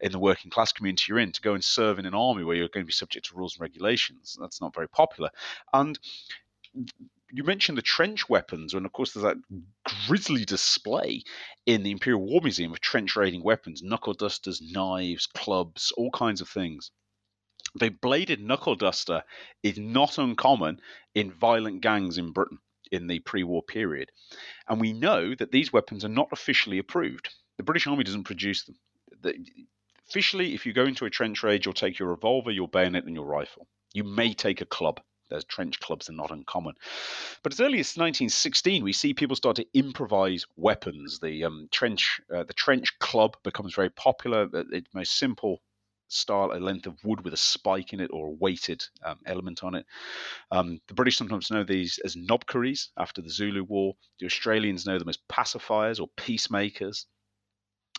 in 0.00 0.12
the 0.12 0.18
working 0.18 0.50
class 0.50 0.70
community 0.70 1.06
you're 1.08 1.18
in 1.18 1.32
to 1.32 1.40
go 1.40 1.54
and 1.54 1.64
serve 1.64 1.98
in 1.98 2.04
an 2.04 2.14
army 2.14 2.44
where 2.44 2.56
you're 2.56 2.68
going 2.68 2.84
to 2.84 2.88
be 2.88 2.92
subject 2.92 3.26
to 3.26 3.36
rules 3.36 3.54
and 3.54 3.62
regulations? 3.62 4.36
That's 4.38 4.60
not 4.60 4.74
very 4.74 4.88
popular. 4.88 5.30
And 5.72 5.98
you 7.32 7.44
mentioned 7.44 7.78
the 7.78 7.82
trench 7.82 8.28
weapons, 8.28 8.74
and 8.74 8.84
of 8.84 8.92
course, 8.92 9.12
there's 9.12 9.24
that 9.24 9.38
grisly 10.06 10.44
display 10.44 11.22
in 11.64 11.82
the 11.82 11.90
Imperial 11.90 12.20
War 12.20 12.40
Museum 12.42 12.72
of 12.72 12.80
trench 12.80 13.16
raiding 13.16 13.42
weapons, 13.42 13.82
knuckle 13.82 14.12
dusters, 14.12 14.60
knives, 14.60 15.26
clubs, 15.26 15.92
all 15.96 16.10
kinds 16.10 16.42
of 16.42 16.48
things. 16.48 16.90
The 17.74 17.88
bladed 17.88 18.40
knuckle 18.40 18.74
duster 18.74 19.24
is 19.62 19.78
not 19.78 20.18
uncommon 20.18 20.80
in 21.14 21.32
violent 21.32 21.80
gangs 21.80 22.18
in 22.18 22.32
Britain 22.32 22.58
in 22.90 23.06
the 23.06 23.20
pre 23.20 23.42
war 23.42 23.62
period. 23.62 24.10
And 24.68 24.78
we 24.78 24.92
know 24.92 25.34
that 25.34 25.50
these 25.50 25.72
weapons 25.72 26.04
are 26.04 26.10
not 26.10 26.28
officially 26.32 26.78
approved. 26.78 27.30
The 27.56 27.62
British 27.62 27.86
Army 27.86 28.04
doesn't 28.04 28.24
produce 28.24 28.64
them. 28.64 28.76
The, 29.22 29.34
officially, 30.06 30.54
if 30.54 30.66
you 30.66 30.74
go 30.74 30.84
into 30.84 31.06
a 31.06 31.10
trench 31.10 31.42
raid, 31.42 31.64
you'll 31.64 31.72
take 31.72 31.98
your 31.98 32.10
revolver, 32.10 32.50
your 32.50 32.68
bayonet, 32.68 33.04
and 33.04 33.14
your 33.14 33.24
rifle. 33.24 33.66
You 33.94 34.04
may 34.04 34.34
take 34.34 34.60
a 34.60 34.66
club. 34.66 35.00
Those 35.32 35.44
trench 35.44 35.80
clubs 35.80 36.08
are 36.08 36.14
not 36.14 36.30
uncommon. 36.30 36.74
But 37.42 37.52
as 37.52 37.60
early 37.60 37.80
as 37.80 37.96
1916, 37.96 38.84
we 38.84 38.92
see 38.92 39.14
people 39.14 39.36
start 39.36 39.56
to 39.56 39.66
improvise 39.74 40.46
weapons. 40.56 41.18
The 41.20 41.44
um, 41.44 41.68
trench, 41.72 42.20
uh, 42.34 42.44
the 42.44 42.54
trench 42.54 42.98
club 42.98 43.36
becomes 43.42 43.74
very 43.74 43.90
popular. 43.90 44.48
It's 44.52 44.94
most 44.94 45.18
simple 45.18 45.62
style, 46.08 46.52
a 46.52 46.60
length 46.60 46.86
of 46.86 47.02
wood 47.04 47.24
with 47.24 47.32
a 47.32 47.38
spike 47.38 47.92
in 47.92 48.00
it 48.00 48.10
or 48.12 48.28
a 48.28 48.32
weighted 48.32 48.84
um, 49.04 49.18
element 49.26 49.64
on 49.64 49.74
it. 49.74 49.86
Um, 50.50 50.80
the 50.88 50.94
British 50.94 51.16
sometimes 51.16 51.50
know 51.50 51.64
these 51.64 51.98
as 52.04 52.16
knobkerries 52.16 52.88
after 52.96 53.22
the 53.22 53.30
Zulu 53.30 53.64
War. 53.64 53.94
The 54.20 54.26
Australians 54.26 54.86
know 54.86 54.98
them 54.98 55.08
as 55.08 55.18
pacifiers 55.30 56.00
or 56.00 56.08
peacemakers. 56.16 57.06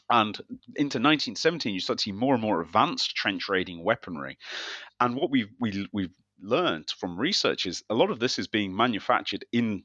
And 0.09 0.35
into 0.75 0.99
1917, 0.99 1.73
you 1.73 1.79
start 1.79 1.99
to 1.99 2.03
see 2.03 2.11
more 2.11 2.33
and 2.33 2.41
more 2.41 2.61
advanced 2.61 3.15
trench 3.15 3.49
raiding 3.49 3.83
weaponry. 3.83 4.37
And 4.99 5.15
what 5.15 5.31
we've, 5.31 5.49
we, 5.59 5.87
we've 5.91 6.13
learned 6.43 6.89
from 6.89 7.19
research 7.19 7.65
is 7.65 7.83
a 7.89 7.95
lot 7.95 8.11
of 8.11 8.19
this 8.19 8.37
is 8.37 8.47
being 8.47 8.75
manufactured 8.75 9.45
in 9.51 9.83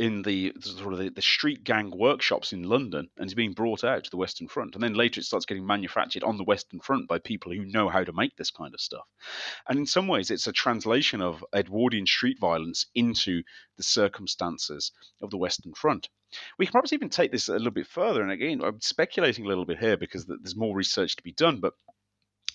in 0.00 0.22
the 0.22 0.50
sort 0.60 0.94
of 0.94 0.98
the, 0.98 1.10
the, 1.10 1.20
street 1.20 1.62
gang 1.62 1.92
workshops 1.94 2.54
in 2.54 2.62
London 2.62 3.06
and 3.18 3.26
is 3.26 3.34
being 3.34 3.52
brought 3.52 3.84
out 3.84 4.02
to 4.02 4.10
the 4.10 4.16
Western 4.16 4.48
Front. 4.48 4.74
And 4.74 4.82
then 4.82 4.94
later 4.94 5.20
it 5.20 5.24
starts 5.24 5.44
getting 5.44 5.66
manufactured 5.66 6.24
on 6.24 6.38
the 6.38 6.44
Western 6.44 6.80
Front 6.80 7.06
by 7.06 7.18
people 7.18 7.52
who 7.52 7.66
know 7.66 7.90
how 7.90 8.02
to 8.02 8.12
make 8.14 8.34
this 8.34 8.50
kind 8.50 8.72
of 8.72 8.80
stuff. 8.80 9.06
And 9.68 9.78
in 9.78 9.84
some 9.84 10.08
ways, 10.08 10.30
it's 10.30 10.46
a 10.46 10.52
translation 10.52 11.20
of 11.20 11.44
Edwardian 11.54 12.06
street 12.06 12.38
violence 12.40 12.86
into 12.94 13.42
the 13.76 13.82
circumstances 13.82 14.90
of 15.20 15.28
the 15.28 15.36
Western 15.36 15.74
Front. 15.74 16.08
We 16.58 16.64
can 16.64 16.72
perhaps 16.72 16.94
even 16.94 17.10
take 17.10 17.30
this 17.30 17.48
a 17.48 17.52
little 17.52 17.70
bit 17.70 17.86
further. 17.86 18.22
And 18.22 18.30
again, 18.30 18.62
I'm 18.64 18.80
speculating 18.80 19.44
a 19.44 19.48
little 19.48 19.66
bit 19.66 19.78
here 19.78 19.98
because 19.98 20.24
there's 20.24 20.56
more 20.56 20.74
research 20.74 21.16
to 21.16 21.22
be 21.22 21.32
done. 21.32 21.60
But 21.60 21.74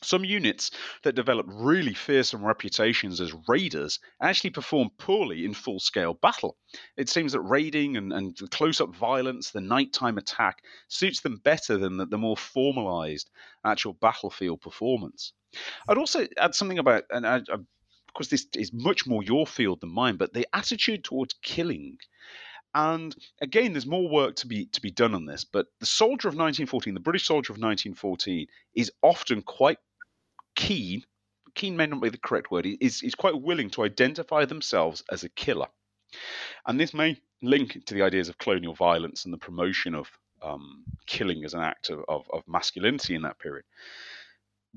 some 0.01 0.23
units 0.23 0.71
that 1.03 1.15
develop 1.15 1.45
really 1.49 1.93
fearsome 1.93 2.45
reputations 2.45 3.21
as 3.21 3.33
raiders 3.47 3.99
actually 4.21 4.49
perform 4.51 4.89
poorly 4.97 5.45
in 5.45 5.53
full 5.53 5.79
scale 5.79 6.13
battle. 6.13 6.57
It 6.97 7.09
seems 7.09 7.31
that 7.33 7.41
raiding 7.41 7.97
and, 7.97 8.13
and 8.13 8.51
close 8.51 8.81
up 8.81 8.95
violence, 8.95 9.51
the 9.51 9.61
nighttime 9.61 10.17
attack, 10.17 10.63
suits 10.87 11.21
them 11.21 11.37
better 11.37 11.77
than 11.77 11.97
the, 11.97 12.05
the 12.05 12.17
more 12.17 12.37
formalized 12.37 13.29
actual 13.65 13.93
battlefield 13.93 14.61
performance. 14.61 15.33
I'd 15.87 15.97
also 15.97 16.27
add 16.37 16.55
something 16.55 16.79
about, 16.79 17.03
and 17.09 17.25
I, 17.25 17.37
of 17.37 17.65
course, 18.13 18.27
this 18.27 18.47
is 18.55 18.71
much 18.73 19.07
more 19.07 19.23
your 19.23 19.47
field 19.47 19.81
than 19.81 19.91
mine, 19.93 20.17
but 20.17 20.33
the 20.33 20.47
attitude 20.53 21.03
towards 21.03 21.35
killing. 21.41 21.97
And 22.75 23.15
again, 23.41 23.71
there's 23.71 23.85
more 23.85 24.07
work 24.07 24.35
to 24.37 24.47
be 24.47 24.65
to 24.67 24.81
be 24.81 24.91
done 24.91 25.15
on 25.15 25.25
this. 25.25 25.45
But 25.45 25.67
the 25.79 25.85
soldier 25.85 26.27
of 26.27 26.33
1914, 26.35 26.93
the 26.93 26.99
British 26.99 27.25
soldier 27.25 27.53
of 27.53 27.57
1914, 27.57 28.47
is 28.75 28.91
often 29.01 29.41
quite 29.41 29.77
keen, 30.55 31.03
keen 31.55 31.77
may 31.77 31.85
not 31.85 32.01
be 32.01 32.09
the 32.09 32.17
correct 32.17 32.51
word, 32.51 32.67
is, 32.81 33.01
is 33.01 33.15
quite 33.15 33.41
willing 33.41 33.69
to 33.71 33.83
identify 33.83 34.43
themselves 34.43 35.03
as 35.09 35.23
a 35.23 35.29
killer. 35.29 35.67
And 36.67 36.77
this 36.77 36.93
may 36.93 37.17
link 37.41 37.85
to 37.85 37.93
the 37.93 38.01
ideas 38.01 38.27
of 38.27 38.37
colonial 38.37 38.73
violence 38.73 39.23
and 39.23 39.33
the 39.33 39.37
promotion 39.37 39.95
of 39.95 40.09
um, 40.41 40.83
killing 41.05 41.45
as 41.45 41.53
an 41.53 41.61
act 41.61 41.89
of, 41.89 42.03
of, 42.09 42.29
of, 42.31 42.43
masculinity 42.47 43.15
in 43.15 43.21
that 43.21 43.39
period. 43.39 43.65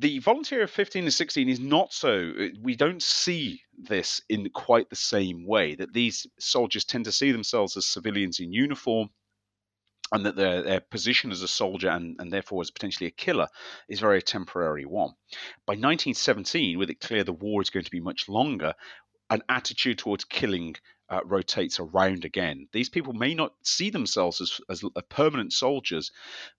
The 0.00 0.20
volunteer 0.20 0.62
of 0.62 0.70
15 0.70 1.04
and 1.04 1.12
16 1.12 1.48
is 1.48 1.58
not 1.58 1.92
so, 1.92 2.32
uh, 2.38 2.48
we 2.62 2.76
don't 2.76 3.02
see 3.02 3.62
this 3.76 4.20
in 4.28 4.48
quite 4.50 4.88
the 4.90 4.96
same 4.96 5.44
way, 5.44 5.74
that 5.74 5.92
these 5.92 6.24
soldiers 6.38 6.84
tend 6.84 7.06
to 7.06 7.12
see 7.12 7.32
themselves 7.32 7.76
as 7.76 7.84
civilians 7.84 8.38
in 8.38 8.52
uniform 8.52 9.10
and 10.12 10.24
that 10.24 10.36
their, 10.36 10.62
their 10.62 10.80
position 10.80 11.32
as 11.32 11.42
a 11.42 11.48
soldier 11.48 11.88
and, 11.88 12.14
and 12.20 12.32
therefore 12.32 12.60
as 12.60 12.70
potentially 12.70 13.08
a 13.08 13.10
killer 13.10 13.48
is 13.88 13.98
very 13.98 14.22
temporary 14.22 14.84
one. 14.84 15.14
By 15.66 15.72
1917, 15.72 16.78
with 16.78 16.90
it 16.90 17.00
clear 17.00 17.24
the 17.24 17.32
war 17.32 17.60
is 17.60 17.70
going 17.70 17.84
to 17.84 17.90
be 17.90 18.00
much 18.00 18.28
longer, 18.28 18.74
an 19.30 19.42
attitude 19.48 19.98
towards 19.98 20.24
killing 20.24 20.76
uh, 21.10 21.20
rotates 21.24 21.80
around 21.80 22.24
again. 22.24 22.68
These 22.72 22.88
people 22.88 23.12
may 23.12 23.34
not 23.34 23.54
see 23.62 23.90
themselves 23.90 24.40
as, 24.40 24.60
as 24.68 24.84
permanent 25.08 25.52
soldiers, 25.52 26.10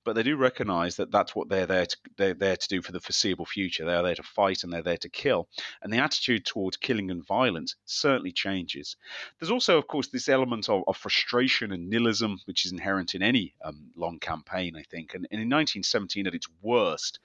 but 0.04 0.16
they 0.16 0.24
do 0.24 0.36
recognize 0.36 0.96
that 0.98 1.12
that's 1.12 1.36
what 1.36 1.50
they're 1.50 1.66
there 1.66 1.86
to 1.86 1.98
they're 2.18 2.34
there 2.34 2.58
to 2.58 2.68
do 2.68 2.82
for 2.82 2.92
the 2.92 3.00
foreseeable 3.00 3.46
future. 3.46 3.86
They're 3.86 4.04
there 4.04 4.16
to 4.16 4.24
fight 4.24 4.64
and 4.64 4.74
they're 4.74 4.82
there 4.82 4.98
to 4.98 5.10
kill. 5.10 5.48
And 5.82 5.94
the 5.94 5.98
attitude 5.98 6.46
towards 6.46 6.78
killing 6.78 7.12
and 7.12 7.26
violence 7.26 7.76
certainly 7.86 8.32
changes. 8.32 8.96
There's 9.40 9.52
also, 9.52 9.78
of 9.78 9.88
course, 9.88 10.08
this 10.08 10.30
element 10.30 10.70
of, 10.70 10.84
of 10.88 10.98
frustration 10.98 11.72
and 11.72 11.90
nihilism, 11.90 12.40
which 12.46 12.66
is 12.66 12.72
inherent 12.72 13.16
in 13.16 13.22
any 13.22 13.56
um, 13.64 13.92
long 13.96 14.20
campaign, 14.20 14.76
I 14.76 14.84
think. 14.84 15.14
And, 15.14 15.28
and 15.32 15.42
in 15.42 15.50
1917, 15.50 16.28
at 16.28 16.36
its 16.36 16.48
worst, 16.62 17.20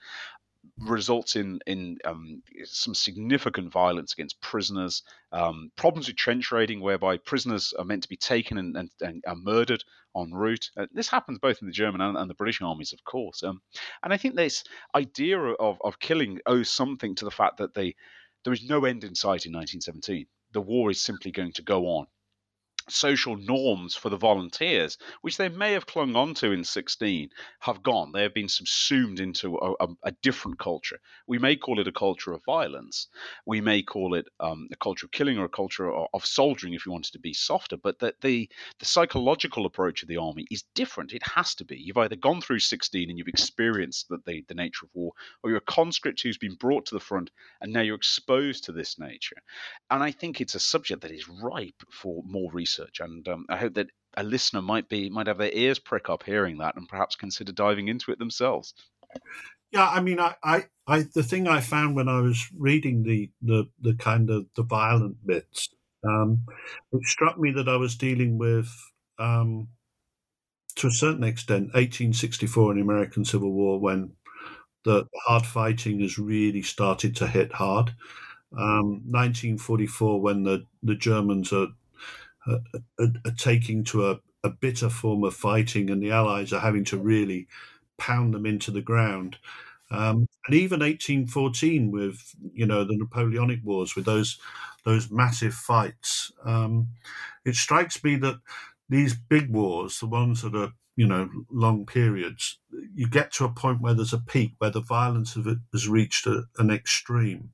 results 0.79 1.35
in 1.35 1.59
in 1.65 1.97
um, 2.05 2.41
some 2.63 2.93
significant 2.93 3.71
violence 3.71 4.13
against 4.13 4.41
prisoners, 4.41 5.03
um, 5.31 5.71
problems 5.75 6.07
with 6.07 6.15
trench 6.15 6.51
raiding, 6.51 6.81
whereby 6.81 7.17
prisoners 7.17 7.73
are 7.77 7.85
meant 7.85 8.03
to 8.03 8.09
be 8.09 8.17
taken 8.17 8.57
and, 8.57 8.75
and, 8.77 8.89
and 9.01 9.23
are 9.27 9.35
murdered 9.35 9.83
en 10.15 10.31
route. 10.31 10.69
Uh, 10.77 10.85
this 10.91 11.09
happens 11.09 11.39
both 11.39 11.61
in 11.61 11.67
the 11.67 11.73
German 11.73 12.01
and, 12.01 12.17
and 12.17 12.29
the 12.29 12.35
British 12.35 12.61
armies, 12.61 12.93
of 12.93 13.03
course. 13.03 13.43
Um, 13.43 13.61
and 14.03 14.13
I 14.13 14.17
think 14.17 14.35
this 14.35 14.63
idea 14.95 15.39
of, 15.39 15.77
of 15.83 15.99
killing 15.99 16.39
owes 16.45 16.69
something 16.69 17.15
to 17.15 17.25
the 17.25 17.31
fact 17.31 17.57
that 17.57 17.73
they 17.73 17.95
there 18.43 18.53
is 18.53 18.63
no 18.63 18.85
end 18.85 19.03
in 19.03 19.15
sight 19.15 19.45
in 19.45 19.53
1917. 19.53 20.27
The 20.51 20.61
war 20.61 20.91
is 20.91 21.01
simply 21.01 21.31
going 21.31 21.53
to 21.53 21.63
go 21.63 21.87
on 21.87 22.07
social 22.89 23.35
norms 23.35 23.95
for 23.95 24.09
the 24.09 24.17
volunteers, 24.17 24.97
which 25.21 25.37
they 25.37 25.49
may 25.49 25.73
have 25.73 25.87
clung 25.87 26.15
on 26.15 26.33
to 26.35 26.51
in 26.51 26.63
16, 26.63 27.29
have 27.59 27.81
gone. 27.81 28.11
They 28.11 28.21
have 28.21 28.33
been 28.33 28.49
subsumed 28.49 29.19
into 29.19 29.57
a, 29.57 29.73
a, 29.79 29.87
a 30.03 30.11
different 30.21 30.59
culture. 30.59 30.99
We 31.27 31.39
may 31.39 31.55
call 31.55 31.79
it 31.79 31.87
a 31.87 31.91
culture 31.91 32.31
of 32.33 32.45
violence. 32.45 33.07
We 33.45 33.59
may 33.59 33.81
call 33.81 34.13
it 34.13 34.27
um, 34.39 34.67
a 34.71 34.75
culture 34.75 35.07
of 35.07 35.11
killing 35.11 35.39
or 35.39 35.45
a 35.45 35.49
culture 35.49 35.91
of, 35.91 36.07
of, 36.13 36.25
soldiering 36.25 36.73
if 36.73 36.85
you 36.85 36.91
wanted 36.91 37.13
to 37.13 37.19
be 37.19 37.33
softer. 37.33 37.77
But 37.77 37.99
that 37.99 38.21
the, 38.21 38.49
the 38.79 38.85
psychological 38.85 39.65
approach 39.65 40.03
of 40.03 40.07
the 40.07 40.17
army 40.17 40.45
is 40.51 40.63
different. 40.75 41.13
It 41.13 41.23
has 41.23 41.55
to 41.55 41.65
be. 41.65 41.77
You've 41.77 41.97
either 41.97 42.15
gone 42.15 42.41
through 42.41 42.59
16 42.59 43.09
and 43.09 43.17
you've 43.17 43.27
experienced 43.27 44.09
the, 44.09 44.19
the, 44.25 44.45
the 44.47 44.53
nature 44.53 44.85
of 44.85 44.91
war, 44.93 45.11
or 45.43 45.49
you're 45.49 45.57
a 45.57 45.61
conscript 45.61 46.21
who's 46.21 46.37
been 46.37 46.55
brought 46.55 46.85
to 46.87 46.95
the 46.95 46.99
front 46.99 47.31
and 47.61 47.73
now 47.73 47.81
you're 47.81 47.95
exposed 47.95 48.65
to 48.65 48.71
this 48.71 48.99
nature. 48.99 49.37
And 49.89 50.03
I 50.03 50.11
think 50.11 50.39
it's 50.39 50.55
a 50.55 50.59
subject 50.59 51.01
that 51.01 51.11
is 51.11 51.27
ripe 51.27 51.81
for 51.89 52.21
more 52.25 52.51
research 52.51 52.74
research. 52.77 52.99
And 52.99 53.27
um, 53.27 53.45
I 53.49 53.57
hope 53.57 53.73
that 53.75 53.87
a 54.17 54.23
listener 54.23 54.61
might 54.61 54.87
be 54.89 55.09
might 55.09 55.27
have 55.27 55.37
their 55.37 55.51
ears 55.53 55.79
prick 55.79 56.09
up 56.09 56.23
hearing 56.23 56.57
that 56.59 56.75
and 56.75 56.87
perhaps 56.87 57.15
consider 57.15 57.51
diving 57.51 57.87
into 57.87 58.11
it 58.11 58.19
themselves. 58.19 58.73
Yeah, 59.71 59.89
I 59.89 60.01
mean, 60.01 60.19
I, 60.19 60.35
I, 60.43 60.65
I 60.87 61.05
the 61.13 61.23
thing 61.23 61.47
I 61.47 61.59
found 61.59 61.95
when 61.95 62.07
I 62.07 62.21
was 62.21 62.47
reading 62.57 63.03
the 63.03 63.29
the, 63.41 63.65
the 63.81 63.95
kind 63.95 64.29
of 64.29 64.45
the 64.55 64.63
violent 64.63 65.25
bits, 65.25 65.69
um, 66.07 66.45
it 66.91 67.03
struck 67.03 67.37
me 67.39 67.51
that 67.51 67.67
I 67.67 67.77
was 67.77 67.95
dealing 67.95 68.37
with. 68.37 68.69
Um, 69.17 69.69
to 70.77 70.87
a 70.87 70.91
certain 70.91 71.23
extent, 71.23 71.67
1864 71.67 72.71
in 72.71 72.77
the 72.77 72.83
American 72.83 73.23
Civil 73.23 73.53
War, 73.53 73.79
when 73.79 74.11
the 74.83 75.07
hard 75.25 75.45
fighting 75.45 76.01
has 76.01 76.19
really 76.19 76.61
started 76.61 77.15
to 77.15 77.27
hit 77.27 77.53
hard. 77.53 77.95
Um, 78.57 79.01
1944, 79.07 80.21
when 80.21 80.43
the, 80.43 80.65
the 80.83 80.95
Germans 80.95 81.53
are 81.53 81.67
are, 82.47 83.31
taking 83.37 83.83
to 83.85 84.09
a, 84.09 84.19
a 84.43 84.49
bitter 84.49 84.89
form 84.89 85.23
of 85.23 85.33
fighting, 85.35 85.89
and 85.89 86.01
the 86.01 86.11
Allies 86.11 86.53
are 86.53 86.59
having 86.59 86.85
to 86.85 86.97
really 86.97 87.47
pound 87.97 88.33
them 88.33 88.45
into 88.45 88.71
the 88.71 88.81
ground. 88.81 89.37
Um, 89.91 90.27
and 90.47 90.55
even 90.55 90.79
1814 90.79 91.91
with 91.91 92.35
you 92.53 92.65
know 92.65 92.83
the 92.83 92.97
Napoleonic 92.97 93.59
Wars 93.63 93.95
with 93.95 94.05
those 94.05 94.39
those 94.83 95.11
massive 95.11 95.53
fights, 95.53 96.31
um, 96.43 96.89
it 97.45 97.55
strikes 97.55 98.03
me 98.03 98.15
that 98.17 98.39
these 98.89 99.15
big 99.15 99.49
wars, 99.49 99.99
the 99.99 100.07
ones 100.07 100.41
that 100.41 100.55
are 100.55 100.73
you 100.95 101.07
know 101.07 101.29
long 101.51 101.85
periods, 101.85 102.59
you 102.93 103.07
get 103.07 103.31
to 103.33 103.45
a 103.45 103.49
point 103.49 103.81
where 103.81 103.93
there's 103.93 104.13
a 104.13 104.19
peak 104.19 104.53
where 104.57 104.71
the 104.71 104.81
violence 104.81 105.35
of 105.35 105.47
it 105.47 105.59
has 105.71 105.87
reached 105.87 106.25
a, 106.27 106.43
an 106.57 106.71
extreme, 106.71 107.51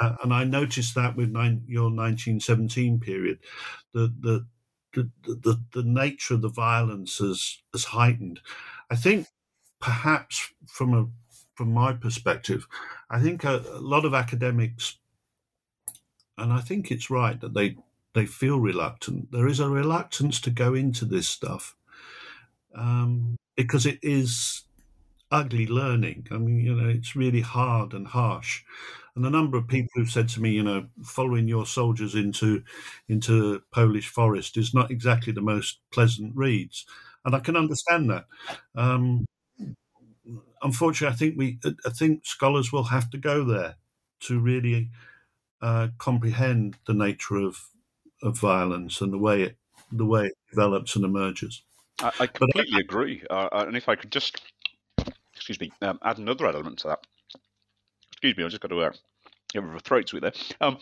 uh, 0.00 0.16
and 0.22 0.32
I 0.32 0.44
noticed 0.44 0.94
that 0.94 1.16
with 1.16 1.30
nine, 1.30 1.62
your 1.66 1.84
1917 1.84 3.00
period, 3.00 3.38
the, 3.92 4.12
the 4.20 4.46
the, 4.94 5.58
the, 5.72 5.82
nature 5.82 6.34
of 6.34 6.42
the 6.42 6.50
violence 6.50 7.16
has, 7.16 7.62
has 7.72 7.84
heightened. 7.84 8.40
I 8.90 8.96
think 8.96 9.26
perhaps 9.80 10.50
from 10.66 10.92
a 10.94 11.06
from 11.54 11.72
my 11.72 11.92
perspective, 11.92 12.66
I 13.10 13.20
think 13.20 13.44
a, 13.44 13.64
a, 13.72 13.80
lot 13.80 14.04
of 14.04 14.14
academics, 14.14 14.98
and 16.38 16.52
I 16.52 16.60
think 16.60 16.90
it's 16.90 17.10
right 17.10 17.40
that 17.40 17.54
they 17.54 17.76
they 18.14 18.26
feel 18.26 18.58
reluctant. 18.58 19.32
There 19.32 19.46
is 19.46 19.60
a 19.60 19.68
reluctance 19.68 20.40
to 20.42 20.50
go 20.50 20.74
into 20.74 21.04
this 21.04 21.28
stuff 21.28 21.74
um, 22.74 23.36
because 23.56 23.86
it 23.86 23.98
is 24.02 24.62
ugly 25.30 25.66
learning. 25.66 26.26
I 26.30 26.38
mean, 26.38 26.60
you 26.60 26.74
know, 26.74 26.88
it's 26.88 27.16
really 27.16 27.40
hard 27.40 27.92
and 27.94 28.06
harsh. 28.06 28.62
And 29.14 29.24
the 29.24 29.30
number 29.30 29.58
of 29.58 29.68
people 29.68 29.90
who've 29.94 30.10
said 30.10 30.28
to 30.30 30.40
me, 30.40 30.50
you 30.50 30.62
know, 30.62 30.86
following 31.02 31.46
your 31.46 31.66
soldiers 31.66 32.14
into 32.14 32.64
into 33.08 33.62
Polish 33.70 34.08
forest 34.08 34.56
is 34.56 34.72
not 34.72 34.90
exactly 34.90 35.32
the 35.32 35.42
most 35.42 35.80
pleasant 35.92 36.34
reads, 36.34 36.86
and 37.24 37.34
I 37.34 37.40
can 37.40 37.56
understand 37.56 38.08
that. 38.10 38.24
Um, 38.74 39.26
unfortunately, 40.62 41.14
I 41.14 41.16
think 41.16 41.34
we, 41.36 41.58
I 41.84 41.90
think 41.90 42.24
scholars 42.24 42.72
will 42.72 42.84
have 42.84 43.10
to 43.10 43.18
go 43.18 43.44
there 43.44 43.76
to 44.20 44.40
really 44.40 44.90
uh, 45.60 45.88
comprehend 45.98 46.78
the 46.86 46.94
nature 46.94 47.36
of 47.36 47.68
of 48.22 48.38
violence 48.38 49.00
and 49.00 49.12
the 49.12 49.18
way 49.18 49.42
it 49.42 49.56
the 49.90 50.06
way 50.06 50.26
it 50.26 50.38
develops 50.50 50.96
and 50.96 51.04
emerges. 51.04 51.62
I, 52.00 52.12
I 52.20 52.26
completely 52.26 52.80
agree. 52.80 53.22
Uh, 53.28 53.48
and 53.52 53.76
if 53.76 53.88
I 53.88 53.94
could 53.94 54.10
just, 54.10 54.40
excuse 55.34 55.60
me, 55.60 55.70
um, 55.82 55.98
add 56.02 56.18
another 56.18 56.46
element 56.46 56.78
to 56.78 56.88
that. 56.88 57.06
Excuse 58.22 58.36
me, 58.36 58.44
I've 58.44 58.50
just 58.50 58.62
got 58.62 58.68
to 58.68 58.80
uh, 58.80 58.92
get 59.52 59.64
a 59.64 59.80
throat 59.80 60.08
sweet 60.08 60.22
there. 60.22 60.32
Um, 60.60 60.78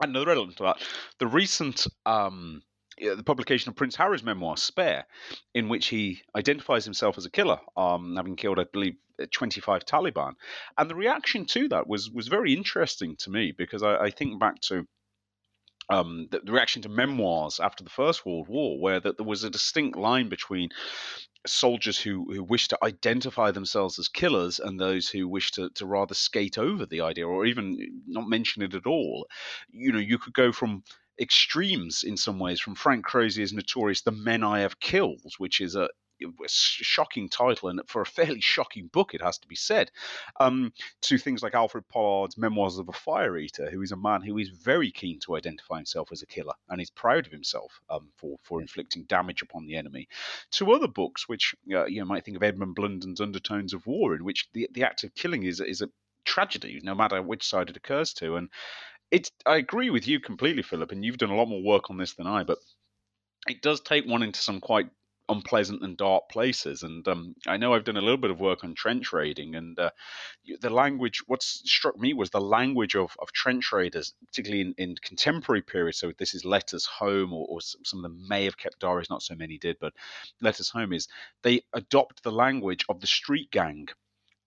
another 0.00 0.30
element 0.30 0.56
to 0.58 0.62
that. 0.62 0.76
The 1.18 1.26
recent 1.26 1.84
um, 2.06 2.62
the 2.96 3.24
publication 3.24 3.70
of 3.70 3.74
Prince 3.74 3.96
Harry's 3.96 4.22
memoir, 4.22 4.56
Spare, 4.56 5.04
in 5.52 5.68
which 5.68 5.88
he 5.88 6.22
identifies 6.36 6.84
himself 6.84 7.18
as 7.18 7.26
a 7.26 7.30
killer, 7.30 7.58
um, 7.76 8.14
having 8.14 8.36
killed, 8.36 8.60
I 8.60 8.66
believe, 8.72 8.94
25 9.32 9.84
Taliban. 9.84 10.34
And 10.78 10.88
the 10.88 10.94
reaction 10.94 11.44
to 11.46 11.66
that 11.70 11.88
was 11.88 12.08
was 12.08 12.28
very 12.28 12.54
interesting 12.54 13.16
to 13.16 13.30
me 13.30 13.50
because 13.50 13.82
I, 13.82 13.96
I 13.96 14.10
think 14.10 14.38
back 14.38 14.60
to 14.68 14.86
um, 15.90 16.28
the, 16.30 16.40
the, 16.40 16.52
reaction 16.52 16.82
to 16.82 16.88
memoirs 16.88 17.60
after 17.60 17.82
the 17.84 17.90
First 17.90 18.24
World 18.24 18.48
War, 18.48 18.78
where 18.78 19.00
that 19.00 19.16
there 19.16 19.26
was 19.26 19.44
a 19.44 19.50
distinct 19.50 19.98
line 19.98 20.28
between 20.28 20.70
soldiers 21.46 21.98
who, 21.98 22.32
who 22.32 22.44
wish 22.44 22.68
to 22.68 22.78
identify 22.82 23.50
themselves 23.50 23.98
as 23.98 24.08
killers 24.08 24.60
and 24.60 24.78
those 24.78 25.08
who 25.08 25.26
wish 25.26 25.50
to, 25.52 25.70
to 25.70 25.86
rather 25.86 26.14
skate 26.14 26.58
over 26.58 26.86
the 26.86 27.00
idea 27.00 27.26
or 27.26 27.46
even 27.46 27.76
not 28.06 28.28
mention 28.28 28.62
it 28.62 28.74
at 28.74 28.86
all. 28.86 29.26
You 29.70 29.92
know, 29.92 29.98
you 29.98 30.18
could 30.18 30.34
go 30.34 30.52
from 30.52 30.84
extremes 31.20 32.04
in 32.04 32.16
some 32.16 32.38
ways 32.38 32.60
from 32.60 32.74
Frank 32.74 33.04
Crozier's 33.04 33.52
notorious 33.52 34.02
The 34.02 34.12
Men 34.12 34.44
I 34.44 34.60
Have 34.60 34.80
Killed, 34.80 35.32
which 35.38 35.60
is 35.60 35.74
a 35.74 35.88
shocking 36.46 37.28
title 37.28 37.68
and 37.68 37.80
for 37.86 38.02
a 38.02 38.06
fairly 38.06 38.40
shocking 38.40 38.88
book, 38.88 39.14
it 39.14 39.22
has 39.22 39.38
to 39.38 39.48
be 39.48 39.56
said, 39.56 39.90
um, 40.38 40.72
to 41.02 41.18
things 41.18 41.42
like 41.42 41.54
Alfred 41.54 41.88
Pollard's 41.88 42.38
Memoirs 42.38 42.78
of 42.78 42.88
a 42.88 42.92
Fire 42.92 43.36
Eater, 43.36 43.70
who 43.70 43.82
is 43.82 43.92
a 43.92 43.96
man 43.96 44.22
who 44.22 44.38
is 44.38 44.48
very 44.48 44.90
keen 44.90 45.18
to 45.20 45.36
identify 45.36 45.76
himself 45.76 46.10
as 46.12 46.22
a 46.22 46.26
killer 46.26 46.54
and 46.68 46.80
is 46.80 46.90
proud 46.90 47.26
of 47.26 47.32
himself 47.32 47.80
um, 47.90 48.08
for, 48.16 48.36
for 48.42 48.60
inflicting 48.60 49.04
damage 49.04 49.42
upon 49.42 49.66
the 49.66 49.76
enemy, 49.76 50.08
to 50.52 50.72
other 50.72 50.88
books 50.88 51.28
which 51.28 51.54
uh, 51.72 51.86
you 51.86 52.04
might 52.04 52.24
think 52.24 52.36
of 52.36 52.42
Edmund 52.42 52.74
Blunden's 52.74 53.20
Undertones 53.20 53.74
of 53.74 53.86
War, 53.86 54.14
in 54.14 54.24
which 54.24 54.48
the, 54.52 54.68
the 54.72 54.84
act 54.84 55.04
of 55.04 55.14
killing 55.14 55.44
is, 55.44 55.60
is 55.60 55.82
a 55.82 55.88
tragedy, 56.24 56.80
no 56.82 56.94
matter 56.94 57.22
which 57.22 57.46
side 57.46 57.70
it 57.70 57.76
occurs 57.76 58.12
to. 58.14 58.36
And 58.36 58.48
it's 59.10 59.30
I 59.46 59.56
agree 59.56 59.90
with 59.90 60.06
you 60.06 60.20
completely, 60.20 60.62
Philip, 60.62 60.92
and 60.92 61.04
you've 61.04 61.18
done 61.18 61.30
a 61.30 61.36
lot 61.36 61.48
more 61.48 61.62
work 61.62 61.90
on 61.90 61.96
this 61.96 62.14
than 62.14 62.26
I, 62.26 62.44
but 62.44 62.58
it 63.48 63.62
does 63.62 63.80
take 63.80 64.06
one 64.06 64.22
into 64.22 64.40
some 64.40 64.60
quite 64.60 64.88
unpleasant 65.30 65.82
and 65.82 65.96
dark 65.96 66.28
places. 66.28 66.82
And 66.82 67.06
um, 67.08 67.34
I 67.46 67.56
know 67.56 67.72
I've 67.72 67.84
done 67.84 67.96
a 67.96 68.02
little 68.02 68.16
bit 68.16 68.30
of 68.30 68.40
work 68.40 68.64
on 68.64 68.74
trench 68.74 69.12
raiding, 69.12 69.54
and 69.54 69.78
uh, 69.78 69.90
the 70.60 70.70
language. 70.70 71.22
What 71.26 71.42
struck 71.42 71.98
me 71.98 72.12
was 72.12 72.30
the 72.30 72.40
language 72.40 72.96
of, 72.96 73.16
of 73.20 73.32
trench 73.32 73.72
raiders, 73.72 74.14
particularly 74.26 74.62
in, 74.62 74.74
in 74.76 74.96
contemporary 75.02 75.62
periods. 75.62 75.98
So 75.98 76.12
this 76.18 76.34
is 76.34 76.44
letters 76.44 76.86
home, 76.86 77.32
or, 77.32 77.46
or, 77.48 77.60
some 77.60 78.00
of 78.00 78.02
them 78.02 78.26
may 78.28 78.44
have 78.44 78.58
kept 78.58 78.80
diaries. 78.80 79.10
Not 79.10 79.22
so 79.22 79.34
many 79.34 79.58
did, 79.58 79.76
but 79.80 79.94
letters 80.40 80.68
home 80.68 80.92
is 80.92 81.08
they 81.42 81.62
adopt 81.72 82.22
the 82.22 82.32
language 82.32 82.84
of 82.88 83.00
the 83.00 83.06
street 83.06 83.50
gang 83.50 83.88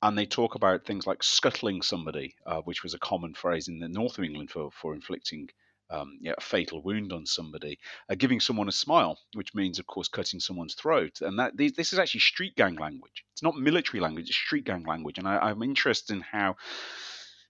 and 0.03 0.17
they 0.17 0.25
talk 0.25 0.55
about 0.55 0.85
things 0.85 1.07
like 1.07 1.23
scuttling 1.23 1.81
somebody, 1.81 2.35
uh, 2.45 2.59
which 2.61 2.83
was 2.83 2.93
a 2.93 2.99
common 2.99 3.33
phrase 3.33 3.69
in 3.69 3.79
the 3.79 3.87
north 3.87 4.17
of 4.17 4.25
England 4.25 4.51
for, 4.51 4.69
for 4.71 4.93
inflicting 4.93 5.47
um, 5.93 6.19
a 6.25 6.41
fatal 6.41 6.81
wound 6.81 7.13
on 7.13 7.25
somebody, 7.25 7.77
uh, 8.09 8.15
giving 8.15 8.39
someone 8.39 8.67
a 8.67 8.71
smile, 8.71 9.19
which 9.33 9.53
means, 9.53 9.79
of 9.79 9.87
course, 9.87 10.07
cutting 10.07 10.39
someone's 10.39 10.75
throat. 10.75 11.21
And 11.21 11.37
that 11.39 11.55
this 11.55 11.93
is 11.93 11.99
actually 11.99 12.21
street 12.21 12.55
gang 12.55 12.75
language. 12.75 13.23
It's 13.33 13.43
not 13.43 13.55
military 13.55 14.01
language; 14.01 14.27
it's 14.27 14.37
street 14.37 14.65
gang 14.65 14.83
language. 14.83 15.17
And 15.17 15.27
I, 15.27 15.51
am 15.51 15.61
interested 15.61 16.13
in 16.13 16.21
how 16.21 16.55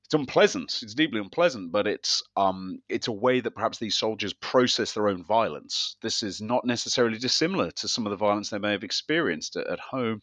it's 0.04 0.14
unpleasant. 0.14 0.80
It's 0.82 0.94
deeply 0.94 1.20
unpleasant, 1.20 1.72
but 1.72 1.88
it's 1.88 2.22
um, 2.36 2.80
it's 2.89 3.08
a 3.08 3.14
way 3.14 3.39
that 3.39 3.56
perhaps 3.56 3.78
these 3.78 3.98
soldiers 3.98 4.34
process 4.34 4.94
their 4.94 5.08
own 5.08 5.24
violence. 5.24 5.96
This 6.02 6.22
is 6.22 6.41
not 6.41 6.66
necessarily 6.66 7.18
dissimilar 7.18 7.72
to 7.72 7.88
some 7.88 8.06
of 8.06 8.12
the 8.12 8.18
violence 8.18 8.50
they 8.50 8.60
may 8.60 8.72
have 8.72 8.84
experienced 8.84 9.56
at, 9.56 9.68
at 9.68 9.80
home 9.80 10.22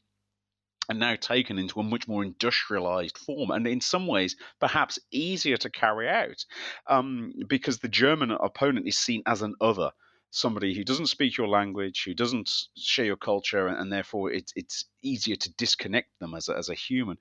and 0.91 0.99
now 0.99 1.14
taken 1.14 1.57
into 1.57 1.78
a 1.78 1.84
much 1.84 2.09
more 2.09 2.24
industrialized 2.24 3.16
form 3.16 3.53
and 3.53 3.66
in 3.66 3.80
some 3.80 4.09
ways 4.09 4.34
perhaps 4.59 4.99
easier 5.12 5.57
to 5.57 5.70
carry 5.70 6.09
out 6.09 6.45
um, 6.88 7.32
because 7.47 7.78
the 7.78 7.88
German 7.88 8.32
opponent 8.32 8.88
is 8.88 8.99
seen 8.99 9.22
as 9.24 9.41
an 9.41 9.55
other. 9.61 9.93
Somebody 10.32 10.74
who 10.74 10.84
doesn't 10.84 11.07
speak 11.07 11.36
your 11.36 11.49
language, 11.49 12.05
who 12.05 12.14
doesn't 12.14 12.49
share 12.76 13.05
your 13.05 13.16
culture, 13.16 13.66
and, 13.66 13.93
therefore 13.93 14.32
it, 14.32 14.53
it's 14.55 14.84
easier 15.03 15.34
to 15.34 15.53
disconnect 15.55 16.09
them 16.20 16.34
as 16.34 16.49
a, 16.49 16.57
as 16.57 16.68
a 16.68 16.74
human. 16.74 17.16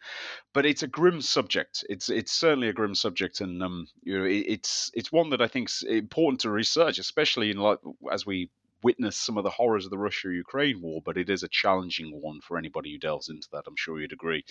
But 0.53 0.67
it's 0.67 0.83
a 0.83 0.87
grim 0.87 1.21
subject. 1.21 1.83
It's 1.89 2.09
it's 2.09 2.31
certainly 2.31 2.69
a 2.69 2.73
grim 2.73 2.93
subject, 2.93 3.41
and 3.41 3.63
um, 3.63 3.87
you 4.03 4.15
know, 4.15 4.25
it, 4.25 4.45
it's 4.47 4.91
it's 4.93 5.11
one 5.11 5.31
that 5.31 5.41
I 5.41 5.47
think 5.47 5.69
is 5.69 5.83
important 5.89 6.41
to 6.41 6.51
research, 6.51 6.99
especially 6.99 7.49
in 7.49 7.57
like 7.57 7.79
as 8.11 8.27
we 8.27 8.51
witness 8.83 9.17
some 9.17 9.37
of 9.37 9.43
the 9.43 9.49
horrors 9.49 9.85
of 9.85 9.91
the 9.91 9.97
Russia 9.97 10.29
Ukraine 10.31 10.81
war, 10.81 11.01
but 11.03 11.17
it 11.17 11.29
is 11.29 11.43
a 11.43 11.49
challenging 11.49 12.19
one 12.21 12.41
for 12.41 12.57
anybody 12.57 12.91
who 12.91 12.99
delves 12.99 13.29
into 13.29 13.47
that. 13.51 13.63
I'm 13.67 13.75
sure 13.75 13.99
you'd 13.99 14.13
agree. 14.13 14.43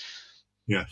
Yes. 0.66 0.90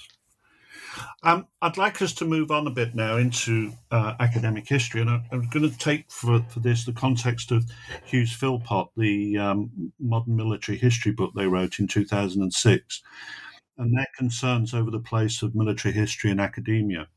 Um, 1.23 1.47
I'd 1.63 1.79
like 1.79 2.03
us 2.03 2.13
to 2.15 2.25
move 2.25 2.51
on 2.51 2.67
a 2.67 2.71
bit 2.71 2.95
now 2.95 3.17
into 3.17 3.73
uh, 3.91 4.15
academic 4.21 4.69
history, 4.69 5.01
and 5.01 5.11
I, 5.11 5.23
am 5.33 5.49
going 5.49 5.69
to 5.69 5.79
take 5.79 6.11
for, 6.11 6.45
for 6.51 6.61
this 6.61 6.85
the 6.85 6.93
context 6.93 7.51
of 7.51 7.65
Hughes 8.05 8.33
Philpott, 8.33 8.89
the 8.97 9.39
um, 9.39 9.93
modern 9.99 10.37
military 10.37 10.79
history 10.79 11.13
book 11.13 11.33
they 11.35 11.47
wrote 11.47 11.79
in 11.79 11.89
2006, 11.89 13.03
and 13.79 13.97
their 13.97 14.07
concerns 14.17 14.75
over 14.75 14.91
the 14.91 15.01
place 15.01 15.43
of 15.43 15.55
military 15.55 15.95
history 15.95 16.31
in 16.31 16.41
academia 16.41 17.09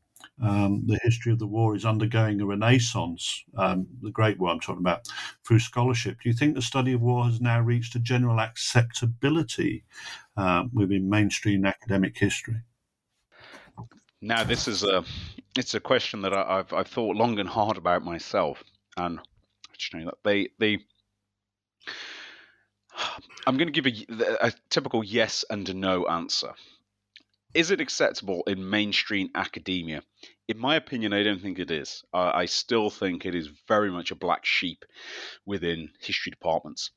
um, 0.42 0.82
the 0.86 0.98
history 1.02 1.32
of 1.32 1.38
the 1.38 1.46
war 1.46 1.76
is 1.76 1.84
undergoing 1.84 2.40
a 2.40 2.46
renaissance, 2.46 3.44
um, 3.56 3.86
the 4.02 4.10
Great 4.10 4.38
War 4.38 4.50
I'm 4.50 4.60
talking 4.60 4.80
about, 4.80 5.06
through 5.46 5.58
scholarship. 5.58 6.18
Do 6.22 6.28
you 6.28 6.34
think 6.34 6.54
the 6.54 6.62
study 6.62 6.92
of 6.92 7.00
war 7.00 7.24
has 7.24 7.40
now 7.40 7.60
reached 7.60 7.94
a 7.94 8.00
general 8.00 8.40
acceptability 8.40 9.84
uh, 10.36 10.64
within 10.72 11.10
mainstream 11.10 11.64
academic 11.64 12.16
history? 12.16 12.62
Now, 14.22 14.44
this 14.44 14.68
is 14.68 14.82
a 14.82 15.04
it's 15.56 15.74
a 15.74 15.80
question 15.80 16.22
that 16.22 16.32
I, 16.32 16.58
have 16.58 16.72
I've 16.72 16.88
thought 16.88 17.16
long 17.16 17.38
and 17.38 17.48
hard 17.48 17.76
about 17.76 18.04
myself, 18.04 18.62
and. 18.96 19.18
I'm 23.46 23.56
going 23.56 23.72
to 23.72 23.80
give 23.80 23.86
a, 23.86 24.46
a 24.46 24.52
typical 24.68 25.02
yes 25.02 25.44
and 25.48 25.68
a 25.68 25.74
no 25.74 26.06
answer 26.06 26.52
is 27.54 27.70
it 27.70 27.80
acceptable 27.80 28.42
in 28.46 28.70
mainstream 28.70 29.30
academia? 29.34 30.02
In 30.48 30.58
my 30.58 30.76
opinion, 30.76 31.12
I 31.12 31.22
don't 31.22 31.40
think 31.40 31.58
it 31.58 31.70
is. 31.70 32.02
Uh, 32.12 32.30
I 32.34 32.46
still 32.46 32.90
think 32.90 33.24
it 33.24 33.34
is 33.34 33.48
very 33.68 33.90
much 33.90 34.10
a 34.10 34.16
black 34.16 34.44
sheep 34.44 34.84
within 35.46 35.90
history 36.00 36.30
departments. 36.30 36.90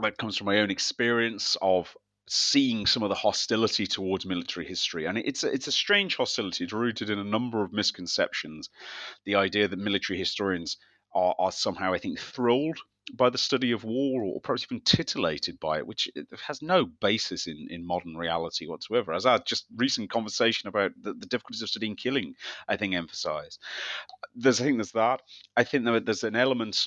That 0.00 0.18
comes 0.18 0.36
from 0.36 0.46
my 0.46 0.58
own 0.58 0.70
experience 0.70 1.56
of 1.60 1.96
seeing 2.28 2.86
some 2.86 3.02
of 3.02 3.08
the 3.08 3.14
hostility 3.14 3.86
towards 3.86 4.26
military 4.26 4.66
history, 4.66 5.06
and 5.06 5.18
it's 5.18 5.44
a, 5.44 5.52
it's 5.52 5.66
a 5.66 5.72
strange 5.72 6.16
hostility. 6.16 6.64
It's 6.64 6.72
rooted 6.72 7.10
in 7.10 7.18
a 7.18 7.24
number 7.24 7.64
of 7.64 7.72
misconceptions. 7.72 8.68
The 9.24 9.36
idea 9.36 9.66
that 9.66 9.78
military 9.78 10.18
historians 10.18 10.76
are, 11.14 11.34
are 11.38 11.52
somehow, 11.52 11.92
I 11.94 11.98
think, 11.98 12.18
thrilled 12.18 12.78
by 13.14 13.30
the 13.30 13.38
study 13.38 13.72
of 13.72 13.84
war 13.84 14.22
or 14.22 14.40
perhaps 14.40 14.64
even 14.64 14.80
titillated 14.80 15.58
by 15.60 15.78
it, 15.78 15.86
which 15.86 16.08
uh, 16.16 16.22
has 16.46 16.62
no 16.62 16.84
basis 16.84 17.46
in, 17.46 17.68
in 17.70 17.86
modern 17.86 18.16
reality 18.16 18.66
whatsoever. 18.66 19.12
As 19.12 19.26
our 19.26 19.38
just 19.38 19.66
recent 19.76 20.10
conversation 20.10 20.68
about 20.68 20.92
the, 21.00 21.14
the 21.14 21.26
difficulties 21.26 21.62
of 21.62 21.68
studying 21.68 21.96
killing, 21.96 22.34
I 22.68 22.76
think, 22.76 22.94
emphasized. 22.94 23.60
There's, 24.34 24.60
I 24.60 24.64
think 24.64 24.76
there's 24.76 24.92
that. 24.92 25.22
I 25.56 25.64
think 25.64 25.84
there's 25.84 26.24
an 26.24 26.36
element 26.36 26.86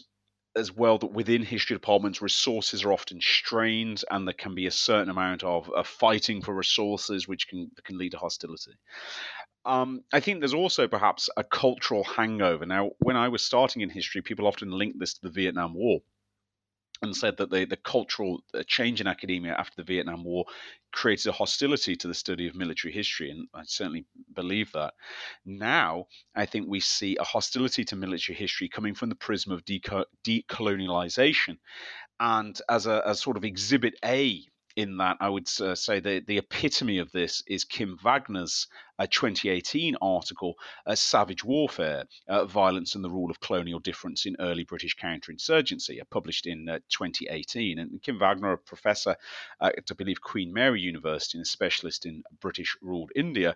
as 0.55 0.71
well 0.71 0.97
that 0.97 1.07
within 1.07 1.43
history 1.43 1.75
departments 1.75 2.21
resources 2.21 2.83
are 2.83 2.93
often 2.93 3.19
strained 3.21 4.03
and 4.11 4.27
there 4.27 4.33
can 4.33 4.53
be 4.53 4.65
a 4.65 4.71
certain 4.71 5.09
amount 5.09 5.43
of, 5.43 5.69
fighting 5.85 6.41
for 6.41 6.53
resources 6.53 7.27
which 7.27 7.47
can 7.47 7.69
can 7.83 7.97
lead 7.97 8.11
to 8.11 8.17
hostility 8.17 8.73
um, 9.65 10.03
I 10.11 10.19
think 10.19 10.39
there's 10.39 10.55
also 10.55 10.87
perhaps 10.87 11.29
a 11.37 11.43
cultural 11.43 12.03
hangover. 12.03 12.65
Now, 12.65 12.91
when 12.97 13.15
I 13.15 13.27
was 13.27 13.43
starting 13.43 13.83
in 13.83 13.91
history, 13.91 14.23
people 14.23 14.47
often 14.47 14.71
link 14.71 14.95
this 14.97 15.13
to 15.13 15.21
the 15.21 15.29
Vietnam 15.29 15.75
War 15.75 15.99
and 17.01 17.15
said 17.15 17.37
that 17.37 17.49
the, 17.49 17.65
the 17.65 17.77
cultural 17.77 18.43
uh, 18.53 18.63
change 18.67 19.01
in 19.01 19.07
academia 19.07 19.53
after 19.53 19.75
the 19.77 19.83
Vietnam 19.83 20.23
War 20.23 20.45
created 20.91 21.27
a 21.27 21.31
hostility 21.31 21.95
to 21.95 22.07
the 22.07 22.13
study 22.13 22.47
of 22.47 22.55
military 22.55 22.93
history, 22.93 23.31
and 23.31 23.47
I 23.53 23.63
certainly 23.65 24.05
believe 24.35 24.71
that. 24.73 24.93
Now, 25.45 26.07
I 26.35 26.45
think 26.45 26.67
we 26.67 26.79
see 26.79 27.17
a 27.17 27.23
hostility 27.23 27.83
to 27.85 27.95
military 27.95 28.37
history 28.37 28.69
coming 28.69 28.93
from 28.93 29.09
the 29.09 29.15
prism 29.15 29.51
of 29.51 29.63
decolonialization, 29.65 31.57
and 32.19 32.61
as 32.69 32.85
a 32.85 33.15
sort 33.15 33.37
of 33.37 33.45
exhibit 33.45 33.95
A 34.05 34.45
in 34.75 34.97
that 34.97 35.17
I 35.19 35.29
would 35.29 35.49
uh, 35.59 35.75
say 35.75 35.99
the, 35.99 36.21
the 36.25 36.37
epitome 36.37 36.99
of 36.99 37.11
this 37.11 37.43
is 37.47 37.63
Kim 37.63 37.97
Wagner's 38.03 38.67
uh, 38.99 39.07
2018 39.09 39.95
article, 40.01 40.55
uh, 40.85 40.95
Savage 40.95 41.43
Warfare 41.43 42.05
uh, 42.27 42.45
Violence 42.45 42.95
and 42.95 43.03
the 43.03 43.09
Rule 43.09 43.31
of 43.31 43.39
Colonial 43.39 43.79
Difference 43.79 44.25
in 44.25 44.35
Early 44.39 44.63
British 44.63 44.95
Counterinsurgency, 44.95 45.99
uh, 45.99 46.03
published 46.11 46.45
in 46.45 46.69
uh, 46.69 46.79
2018. 46.89 47.79
And 47.79 48.01
Kim 48.03 48.19
Wagner, 48.19 48.53
a 48.53 48.57
professor 48.57 49.15
at, 49.61 49.75
I 49.89 49.93
believe, 49.95 50.21
Queen 50.21 50.53
Mary 50.53 50.81
University 50.81 51.37
and 51.37 51.45
a 51.45 51.49
specialist 51.49 52.05
in 52.05 52.23
British 52.39 52.77
ruled 52.81 53.11
India, 53.15 53.55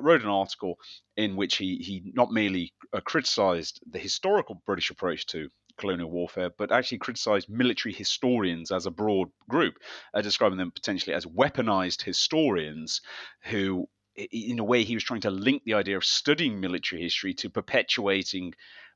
wrote 0.00 0.22
an 0.22 0.28
article 0.28 0.78
in 1.16 1.36
which 1.36 1.56
he, 1.56 1.76
he 1.76 2.12
not 2.14 2.30
merely 2.30 2.72
criticized 3.04 3.80
the 3.90 3.98
historical 3.98 4.62
British 4.66 4.90
approach 4.90 5.26
to 5.26 5.50
colonial 5.76 6.10
warfare, 6.10 6.50
but 6.56 6.72
actually 6.72 6.98
criticized 6.98 7.48
military 7.48 7.92
historians 7.92 8.70
as 8.70 8.86
a 8.86 8.90
broad 8.90 9.28
group, 9.48 9.74
uh, 10.12 10.22
describing 10.22 10.58
them 10.58 10.70
potentially 10.70 11.14
as 11.14 11.26
weaponized 11.26 12.02
historians 12.02 13.00
who 13.42 13.88
in 14.16 14.60
a 14.60 14.64
way, 14.64 14.84
he 14.84 14.94
was 14.94 15.02
trying 15.02 15.22
to 15.22 15.30
link 15.30 15.64
the 15.64 15.74
idea 15.74 15.96
of 15.96 16.04
studying 16.04 16.60
military 16.60 17.02
history 17.02 17.34
to 17.34 17.50
perpetuating 17.50 18.54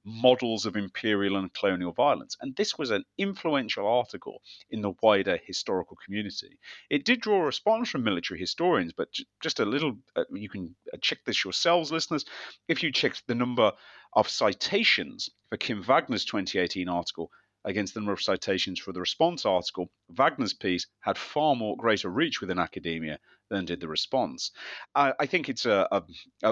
models 0.09 0.67
of 0.67 0.77
imperial 0.77 1.37
and 1.37 1.53
colonial 1.53 1.93
violence. 1.93 2.37
And 2.41 2.57
this 2.57 2.79
was 2.79 2.91
an 2.91 3.05
influential 3.19 3.87
article 3.87 4.41
in 4.71 4.83
the 4.83 4.93
wider 5.03 5.39
historical 5.47 5.97
community. 6.05 6.59
It 6.91 7.05
did 7.05 7.21
draw 7.21 7.43
a 7.43 7.47
response 7.47 7.91
from 7.91 8.05
military 8.05 8.41
historians, 8.41 8.93
but 8.97 9.09
just 9.43 9.61
a 9.61 9.65
little, 9.65 9.99
uh, 10.17 10.25
you 10.33 10.49
can 10.49 10.75
uh, 10.93 10.97
check 11.01 11.19
this 11.25 11.45
yourselves, 11.45 11.93
listeners. 11.93 12.25
If 12.69 12.83
you 12.83 12.91
check 12.93 13.15
the 13.27 13.35
number 13.35 13.73
of 14.15 14.29
citations 14.29 15.29
for 15.51 15.57
Kim 15.57 15.83
Wagner's 15.83 16.25
2018 16.25 16.89
article 16.89 17.31
against 17.65 17.95
the 17.95 18.01
number 18.01 18.13
of 18.13 18.23
citations 18.23 18.79
for 18.79 18.93
the 18.93 19.01
response 19.01 19.45
article, 19.45 19.91
Wagner's 20.11 20.55
piece 20.55 20.87
had 21.01 21.19
far 21.19 21.55
more 21.55 21.77
greater 21.77 22.09
reach 22.09 22.41
within 22.41 22.59
academia 22.59 23.19
than 23.51 23.65
did 23.65 23.81
the 23.81 23.89
response. 23.89 24.51
I, 24.95 25.13
I 25.19 25.27
think 25.27 25.49
it's 25.49 25.67
a, 25.67 25.89
a, 25.91 26.03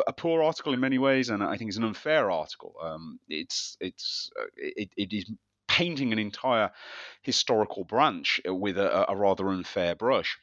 a, 0.06 0.12
poor 0.12 0.42
article 0.42 0.72
in 0.72 0.80
many 0.80 0.98
ways, 0.98 1.28
and 1.28 1.42
I 1.42 1.56
think 1.56 1.68
it's 1.68 1.76
an 1.76 1.84
unfair 1.84 2.30
article. 2.30 2.74
Um, 2.82 3.20
it's 3.28 3.76
it's 3.80 4.30
uh, 4.40 4.46
it, 4.56 4.90
it 4.96 5.12
is 5.12 5.30
painting 5.68 6.12
an 6.12 6.18
entire 6.18 6.70
historical 7.22 7.84
branch 7.84 8.40
with 8.46 8.78
a, 8.78 9.10
a 9.10 9.16
rather 9.16 9.48
unfair 9.48 9.94
brush. 9.94 10.38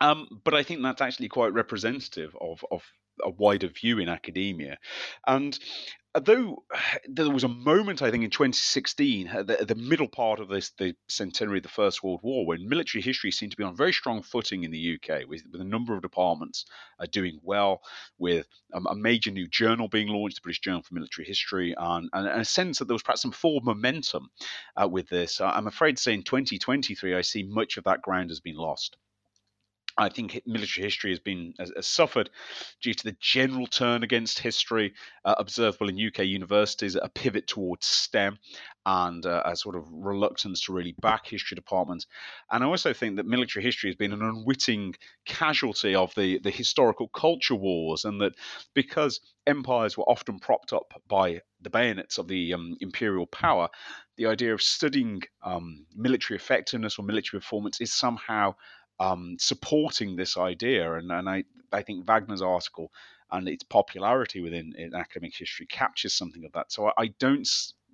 Um, 0.00 0.40
but 0.44 0.54
I 0.54 0.62
think 0.62 0.82
that's 0.82 1.00
actually 1.00 1.28
quite 1.28 1.52
representative 1.52 2.36
of, 2.40 2.64
of 2.70 2.82
a 3.24 3.30
wider 3.30 3.68
view 3.68 3.98
in 3.98 4.08
academia. 4.08 4.78
And 5.26 5.58
though 6.20 6.64
there 7.08 7.30
was 7.30 7.44
a 7.44 7.48
moment, 7.48 8.02
I 8.02 8.10
think, 8.10 8.24
in 8.24 8.30
2016, 8.30 9.26
the, 9.26 9.64
the, 9.66 9.74
middle 9.74 10.08
part 10.08 10.40
of 10.40 10.48
this, 10.48 10.70
the 10.70 10.94
centenary 11.08 11.58
of 11.58 11.62
the 11.62 11.68
First 11.68 12.02
World 12.02 12.20
War, 12.22 12.46
when 12.46 12.68
military 12.68 13.02
history 13.02 13.30
seemed 13.30 13.52
to 13.52 13.56
be 13.56 13.64
on 13.64 13.76
very 13.76 13.92
strong 13.92 14.22
footing 14.22 14.64
in 14.64 14.70
the 14.70 14.94
UK, 14.94 15.28
with, 15.28 15.42
with 15.50 15.60
a 15.60 15.64
number 15.64 15.94
of 15.94 16.02
departments 16.02 16.66
uh, 17.00 17.06
doing 17.10 17.38
well, 17.42 17.82
with 18.18 18.46
a, 18.72 18.94
major 18.94 19.30
new 19.30 19.46
journal 19.46 19.88
being 19.88 20.08
launched, 20.08 20.36
the 20.36 20.42
British 20.42 20.60
Journal 20.60 20.82
for 20.82 20.94
Military 20.94 21.26
History, 21.26 21.74
and, 21.76 22.08
and, 22.12 22.26
a 22.26 22.44
sense 22.44 22.78
that 22.78 22.86
there 22.86 22.94
was 22.94 23.02
perhaps 23.02 23.22
some 23.22 23.32
forward 23.32 23.64
momentum 23.64 24.30
uh, 24.80 24.88
with 24.88 25.08
this. 25.08 25.40
Uh, 25.40 25.46
I'm 25.46 25.66
afraid 25.66 25.96
to 25.96 26.02
say 26.02 26.14
in 26.14 26.22
2023, 26.22 27.14
I 27.14 27.20
see 27.20 27.42
much 27.42 27.76
of 27.76 27.84
that 27.84 28.02
ground 28.02 28.30
has 28.30 28.40
been 28.40 28.56
lost. 28.56 28.96
I 29.98 30.08
think 30.10 30.40
military 30.46 30.84
history 30.84 31.10
has 31.10 31.20
been 31.20 31.54
has, 31.58 31.72
has 31.74 31.86
suffered 31.86 32.30
due 32.82 32.94
to 32.94 33.04
the 33.04 33.16
general 33.20 33.66
turn 33.66 34.02
against 34.02 34.38
history 34.38 34.94
uh, 35.24 35.34
observable 35.38 35.88
in 35.88 36.06
UK 36.06 36.20
universities, 36.20 36.96
a 36.96 37.08
pivot 37.08 37.46
towards 37.46 37.86
STEM, 37.86 38.38
and 38.84 39.24
uh, 39.24 39.42
a 39.44 39.56
sort 39.56 39.74
of 39.74 39.84
reluctance 39.90 40.62
to 40.62 40.72
really 40.72 40.94
back 41.00 41.26
history 41.26 41.54
departments. 41.54 42.06
And 42.50 42.62
I 42.62 42.66
also 42.66 42.92
think 42.92 43.16
that 43.16 43.26
military 43.26 43.64
history 43.64 43.88
has 43.90 43.96
been 43.96 44.12
an 44.12 44.22
unwitting 44.22 44.94
casualty 45.24 45.94
of 45.94 46.14
the 46.14 46.40
the 46.40 46.50
historical 46.50 47.08
culture 47.08 47.54
wars, 47.54 48.04
and 48.04 48.20
that 48.20 48.34
because 48.74 49.20
empires 49.46 49.96
were 49.96 50.04
often 50.04 50.38
propped 50.38 50.72
up 50.72 50.92
by 51.08 51.40
the 51.60 51.70
bayonets 51.70 52.18
of 52.18 52.28
the 52.28 52.52
um, 52.52 52.76
imperial 52.80 53.26
power, 53.26 53.68
the 54.16 54.26
idea 54.26 54.52
of 54.52 54.62
studying 54.62 55.22
um, 55.42 55.86
military 55.94 56.36
effectiveness 56.36 56.98
or 56.98 57.04
military 57.04 57.40
performance 57.40 57.80
is 57.80 57.92
somehow 57.92 58.54
um, 59.00 59.36
supporting 59.38 60.16
this 60.16 60.36
idea. 60.36 60.94
And, 60.94 61.10
and 61.10 61.28
I, 61.28 61.44
I 61.72 61.82
think 61.82 62.06
Wagner's 62.06 62.42
article 62.42 62.90
and 63.30 63.48
its 63.48 63.64
popularity 63.64 64.40
within 64.40 64.72
academic 64.94 65.34
history 65.36 65.66
captures 65.66 66.14
something 66.14 66.44
of 66.44 66.52
that. 66.52 66.70
So 66.72 66.88
I, 66.88 66.92
I 66.98 67.06
don't 67.18 67.48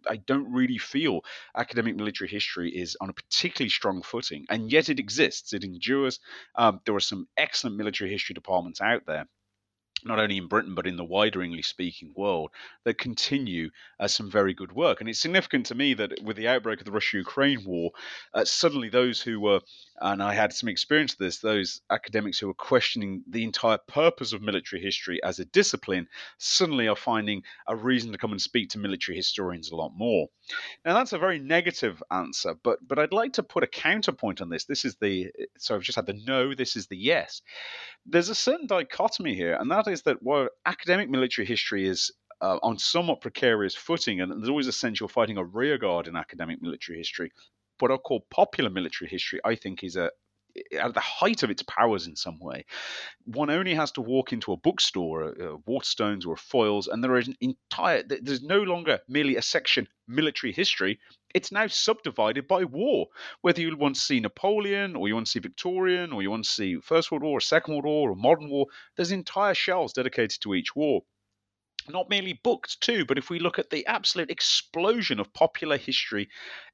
I 0.08 0.16
don't 0.16 0.52
really 0.52 0.78
feel 0.78 1.20
academic 1.56 1.94
military 1.94 2.28
history 2.28 2.70
is 2.70 2.96
on 3.00 3.08
a 3.08 3.12
particularly 3.12 3.70
strong 3.70 4.02
footing, 4.02 4.46
and 4.48 4.70
yet 4.70 4.88
it 4.88 4.98
exists. 4.98 5.52
It 5.52 5.62
endures. 5.62 6.18
Um, 6.56 6.80
there 6.84 6.96
are 6.96 7.00
some 7.00 7.28
excellent 7.36 7.76
military 7.76 8.10
history 8.10 8.34
departments 8.34 8.80
out 8.80 9.06
there 9.06 9.28
not 10.04 10.18
only 10.18 10.36
in 10.36 10.48
Britain 10.48 10.74
but 10.74 10.86
in 10.86 10.96
the 10.96 11.04
wider 11.04 11.42
English 11.42 11.66
speaking 11.68 12.12
world 12.16 12.50
that 12.84 12.98
continue 12.98 13.70
uh, 14.00 14.08
some 14.08 14.30
very 14.30 14.54
good 14.54 14.72
work. 14.72 15.00
And 15.00 15.08
it's 15.08 15.20
significant 15.20 15.66
to 15.66 15.74
me 15.74 15.94
that 15.94 16.22
with 16.22 16.36
the 16.36 16.48
outbreak 16.48 16.80
of 16.80 16.86
the 16.86 16.92
Russia 16.92 17.18
Ukraine 17.18 17.64
war, 17.64 17.92
uh, 18.34 18.44
suddenly 18.44 18.88
those 18.88 19.20
who 19.20 19.40
were, 19.40 19.60
and 20.02 20.22
I 20.22 20.34
had 20.34 20.52
some 20.52 20.68
experience 20.68 21.12
of 21.12 21.18
this, 21.18 21.38
those 21.38 21.80
academics 21.90 22.38
who 22.38 22.48
were 22.48 22.54
questioning 22.54 23.22
the 23.28 23.44
entire 23.44 23.78
purpose 23.86 24.32
of 24.32 24.42
military 24.42 24.82
history 24.82 25.22
as 25.22 25.38
a 25.38 25.44
discipline, 25.46 26.08
suddenly 26.38 26.88
are 26.88 26.96
finding 26.96 27.42
a 27.68 27.76
reason 27.76 28.12
to 28.12 28.18
come 28.18 28.32
and 28.32 28.42
speak 28.42 28.70
to 28.70 28.78
military 28.78 29.16
historians 29.16 29.70
a 29.70 29.76
lot 29.76 29.92
more. 29.94 30.26
Now, 30.84 30.94
that's 30.94 31.12
a 31.12 31.18
very 31.18 31.38
negative 31.38 32.02
answer, 32.10 32.54
but, 32.62 32.80
but 32.86 32.98
I'd 32.98 33.12
like 33.12 33.34
to 33.34 33.42
put 33.42 33.62
a 33.62 33.68
counterpoint 33.68 34.40
on 34.40 34.48
this. 34.48 34.64
This 34.64 34.84
is 34.84 34.96
the, 35.00 35.30
so 35.56 35.76
I've 35.76 35.82
just 35.82 35.96
had 35.96 36.06
the 36.06 36.20
no, 36.26 36.54
this 36.54 36.76
is 36.76 36.88
the 36.88 36.96
yes. 36.98 37.40
There's 38.04 38.28
a 38.28 38.34
certain 38.34 38.66
dichotomy 38.66 39.34
here, 39.34 39.54
and 39.54 39.70
that 39.70 39.86
is 39.86 40.02
that 40.02 40.22
while 40.22 40.48
academic 40.66 41.08
military 41.08 41.46
history 41.46 41.86
is 41.86 42.10
uh, 42.40 42.58
on 42.62 42.76
somewhat 42.76 43.20
precarious 43.20 43.76
footing, 43.76 44.20
and 44.20 44.32
there's 44.32 44.48
always 44.48 44.66
a 44.66 44.72
sense 44.72 44.98
you're 44.98 45.08
fighting 45.08 45.38
a 45.38 45.44
rearguard 45.44 46.08
in 46.08 46.16
academic 46.16 46.60
military 46.60 46.98
history. 46.98 47.30
What 47.82 47.90
I 47.90 47.96
call 47.96 48.20
popular 48.30 48.70
military 48.70 49.10
history, 49.10 49.40
I 49.44 49.56
think, 49.56 49.82
is 49.82 49.96
a 49.96 50.12
at 50.78 50.94
the 50.94 51.00
height 51.00 51.42
of 51.42 51.50
its 51.50 51.64
powers 51.64 52.06
in 52.06 52.14
some 52.14 52.38
way. 52.38 52.64
One 53.24 53.50
only 53.50 53.74
has 53.74 53.90
to 53.92 54.00
walk 54.00 54.32
into 54.32 54.52
a 54.52 54.56
bookstore, 54.56 55.30
uh, 55.30 55.56
Waterstones 55.66 56.24
or 56.24 56.36
Foyles, 56.36 56.86
and 56.86 57.02
there 57.02 57.16
is 57.16 57.26
an 57.26 57.36
entire. 57.40 58.04
There's 58.04 58.40
no 58.40 58.62
longer 58.62 59.00
merely 59.08 59.34
a 59.34 59.42
section 59.42 59.88
military 60.06 60.52
history. 60.52 61.00
It's 61.34 61.50
now 61.50 61.66
subdivided 61.66 62.46
by 62.46 62.62
war. 62.62 63.08
Whether 63.40 63.62
you 63.62 63.76
want 63.76 63.96
to 63.96 64.00
see 64.00 64.20
Napoleon, 64.20 64.94
or 64.94 65.08
you 65.08 65.14
want 65.14 65.26
to 65.26 65.32
see 65.32 65.40
Victorian, 65.40 66.12
or 66.12 66.22
you 66.22 66.30
want 66.30 66.44
to 66.44 66.50
see 66.50 66.76
First 66.76 67.10
World 67.10 67.24
War, 67.24 67.38
or 67.38 67.40
Second 67.40 67.74
World 67.74 67.86
War, 67.86 68.10
or 68.10 68.14
Modern 68.14 68.48
War, 68.48 68.66
there's 68.94 69.10
entire 69.10 69.54
shelves 69.54 69.92
dedicated 69.92 70.40
to 70.42 70.54
each 70.54 70.76
war 70.76 71.02
not 71.88 72.10
merely 72.10 72.40
booked 72.44 72.80
too, 72.80 73.04
but 73.04 73.18
if 73.18 73.30
we 73.30 73.38
look 73.38 73.58
at 73.58 73.70
the 73.70 73.86
absolute 73.86 74.30
explosion 74.30 75.20
of 75.20 75.32
popular 75.32 75.76
history 75.76 76.28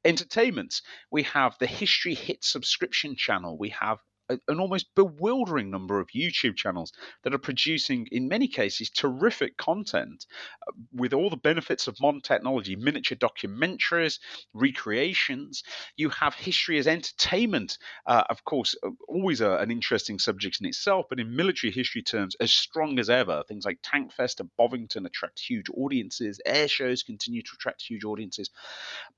entertainments, 0.04 0.82
we 1.10 1.22
have 1.24 1.56
the 1.58 1.66
History 1.66 2.14
Hit 2.14 2.44
subscription 2.44 3.16
channel, 3.16 3.58
we 3.58 3.70
have 3.70 3.98
an 4.28 4.60
almost 4.60 4.94
bewildering 4.94 5.70
number 5.70 6.00
of 6.00 6.08
YouTube 6.08 6.56
channels 6.56 6.92
that 7.22 7.34
are 7.34 7.38
producing, 7.38 8.06
in 8.12 8.28
many 8.28 8.48
cases, 8.48 8.90
terrific 8.90 9.56
content 9.56 10.26
uh, 10.66 10.72
with 10.92 11.12
all 11.12 11.30
the 11.30 11.36
benefits 11.36 11.86
of 11.86 12.00
modern 12.00 12.20
technology 12.20 12.76
miniature 12.76 13.16
documentaries, 13.16 14.18
recreations. 14.52 15.62
You 15.96 16.10
have 16.10 16.34
history 16.34 16.78
as 16.78 16.86
entertainment, 16.86 17.78
uh, 18.06 18.24
of 18.28 18.44
course, 18.44 18.74
uh, 18.82 18.90
always 19.08 19.40
a, 19.40 19.52
an 19.56 19.70
interesting 19.70 20.18
subject 20.18 20.60
in 20.60 20.66
itself, 20.66 21.06
but 21.08 21.20
in 21.20 21.34
military 21.34 21.72
history 21.72 22.02
terms, 22.02 22.36
as 22.40 22.52
strong 22.52 22.98
as 22.98 23.10
ever. 23.10 23.42
Things 23.48 23.64
like 23.64 23.80
Tankfest 23.82 24.40
and 24.40 24.50
Bovington 24.56 25.06
attract 25.06 25.38
huge 25.38 25.66
audiences, 25.74 26.40
air 26.44 26.68
shows 26.68 27.02
continue 27.02 27.42
to 27.42 27.50
attract 27.54 27.82
huge 27.82 28.04
audiences, 28.04 28.50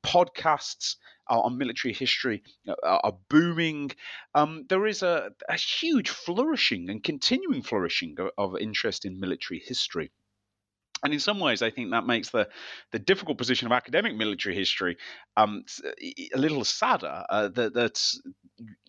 podcasts 0.05 0.97
on 1.39 1.59
military 1.59 1.94
history 1.94 2.43
are 2.82 3.16
booming. 3.28 3.93
Um, 4.35 4.66
there 4.69 4.86
is 4.86 5.02
a, 5.02 5.31
a, 5.48 5.57
huge 5.57 6.11
flourishing 6.11 6.90
and 6.90 7.02
continuing 7.02 7.62
flourishing 7.62 8.16
of, 8.19 8.31
of 8.36 8.61
interest 8.61 9.05
in 9.05 9.20
military 9.20 9.62
history. 9.65 10.11
And 11.02 11.15
in 11.15 11.20
some 11.20 11.40
ways, 11.40 11.62
I 11.62 11.70
think 11.70 11.90
that 11.90 12.07
makes 12.07 12.31
the, 12.31 12.48
the 12.93 12.98
difficult 12.98 13.39
position 13.39 13.66
of 13.66 13.73
academic 13.73 14.15
military 14.15 14.55
history 14.55 14.98
um, 15.36 15.65
a 16.35 16.39
little 16.39 16.65
sadder. 16.65 17.24
Uh, 17.31 17.48
that 17.48 17.73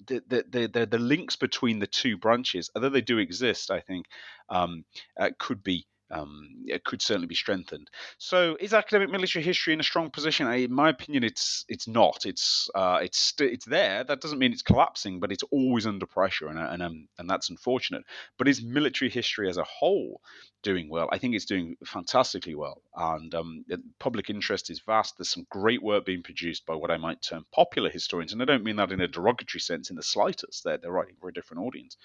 the, 0.07 0.21
the, 0.27 0.67
the, 0.67 0.85
the 0.85 0.99
links 0.99 1.37
between 1.37 1.79
the 1.79 1.87
two 1.87 2.17
branches, 2.17 2.69
although 2.75 2.89
they 2.89 3.01
do 3.01 3.17
exist, 3.17 3.71
I 3.71 3.79
think, 3.79 4.07
um, 4.49 4.83
uh, 5.17 5.29
could 5.39 5.63
be 5.63 5.85
um, 6.11 6.49
it 6.67 6.83
could 6.83 7.01
certainly 7.01 7.27
be 7.27 7.35
strengthened. 7.35 7.89
So, 8.17 8.57
is 8.59 8.73
academic 8.73 9.09
military 9.09 9.43
history 9.43 9.73
in 9.73 9.79
a 9.79 9.83
strong 9.83 10.09
position? 10.09 10.51
In 10.51 10.73
my 10.73 10.89
opinion, 10.89 11.23
it's 11.23 11.65
it's 11.67 11.87
not. 11.87 12.25
It's 12.25 12.69
uh, 12.75 12.99
it's 13.01 13.17
st- 13.17 13.51
it's 13.51 13.65
there. 13.65 14.03
That 14.03 14.21
doesn't 14.21 14.39
mean 14.39 14.51
it's 14.51 14.61
collapsing, 14.61 15.19
but 15.19 15.31
it's 15.31 15.43
always 15.51 15.87
under 15.87 16.05
pressure, 16.05 16.47
and 16.47 16.59
and 16.59 16.83
um, 16.83 17.07
and 17.17 17.29
that's 17.29 17.49
unfortunate. 17.49 18.03
But 18.37 18.47
is 18.47 18.61
military 18.61 19.09
history 19.09 19.49
as 19.49 19.57
a 19.57 19.63
whole 19.63 20.21
doing 20.63 20.89
well? 20.89 21.09
I 21.11 21.17
think 21.17 21.35
it's 21.35 21.45
doing 21.45 21.75
fantastically 21.85 22.55
well, 22.55 22.81
and 22.95 23.33
um, 23.33 23.65
public 23.99 24.29
interest 24.29 24.69
is 24.69 24.81
vast. 24.85 25.17
There's 25.17 25.29
some 25.29 25.47
great 25.49 25.81
work 25.81 26.05
being 26.05 26.23
produced 26.23 26.65
by 26.65 26.75
what 26.75 26.91
I 26.91 26.97
might 26.97 27.21
term 27.21 27.45
popular 27.53 27.89
historians, 27.89 28.33
and 28.33 28.41
I 28.41 28.45
don't 28.45 28.63
mean 28.63 28.75
that 28.75 28.91
in 28.91 29.01
a 29.01 29.07
derogatory 29.07 29.61
sense 29.61 29.89
in 29.89 29.95
the 29.95 30.03
slightest. 30.03 30.63
They're 30.63 30.77
they're 30.77 30.91
writing 30.91 31.15
for 31.19 31.29
a 31.29 31.33
different 31.33 31.63
audience, 31.63 31.97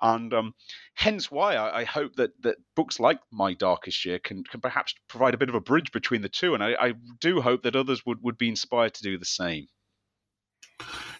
and 0.00 0.32
um, 0.32 0.54
hence 0.94 1.30
why 1.30 1.56
I, 1.56 1.80
I 1.80 1.84
hope 1.84 2.16
that 2.16 2.30
that 2.42 2.56
books 2.74 3.00
like 3.00 3.20
my 3.40 3.54
Darkest 3.54 4.04
Year 4.04 4.18
can, 4.18 4.44
can 4.44 4.60
perhaps 4.60 4.94
provide 5.08 5.32
a 5.32 5.38
bit 5.38 5.48
of 5.48 5.54
a 5.54 5.60
bridge 5.60 5.92
between 5.92 6.20
the 6.20 6.28
two. 6.28 6.52
And 6.52 6.62
I, 6.62 6.74
I 6.78 6.94
do 7.20 7.40
hope 7.40 7.62
that 7.62 7.74
others 7.74 8.04
would, 8.04 8.22
would 8.22 8.36
be 8.36 8.50
inspired 8.50 8.92
to 8.94 9.02
do 9.02 9.16
the 9.16 9.24
same. 9.24 9.66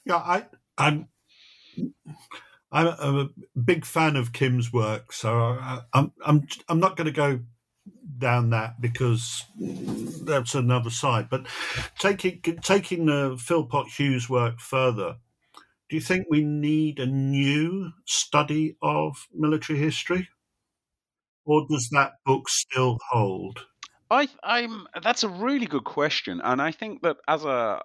Yeah, 0.04 0.16
I, 0.16 0.46
I'm. 0.76 1.08
I'm 2.72 2.86
a 2.86 3.28
big 3.58 3.84
fan 3.84 4.14
of 4.14 4.32
Kim's 4.32 4.72
work, 4.72 5.12
so 5.12 5.36
I, 5.36 5.80
I'm 5.92 6.12
I'm 6.24 6.46
I'm 6.68 6.78
not 6.78 6.96
going 6.96 7.06
to 7.06 7.12
go 7.12 7.40
down 8.16 8.50
that 8.50 8.80
because 8.80 9.44
that's 10.22 10.54
another 10.54 10.90
side. 10.90 11.28
But 11.28 11.46
taking 11.98 12.40
taking 12.62 13.08
uh, 13.08 13.30
the 13.30 13.36
Philpott 13.38 13.88
Hughes 13.88 14.30
work 14.30 14.60
further, 14.60 15.16
do 15.88 15.96
you 15.96 16.00
think 16.00 16.26
we 16.30 16.44
need 16.44 17.00
a 17.00 17.06
new 17.06 17.90
study 18.04 18.76
of 18.80 19.26
military 19.34 19.80
history? 19.80 20.28
Or 21.44 21.66
does 21.68 21.88
that 21.92 22.12
book 22.24 22.48
still 22.48 22.98
hold? 23.10 23.66
I, 24.10 24.28
I'm. 24.42 24.86
That's 25.02 25.22
a 25.24 25.28
really 25.28 25.66
good 25.66 25.84
question, 25.84 26.40
and 26.42 26.60
I 26.60 26.72
think 26.72 27.02
that 27.02 27.16
as 27.28 27.44
a, 27.44 27.80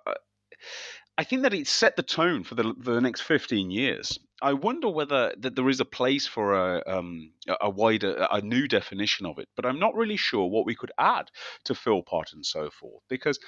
I 1.17 1.23
think 1.23 1.43
that 1.43 1.53
it 1.53 1.67
set 1.67 1.95
the 1.95 2.03
tone 2.03 2.43
for 2.43 2.55
the 2.55 2.73
the 2.77 2.99
next 2.99 3.21
fifteen 3.21 3.69
years. 3.71 4.19
I 4.41 4.53
wonder 4.53 4.89
whether 4.89 5.33
that 5.39 5.55
there 5.55 5.69
is 5.69 5.79
a 5.79 5.85
place 5.85 6.27
for 6.27 6.53
a 6.53 6.83
um, 6.85 7.31
a 7.61 7.69
wider, 7.69 8.27
a 8.29 8.41
new 8.41 8.67
definition 8.67 9.25
of 9.25 9.39
it, 9.39 9.47
but 9.55 9.65
I'm 9.65 9.79
not 9.79 9.95
really 9.95 10.17
sure 10.17 10.47
what 10.47 10.65
we 10.65 10.75
could 10.75 10.91
add 10.99 11.31
to 11.63 11.73
Philpott 11.75 12.33
and 12.33 12.45
so 12.45 12.69
forth, 12.69 13.03
because 13.07 13.39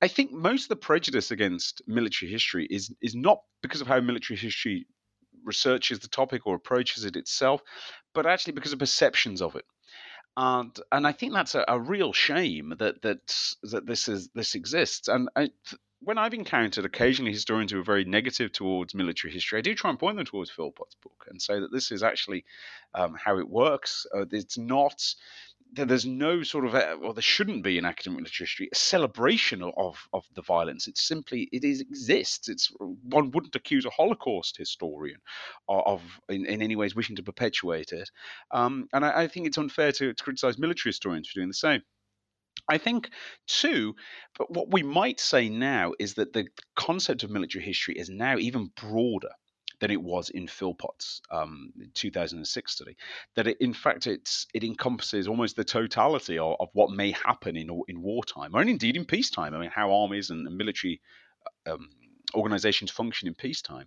I 0.00 0.08
think 0.08 0.32
most 0.32 0.64
of 0.64 0.68
the 0.70 0.76
prejudice 0.76 1.30
against 1.30 1.82
military 1.86 2.30
history 2.30 2.66
is 2.70 2.94
is 3.02 3.14
not 3.14 3.40
because 3.60 3.80
of 3.80 3.86
how 3.86 4.00
military 4.00 4.38
history 4.38 4.86
researches 5.44 5.98
the 6.00 6.08
topic 6.08 6.46
or 6.46 6.54
approaches 6.54 7.04
it 7.04 7.16
itself, 7.16 7.62
but 8.14 8.26
actually 8.26 8.52
because 8.52 8.72
of 8.72 8.78
perceptions 8.78 9.42
of 9.42 9.56
it. 9.56 9.64
And 10.36 10.76
and 10.92 11.06
I 11.06 11.12
think 11.12 11.32
that's 11.32 11.54
a, 11.54 11.64
a 11.66 11.78
real 11.78 12.12
shame 12.12 12.74
that 12.78 13.02
that 13.02 13.34
that 13.64 13.86
this 13.86 14.08
is 14.08 14.28
this 14.34 14.54
exists. 14.54 15.08
And 15.08 15.28
I, 15.36 15.50
when 16.02 16.18
I've 16.18 16.34
encountered 16.34 16.84
occasionally 16.84 17.32
historians 17.32 17.72
who 17.72 17.80
are 17.80 17.84
very 17.84 18.04
negative 18.04 18.52
towards 18.52 18.94
military 18.94 19.32
history, 19.32 19.58
I 19.58 19.62
do 19.62 19.74
try 19.74 19.90
and 19.90 19.98
point 19.98 20.16
them 20.16 20.24
towards 20.24 20.50
Philpott's 20.50 20.96
book 21.02 21.26
and 21.28 21.40
say 21.40 21.60
that 21.60 21.72
this 21.72 21.92
is 21.92 22.02
actually 22.02 22.44
um, 22.94 23.14
how 23.22 23.38
it 23.38 23.48
works. 23.48 24.06
Uh, 24.14 24.24
it's 24.30 24.56
not 24.56 25.02
there's 25.72 26.06
no 26.06 26.42
sort 26.42 26.64
of, 26.64 26.74
uh, 26.74 26.96
well, 27.00 27.12
there 27.12 27.22
shouldn't 27.22 27.62
be 27.62 27.78
in 27.78 27.84
academic 27.84 28.18
military 28.18 28.46
history 28.46 28.68
a 28.72 28.76
celebration 28.76 29.62
of 29.62 29.96
of 30.12 30.24
the 30.34 30.42
violence. 30.42 30.88
It's 30.88 31.02
simply 31.06 31.48
it 31.52 31.64
is 31.64 31.80
exists. 31.80 32.48
It's 32.48 32.72
one 32.78 33.30
wouldn't 33.30 33.56
accuse 33.56 33.84
a 33.84 33.90
Holocaust 33.90 34.56
historian 34.56 35.18
of, 35.68 36.02
in, 36.28 36.46
in 36.46 36.62
any 36.62 36.76
ways 36.76 36.94
wishing 36.94 37.16
to 37.16 37.22
perpetuate 37.22 37.92
it. 37.92 38.10
Um, 38.50 38.88
and 38.92 39.04
I, 39.04 39.22
I, 39.22 39.28
think 39.28 39.46
it's 39.46 39.58
unfair 39.58 39.92
to, 39.92 40.12
to 40.12 40.24
criticize 40.24 40.58
military 40.58 40.90
historians 40.90 41.28
for 41.28 41.38
doing 41.38 41.48
the 41.48 41.54
same. 41.54 41.82
I 42.68 42.78
think, 42.78 43.10
too, 43.46 43.94
but 44.38 44.50
what 44.50 44.72
we 44.72 44.82
might 44.82 45.18
say 45.18 45.48
now 45.48 45.92
is 45.98 46.14
that 46.14 46.32
the 46.32 46.46
concept 46.76 47.22
of 47.22 47.30
military 47.30 47.64
history 47.64 47.98
is 47.98 48.08
now 48.08 48.36
even 48.38 48.70
broader 48.76 49.30
than 49.80 49.90
it 49.90 50.00
was 50.00 50.30
in 50.30 50.46
Philpott's 50.46 51.20
um, 51.30 51.72
2006 51.94 52.72
study. 52.72 52.96
That 53.34 53.46
it, 53.46 53.56
in 53.60 53.72
fact, 53.72 54.06
it's 54.06 54.46
it 54.54 54.62
encompasses 54.62 55.26
almost 55.26 55.56
the 55.56 55.64
totality 55.64 56.38
of, 56.38 56.56
of, 56.60 56.68
what 56.72 56.90
may 56.90 57.12
happen 57.12 57.56
in 57.56 57.68
in 57.88 58.02
wartime, 58.02 58.54
or 58.54 58.62
indeed 58.62 58.96
in 58.96 59.04
peacetime. 59.04 59.54
I 59.54 59.58
mean, 59.58 59.70
how 59.74 59.92
armies 59.92 60.30
and, 60.30 60.46
and 60.46 60.56
military 60.56 61.00
um, 61.66 61.88
organizations 62.34 62.90
function 62.90 63.28
in 63.28 63.34
peacetime. 63.34 63.86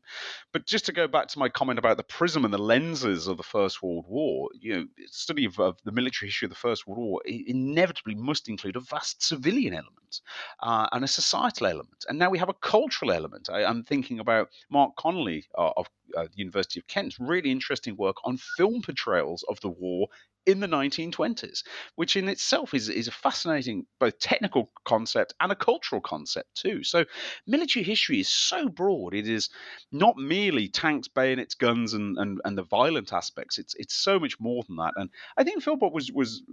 But 0.51 0.65
just 0.65 0.85
to 0.85 0.91
go 0.91 1.07
back 1.07 1.27
to 1.29 1.39
my 1.39 1.49
comment 1.49 1.79
about 1.79 1.97
the 1.97 2.03
prism 2.03 2.45
and 2.45 2.53
the 2.53 2.57
lenses 2.57 3.27
of 3.27 3.37
the 3.37 3.43
First 3.43 3.81
World 3.81 4.05
War, 4.07 4.49
you 4.59 4.75
know, 4.75 4.85
study 5.07 5.45
of, 5.45 5.59
of 5.59 5.77
the 5.83 5.91
military 5.91 6.29
history 6.29 6.45
of 6.45 6.51
the 6.51 6.55
First 6.55 6.87
World 6.87 6.99
War 6.99 7.21
inevitably 7.25 8.15
must 8.15 8.49
include 8.49 8.75
a 8.75 8.81
vast 8.81 9.23
civilian 9.23 9.73
element 9.73 10.21
uh, 10.61 10.87
and 10.91 11.03
a 11.03 11.07
societal 11.07 11.67
element. 11.67 12.05
And 12.07 12.19
now 12.19 12.29
we 12.29 12.39
have 12.39 12.49
a 12.49 12.53
cultural 12.53 13.11
element. 13.11 13.49
I, 13.51 13.63
am 13.63 13.83
thinking 13.83 14.19
about 14.19 14.49
Mark 14.69 14.95
Connelly 14.95 15.45
uh, 15.57 15.71
of 15.77 15.87
uh, 16.15 16.23
the 16.23 16.37
University 16.37 16.79
of 16.79 16.87
Kent's 16.87 17.19
really 17.19 17.51
interesting 17.51 17.95
work 17.95 18.17
on 18.23 18.37
film 18.37 18.81
portrayals 18.81 19.43
of 19.49 19.59
the 19.61 19.69
war 19.69 20.07
in 20.45 20.59
the 20.59 20.67
1920s, 20.67 21.63
which 21.95 22.15
in 22.15 22.27
itself 22.27 22.73
is, 22.73 22.89
is 22.89 23.07
a 23.07 23.11
fascinating 23.11 23.85
both 23.99 24.19
technical 24.19 24.71
concept 24.85 25.33
and 25.39 25.51
a 25.51 25.55
cultural 25.55 26.01
concept 26.01 26.55
too. 26.55 26.83
So 26.83 27.05
military 27.47 27.83
history 27.83 28.19
is 28.19 28.29
so 28.29 28.67
broad. 28.67 29.13
It 29.13 29.27
is 29.27 29.49
not 29.91 30.17
merely 30.17 30.67
tanks, 30.67 31.07
bayonets, 31.07 31.55
guns, 31.55 31.93
and, 31.93 32.17
and, 32.17 32.39
and 32.43 32.57
the 32.57 32.63
violent 32.63 33.13
aspects. 33.13 33.57
It's 33.57 33.75
it's 33.75 33.95
so 33.95 34.19
much 34.19 34.39
more 34.39 34.63
than 34.67 34.77
that. 34.77 34.93
And 34.95 35.09
I 35.37 35.43
think 35.43 35.63
Philpott 35.63 35.93
was 35.93 36.11
was 36.11 36.43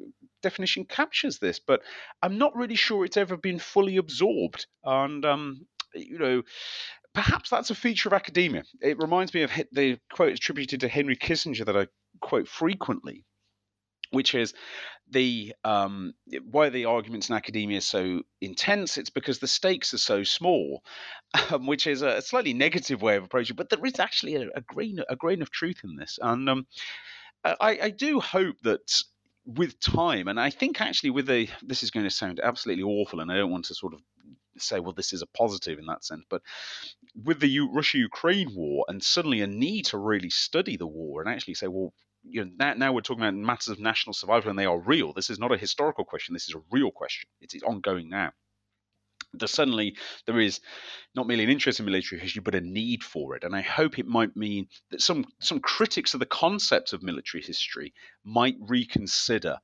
definition 0.42 0.84
captures 0.84 1.38
this, 1.38 1.58
but 1.58 1.82
I'm 2.22 2.38
not 2.38 2.56
really 2.56 2.76
sure 2.76 3.04
it's 3.04 3.16
ever 3.16 3.36
been 3.36 3.58
fully 3.58 3.96
absorbed. 3.96 4.66
And 4.84 5.24
um, 5.24 5.66
you 5.94 6.18
know, 6.18 6.42
perhaps 7.14 7.50
that's 7.50 7.70
a 7.70 7.74
feature 7.74 8.08
of 8.08 8.12
academia. 8.12 8.62
It 8.80 8.98
reminds 8.98 9.34
me 9.34 9.42
of 9.42 9.50
the 9.72 9.98
quote 10.12 10.32
attributed 10.32 10.80
to 10.80 10.88
Henry 10.88 11.16
Kissinger 11.16 11.66
that 11.66 11.76
I 11.76 11.86
quote 12.20 12.48
frequently, 12.48 13.24
which 14.10 14.34
is 14.34 14.54
the 15.10 15.54
um, 15.64 16.14
why 16.50 16.68
the 16.68 16.84
arguments 16.84 17.28
in 17.28 17.34
academia 17.34 17.80
so 17.80 18.22
intense. 18.40 18.96
It's 18.96 19.10
because 19.10 19.38
the 19.38 19.48
stakes 19.48 19.92
are 19.94 19.98
so 19.98 20.22
small, 20.22 20.82
um, 21.50 21.66
which 21.66 21.86
is 21.86 22.02
a 22.02 22.22
slightly 22.22 22.54
negative 22.54 23.02
way 23.02 23.16
of 23.16 23.24
approaching. 23.24 23.56
But 23.56 23.70
there 23.70 23.84
is 23.84 23.98
actually 23.98 24.36
a, 24.36 24.48
a 24.54 24.60
grain 24.60 25.00
a 25.08 25.16
grain 25.16 25.42
of 25.42 25.50
truth 25.50 25.80
in 25.84 25.96
this, 25.96 26.18
and 26.20 26.48
um, 26.48 26.66
I, 27.44 27.78
I 27.82 27.90
do 27.90 28.20
hope 28.20 28.56
that 28.62 29.02
with 29.44 29.80
time, 29.80 30.28
and 30.28 30.38
I 30.38 30.50
think 30.50 30.80
actually 30.80 31.10
with 31.10 31.28
a 31.30 31.48
this 31.62 31.82
is 31.82 31.90
going 31.90 32.04
to 32.04 32.10
sound 32.10 32.40
absolutely 32.42 32.84
awful, 32.84 33.20
and 33.20 33.30
I 33.30 33.36
don't 33.36 33.50
want 33.50 33.66
to 33.66 33.74
sort 33.74 33.94
of 33.94 34.00
say, 34.58 34.80
well, 34.80 34.92
this 34.92 35.12
is 35.12 35.22
a 35.22 35.26
positive 35.26 35.78
in 35.78 35.86
that 35.86 36.04
sense. 36.04 36.24
But 36.28 36.42
with 37.24 37.40
the 37.40 37.60
Russia 37.60 37.98
Ukraine 37.98 38.54
war 38.54 38.84
and 38.88 39.02
suddenly 39.02 39.40
a 39.40 39.46
need 39.46 39.86
to 39.86 39.98
really 39.98 40.30
study 40.30 40.76
the 40.76 40.86
war 40.86 41.20
and 41.20 41.30
actually 41.30 41.54
say, 41.54 41.66
well, 41.68 41.92
you 42.22 42.44
know, 42.44 42.74
now, 42.74 42.92
we're 42.92 43.00
talking 43.00 43.22
about 43.22 43.34
matters 43.34 43.68
of 43.68 43.80
national 43.80 44.14
survival 44.14 44.50
and 44.50 44.58
they 44.58 44.66
are 44.66 44.78
real. 44.78 45.12
This 45.12 45.30
is 45.30 45.38
not 45.38 45.52
a 45.52 45.58
historical 45.58 46.04
question. 46.04 46.32
This 46.32 46.48
is 46.48 46.54
a 46.54 46.62
real 46.70 46.90
question. 46.90 47.28
It's, 47.40 47.54
ongoing 47.62 48.08
now. 48.08 48.32
There 49.32 49.46
suddenly 49.46 49.96
there 50.26 50.40
is 50.40 50.60
not 51.14 51.28
merely 51.28 51.44
an 51.44 51.50
interest 51.50 51.78
in 51.78 51.86
military 51.86 52.20
history, 52.20 52.42
but 52.42 52.56
a 52.56 52.60
need 52.60 53.04
for 53.04 53.36
it. 53.36 53.44
And 53.44 53.54
I 53.54 53.60
hope 53.60 53.98
it 53.98 54.06
might 54.06 54.34
mean 54.34 54.66
that 54.90 55.00
some 55.00 55.24
some 55.38 55.60
critics 55.60 56.14
of 56.14 56.20
the 56.20 56.26
concept 56.26 56.92
of 56.92 57.02
military 57.04 57.42
history 57.42 57.94
might 58.24 58.56
reconsider 58.58 59.58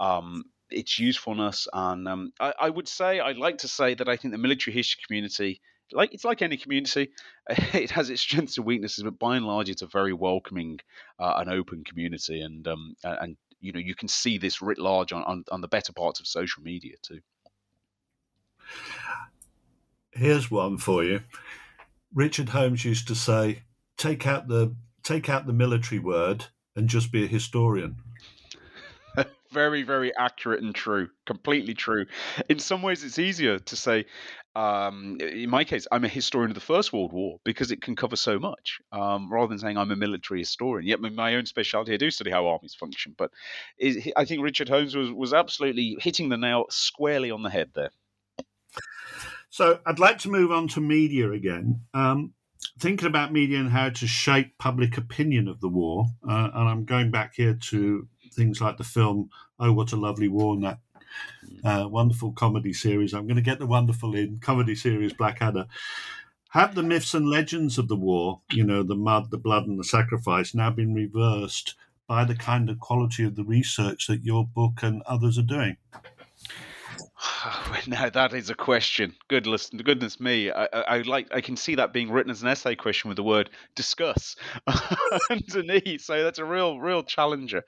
um, 0.00 0.42
its 0.70 0.98
usefulness. 0.98 1.68
And 1.72 2.08
um, 2.08 2.32
I, 2.40 2.52
I, 2.62 2.70
would 2.70 2.88
say, 2.88 3.20
I'd 3.20 3.36
like 3.36 3.58
to 3.58 3.68
say 3.68 3.94
that 3.94 4.08
I 4.08 4.16
think 4.16 4.32
the 4.32 4.38
military 4.38 4.74
history 4.74 5.02
community 5.06 5.60
like 5.92 6.14
it's 6.14 6.24
like 6.24 6.42
any 6.42 6.56
community, 6.56 7.10
it 7.48 7.90
has 7.90 8.10
its 8.10 8.20
strengths 8.20 8.56
and 8.56 8.66
weaknesses, 8.66 9.04
but 9.04 9.18
by 9.18 9.36
and 9.36 9.46
large, 9.46 9.68
it's 9.68 9.82
a 9.82 9.86
very 9.86 10.12
welcoming 10.12 10.80
uh, 11.18 11.34
and 11.38 11.50
open 11.50 11.84
community, 11.84 12.40
and 12.40 12.66
um, 12.68 12.96
and 13.04 13.36
you 13.60 13.72
know 13.72 13.80
you 13.80 13.94
can 13.94 14.08
see 14.08 14.38
this 14.38 14.62
writ 14.62 14.78
large 14.78 15.12
on, 15.12 15.22
on, 15.24 15.44
on 15.50 15.60
the 15.60 15.68
better 15.68 15.92
parts 15.92 16.20
of 16.20 16.26
social 16.26 16.62
media 16.62 16.94
too. 17.02 17.20
Here's 20.12 20.50
one 20.50 20.78
for 20.78 21.02
you. 21.04 21.20
Richard 22.14 22.50
Holmes 22.50 22.84
used 22.84 23.08
to 23.08 23.14
say, 23.14 23.62
"Take 23.96 24.26
out 24.26 24.48
the 24.48 24.74
take 25.02 25.28
out 25.28 25.46
the 25.46 25.52
military 25.52 25.98
word 25.98 26.46
and 26.76 26.88
just 26.88 27.12
be 27.12 27.24
a 27.24 27.28
historian." 27.28 27.96
Very, 29.52 29.82
very 29.82 30.16
accurate 30.16 30.62
and 30.62 30.74
true. 30.74 31.08
Completely 31.26 31.74
true. 31.74 32.06
In 32.48 32.58
some 32.58 32.82
ways, 32.82 33.04
it's 33.04 33.18
easier 33.18 33.58
to 33.58 33.76
say, 33.76 34.06
um, 34.54 35.18
in 35.20 35.48
my 35.48 35.64
case, 35.64 35.86
I'm 35.92 36.04
a 36.04 36.08
historian 36.08 36.50
of 36.50 36.54
the 36.54 36.60
First 36.60 36.92
World 36.92 37.12
War 37.12 37.38
because 37.44 37.70
it 37.70 37.80
can 37.80 37.96
cover 37.96 38.16
so 38.16 38.38
much, 38.38 38.80
um, 38.92 39.32
rather 39.32 39.48
than 39.48 39.58
saying 39.58 39.78
I'm 39.78 39.90
a 39.90 39.96
military 39.96 40.40
historian. 40.40 40.86
Yet, 40.86 41.00
my 41.00 41.36
own 41.36 41.46
specialty, 41.46 41.94
I 41.94 41.96
do 41.96 42.10
study 42.10 42.30
how 42.30 42.48
armies 42.48 42.74
function. 42.74 43.14
But 43.16 43.30
I 44.16 44.24
think 44.24 44.42
Richard 44.42 44.68
Holmes 44.68 44.96
was, 44.96 45.10
was 45.10 45.32
absolutely 45.32 45.96
hitting 46.00 46.28
the 46.28 46.36
nail 46.36 46.64
squarely 46.70 47.30
on 47.30 47.42
the 47.42 47.50
head 47.50 47.70
there. 47.74 47.90
So, 49.50 49.80
I'd 49.86 49.98
like 49.98 50.18
to 50.18 50.30
move 50.30 50.50
on 50.50 50.68
to 50.68 50.80
media 50.80 51.30
again. 51.30 51.82
Um, 51.94 52.34
thinking 52.78 53.08
about 53.08 53.32
media 53.32 53.58
and 53.58 53.70
how 53.70 53.90
to 53.90 54.06
shape 54.06 54.58
public 54.58 54.96
opinion 54.96 55.48
of 55.48 55.60
the 55.60 55.68
war, 55.68 56.06
uh, 56.28 56.50
and 56.54 56.68
I'm 56.68 56.84
going 56.84 57.10
back 57.10 57.34
here 57.36 57.58
to 57.70 58.08
things 58.32 58.60
like 58.60 58.76
the 58.76 58.84
film 58.84 59.30
Oh 59.58 59.72
What 59.72 59.92
a 59.92 59.96
Lovely 59.96 60.28
War 60.28 60.54
and 60.54 60.64
that 60.64 60.78
uh, 61.64 61.88
wonderful 61.88 62.32
comedy 62.32 62.72
series. 62.72 63.12
I'm 63.12 63.26
going 63.26 63.36
to 63.36 63.42
get 63.42 63.58
the 63.58 63.66
wonderful 63.66 64.14
in 64.14 64.38
comedy 64.38 64.74
series 64.74 65.12
Blackadder. 65.12 65.66
Have 66.50 66.74
the 66.74 66.82
myths 66.82 67.14
and 67.14 67.28
legends 67.28 67.78
of 67.78 67.88
the 67.88 67.96
war, 67.96 68.42
you 68.50 68.64
know, 68.64 68.82
the 68.82 68.94
mud, 68.94 69.30
the 69.30 69.38
blood, 69.38 69.66
and 69.66 69.78
the 69.78 69.84
sacrifice, 69.84 70.54
now 70.54 70.70
been 70.70 70.92
reversed 70.92 71.74
by 72.06 72.24
the 72.24 72.34
kind 72.34 72.68
of 72.68 72.78
quality 72.78 73.24
of 73.24 73.36
the 73.36 73.44
research 73.44 74.06
that 74.06 74.24
your 74.24 74.46
book 74.46 74.82
and 74.82 75.02
others 75.06 75.38
are 75.38 75.42
doing? 75.42 75.76
now 77.86 78.08
that 78.08 78.32
is 78.32 78.50
a 78.50 78.54
question. 78.54 79.14
Goodness, 79.28 79.70
goodness 79.70 80.18
me! 80.18 80.50
I, 80.50 80.64
I, 80.64 80.80
I, 80.80 80.98
like. 81.02 81.28
I 81.32 81.40
can 81.40 81.56
see 81.56 81.76
that 81.76 81.92
being 81.92 82.10
written 82.10 82.30
as 82.30 82.42
an 82.42 82.48
essay 82.48 82.74
question 82.74 83.08
with 83.08 83.16
the 83.16 83.22
word 83.22 83.50
"discuss" 83.74 84.36
underneath. 85.30 86.02
So 86.02 86.22
that's 86.22 86.38
a 86.38 86.44
real, 86.44 86.80
real 86.80 87.02
challenger. 87.02 87.64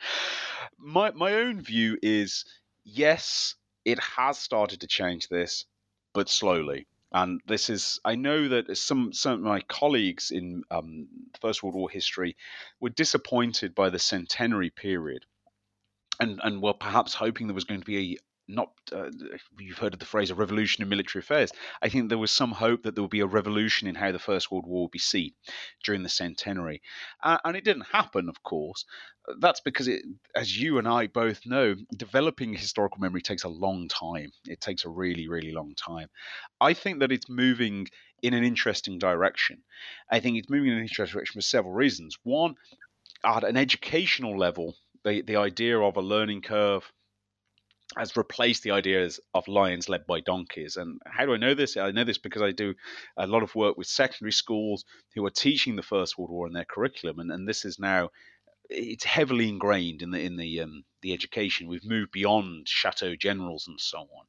My 0.79 1.13
my 1.13 1.35
own 1.35 1.61
view 1.61 1.99
is 2.03 2.45
yes, 2.85 3.55
it 3.85 3.99
has 4.01 4.39
started 4.39 4.81
to 4.81 4.87
change 4.87 5.29
this, 5.29 5.65
but 6.13 6.29
slowly. 6.29 6.87
And 7.13 7.41
this 7.47 7.71
is, 7.71 8.01
I 8.05 8.17
know 8.17 8.49
that 8.49 8.77
some 8.77 9.13
some 9.13 9.35
of 9.35 9.41
my 9.41 9.61
colleagues 9.61 10.33
in 10.33 10.65
um, 10.73 11.07
First 11.41 11.63
World 11.63 11.77
War 11.77 11.89
history 11.89 12.37
were 12.81 12.91
disappointed 12.91 13.73
by 13.73 13.91
the 13.91 14.01
centenary 14.01 14.71
period, 14.71 15.25
and 16.19 16.41
and 16.43 16.61
were 16.61 16.75
perhaps 16.75 17.15
hoping 17.15 17.47
there 17.47 17.55
was 17.55 17.65
going 17.65 17.81
to 17.81 17.87
be 17.87 18.19
not 18.49 18.71
uh, 18.93 19.11
you've 19.59 19.79
heard 19.79 19.95
of 19.95 20.01
the 20.01 20.07
phrase 20.07 20.31
a 20.31 20.35
revolution 20.35 20.83
in 20.83 20.89
military 20.89 21.21
affairs. 21.21 21.51
I 21.81 21.89
think 21.89 22.09
there 22.09 22.19
was 22.19 22.31
some 22.31 22.53
hope 22.53 22.83
that 22.83 22.95
there 22.95 23.03
would 23.03 23.11
be 23.11 23.21
a 23.21 23.27
revolution 23.27 23.89
in 23.89 23.95
how 23.95 24.13
the 24.13 24.19
First 24.19 24.51
World 24.51 24.67
War 24.67 24.83
would 24.83 24.91
be 24.91 24.99
seen 24.99 25.33
during 25.83 26.03
the 26.03 26.09
centenary, 26.09 26.83
uh, 27.23 27.39
and 27.45 27.57
it 27.57 27.65
didn't 27.65 27.87
happen, 27.93 28.29
of 28.29 28.43
course. 28.43 28.85
That's 29.41 29.61
because 29.61 29.89
it, 29.89 30.03
as 30.37 30.61
you 30.61 30.79
and 30.79 30.87
I 30.87 31.07
both 31.07 31.47
know, 31.47 31.75
developing 31.97 32.53
historical 32.53 33.01
memory 33.01 33.23
takes 33.23 33.45
a 33.45 33.49
long 33.49 33.89
time. 33.89 34.31
It 34.47 34.61
takes 34.61 34.85
a 34.85 34.91
really, 34.91 35.29
really 35.29 35.53
long 35.53 35.75
time. 35.75 36.09
I 36.61 36.75
think 36.75 37.01
that 37.01 37.13
it's 37.13 37.29
moving 37.31 37.89
in 38.23 38.35
an 38.35 38.45
interesting 38.45 38.99
direction. 38.99 39.63
I 40.11 40.21
think 40.21 40.37
it's 40.37 40.51
moving 40.51 40.71
in 40.71 40.77
an 40.77 40.83
interesting 40.83 41.15
direction 41.15 41.39
for 41.39 41.43
several 41.43 41.73
reasons. 41.73 42.19
One, 42.23 42.57
at 43.25 43.45
an 43.45 43.57
educational 43.57 44.37
level, 44.37 44.75
the, 45.05 45.23
the 45.23 45.37
idea 45.37 45.79
of 45.79 45.97
a 45.97 46.03
learning 46.03 46.43
curve 46.43 46.91
has 47.97 48.17
replaced 48.17 48.63
the 48.63 48.73
ideas 48.73 49.21
of 49.35 49.49
lions 49.49 49.89
led 49.89 50.07
by 50.07 50.21
donkeys. 50.21 50.77
And 50.77 51.01
how 51.07 51.27
do 51.27 51.35
I 51.35 51.39
know 51.39 51.55
this? 51.55 51.77
I 51.77 51.91
know 51.91 52.05
this 52.05 52.19
because 52.19 52.43
I 52.43 52.53
do 52.53 52.75
a 53.17 53.27
lot 53.27 53.43
of 53.43 53.55
work 53.55 53.77
with 53.77 53.87
secondary 53.87 54.33
schools 54.33 54.85
who 55.15 55.25
are 55.27 55.31
teaching 55.31 55.77
the 55.77 55.83
First 55.83 56.19
World 56.19 56.31
War 56.31 56.47
in 56.47 56.53
their 56.53 56.65
curriculum, 56.65 57.19
and, 57.21 57.31
and 57.31 57.49
this 57.49 57.65
is 57.65 57.79
now 57.79 58.11
it's 58.71 59.05
heavily 59.05 59.49
ingrained 59.49 60.03
in 60.03 60.11
the 60.11 60.21
in 60.21 60.37
the 60.37 60.61
um, 60.61 60.85
the 61.03 61.13
education. 61.13 61.69
We've 61.69 61.85
moved 61.85 62.13
beyond 62.13 62.69
chateau 62.69 63.15
generals 63.15 63.69
and 63.69 63.81
so 63.81 63.99
on. 63.99 64.27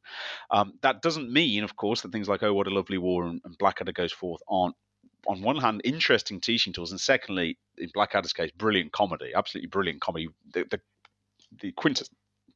Um, 0.52 0.74
that 0.82 1.02
doesn't 1.02 1.32
mean, 1.32 1.64
of 1.64 1.76
course, 1.76 2.02
that 2.02 2.12
things 2.12 2.28
like 2.28 2.44
"Oh, 2.44 2.54
What 2.54 2.68
a 2.68 2.74
Lovely 2.74 2.98
War" 2.98 3.26
and, 3.26 3.42
and 3.46 3.58
Blackadder 3.58 3.94
goes 3.94 4.12
forth 4.12 4.42
aren't 4.48 4.76
on 5.28 5.42
one 5.42 5.58
hand, 5.58 5.82
interesting 5.84 6.40
teaching 6.40 6.74
tools, 6.74 6.92
and 6.92 7.00
secondly, 7.00 7.58
in 7.78 7.90
Blackadder's 7.94 8.34
case, 8.34 8.52
brilliant 8.52 8.92
comedy, 8.92 9.32
absolutely 9.36 9.70
brilliant 9.70 10.02
comedy. 10.02 10.30
The 10.54 10.66
the, 10.70 10.82
the 11.62 11.72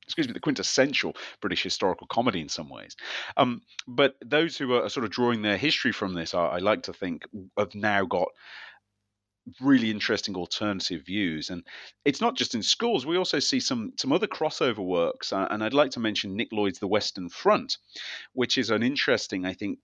excuse 0.09 0.27
me, 0.27 0.33
the 0.33 0.39
quintessential 0.39 1.15
British 1.39 1.61
historical 1.61 2.07
comedy 2.07 2.41
in 2.41 2.49
some 2.49 2.67
ways. 2.67 2.95
Um, 3.37 3.61
but 3.87 4.15
those 4.25 4.57
who 4.57 4.73
are 4.73 4.89
sort 4.89 5.05
of 5.05 5.11
drawing 5.11 5.43
their 5.43 5.57
history 5.57 5.91
from 5.91 6.15
this, 6.15 6.33
I, 6.33 6.45
I 6.45 6.57
like 6.57 6.83
to 6.83 6.93
think, 6.93 7.27
have 7.57 7.75
now 7.75 8.05
got 8.05 8.29
really 9.61 9.91
interesting 9.91 10.35
alternative 10.35 11.03
views 11.05 11.49
and 11.49 11.63
it's 12.05 12.21
not 12.21 12.35
just 12.35 12.53
in 12.53 12.61
schools 12.61 13.03
we 13.03 13.17
also 13.17 13.39
see 13.39 13.59
some 13.59 13.93
some 13.97 14.11
other 14.11 14.27
crossover 14.27 14.85
works 14.85 15.33
uh, 15.33 15.47
and 15.49 15.63
i'd 15.63 15.73
like 15.73 15.89
to 15.89 15.99
mention 15.99 16.35
nick 16.35 16.49
lloyd's 16.51 16.77
the 16.77 16.85
western 16.85 17.27
front 17.29 17.77
which 18.33 18.59
is 18.59 18.69
an 18.69 18.83
interesting 18.83 19.45
i 19.45 19.53
think 19.53 19.79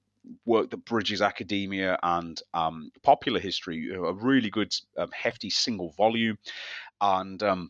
work 0.46 0.70
that 0.70 0.86
bridges 0.86 1.22
academia 1.22 1.98
and 2.04 2.42
um, 2.54 2.92
popular 3.02 3.40
history 3.40 3.90
a 3.92 4.14
really 4.14 4.52
good 4.52 4.72
um, 4.98 5.10
hefty 5.12 5.50
single 5.50 5.90
volume 5.92 6.38
and 7.02 7.42
um, 7.44 7.70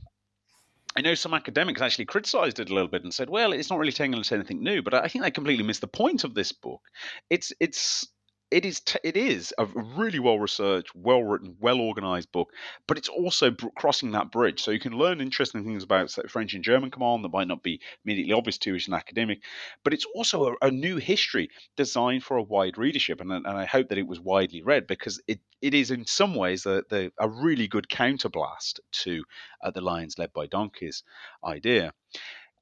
I 0.97 1.01
know 1.01 1.15
some 1.15 1.33
academics 1.33 1.81
actually 1.81 2.05
criticized 2.05 2.59
it 2.59 2.69
a 2.69 2.73
little 2.73 2.87
bit 2.87 3.03
and 3.03 3.13
said, 3.13 3.29
"Well, 3.29 3.51
it's 3.51 3.69
not 3.69 3.79
really 3.79 3.91
telling 3.91 4.15
us 4.15 4.31
anything 4.31 4.63
new." 4.63 4.81
But 4.81 4.93
I 4.93 5.07
think 5.07 5.23
they 5.23 5.31
completely 5.31 5.65
missed 5.65 5.81
the 5.81 5.87
point 5.87 6.23
of 6.23 6.33
this 6.33 6.51
book. 6.51 6.81
It's 7.29 7.51
it's 7.59 8.07
it 8.51 8.65
is 8.65 8.79
t- 8.79 8.99
it 9.03 9.17
is 9.17 9.53
a 9.57 9.65
really 9.65 10.19
well 10.19 10.39
researched, 10.39 10.95
well 10.95 11.23
written, 11.23 11.57
well 11.59 11.79
organized 11.79 12.31
book, 12.31 12.51
but 12.87 12.97
it's 12.97 13.09
also 13.09 13.51
br- 13.51 13.67
crossing 13.75 14.11
that 14.11 14.31
bridge. 14.31 14.61
So 14.61 14.71
you 14.71 14.79
can 14.79 14.93
learn 14.97 15.19
interesting 15.19 15.63
things 15.63 15.83
about 15.83 16.11
say, 16.11 16.23
French 16.27 16.53
and 16.53 16.63
German 16.63 16.91
command 16.91 17.23
that 17.23 17.33
might 17.33 17.47
not 17.47 17.63
be 17.63 17.81
immediately 18.05 18.33
obvious 18.33 18.57
to 18.59 18.69
you 18.71 18.75
as 18.75 18.87
an 18.87 18.93
academic, 18.93 19.43
but 19.83 19.93
it's 19.93 20.05
also 20.15 20.55
a, 20.61 20.67
a 20.67 20.71
new 20.71 20.97
history 20.97 21.49
designed 21.75 22.23
for 22.23 22.37
a 22.37 22.43
wide 22.43 22.77
readership, 22.77 23.19
and, 23.19 23.31
and 23.31 23.47
I 23.47 23.65
hope 23.65 23.89
that 23.89 23.97
it 23.97 24.07
was 24.07 24.19
widely 24.19 24.61
read 24.61 24.87
because 24.87 25.21
it 25.27 25.39
it 25.61 25.73
is 25.73 25.89
in 25.89 26.05
some 26.05 26.35
ways 26.35 26.63
the, 26.63 26.83
the, 26.89 27.11
a 27.17 27.27
really 27.27 27.67
good 27.67 27.87
counterblast 27.87 28.79
to 28.91 29.23
uh, 29.63 29.71
the 29.71 29.81
lions 29.81 30.19
led 30.19 30.31
by 30.33 30.45
donkeys 30.45 31.03
idea 31.43 31.91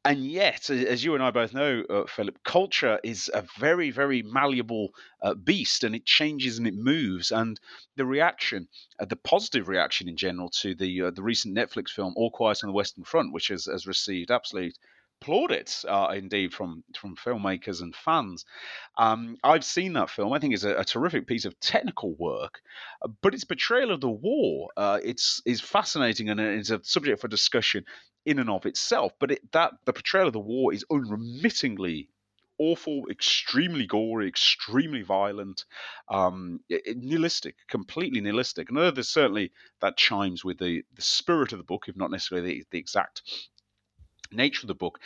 and 0.06 0.26
yet, 0.26 0.70
as 0.70 1.04
you 1.04 1.14
and 1.14 1.24
I 1.24 1.32
both 1.32 1.54
know, 1.54 1.84
uh, 1.90 2.06
Philip, 2.08 2.44
culture 2.44 3.00
is 3.04 3.32
a 3.34 3.46
very, 3.58 3.90
very 3.90 4.22
malleable 4.22 4.90
uh, 5.22 5.34
beast, 5.34 5.84
and 5.86 5.96
it 5.96 6.06
changes 6.06 6.58
and 6.58 6.68
it 6.68 6.76
moves. 6.76 7.32
And 7.32 7.58
the 7.96 8.06
reaction, 8.06 8.68
uh, 9.00 9.06
the 9.06 9.16
positive 9.16 9.70
reaction 9.70 10.10
in 10.10 10.18
general 10.18 10.50
to 10.62 10.76
the 10.76 11.04
uh, 11.04 11.12
the 11.12 11.24
recent 11.24 11.56
Netflix 11.56 11.90
film 11.90 12.14
All 12.18 12.32
Quiet 12.32 12.64
on 12.64 12.70
the 12.70 12.74
Western 12.74 13.06
Front, 13.06 13.32
which 13.34 13.48
has, 13.48 13.66
has 13.66 13.88
received 13.88 14.30
absolute 14.30 14.78
plaudits, 15.22 15.86
uh, 15.88 16.12
indeed, 16.14 16.54
from 16.54 16.84
from 16.98 17.16
filmmakers 17.16 17.82
and 17.82 17.96
fans. 17.96 18.44
Um, 18.98 19.38
I've 19.42 19.64
seen 19.64 19.94
that 19.94 20.10
film. 20.10 20.34
I 20.34 20.40
think 20.40 20.54
it's 20.54 20.66
a, 20.66 20.76
a 20.76 20.84
terrific 20.84 21.28
piece 21.28 21.46
of 21.46 21.58
technical 21.62 22.14
work, 22.16 22.60
uh, 23.02 23.08
but 23.22 23.34
its 23.34 23.46
portrayal 23.46 23.92
of 23.92 24.02
the 24.02 24.10
war 24.10 24.70
uh, 24.76 25.00
it's 25.02 25.42
is 25.46 25.62
fascinating 25.62 26.30
and 26.30 26.42
it's 26.42 26.72
a 26.72 26.82
subject 26.84 27.22
for 27.22 27.30
discussion 27.30 27.86
in 28.26 28.40
and 28.40 28.50
of 28.50 28.66
itself. 28.66 29.14
But 29.20 29.32
it, 29.32 29.52
that 29.52 29.74
the 29.86 29.94
portrayal 29.94 30.28
of 30.28 30.34
the 30.34 30.40
war 30.40 30.74
is 30.74 30.86
unremittingly 30.90 32.10
awful, 32.60 33.04
extremely 33.10 33.86
gory, 33.86 34.28
extremely 34.28 35.02
violent, 35.02 35.66
um, 36.10 36.60
nihilistic, 36.70 37.56
completely 37.68 38.22
nihilistic. 38.22 38.70
And 38.70 38.78
there's 38.78 39.10
certainly 39.10 39.52
that 39.82 39.98
chimes 39.98 40.46
with 40.46 40.60
the, 40.60 40.84
the 40.96 41.02
spirit 41.02 41.52
of 41.52 41.58
the 41.58 41.64
book, 41.64 41.86
if 41.88 41.96
not 41.96 42.12
necessarily 42.12 42.60
the, 42.60 42.66
the 42.72 42.78
exact 42.78 43.24
nature 44.32 44.64
of 44.64 44.68
the 44.68 44.76
book. 44.76 45.00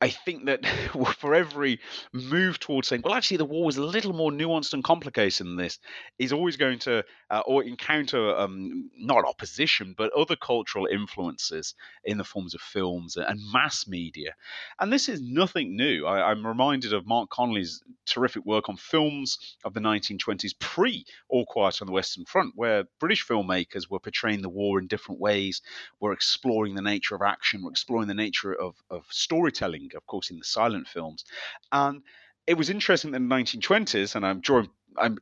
I 0.00 0.10
think 0.10 0.46
that 0.46 0.66
for 1.18 1.34
every 1.34 1.80
move 2.12 2.58
towards 2.60 2.88
saying, 2.88 3.02
well, 3.04 3.14
actually, 3.14 3.38
the 3.38 3.44
war 3.44 3.64
was 3.64 3.76
a 3.76 3.82
little 3.82 4.12
more 4.12 4.30
nuanced 4.30 4.74
and 4.74 4.84
complicated 4.84 5.46
than 5.46 5.56
this, 5.56 5.78
is 6.18 6.32
always 6.32 6.56
going 6.56 6.78
to 6.80 7.04
uh, 7.30 7.42
or 7.46 7.64
encounter 7.64 8.36
um, 8.36 8.90
not 8.96 9.24
opposition, 9.24 9.94
but 9.96 10.12
other 10.12 10.36
cultural 10.36 10.86
influences 10.86 11.74
in 12.04 12.18
the 12.18 12.24
forms 12.24 12.54
of 12.54 12.60
films 12.60 13.16
and 13.16 13.40
mass 13.52 13.86
media. 13.86 14.34
And 14.80 14.92
this 14.92 15.08
is 15.08 15.20
nothing 15.20 15.76
new. 15.76 16.06
I, 16.06 16.30
am 16.30 16.46
reminded 16.46 16.92
of 16.92 17.06
Mark 17.06 17.30
Connelly's 17.30 17.82
terrific 18.06 18.44
work 18.44 18.68
on 18.68 18.76
films 18.76 19.56
of 19.64 19.74
the 19.74 19.80
1920s, 19.80 20.58
pre 20.58 21.04
All 21.28 21.46
Quiet 21.46 21.80
on 21.80 21.86
the 21.86 21.92
Western 21.92 22.24
Front, 22.24 22.52
where 22.56 22.84
British 22.98 23.26
filmmakers 23.26 23.90
were 23.90 24.00
portraying 24.00 24.42
the 24.42 24.48
war 24.48 24.78
in 24.78 24.86
different 24.86 25.20
ways, 25.20 25.60
were 26.00 26.12
exploring 26.12 26.74
the 26.74 26.82
nature 26.82 27.14
of 27.14 27.22
action, 27.22 27.62
were 27.62 27.70
exploring 27.70 28.08
the 28.08 28.14
nature 28.14 28.52
of, 28.52 28.76
of 28.90 29.04
storytelling 29.10 29.77
of 29.94 30.06
course, 30.06 30.30
in 30.30 30.38
the 30.38 30.44
silent 30.44 30.88
films. 30.88 31.24
And 31.72 32.02
it 32.46 32.56
was 32.56 32.70
interesting 32.70 33.14
in 33.14 33.28
the 33.28 33.34
1920s, 33.34 34.14
and 34.14 34.24
I'm 34.26 34.40
drawing, 34.40 34.70
I'm 34.96 35.18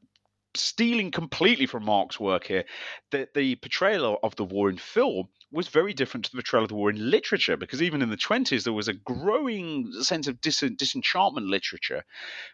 stealing 0.55 1.11
completely 1.11 1.67
from 1.67 1.85
Mark's 1.85 2.19
work 2.19 2.47
here, 2.47 2.65
that 3.11 3.35
the 3.35 3.57
portrayal 3.57 4.19
of 4.23 4.37
the 4.37 4.45
war 4.45 4.71
in 4.71 4.79
film 4.79 5.29
was 5.51 5.69
very 5.69 5.95
different 5.95 6.25
to 6.25 6.31
the 6.31 6.37
portrayal 6.37 6.65
of 6.65 6.69
the 6.69 6.75
war 6.75 6.91
in 6.91 7.11
literature, 7.11 7.57
because 7.57 7.83
even 7.83 8.03
in 8.03 8.11
the 8.11 8.17
20s, 8.17 8.65
there 8.65 8.73
was 8.73 8.89
a 8.89 8.95
growing 8.95 9.93
sense 10.03 10.27
of 10.27 10.41
dis- 10.41 10.61
disenchantment 10.77 11.47
literature, 11.47 12.05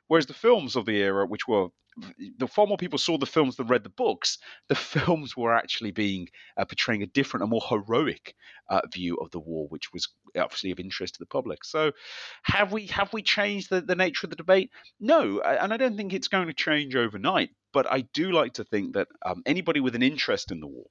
whereas 0.09 0.27
the 0.27 0.35
films 0.35 0.77
of 0.77 0.87
the 0.87 0.97
era, 0.97 1.27
which 1.27 1.49
were 1.49 1.69
the 2.39 2.47
far 2.47 2.67
more 2.67 2.79
people 2.79 2.99
saw 2.99 3.19
the 3.19 3.27
films 3.27 3.57
than 3.57 3.67
read 3.67 3.85
the 3.85 3.91
books, 3.91 4.39
the 4.69 4.75
films 4.95 5.37
were 5.37 5.55
actually 5.55 5.91
being 5.91 6.29
uh, 6.57 6.65
portraying 6.65 7.03
a 7.03 7.07
different, 7.07 7.45
a 7.45 7.47
more 7.47 7.63
heroic 7.69 8.35
uh, 8.69 8.81
view 8.93 9.17
of 9.17 9.31
the 9.31 9.41
war, 9.41 9.67
which 9.69 9.93
was 9.93 10.09
obviously 10.39 10.71
of 10.71 10.81
interest 10.81 11.15
to 11.15 11.19
the 11.19 11.27
public. 11.27 11.65
So, 11.65 11.93
have 12.43 12.73
we 12.73 12.87
have 12.87 13.13
we 13.13 13.23
changed 13.23 13.71
the, 13.71 13.81
the 13.81 13.95
nature 13.95 14.27
of 14.27 14.31
the 14.31 14.37
debate? 14.37 14.71
No, 15.01 15.41
and 15.41 15.73
I 15.73 15.77
don't 15.77 15.97
think 15.97 16.13
it's 16.13 16.29
going 16.29 16.47
to 16.47 16.55
change 16.55 16.97
overnight. 16.97 17.51
But 17.73 17.91
I 17.91 18.03
do 18.13 18.33
like 18.33 18.55
to 18.55 18.65
think 18.65 18.95
that 18.95 19.09
um, 19.25 19.43
anybody 19.47 19.81
with 19.81 19.95
an 19.95 20.03
interest 20.03 20.53
in 20.53 20.61
the 20.61 20.67
war, 20.67 20.87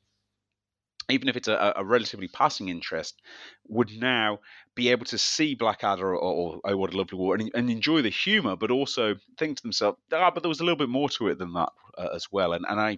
even 1.11 1.29
if 1.29 1.35
it's 1.35 1.47
a, 1.47 1.73
a, 1.75 1.83
relatively 1.83 2.27
passing 2.27 2.69
interest, 2.69 3.21
would 3.67 3.91
now 3.91 4.39
be 4.75 4.89
able 4.89 5.05
to 5.05 5.17
see 5.17 5.55
Blackadder 5.55 6.15
or, 6.15 6.17
or 6.17 6.61
Oh 6.63 6.77
What 6.77 6.93
a 6.93 6.97
Lovely 6.97 7.17
War 7.17 7.35
and, 7.35 7.51
and 7.53 7.69
enjoy 7.69 8.01
the 8.01 8.09
humour, 8.09 8.55
but 8.55 8.71
also 8.71 9.15
think 9.37 9.57
to 9.57 9.63
themselves, 9.63 9.97
ah, 10.13 10.31
but 10.31 10.43
there 10.43 10.49
was 10.49 10.59
a 10.59 10.63
little 10.63 10.77
bit 10.77 10.89
more 10.89 11.09
to 11.09 11.27
it 11.27 11.37
than 11.37 11.53
that 11.53 11.69
uh, 11.97 12.09
as 12.15 12.27
well. 12.31 12.53
And 12.53 12.65
and 12.67 12.79
I 12.79 12.97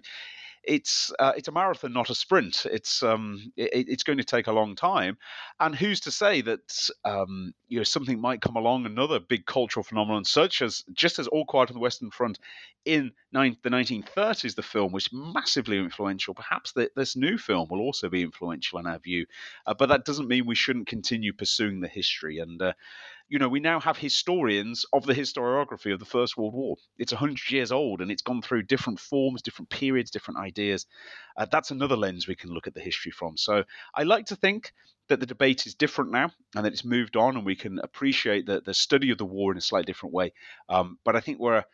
it's 0.66 1.12
uh, 1.18 1.32
it's 1.36 1.48
a 1.48 1.52
marathon, 1.52 1.92
not 1.92 2.10
a 2.10 2.14
sprint. 2.14 2.66
It's 2.70 3.02
um, 3.02 3.52
it, 3.56 3.88
it's 3.88 4.02
going 4.02 4.18
to 4.18 4.24
take 4.24 4.46
a 4.46 4.52
long 4.52 4.76
time, 4.76 5.18
and 5.60 5.74
who's 5.74 6.00
to 6.00 6.10
say 6.10 6.40
that 6.42 6.90
um, 7.04 7.52
you 7.68 7.78
know 7.78 7.84
something 7.84 8.20
might 8.20 8.40
come 8.40 8.56
along, 8.56 8.86
another 8.86 9.20
big 9.20 9.46
cultural 9.46 9.84
phenomenon, 9.84 10.24
such 10.24 10.62
as 10.62 10.84
just 10.92 11.18
as 11.18 11.26
All 11.28 11.44
Quiet 11.44 11.70
on 11.70 11.74
the 11.74 11.80
Western 11.80 12.10
Front 12.10 12.38
in 12.84 13.12
nine, 13.32 13.56
the 13.62 13.70
1930s, 13.70 14.54
the 14.54 14.62
film 14.62 14.92
was 14.92 15.08
massively 15.12 15.78
influential. 15.78 16.34
Perhaps 16.34 16.72
the, 16.72 16.90
this 16.94 17.16
new 17.16 17.38
film 17.38 17.68
will 17.70 17.80
also 17.80 18.08
be 18.08 18.22
influential 18.22 18.78
in 18.78 18.86
our 18.86 18.98
view, 18.98 19.26
uh, 19.66 19.74
but 19.74 19.88
that 19.88 20.04
doesn't 20.04 20.28
mean 20.28 20.46
we 20.46 20.54
shouldn't 20.54 20.86
continue 20.86 21.32
pursuing 21.32 21.80
the 21.80 21.88
history 21.88 22.38
and. 22.38 22.60
Uh, 22.60 22.72
you 23.28 23.38
know, 23.38 23.48
we 23.48 23.60
now 23.60 23.80
have 23.80 23.96
historians 23.96 24.84
of 24.92 25.06
the 25.06 25.14
historiography 25.14 25.92
of 25.92 25.98
the 25.98 26.04
First 26.04 26.36
World 26.36 26.54
War. 26.54 26.76
It's 26.98 27.12
100 27.12 27.50
years 27.50 27.72
old 27.72 28.00
and 28.00 28.10
it's 28.10 28.22
gone 28.22 28.42
through 28.42 28.62
different 28.64 29.00
forms, 29.00 29.42
different 29.42 29.70
periods, 29.70 30.10
different 30.10 30.40
ideas. 30.40 30.86
Uh, 31.36 31.46
that's 31.50 31.70
another 31.70 31.96
lens 31.96 32.28
we 32.28 32.36
can 32.36 32.50
look 32.50 32.66
at 32.66 32.74
the 32.74 32.80
history 32.80 33.12
from. 33.12 33.36
So 33.36 33.64
I 33.94 34.02
like 34.02 34.26
to 34.26 34.36
think 34.36 34.72
that 35.08 35.20
the 35.20 35.26
debate 35.26 35.66
is 35.66 35.74
different 35.74 36.10
now 36.10 36.30
and 36.54 36.64
that 36.64 36.72
it's 36.72 36.84
moved 36.84 37.16
on 37.16 37.36
and 37.36 37.46
we 37.46 37.56
can 37.56 37.78
appreciate 37.78 38.46
the, 38.46 38.60
the 38.60 38.74
study 38.74 39.10
of 39.10 39.18
the 39.18 39.24
war 39.24 39.52
in 39.52 39.58
a 39.58 39.62
slightly 39.62 39.86
different 39.86 40.14
way. 40.14 40.32
Um, 40.68 40.98
but 41.04 41.16
I 41.16 41.20
think 41.20 41.38
we're 41.38 41.64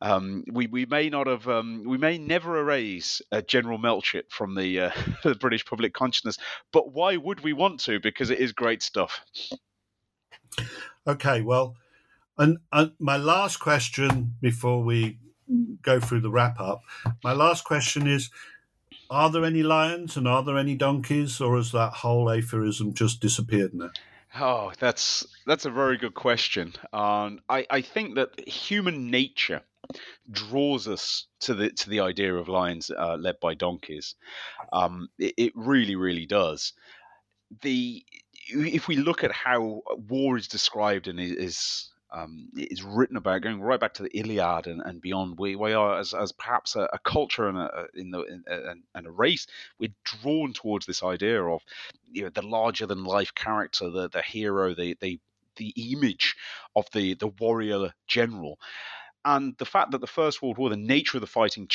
um, 0.00 0.44
we 0.52 0.68
we 0.68 0.86
may 0.86 1.10
not 1.10 1.26
have 1.26 1.48
um, 1.48 1.82
we 1.84 1.98
may 1.98 2.18
never 2.18 2.58
erase 2.58 3.20
uh, 3.32 3.40
General 3.40 3.78
Melchett 3.78 4.30
from 4.30 4.54
the, 4.54 4.80
uh, 4.80 4.90
the 5.24 5.34
British 5.34 5.64
public 5.64 5.92
consciousness, 5.92 6.38
but 6.72 6.92
why 6.92 7.16
would 7.16 7.40
we 7.40 7.52
want 7.52 7.80
to? 7.80 7.98
Because 7.98 8.30
it 8.30 8.38
is 8.38 8.52
great 8.52 8.82
stuff. 8.82 9.20
Okay, 11.08 11.40
well, 11.40 11.74
and, 12.36 12.58
and 12.70 12.92
my 12.98 13.16
last 13.16 13.56
question 13.56 14.34
before 14.42 14.82
we 14.82 15.18
go 15.80 15.98
through 15.98 16.20
the 16.20 16.30
wrap 16.30 16.60
up, 16.60 16.82
my 17.24 17.32
last 17.32 17.64
question 17.64 18.06
is: 18.06 18.28
Are 19.08 19.30
there 19.30 19.44
any 19.44 19.62
lions 19.62 20.18
and 20.18 20.28
are 20.28 20.42
there 20.42 20.58
any 20.58 20.74
donkeys, 20.74 21.40
or 21.40 21.56
has 21.56 21.72
that 21.72 21.94
whole 21.94 22.30
aphorism 22.30 22.92
just 22.92 23.20
disappeared 23.20 23.72
now? 23.72 23.90
Oh, 24.38 24.72
that's 24.78 25.26
that's 25.46 25.64
a 25.64 25.70
very 25.70 25.96
good 25.96 26.14
question. 26.14 26.74
Um, 26.92 27.40
I 27.48 27.66
I 27.70 27.80
think 27.80 28.16
that 28.16 28.46
human 28.46 29.10
nature 29.10 29.62
draws 30.30 30.86
us 30.86 31.26
to 31.40 31.54
the 31.54 31.70
to 31.70 31.88
the 31.88 32.00
idea 32.00 32.34
of 32.34 32.48
lions 32.48 32.90
uh, 32.90 33.16
led 33.16 33.40
by 33.40 33.54
donkeys. 33.54 34.14
Um, 34.74 35.08
it, 35.18 35.32
it 35.38 35.52
really, 35.54 35.96
really 35.96 36.26
does. 36.26 36.74
The 37.62 38.04
if 38.48 38.88
we 38.88 38.96
look 38.96 39.24
at 39.24 39.32
how 39.32 39.82
war 40.08 40.36
is 40.36 40.48
described 40.48 41.08
and 41.08 41.20
is 41.20 41.90
um, 42.10 42.48
is 42.56 42.82
written 42.82 43.16
about, 43.16 43.42
going 43.42 43.60
right 43.60 43.78
back 43.78 43.94
to 43.94 44.02
the 44.02 44.18
Iliad 44.18 44.66
and, 44.66 44.80
and 44.80 45.00
beyond, 45.00 45.38
we, 45.38 45.56
we 45.56 45.74
are 45.74 45.98
as, 45.98 46.14
as 46.14 46.32
perhaps 46.32 46.74
a, 46.74 46.88
a 46.92 46.98
culture 47.00 47.48
and 47.48 47.58
a, 47.58 47.86
in 47.94 48.10
the 48.10 48.22
in, 48.22 48.44
and, 48.46 48.82
and 48.94 49.06
a 49.06 49.10
race, 49.10 49.46
we're 49.78 49.92
drawn 50.04 50.52
towards 50.52 50.86
this 50.86 51.02
idea 51.02 51.44
of 51.44 51.62
you 52.10 52.22
know 52.22 52.30
the 52.30 52.42
larger 52.42 52.86
than 52.86 53.04
life 53.04 53.34
character, 53.34 53.90
the 53.90 54.08
the 54.08 54.22
hero, 54.22 54.74
the 54.74 54.96
the 55.00 55.20
the 55.56 55.74
image 55.76 56.36
of 56.74 56.86
the 56.92 57.14
the 57.14 57.28
warrior 57.28 57.92
general, 58.06 58.58
and 59.24 59.54
the 59.58 59.66
fact 59.66 59.90
that 59.90 60.00
the 60.00 60.06
First 60.06 60.40
World 60.40 60.56
War, 60.56 60.70
the 60.70 60.76
nature 60.76 61.18
of 61.18 61.22
the 61.22 61.26
fighting. 61.26 61.68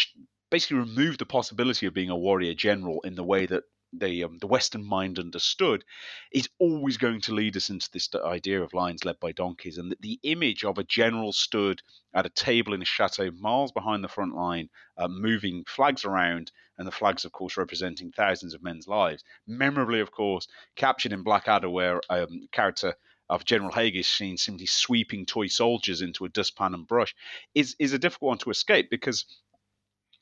Basically, 0.49 0.77
removed 0.77 1.19
the 1.19 1.25
possibility 1.25 1.87
of 1.87 1.95
being 1.95 2.11
a 2.11 2.15
warrior 2.15 2.53
general 2.53 3.01
in 3.01 3.15
the 3.15 3.23
way 3.23 3.47
that 3.47 3.63
the 3.97 4.23
um, 4.23 4.37
the 4.39 4.47
Western 4.47 4.85
mind 4.85 5.19
understood, 5.19 5.83
is 6.31 6.49
always 6.59 6.97
going 6.97 7.21
to 7.21 7.33
lead 7.33 7.55
us 7.57 7.69
into 7.69 7.89
this 7.91 8.09
idea 8.25 8.61
of 8.61 8.73
lions 8.73 9.05
led 9.05 9.19
by 9.19 9.31
donkeys, 9.31 9.77
and 9.77 9.91
the, 9.91 9.97
the 9.99 10.19
image 10.23 10.63
of 10.65 10.77
a 10.77 10.83
general 10.83 11.31
stood 11.31 11.81
at 12.13 12.25
a 12.25 12.29
table 12.29 12.73
in 12.73 12.81
a 12.81 12.85
chateau 12.85 13.31
miles 13.31 13.71
behind 13.71 14.03
the 14.03 14.07
front 14.07 14.35
line, 14.35 14.69
uh, 14.97 15.07
moving 15.07 15.63
flags 15.67 16.05
around, 16.05 16.51
and 16.77 16.87
the 16.87 16.91
flags, 16.91 17.25
of 17.25 17.31
course, 17.31 17.57
representing 17.57 18.11
thousands 18.11 18.53
of 18.53 18.63
men's 18.63 18.87
lives. 18.87 19.23
Memorably, 19.47 19.99
of 19.99 20.11
course, 20.11 20.47
captured 20.75 21.13
in 21.13 21.23
Blackadder, 21.23 21.69
where 21.69 22.01
um, 22.09 22.47
character 22.51 22.95
of 23.29 23.45
General 23.45 23.71
Haig 23.71 23.95
is 23.95 24.07
seen 24.07 24.37
simply 24.37 24.65
sweeping 24.65 25.25
toy 25.25 25.47
soldiers 25.47 26.01
into 26.01 26.25
a 26.25 26.29
dustpan 26.29 26.73
and 26.73 26.87
brush, 26.87 27.15
is 27.55 27.75
is 27.79 27.93
a 27.93 27.99
difficult 27.99 28.29
one 28.29 28.37
to 28.39 28.49
escape 28.49 28.89
because 28.89 29.25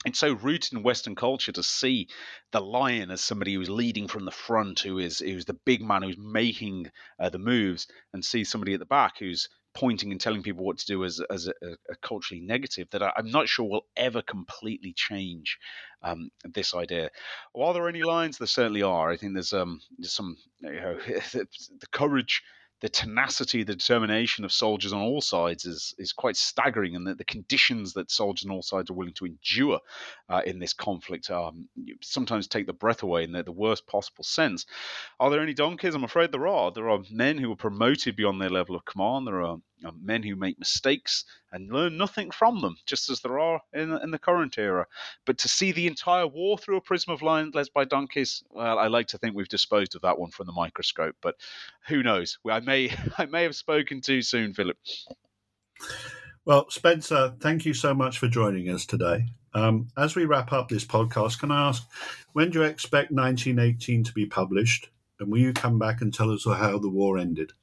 it's 0.05 0.19
so 0.19 0.33
rooted 0.33 0.73
in 0.73 0.83
Western 0.83 1.15
culture 1.15 1.51
to 1.51 1.63
see 1.63 2.07
the 2.51 2.61
lion 2.61 3.11
as 3.11 3.21
somebody 3.21 3.53
who's 3.53 3.69
leading 3.69 4.07
from 4.07 4.25
the 4.25 4.31
front, 4.31 4.79
who 4.79 4.97
is 4.97 5.19
who's 5.19 5.45
the 5.45 5.59
big 5.65 5.81
man 5.81 6.01
who's 6.01 6.17
making 6.17 6.91
uh, 7.19 7.29
the 7.29 7.37
moves, 7.37 7.87
and 8.13 8.25
see 8.25 8.43
somebody 8.43 8.73
at 8.73 8.79
the 8.79 8.85
back 8.85 9.19
who's 9.19 9.47
pointing 9.73 10.11
and 10.11 10.19
telling 10.19 10.43
people 10.43 10.65
what 10.65 10.79
to 10.79 10.85
do 10.85 11.05
as 11.05 11.21
as 11.29 11.47
a, 11.47 11.53
a 11.89 11.95
culturally 12.01 12.41
negative 12.41 12.87
that 12.91 13.03
I, 13.03 13.11
am 13.17 13.29
not 13.29 13.47
sure 13.47 13.69
will 13.69 13.85
ever 13.95 14.21
completely 14.21 14.93
change 14.93 15.57
um, 16.01 16.31
this 16.43 16.73
idea. 16.73 17.11
While 17.53 17.73
there 17.73 17.83
are 17.83 17.89
any 17.89 18.03
lines, 18.03 18.37
there 18.37 18.47
certainly 18.47 18.81
are. 18.81 19.11
I 19.11 19.17
think 19.17 19.33
there's 19.33 19.53
um 19.53 19.81
there's 19.97 20.13
some 20.13 20.35
you 20.61 20.71
know 20.81 20.97
the 21.05 21.87
courage 21.91 22.41
the 22.81 22.89
tenacity, 22.89 23.63
the 23.63 23.75
determination 23.75 24.43
of 24.43 24.51
soldiers 24.51 24.91
on 24.91 25.01
all 25.01 25.21
sides 25.21 25.65
is 25.65 25.93
is 25.99 26.13
quite 26.13 26.35
staggering, 26.35 26.95
and 26.95 27.05
the, 27.05 27.13
the 27.13 27.23
conditions 27.23 27.93
that 27.93 28.09
soldiers 28.09 28.45
on 28.45 28.51
all 28.51 28.63
sides 28.63 28.89
are 28.89 28.95
willing 28.95 29.13
to 29.13 29.25
endure 29.25 29.79
uh, 30.29 30.41
in 30.45 30.57
this 30.59 30.73
conflict 30.73 31.29
um, 31.29 31.69
sometimes 32.01 32.47
take 32.47 32.65
the 32.65 32.73
breath 32.73 33.03
away 33.03 33.23
in 33.23 33.31
the, 33.31 33.43
the, 33.43 33.51
worst 33.51 33.85
possible 33.85 34.23
sense. 34.23 34.65
Are 35.19 35.29
there 35.29 35.41
any 35.41 35.53
donkeys? 35.53 35.93
I'm 35.93 36.03
afraid 36.03 36.31
there 36.31 36.47
are. 36.47 36.71
There 36.71 36.89
are 36.89 37.03
men 37.11 37.37
who 37.37 37.51
are 37.51 37.55
promoted 37.55 38.15
beyond 38.15 38.41
their 38.41 38.49
level 38.49 38.75
of 38.75 38.83
command. 38.85 39.27
There 39.27 39.43
are 39.43 39.57
men 40.01 40.23
who 40.23 40.35
make 40.35 40.59
mistakes 40.59 41.25
and 41.51 41.71
learn 41.71 41.97
nothing 41.97 42.31
from 42.31 42.61
them, 42.61 42.75
just 42.85 43.09
as 43.09 43.21
there 43.21 43.39
are 43.39 43.61
in, 43.73 43.91
in 43.91 44.11
the 44.11 44.19
current 44.19 44.57
era. 44.57 44.85
But 45.25 45.37
to 45.39 45.49
see 45.49 45.71
the 45.71 45.87
entire 45.87 46.27
war 46.27 46.57
through 46.57 46.77
a 46.77 46.81
prism 46.81 47.13
of 47.13 47.21
lions 47.21 47.55
led 47.55 47.67
by 47.73 47.85
donkeys, 47.85 48.43
well, 48.49 48.79
I 48.79 48.87
like 48.87 49.07
to 49.07 49.17
think 49.17 49.35
we've 49.35 49.47
disposed 49.47 49.95
of 49.95 50.01
that 50.01 50.19
one 50.19 50.31
from 50.31 50.47
the 50.47 50.53
microscope. 50.53 51.15
But 51.21 51.35
who 51.87 52.03
knows? 52.03 52.37
I 52.49 52.59
may 52.59 52.91
I 53.17 53.25
may 53.25 53.43
have 53.43 53.55
spoken 53.55 54.01
too 54.01 54.21
soon, 54.21 54.53
Philip. 54.53 54.77
Well, 56.45 56.69
Spencer, 56.69 57.35
thank 57.39 57.65
you 57.65 57.73
so 57.73 57.93
much 57.93 58.17
for 58.17 58.27
joining 58.27 58.69
us 58.69 58.85
today. 58.85 59.27
Um, 59.53 59.89
as 59.97 60.15
we 60.15 60.25
wrap 60.25 60.51
up 60.53 60.69
this 60.69 60.85
podcast, 60.85 61.39
can 61.39 61.51
I 61.51 61.67
ask 61.67 61.87
when 62.33 62.49
do 62.49 62.59
you 62.59 62.65
expect 62.65 63.11
1918 63.11 64.03
to 64.05 64.13
be 64.13 64.25
published? 64.25 64.89
And 65.19 65.31
will 65.31 65.39
you 65.39 65.53
come 65.53 65.77
back 65.77 66.01
and 66.01 66.11
tell 66.11 66.31
us 66.31 66.45
how 66.45 66.79
the 66.79 66.89
war 66.89 67.19
ended? 67.19 67.53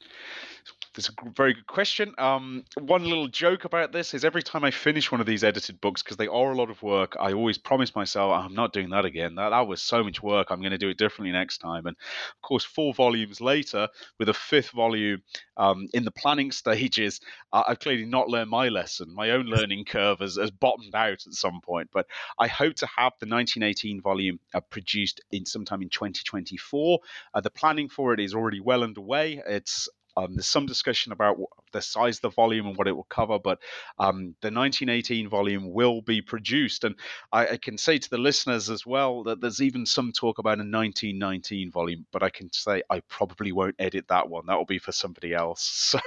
That's 0.99 1.11
a 1.11 1.31
very 1.31 1.55
good 1.55 1.69
question. 1.69 2.13
Um, 2.19 2.65
one 2.77 3.05
little 3.05 3.29
joke 3.29 3.65
about 3.65 3.93
this 3.93 4.15
is 4.15 4.25
every 4.25 4.43
time 4.43 4.65
I 4.65 4.73
finish 4.73 5.13
one 5.13 5.21
of 5.21 5.29
these 5.29 5.45
edited 5.45 5.81
books, 5.81 6.03
because 6.03 6.17
they 6.17 6.27
are 6.27 6.51
a 6.51 6.57
lot 6.57 6.71
of 6.71 6.83
work, 6.83 7.17
I 7.21 7.35
always 7.35 7.57
promise 7.57 7.95
myself 7.95 8.33
I'm 8.33 8.55
not 8.55 8.73
doing 8.73 8.91
that 8.91 9.05
again. 9.05 9.37
That, 9.37 9.51
that 9.51 9.69
was 9.69 9.81
so 9.81 10.03
much 10.03 10.21
work. 10.25 10.49
I'm 10.51 10.59
going 10.59 10.73
to 10.73 10.77
do 10.77 10.89
it 10.89 10.99
differently 10.99 11.31
next 11.31 11.59
time. 11.59 11.87
And 11.87 11.95
of 11.97 12.43
course, 12.43 12.65
four 12.65 12.93
volumes 12.95 13.41
later, 13.41 13.87
with 14.19 14.29
a 14.29 14.35
fifth 14.35 14.71
volume 14.71 15.23
um, 15.57 15.87
in 15.95 16.05
the 16.05 16.11
planning 16.11 16.51
stages, 16.63 17.21
uh, 17.53 17.63
I've 17.69 17.79
clearly 17.79 18.05
not 18.05 18.29
learned 18.29 18.51
my 18.51 18.69
lesson. 18.69 19.15
My 19.15 19.31
own 19.31 19.47
learning 19.57 19.85
curve 19.85 20.19
has, 20.19 20.37
has 20.37 20.51
bottomed 20.51 20.97
out 20.97 21.29
at 21.29 21.33
some 21.33 21.61
point. 21.61 21.91
But 21.93 22.07
I 22.41 22.49
hope 22.49 22.75
to 22.75 22.87
have 22.87 23.13
the 23.21 23.29
1918 23.29 24.01
volume 24.01 24.41
uh, 24.53 24.63
produced 24.63 25.21
in 25.31 25.47
sometime 25.47 25.81
in 25.81 25.91
2024. 25.91 26.99
Uh, 27.35 27.41
the 27.41 27.51
planning 27.51 27.89
for 27.89 28.15
it 28.15 28.19
is 28.19 28.35
already 28.35 28.59
well 28.59 28.83
underway. 28.83 29.41
It's 29.47 29.89
um, 30.19 30.35
there's 30.35 30.47
some 30.47 30.67
discussion 30.67 31.13
about 31.13 31.39
the 31.73 31.81
size 31.81 32.17
of 32.17 32.23
the 32.23 32.29
volume 32.31 32.67
and 32.67 32.77
what 32.77 32.89
it 32.89 32.97
will 32.97 33.05
cover, 33.05 33.39
but 33.39 33.61
um, 34.01 34.35
the 34.41 34.51
1918 34.51 35.29
volume 35.29 35.73
will 35.73 36.01
be 36.03 36.21
produced. 36.21 36.83
And 36.83 36.97
I, 37.33 37.47
I, 37.47 37.57
can 37.57 37.79
say 37.79 37.99
to 37.99 38.11
the 38.11 38.19
listeners 38.19 38.69
as 38.69 38.85
well 38.85 39.23
that 39.25 39.41
there's 39.41 39.63
even 39.63 39.87
some 39.87 40.11
talk 40.11 40.39
about 40.39 40.59
a 40.59 40.67
1919 40.67 41.71
volume, 41.71 42.05
but 42.11 42.25
I 42.25 42.31
can 42.31 42.53
say 42.53 42.83
I 42.91 43.01
probably 43.09 43.53
won't 43.53 43.77
edit 43.79 44.09
that 44.09 44.29
one. 44.29 44.47
That 44.47 44.57
will 44.57 44.65
be 44.65 44.81
for 44.81 44.93
somebody 44.93 45.35
else. 45.35 45.95
So, 45.99 46.01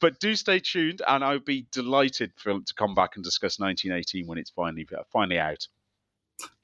but 0.00 0.18
do 0.18 0.34
stay 0.34 0.58
tuned, 0.58 1.00
and 1.06 1.22
I'll 1.22 1.38
be 1.38 1.66
delighted 1.70 2.32
for, 2.36 2.54
to 2.54 2.74
come 2.74 2.94
back 2.94 3.14
and 3.14 3.24
discuss 3.24 3.60
1918 3.60 4.26
when 4.26 4.38
it's 4.38 4.50
finally 4.50 4.86
finally 5.12 5.38
out. 5.38 5.68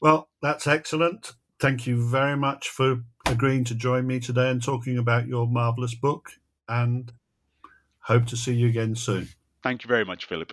Well, 0.01 0.29
that's 0.41 0.67
excellent. 0.67 1.33
Thank 1.61 1.87
you 1.87 2.03
very 2.03 2.37
much 2.37 2.69
for 2.69 3.03
agreeing 3.27 3.65
to 3.65 3.75
join 3.75 4.07
me 4.07 4.19
today 4.19 4.51
and 4.51 4.63
talking 4.63 4.99
about 4.99 5.29
your 5.29 5.47
marvelous 5.47 5.95
book 5.95 6.33
and 6.69 7.13
hope 8.01 8.27
to 8.27 8.37
see 8.37 8.55
you 8.55 8.69
again 8.69 8.95
soon. 8.95 9.29
Thank 9.63 9.85
you 9.85 9.89
very 9.89 10.05
much, 10.05 10.27
Philip. 10.27 10.53